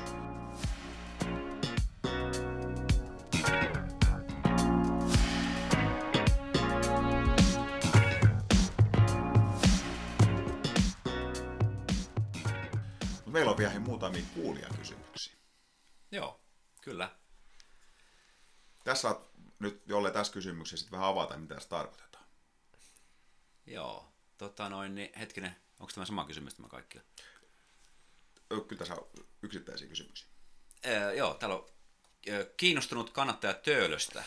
Meillä 13.26 13.52
on 13.52 13.58
vielä 13.58 13.80
muutamia 13.80 14.24
kuulijakysymyksiä. 14.34 15.36
Joo, 16.12 16.40
kyllä. 16.82 17.12
Tässä 18.84 19.02
saat 19.02 19.37
nyt 19.60 19.82
jolle 19.88 20.12
tässä 20.12 20.34
kysymyksessä 20.34 20.78
sitten 20.78 21.00
vähän 21.00 21.10
avata, 21.10 21.38
mitä 21.38 21.60
se 21.60 21.68
tarkoitetaan. 21.68 22.26
Joo. 23.66 24.12
Tota 24.38 24.70
noin, 24.70 24.96
niin 24.96 25.10
hetkinen, 25.20 25.56
onko 25.80 25.92
tämä 25.94 26.06
sama 26.06 26.26
kysymys 26.26 26.56
tämä 26.56 26.68
kaikki? 26.68 27.00
Kyllä 28.50 28.80
tässä 28.80 28.96
on 28.96 29.08
yksittäisiä 29.42 29.88
kysymyksiä. 29.88 30.28
Öö, 30.86 31.14
joo, 31.14 31.34
täällä 31.34 31.56
on 31.56 31.70
öö, 32.28 32.54
kiinnostunut 32.58 33.10
kannattaja 33.10 33.54
Töölöstä. 33.54 34.24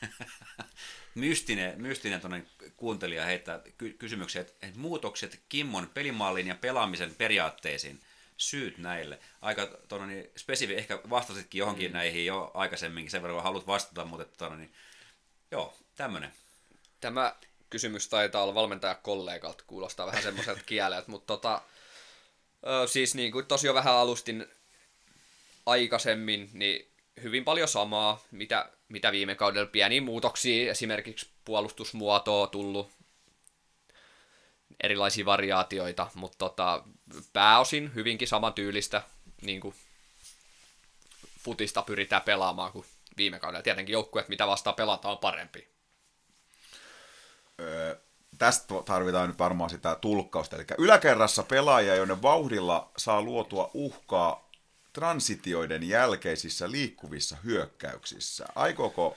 mystinen, 1.14 1.82
mystinen 1.82 2.50
kuuntelija 2.76 3.24
heittää 3.24 3.62
ky- 3.78 3.98
että 4.34 4.78
muutokset 4.78 5.42
Kimmon 5.48 5.90
pelimallin 5.94 6.46
ja 6.46 6.54
pelaamisen 6.54 7.14
periaatteisiin, 7.14 8.00
syyt 8.40 8.78
näille. 8.78 9.18
Aika 9.40 9.66
tuonne, 9.88 10.06
niin 10.06 10.30
spesifi, 10.36 10.74
ehkä 10.74 11.00
vastasitkin 11.10 11.58
johonkin 11.58 11.90
mm. 11.90 11.92
näihin 11.92 12.26
jo 12.26 12.50
aikaisemminkin, 12.54 13.10
sen 13.10 13.22
verran 13.22 13.36
kun 13.36 13.44
haluat 13.44 13.66
vastata, 13.66 14.04
mutta 14.04 14.24
tuonne, 14.38 14.58
niin, 14.58 14.72
joo, 15.50 15.74
tämmönen. 15.96 16.32
Tämä 17.00 17.34
kysymys 17.70 18.08
taitaa 18.08 18.42
olla 18.42 18.54
valmentajakollegalta, 18.54 19.64
kuulostaa 19.66 20.06
vähän 20.06 20.22
semmoiselta 20.22 20.60
kieleltä, 20.66 21.10
mutta 21.10 21.26
tota, 21.26 21.62
ö, 22.66 22.86
siis 22.86 23.14
niin 23.14 23.32
kuin 23.32 23.46
tosiaan 23.46 23.74
vähän 23.74 23.94
alustin 23.94 24.46
aikaisemmin, 25.66 26.50
niin 26.52 26.92
hyvin 27.22 27.44
paljon 27.44 27.68
samaa, 27.68 28.24
mitä, 28.30 28.70
mitä 28.88 29.12
viime 29.12 29.34
kaudella 29.34 29.70
pieniä 29.70 30.00
muutoksia, 30.00 30.70
esimerkiksi 30.70 31.30
puolustusmuotoa 31.44 32.46
tullut, 32.46 32.90
erilaisia 34.82 35.24
variaatioita, 35.24 36.06
mutta 36.14 36.38
tota, 36.38 36.84
pääosin 37.32 37.94
hyvinkin 37.94 38.28
samantyylistä 38.28 39.02
niin 39.42 39.60
kuin 39.60 39.74
futista 41.38 41.82
pyritään 41.82 42.22
pelaamaan 42.22 42.72
kuin 42.72 42.84
viime 43.16 43.38
kaudella. 43.38 43.62
Tietenkin 43.62 43.92
joukkueet, 43.92 44.28
mitä 44.28 44.46
vastaan 44.46 44.76
pelataan, 44.76 45.12
on 45.12 45.18
parempi. 45.18 45.68
Öö, 47.60 47.96
tästä 48.38 48.74
tarvitaan 48.84 49.28
nyt 49.28 49.38
varmaan 49.38 49.70
sitä 49.70 49.98
tulkkausta. 50.00 50.56
Eli 50.56 50.64
yläkerrassa 50.78 51.42
pelaajia, 51.42 51.94
joiden 51.94 52.22
vauhdilla 52.22 52.90
saa 52.96 53.22
luotua 53.22 53.70
uhkaa 53.74 54.50
transitioiden 54.92 55.88
jälkeisissä 55.88 56.70
liikkuvissa 56.70 57.36
hyökkäyksissä. 57.44 58.46
Aikooko 58.54 59.16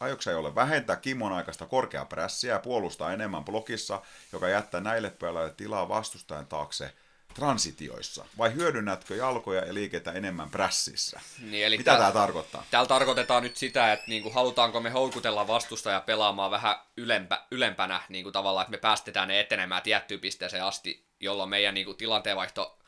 Aiotko 0.00 0.22
sä 0.22 0.30
jolle 0.30 0.54
vähentää 0.54 0.96
Kimmon 0.96 1.32
aikaista 1.32 1.66
korkeaa 1.66 2.04
prässiä 2.04 2.52
ja 2.52 2.58
puolustaa 2.58 3.12
enemmän 3.12 3.44
blokissa, 3.44 4.02
joka 4.32 4.48
jättää 4.48 4.80
näille 4.80 5.10
pelaajille 5.10 5.54
tilaa 5.56 5.88
vastustajan 5.88 6.46
taakse 6.46 6.92
transitioissa? 7.34 8.24
Vai 8.38 8.54
hyödynnätkö 8.54 9.16
jalkoja 9.16 9.64
ja 9.64 9.74
liikettä 9.74 10.12
enemmän 10.12 10.50
prässissä? 10.50 11.20
Niin, 11.50 11.66
eli 11.66 11.78
Mitä 11.78 11.90
tää- 11.90 11.98
tämä 11.98 12.12
tarkoittaa? 12.12 12.64
Täällä 12.70 12.88
tarkoitetaan 12.88 13.42
nyt 13.42 13.56
sitä, 13.56 13.92
että 13.92 14.04
niinku, 14.08 14.30
halutaanko 14.30 14.80
me 14.80 14.90
houkutella 14.90 15.46
vastustaja 15.46 16.00
pelaamaan 16.00 16.50
vähän 16.50 16.76
ylempä, 16.96 17.42
ylempänä, 17.50 18.00
niinku, 18.08 18.32
tavallaan, 18.32 18.62
että 18.62 18.70
me 18.70 18.78
päästetään 18.78 19.28
ne 19.28 19.40
etenemään 19.40 19.82
tiettyyn 19.82 20.20
pisteeseen 20.20 20.64
asti, 20.64 21.04
jolloin 21.20 21.50
meidän 21.50 21.74
niinku, 21.74 21.94
tilanteenvaihto, 21.94 22.78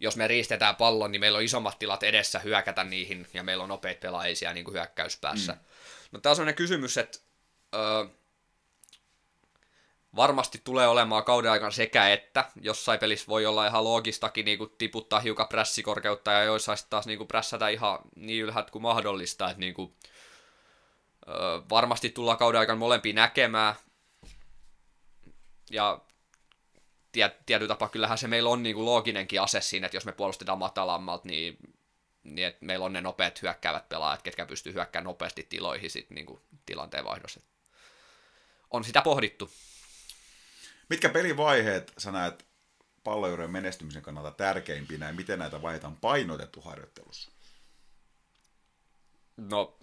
jos 0.00 0.16
me 0.16 0.28
riistetään 0.28 0.76
pallon, 0.76 1.12
niin 1.12 1.20
meillä 1.20 1.36
on 1.36 1.44
isommat 1.44 1.78
tilat 1.78 2.02
edessä 2.02 2.38
hyökätä 2.38 2.84
niihin, 2.84 3.26
ja 3.34 3.42
meillä 3.42 3.62
on 3.62 3.68
nopeita 3.68 4.00
pelaajia 4.00 4.36
siellä 4.36 4.54
niinku, 4.54 4.72
hyökkäyspäässä. 4.72 5.52
Mm. 5.52 5.58
No 6.14 6.20
tämä 6.20 6.30
on 6.30 6.36
sellainen 6.36 6.54
kysymys, 6.54 6.98
että 6.98 7.18
öö, 7.74 8.06
varmasti 10.16 10.60
tulee 10.64 10.88
olemaan 10.88 11.24
kauden 11.24 11.50
aikana 11.50 11.70
sekä 11.70 12.08
että. 12.12 12.50
Jossain 12.60 12.98
pelissä 12.98 13.26
voi 13.28 13.46
olla 13.46 13.66
ihan 13.66 13.84
loogistakin 13.84 14.44
niin 14.44 14.58
tiputtaa 14.78 15.20
hiukan 15.20 15.48
prässikorkeutta 15.48 16.32
ja 16.32 16.42
joissain 16.42 16.78
taas 16.90 17.06
niin 17.06 17.26
prässätä 17.26 17.68
ihan 17.68 17.98
niin 18.16 18.44
ylhäältä 18.44 18.70
kuin 18.70 18.82
mahdollista. 18.82 19.50
Että 19.50 19.60
niin 19.60 19.74
kuin, 19.74 19.96
öö, 21.28 21.36
varmasti 21.70 22.10
tullaan 22.10 22.38
kauden 22.38 22.60
aikana 22.60 22.78
molempia 22.78 23.14
näkemään. 23.14 23.74
Ja 25.70 26.00
tiet, 27.12 27.46
tietyllä 27.46 27.68
tapaa 27.68 27.88
kyllähän 27.88 28.18
se 28.18 28.28
meillä 28.28 28.50
on 28.50 28.62
niin 28.62 28.74
kuin 28.74 28.86
looginenkin 28.86 29.40
ase 29.40 29.60
siinä, 29.60 29.86
että 29.86 29.96
jos 29.96 30.04
me 30.06 30.12
puolustetaan 30.12 30.58
matalammalta, 30.58 31.28
niin, 31.28 31.56
niin 32.24 32.48
että 32.48 32.64
meillä 32.64 32.84
on 32.84 32.92
ne 32.92 33.00
nopeat 33.00 33.42
hyökkäävät 33.42 33.88
pelaajat, 33.88 34.22
ketkä 34.22 34.46
pystyy 34.46 34.72
hyökkäämään 34.72 35.04
nopeasti 35.04 35.42
tiloihin 35.42 35.90
sit, 35.90 36.10
niin 36.10 36.26
kuin 36.26 36.40
tilanteen 36.66 37.04
vaihdossa. 37.04 37.40
On 38.70 38.84
sitä 38.84 39.02
pohdittu. 39.02 39.50
Mitkä 40.88 41.08
pelivaiheet 41.08 41.92
sä 41.98 42.12
näet 42.12 42.46
pallojuurien 43.04 43.50
menestymisen 43.50 44.02
kannalta 44.02 44.30
tärkeimpinä 44.30 45.06
ja 45.06 45.12
miten 45.12 45.38
näitä 45.38 45.62
vaiheita 45.62 45.86
on 45.86 45.96
painotettu 45.96 46.60
harjoittelussa? 46.60 47.30
No, 49.36 49.78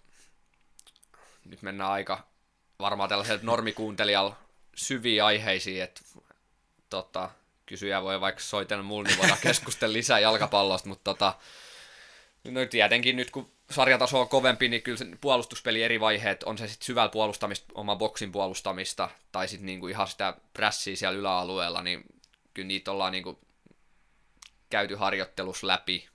nyt 1.46 1.62
mennään 1.62 1.92
aika 1.92 2.28
varmaan 2.80 3.10
tällaisella 3.10 3.42
normikuuntelijalla 3.44 4.38
syviin 4.76 5.24
aiheisiin, 5.24 5.84
että 5.84 6.02
tota, 6.90 7.30
kysyjä 7.66 8.02
voi 8.02 8.22
vaikka 8.22 8.42
soitella 8.42 8.84
mulle, 8.84 9.10
niin 9.10 9.18
voidaan 9.18 9.40
keskustella 9.42 9.94
lisää 9.94 10.20
jalkapallosta, 10.20 10.90
mutta 10.90 11.04
tota, 11.04 11.34
no 12.44 12.66
tietenkin 12.66 13.16
nyt 13.16 13.32
kun 13.32 13.52
sarjataso 13.70 14.22
on 14.22 14.30
kovempi, 14.30 14.68
niin 14.68 14.82
kyllä 14.82 14.98
se 14.98 15.06
puolustuspeli 15.22 15.84
eri 15.84 16.00
vaiheet, 16.00 16.44
on 16.44 16.58
se 16.58 16.68
sitten 16.68 16.86
syvällä 16.86 17.10
puolustamista, 17.10 17.74
oman 17.76 17.98
boksin 17.98 18.32
puolustamista, 18.32 19.10
tai 19.32 19.48
sitten 19.48 19.66
niinku 19.66 19.88
ihan 19.88 20.08
sitä 20.08 20.34
prässiä 20.54 20.96
siellä 20.96 21.20
yläalueella, 21.20 21.82
niin 21.82 22.04
kyllä 22.54 22.68
niitä 22.68 22.92
ollaan 22.92 23.12
niinku 23.12 23.40
käyty 24.70 24.96
harjoittelus 24.96 25.64
läpi, 25.64 26.10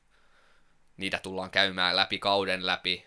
niitä 0.97 1.19
tullaan 1.19 1.51
käymään 1.51 1.97
läpi 1.97 2.19
kauden 2.19 2.67
läpi, 2.67 3.07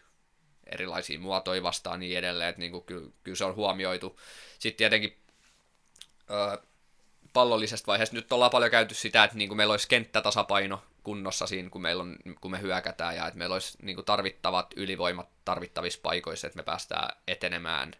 erilaisia 0.66 1.20
muotoja 1.20 1.64
vastaan 1.64 2.00
niin 2.00 2.18
edelleen, 2.18 2.50
että 2.50 2.60
niin 2.60 2.72
kuin, 2.72 2.84
kyllä, 2.84 3.10
kyllä, 3.24 3.36
se 3.36 3.46
on 3.46 3.56
huomioitu. 3.56 4.20
Sitten 4.60 4.78
tietenkin 4.78 5.18
ö, 6.30 6.62
pallollisesta 7.34 7.88
vaiheesta 7.88 8.16
nyt 8.16 8.32
ollaan 8.32 8.52
paljon 8.52 8.72
käyty 8.72 8.96
sitä, 8.96 9.24
että 9.24 9.38
niin 9.38 9.50
kuin 9.50 9.58
meillä 9.58 9.72
olisi 9.72 9.88
kenttätasapaino 9.88 10.84
kunnossa 11.04 11.48
siinä, 11.48 11.70
kun, 11.70 11.82
meillä 11.82 12.04
on, 12.04 12.16
kun 12.42 12.52
me 12.52 12.62
hyökätään, 12.62 13.16
ja 13.16 13.28
että 13.28 13.38
meillä 13.38 13.54
olisi 13.54 13.78
niin 13.82 13.96
kuin 13.96 14.06
tarvittavat 14.06 14.74
ylivoimat 14.76 15.30
tarvittavissa 15.46 16.00
paikoissa, 16.04 16.48
että 16.48 16.58
me 16.58 16.64
päästään 16.64 17.18
etenemään 17.28 17.94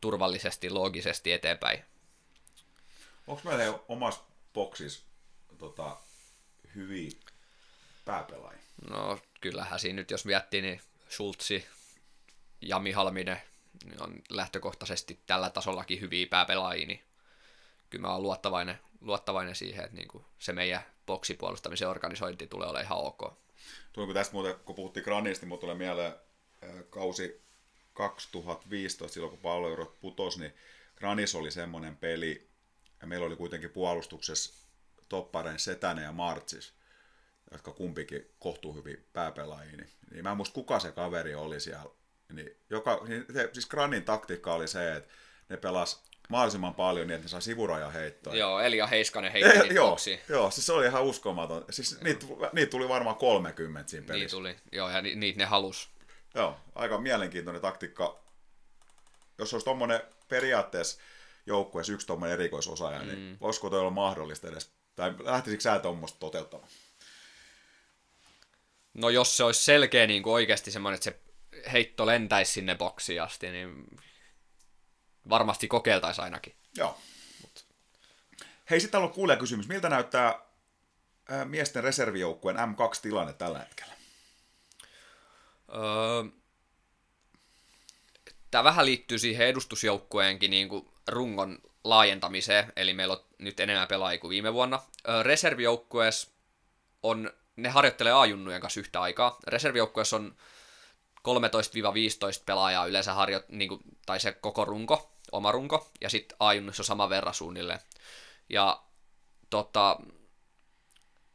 turvallisesti, 0.00 0.70
loogisesti 0.70 1.32
eteenpäin. 1.32 1.84
Onko 3.26 3.42
meillä 3.44 3.78
omassa 3.88 4.20
boksissa 4.52 5.04
tota, 5.58 5.96
hyviä 6.74 7.10
pääpelaajia? 8.04 8.60
No 8.90 9.18
kyllähän 9.40 9.80
siinä 9.80 9.96
nyt, 9.96 10.10
jos 10.10 10.24
miettii, 10.24 10.62
niin 10.62 10.80
Schultzi, 11.10 11.66
Jami 12.60 12.92
Halminen 12.92 13.42
niin 13.84 14.02
on 14.02 14.14
lähtökohtaisesti 14.30 15.20
tällä 15.26 15.50
tasollakin 15.50 16.00
hyviä 16.00 16.26
pääpelaajia, 16.30 16.86
niin 16.86 17.02
kyllä 17.90 18.06
mä 18.06 18.12
oon 18.12 18.22
luottavainen, 18.22 18.78
luottavainen 19.04 19.54
siihen, 19.54 19.84
että 19.84 19.96
niin 19.96 20.08
kuin 20.08 20.24
se 20.38 20.52
meidän 20.52 20.82
boksipuolustamisen 21.06 21.88
organisointi 21.88 22.46
tulee 22.46 22.68
olemaan 22.68 22.84
ihan 22.84 22.98
ok. 22.98 23.22
Tuli 23.92 24.14
tästä 24.14 24.32
muuten, 24.32 24.54
kun 24.64 24.74
puhuttiin 24.74 25.04
Granista, 25.04 25.46
niin 25.46 25.60
tulee 25.60 25.74
mieleen 25.74 26.14
kausi 26.90 27.44
2015, 27.92 29.14
silloin 29.14 29.30
kun 29.30 29.38
palloeurot 29.38 30.00
putosi, 30.00 30.40
niin 30.40 30.54
Granis 30.96 31.34
oli 31.34 31.50
semmoinen 31.50 31.96
peli, 31.96 32.48
ja 33.00 33.06
meillä 33.06 33.26
oli 33.26 33.36
kuitenkin 33.36 33.70
puolustuksessa 33.70 34.66
topparen 35.08 35.58
Setänen 35.58 36.04
ja 36.04 36.12
Martsis, 36.12 36.74
jotka 37.52 37.72
kumpikin 37.72 38.30
kohtuu 38.38 38.74
hyvin 38.74 39.04
pääpelaajia, 39.12 39.76
niin, 39.76 39.90
niin 40.10 40.22
mä 40.22 40.30
en 40.30 40.36
muista 40.36 40.54
kuka 40.54 40.78
se 40.80 40.92
kaveri 40.92 41.34
oli 41.34 41.60
siellä. 41.60 41.90
Niin 42.32 42.50
joka, 42.70 43.00
niin 43.08 43.26
siis 43.52 43.66
Granin 43.66 44.04
taktiikka 44.04 44.54
oli 44.54 44.68
se, 44.68 44.96
että 44.96 45.14
ne 45.48 45.56
pelas 45.56 46.02
mahdollisimman 46.28 46.74
paljon 46.74 47.06
niin, 47.06 47.14
että 47.14 47.24
ne 47.24 47.28
sai 47.28 47.42
sivuraja 47.42 47.90
heittoa. 47.90 48.34
Joo, 48.34 48.60
Elia 48.60 48.86
Heiskanen 48.86 49.32
heitti 49.32 49.58
niitä 49.58 49.74
joo, 49.74 49.96
joo, 50.28 50.50
siis 50.50 50.66
se 50.66 50.72
oli 50.72 50.86
ihan 50.86 51.02
uskomaton. 51.02 51.64
Siis 51.70 52.00
niitä, 52.00 52.26
niitä, 52.52 52.70
tuli 52.70 52.88
varmaan 52.88 53.16
30 53.16 53.90
siinä 53.90 54.00
Niin 54.00 54.06
pelissä. 54.08 54.36
tuli, 54.36 54.56
joo, 54.72 54.90
ja 54.90 55.02
ni- 55.02 55.14
niitä 55.14 55.38
ne 55.38 55.44
halus. 55.44 55.88
Joo, 56.34 56.56
aika 56.74 56.98
mielenkiintoinen 56.98 57.62
taktiikka. 57.62 58.18
Jos 59.38 59.52
olisi 59.52 59.64
tuommoinen 59.64 60.00
periaatteessa 60.28 61.00
joukkueessa 61.46 61.92
yksi 61.92 62.06
tuommoinen 62.06 62.34
erikoisosaaja, 62.34 63.00
mm. 63.00 63.06
niin 63.06 63.36
voisiko 63.40 63.70
toi 63.70 63.80
olla 63.80 63.90
mahdollista 63.90 64.48
edes? 64.48 64.70
Tai 64.96 65.14
lähtisikö 65.18 65.62
sä 65.62 65.78
tuommoista 65.78 66.18
toteuttamaan? 66.18 66.68
No 68.94 69.10
jos 69.10 69.36
se 69.36 69.44
olisi 69.44 69.64
selkeä 69.64 70.06
niin 70.06 70.22
kuin 70.22 70.34
oikeasti 70.34 70.70
semmoinen, 70.70 70.94
että 70.94 71.04
se 71.04 71.20
heitto 71.72 72.06
lentäisi 72.06 72.52
sinne 72.52 72.74
boksiin 72.74 73.22
asti, 73.22 73.50
niin 73.50 73.86
varmasti 75.28 75.68
kokeiltaisiin 75.68 76.24
ainakin. 76.24 76.54
Joo. 76.76 76.98
Hei, 78.70 78.80
sitten 78.80 78.92
täällä 78.92 79.06
on 79.08 79.14
kuulija 79.14 79.36
kysymys. 79.36 79.68
Miltä 79.68 79.88
näyttää 79.88 80.40
ää, 81.28 81.44
miesten 81.44 81.84
reservijoukkueen 81.84 82.56
M2-tilanne 82.56 83.32
tällä 83.32 83.58
hetkellä? 83.58 83.94
Öö, 85.74 86.24
tämä 88.50 88.64
vähän 88.64 88.86
liittyy 88.86 89.18
siihen 89.18 89.46
edustusjoukkueenkin 89.46 90.50
niin 90.50 90.68
kuin 90.68 90.88
rungon 91.08 91.58
laajentamiseen, 91.84 92.72
eli 92.76 92.94
meillä 92.94 93.14
on 93.14 93.24
nyt 93.38 93.60
enemmän 93.60 93.88
pelaajia 93.88 94.20
kuin 94.20 94.30
viime 94.30 94.52
vuonna. 94.52 94.82
Öö, 95.08 95.22
reservijoukkueessa 95.22 96.28
on, 97.02 97.32
ne 97.56 97.68
harjoittelee 97.68 98.12
A-junnujen 98.12 98.60
kanssa 98.60 98.80
yhtä 98.80 99.00
aikaa. 99.00 99.38
Reservijoukkueessa 99.46 100.16
on 100.16 100.36
13-15 101.18 102.42
pelaajaa 102.46 102.86
yleensä 102.86 103.14
harjo, 103.14 103.42
niin 103.48 103.68
kuin, 103.68 103.80
tai 104.06 104.20
se 104.20 104.32
koko 104.32 104.64
runko, 104.64 105.13
oma 105.36 105.52
runko, 105.52 105.90
ja 106.00 106.10
sitten 106.10 106.36
A-junnuissa 106.40 106.82
sama 106.82 107.08
verran 107.08 107.34
suunnilleen. 107.34 107.80
Ja 108.48 108.82
tota, 109.50 109.98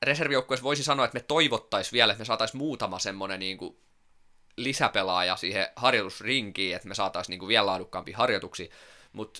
reservijoukkueessa 0.04 0.64
voisi 0.64 0.84
sanoa, 0.84 1.06
että 1.06 1.18
me 1.18 1.26
toivottaisiin 1.28 1.92
vielä, 1.92 2.14
että 2.14 2.22
me 2.22 2.26
saataisiin 2.26 2.58
muutama 2.58 3.00
semmoinen 3.00 3.40
niin 3.40 3.58
lisäpelaaja 4.58 5.36
siihen 5.36 5.68
harjoitusrinkiin, 5.76 6.76
että 6.76 6.88
me 6.88 6.96
saataisiin 6.96 7.40
niin 7.40 7.48
vielä 7.48 7.66
laadukkaampia 7.66 8.18
harjoituksia, 8.18 8.68
mutta 9.14 9.40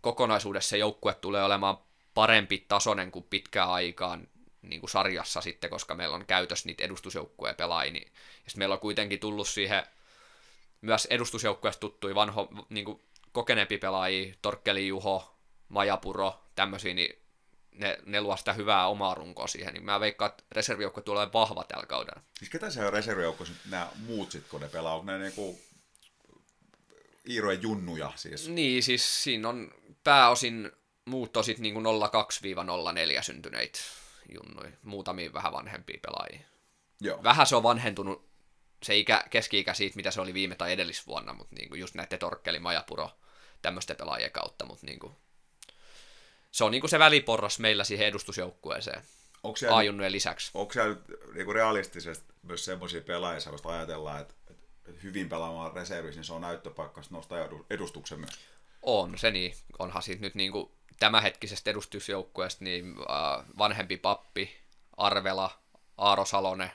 kokonaisuudessa 0.00 0.70
se 0.70 0.78
joukkue 0.78 1.14
tulee 1.14 1.44
olemaan 1.44 1.78
parempi 2.14 2.64
tasoinen 2.68 3.10
kuin 3.10 3.26
pitkään 3.30 3.70
aikaan 3.70 4.28
niin 4.62 4.80
kuin 4.80 4.90
sarjassa 4.90 5.40
sitten, 5.40 5.70
koska 5.70 5.94
meillä 5.94 6.14
on 6.14 6.26
käytössä 6.26 6.66
niitä 6.66 6.84
edustusjoukkueen 6.84 7.56
pelaajia, 7.56 7.92
niin, 7.92 8.12
ja 8.44 8.50
meillä 8.56 8.72
on 8.72 8.80
kuitenkin 8.80 9.20
tullut 9.20 9.48
siihen 9.48 9.86
myös 10.80 11.06
edustusjoukkueesta 11.10 11.80
tuttui 11.80 12.14
vanho, 12.14 12.48
niin 12.68 12.84
kuin 12.84 13.02
kokeneempi 13.36 13.78
pelaajia, 13.78 14.34
Torkkeli 14.42 14.88
Juho, 14.88 15.36
Majapuro, 15.68 16.40
tämmöisiä, 16.54 16.94
niin 16.94 17.22
ne, 17.70 17.98
ne 18.06 18.20
luo 18.20 18.36
sitä 18.36 18.52
hyvää 18.52 18.88
omaa 18.88 19.14
runkoa 19.14 19.46
siihen, 19.46 19.74
niin 19.74 19.84
mä 19.84 20.00
veikkaan, 20.00 20.30
että 20.30 20.44
reservijoukkue 20.52 21.02
tulee 21.02 21.28
vahva 21.32 21.64
tällä 21.64 21.86
kaudella. 21.86 22.22
Siis 22.38 22.50
ketä 22.50 22.70
se 22.70 22.86
on 22.86 22.92
reservijoukkueessa 22.92 23.54
nyt 23.54 23.70
nämä 23.70 23.88
muut 24.06 24.32
sit, 24.32 24.48
kun 24.48 24.60
ne 24.60 24.68
pelaa? 24.68 24.94
Onko 24.94 25.12
ne 25.12 25.18
niinku 25.18 25.60
Iirojen 27.30 27.62
junnuja 27.62 28.12
siis? 28.14 28.48
Niin, 28.48 28.82
siis 28.82 29.24
siinä 29.24 29.48
on 29.48 29.74
pääosin 30.04 30.72
muut 31.04 31.36
on 31.36 31.44
niinku 31.58 31.80
02-04 31.80 33.22
syntyneitä 33.22 33.78
junnuja, 34.34 34.70
muutamia 34.82 35.32
vähän 35.32 35.52
vanhempia 35.52 35.98
pelaajia. 36.02 36.46
Joo. 37.00 37.22
Vähän 37.22 37.46
se 37.46 37.56
on 37.56 37.62
vanhentunut 37.62 38.28
se 38.82 38.96
ikä, 38.96 39.24
keski-ikä 39.30 39.74
siitä, 39.74 39.96
mitä 39.96 40.10
se 40.10 40.20
oli 40.20 40.34
viime 40.34 40.54
tai 40.54 40.72
edellisvuonna, 40.72 41.32
mutta 41.32 41.54
niinku 41.54 41.74
just 41.74 41.94
näiden 41.94 42.18
Torkkeli, 42.18 42.58
Majapuro, 42.58 43.10
tämmöisten 43.66 43.96
pelaajien 43.96 44.30
kautta, 44.30 44.66
mutta 44.66 44.86
niinku, 44.86 45.16
se 46.50 46.64
on 46.64 46.70
niinku 46.70 46.88
se 46.88 46.98
väliporras 46.98 47.58
meillä 47.58 47.84
siihen 47.84 48.06
edustusjoukkueeseen 48.06 49.02
A-junnujen 49.70 50.12
lisäksi. 50.12 50.50
onko 50.54 50.72
siellä 50.72 50.96
niinku 51.34 51.52
realistisesti 51.52 52.32
myös 52.42 52.64
semmoisia 52.64 53.00
pelaajia, 53.00 53.50
joista 53.50 53.68
ajatellaan, 53.68 54.20
että, 54.20 54.34
että 54.48 55.00
hyvin 55.02 55.28
pelaamaan 55.28 55.72
reservissä, 55.72 56.18
niin 56.18 56.24
se 56.24 56.32
on 56.32 56.40
näyttöpaikka 56.40 57.02
sitten 57.02 57.16
nostaa 57.16 57.46
edu- 57.46 57.66
edustuksen 57.70 58.20
myös? 58.20 58.38
On 58.82 59.18
se 59.18 59.30
niin. 59.30 59.54
Onhan 59.78 60.02
siitä 60.02 60.22
nyt 60.22 60.34
niinku 60.34 60.72
tämänhetkisestä 60.98 61.70
edustusjoukkueesta 61.70 62.64
niin 62.64 62.94
äh, 62.98 63.44
vanhempi 63.58 63.96
pappi, 63.96 64.56
Arvela, 64.96 65.50
Aaro 65.98 66.24
Salonen, 66.24 66.72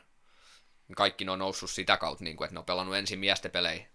kaikki 0.96 1.26
ne 1.26 1.32
on 1.32 1.40
noussut 1.40 1.72
sitä 1.72 1.98
kautta, 1.98 2.24
niin 2.24 2.38
kuin, 2.38 2.46
että 2.46 2.56
ne 2.56 2.60
on 2.60 2.66
pelannut 2.66 2.96
ensin 2.96 3.20
miesten 3.20 3.52
pelejä 3.52 3.91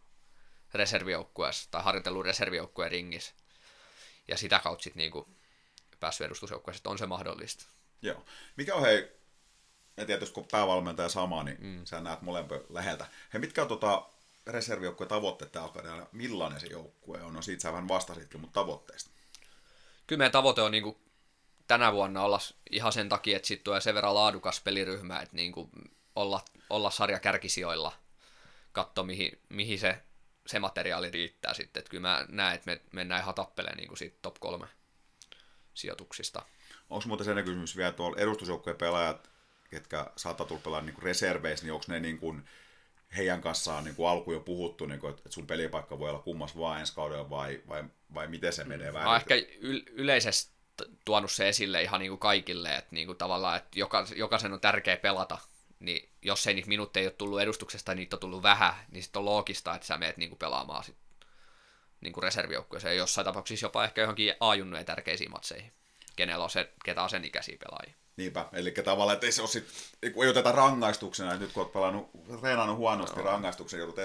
reservijoukkueessa 0.76 1.70
tai 1.70 1.82
harjoitellut 1.82 2.24
reservijoukkueen 2.24 2.90
ringissä. 2.90 3.34
Ja 4.28 4.36
sitä 4.36 4.58
kautta 4.58 4.84
sitten 4.84 5.00
niin 5.00 5.36
päässyt 6.00 6.24
edustusjoukkueeseen, 6.24 6.78
että 6.78 6.90
on 6.90 6.98
se 6.98 7.06
mahdollista. 7.06 7.66
Joo. 8.02 8.24
Mikä 8.56 8.74
on 8.74 8.82
hei, 8.82 9.16
ja 9.96 10.06
tietysti 10.06 10.34
kun 10.34 10.46
päävalmentaja 10.50 11.08
sama, 11.08 11.42
niin 11.42 11.56
mm. 11.60 11.84
sä 11.84 12.00
näet 12.00 12.22
molempia 12.22 12.60
läheltä. 12.68 13.06
Hei, 13.32 13.40
mitkä 13.40 13.62
on 13.62 13.68
tota 13.68 14.06
reservijoukkueen 14.46 15.08
tavoitteet 15.08 15.52
tällä 15.52 15.68
kaudella? 15.68 16.08
Millainen 16.12 16.60
se 16.60 16.66
joukkue 16.66 17.22
on? 17.22 17.34
No 17.34 17.42
siitä 17.42 17.62
sä 17.62 17.72
vähän 17.72 17.88
vastasitkin, 17.88 18.40
mutta 18.40 18.60
tavoitteista. 18.60 19.10
Kyllä 20.06 20.18
meidän 20.18 20.32
tavoite 20.32 20.62
on 20.62 20.70
niin 20.70 20.82
kuin 20.82 20.96
tänä 21.66 21.92
vuonna 21.92 22.22
olla 22.22 22.40
ihan 22.70 22.92
sen 22.92 23.08
takia, 23.08 23.36
että 23.36 23.48
siitä 23.48 23.64
tulee 23.64 23.80
sen 23.80 23.94
verran 23.94 24.14
laadukas 24.14 24.60
peliryhmä, 24.60 25.20
että 25.20 25.36
niin 25.36 25.52
kuin 25.52 25.70
olla, 26.16 26.40
olla 26.70 26.90
sarja 26.90 27.20
kärkisijoilla, 27.20 27.92
katso 28.72 29.04
mihin, 29.04 29.38
mihin 29.48 29.78
se, 29.78 30.02
se 30.46 30.58
materiaali 30.58 31.10
riittää 31.10 31.54
sitten. 31.54 31.80
Että 31.80 31.90
kyllä 31.90 32.08
mä 32.08 32.26
näen, 32.28 32.54
että 32.54 32.70
me 32.70 32.80
mennään 32.92 33.22
ihan 33.22 33.34
tappeleen 33.34 33.76
niin 33.76 33.88
kuin 33.88 33.98
siitä 33.98 34.18
top 34.22 34.36
kolme 34.40 34.66
sijoituksista. 35.74 36.42
Onko 36.90 37.04
muuten 37.08 37.24
sen 37.24 37.44
kysymys 37.44 37.76
vielä 37.76 37.92
tuolla 37.92 38.16
edustusjoukkueen 38.18 38.78
pelaajat, 38.78 39.30
ketkä 39.70 40.06
saattaa 40.16 40.46
tulla 40.46 40.60
pelaamaan 40.64 40.94
niin 40.94 41.02
reserveissä, 41.02 41.66
niin 41.66 41.72
onko 41.72 41.84
ne 41.88 42.00
niin 42.00 42.18
kuin, 42.18 42.44
heidän 43.16 43.40
kanssaan 43.40 43.84
niin 43.84 43.96
kuin 43.96 44.08
alku 44.08 44.32
jo 44.32 44.40
puhuttu, 44.40 44.86
niin 44.86 45.00
kuin, 45.00 45.14
että 45.14 45.30
sun 45.32 45.46
pelipaikka 45.46 45.98
voi 45.98 46.10
olla 46.10 46.22
kummas 46.22 46.58
vaan 46.58 46.80
ensi 46.80 46.94
kaudella 46.94 47.30
vai, 47.30 47.62
vai, 47.68 47.84
vai 48.14 48.26
miten 48.28 48.52
se 48.52 48.64
menee? 48.64 48.92
Mä 48.92 49.06
oon 49.06 49.16
ehkä 49.16 49.34
yl- 49.36 49.92
yleisesti 49.92 50.56
tuonut 51.04 51.32
se 51.32 51.48
esille 51.48 51.82
ihan 51.82 52.00
niin 52.00 52.10
kuin 52.10 52.18
kaikille, 52.18 52.74
että 52.76 52.94
niin 52.94 53.06
kuin 53.06 53.18
tavallaan, 53.18 53.56
että 53.56 53.78
joka, 53.78 54.06
jokaisen 54.16 54.52
on 54.52 54.60
tärkeä 54.60 54.96
pelata, 54.96 55.38
niin 55.80 56.12
jos 56.22 56.46
ei 56.46 56.54
niitä 56.54 56.68
minuutteja 56.68 57.06
ole 57.06 57.14
tullut 57.18 57.40
edustuksesta, 57.40 57.94
niitä 57.94 58.16
on 58.16 58.20
tullut 58.20 58.42
vähän, 58.42 58.74
niin 58.90 59.02
sitten 59.02 59.20
on 59.20 59.24
loogista, 59.24 59.74
että 59.74 59.86
sä 59.86 59.98
meet 59.98 60.16
niin 60.16 60.28
kuin 60.28 60.38
pelaamaan 60.38 60.84
sit, 60.84 60.96
niin 62.00 62.12
kuin 62.12 62.22
reservijoukkueeseen, 62.22 62.96
jossain 62.96 63.24
tapauksessa 63.24 63.66
jopa 63.66 63.84
ehkä 63.84 64.00
johonkin 64.00 64.34
A-junnujen 64.40 64.86
tärkeisiin 64.86 65.30
matseihin, 65.30 65.72
kenellä 66.16 66.44
on 66.44 66.50
se, 66.50 66.72
ketä 66.84 67.02
on 67.02 67.10
sen 67.10 67.24
ikäisiä 67.24 67.56
pelaajia. 67.58 67.94
Niinpä, 68.16 68.48
eli 68.52 68.70
tavallaan, 68.70 69.14
että 69.14 69.26
ei 69.26 69.32
se 69.32 69.42
ole 69.42 69.48
sit, 69.48 69.68
ei 70.02 70.28
oteta 70.28 70.52
rangaistuksena, 70.52 71.32
että 71.32 71.44
nyt 71.44 71.52
kun 71.52 71.62
olet 71.62 71.72
pelannut, 71.72 72.10
treenannut 72.40 72.76
huonosti 72.76 73.20
no. 73.20 73.24
rangaistuksen, 73.24 73.78
joudut 73.78 73.96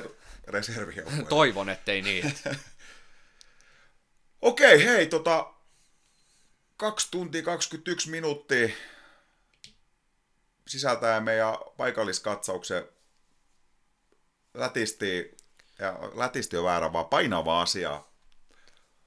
reservijoukkueen. 0.47 1.27
Toivon, 1.27 1.69
ettei 1.69 2.01
niin. 2.01 2.33
Okei, 4.41 4.85
hei, 4.85 5.05
tota, 5.07 5.53
2 6.77 7.07
tuntia 7.11 7.43
21 7.43 8.09
minuuttia 8.09 8.69
sisältää 10.71 11.19
meidän 11.19 11.55
paikalliskatsauksen 11.77 12.87
lätisti 14.53 15.37
ja 15.79 15.99
lätisti 16.13 16.57
on 16.57 16.63
väärä, 16.63 16.93
vaan 16.93 17.05
painava 17.05 17.61
asia 17.61 18.03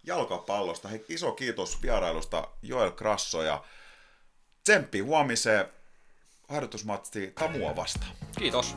jalkapallosta. 0.02 0.88
Hei, 0.88 1.04
iso 1.08 1.32
kiitos 1.32 1.82
vierailusta 1.82 2.48
Joel 2.62 2.90
Krasso 2.90 3.42
ja 3.42 3.64
tsemppi 4.64 5.00
huomiseen 5.00 5.66
harjoitusmatsi 6.48 7.32
Tamua 7.34 7.76
vastaan. 7.76 8.16
Kiitos. 8.38 8.76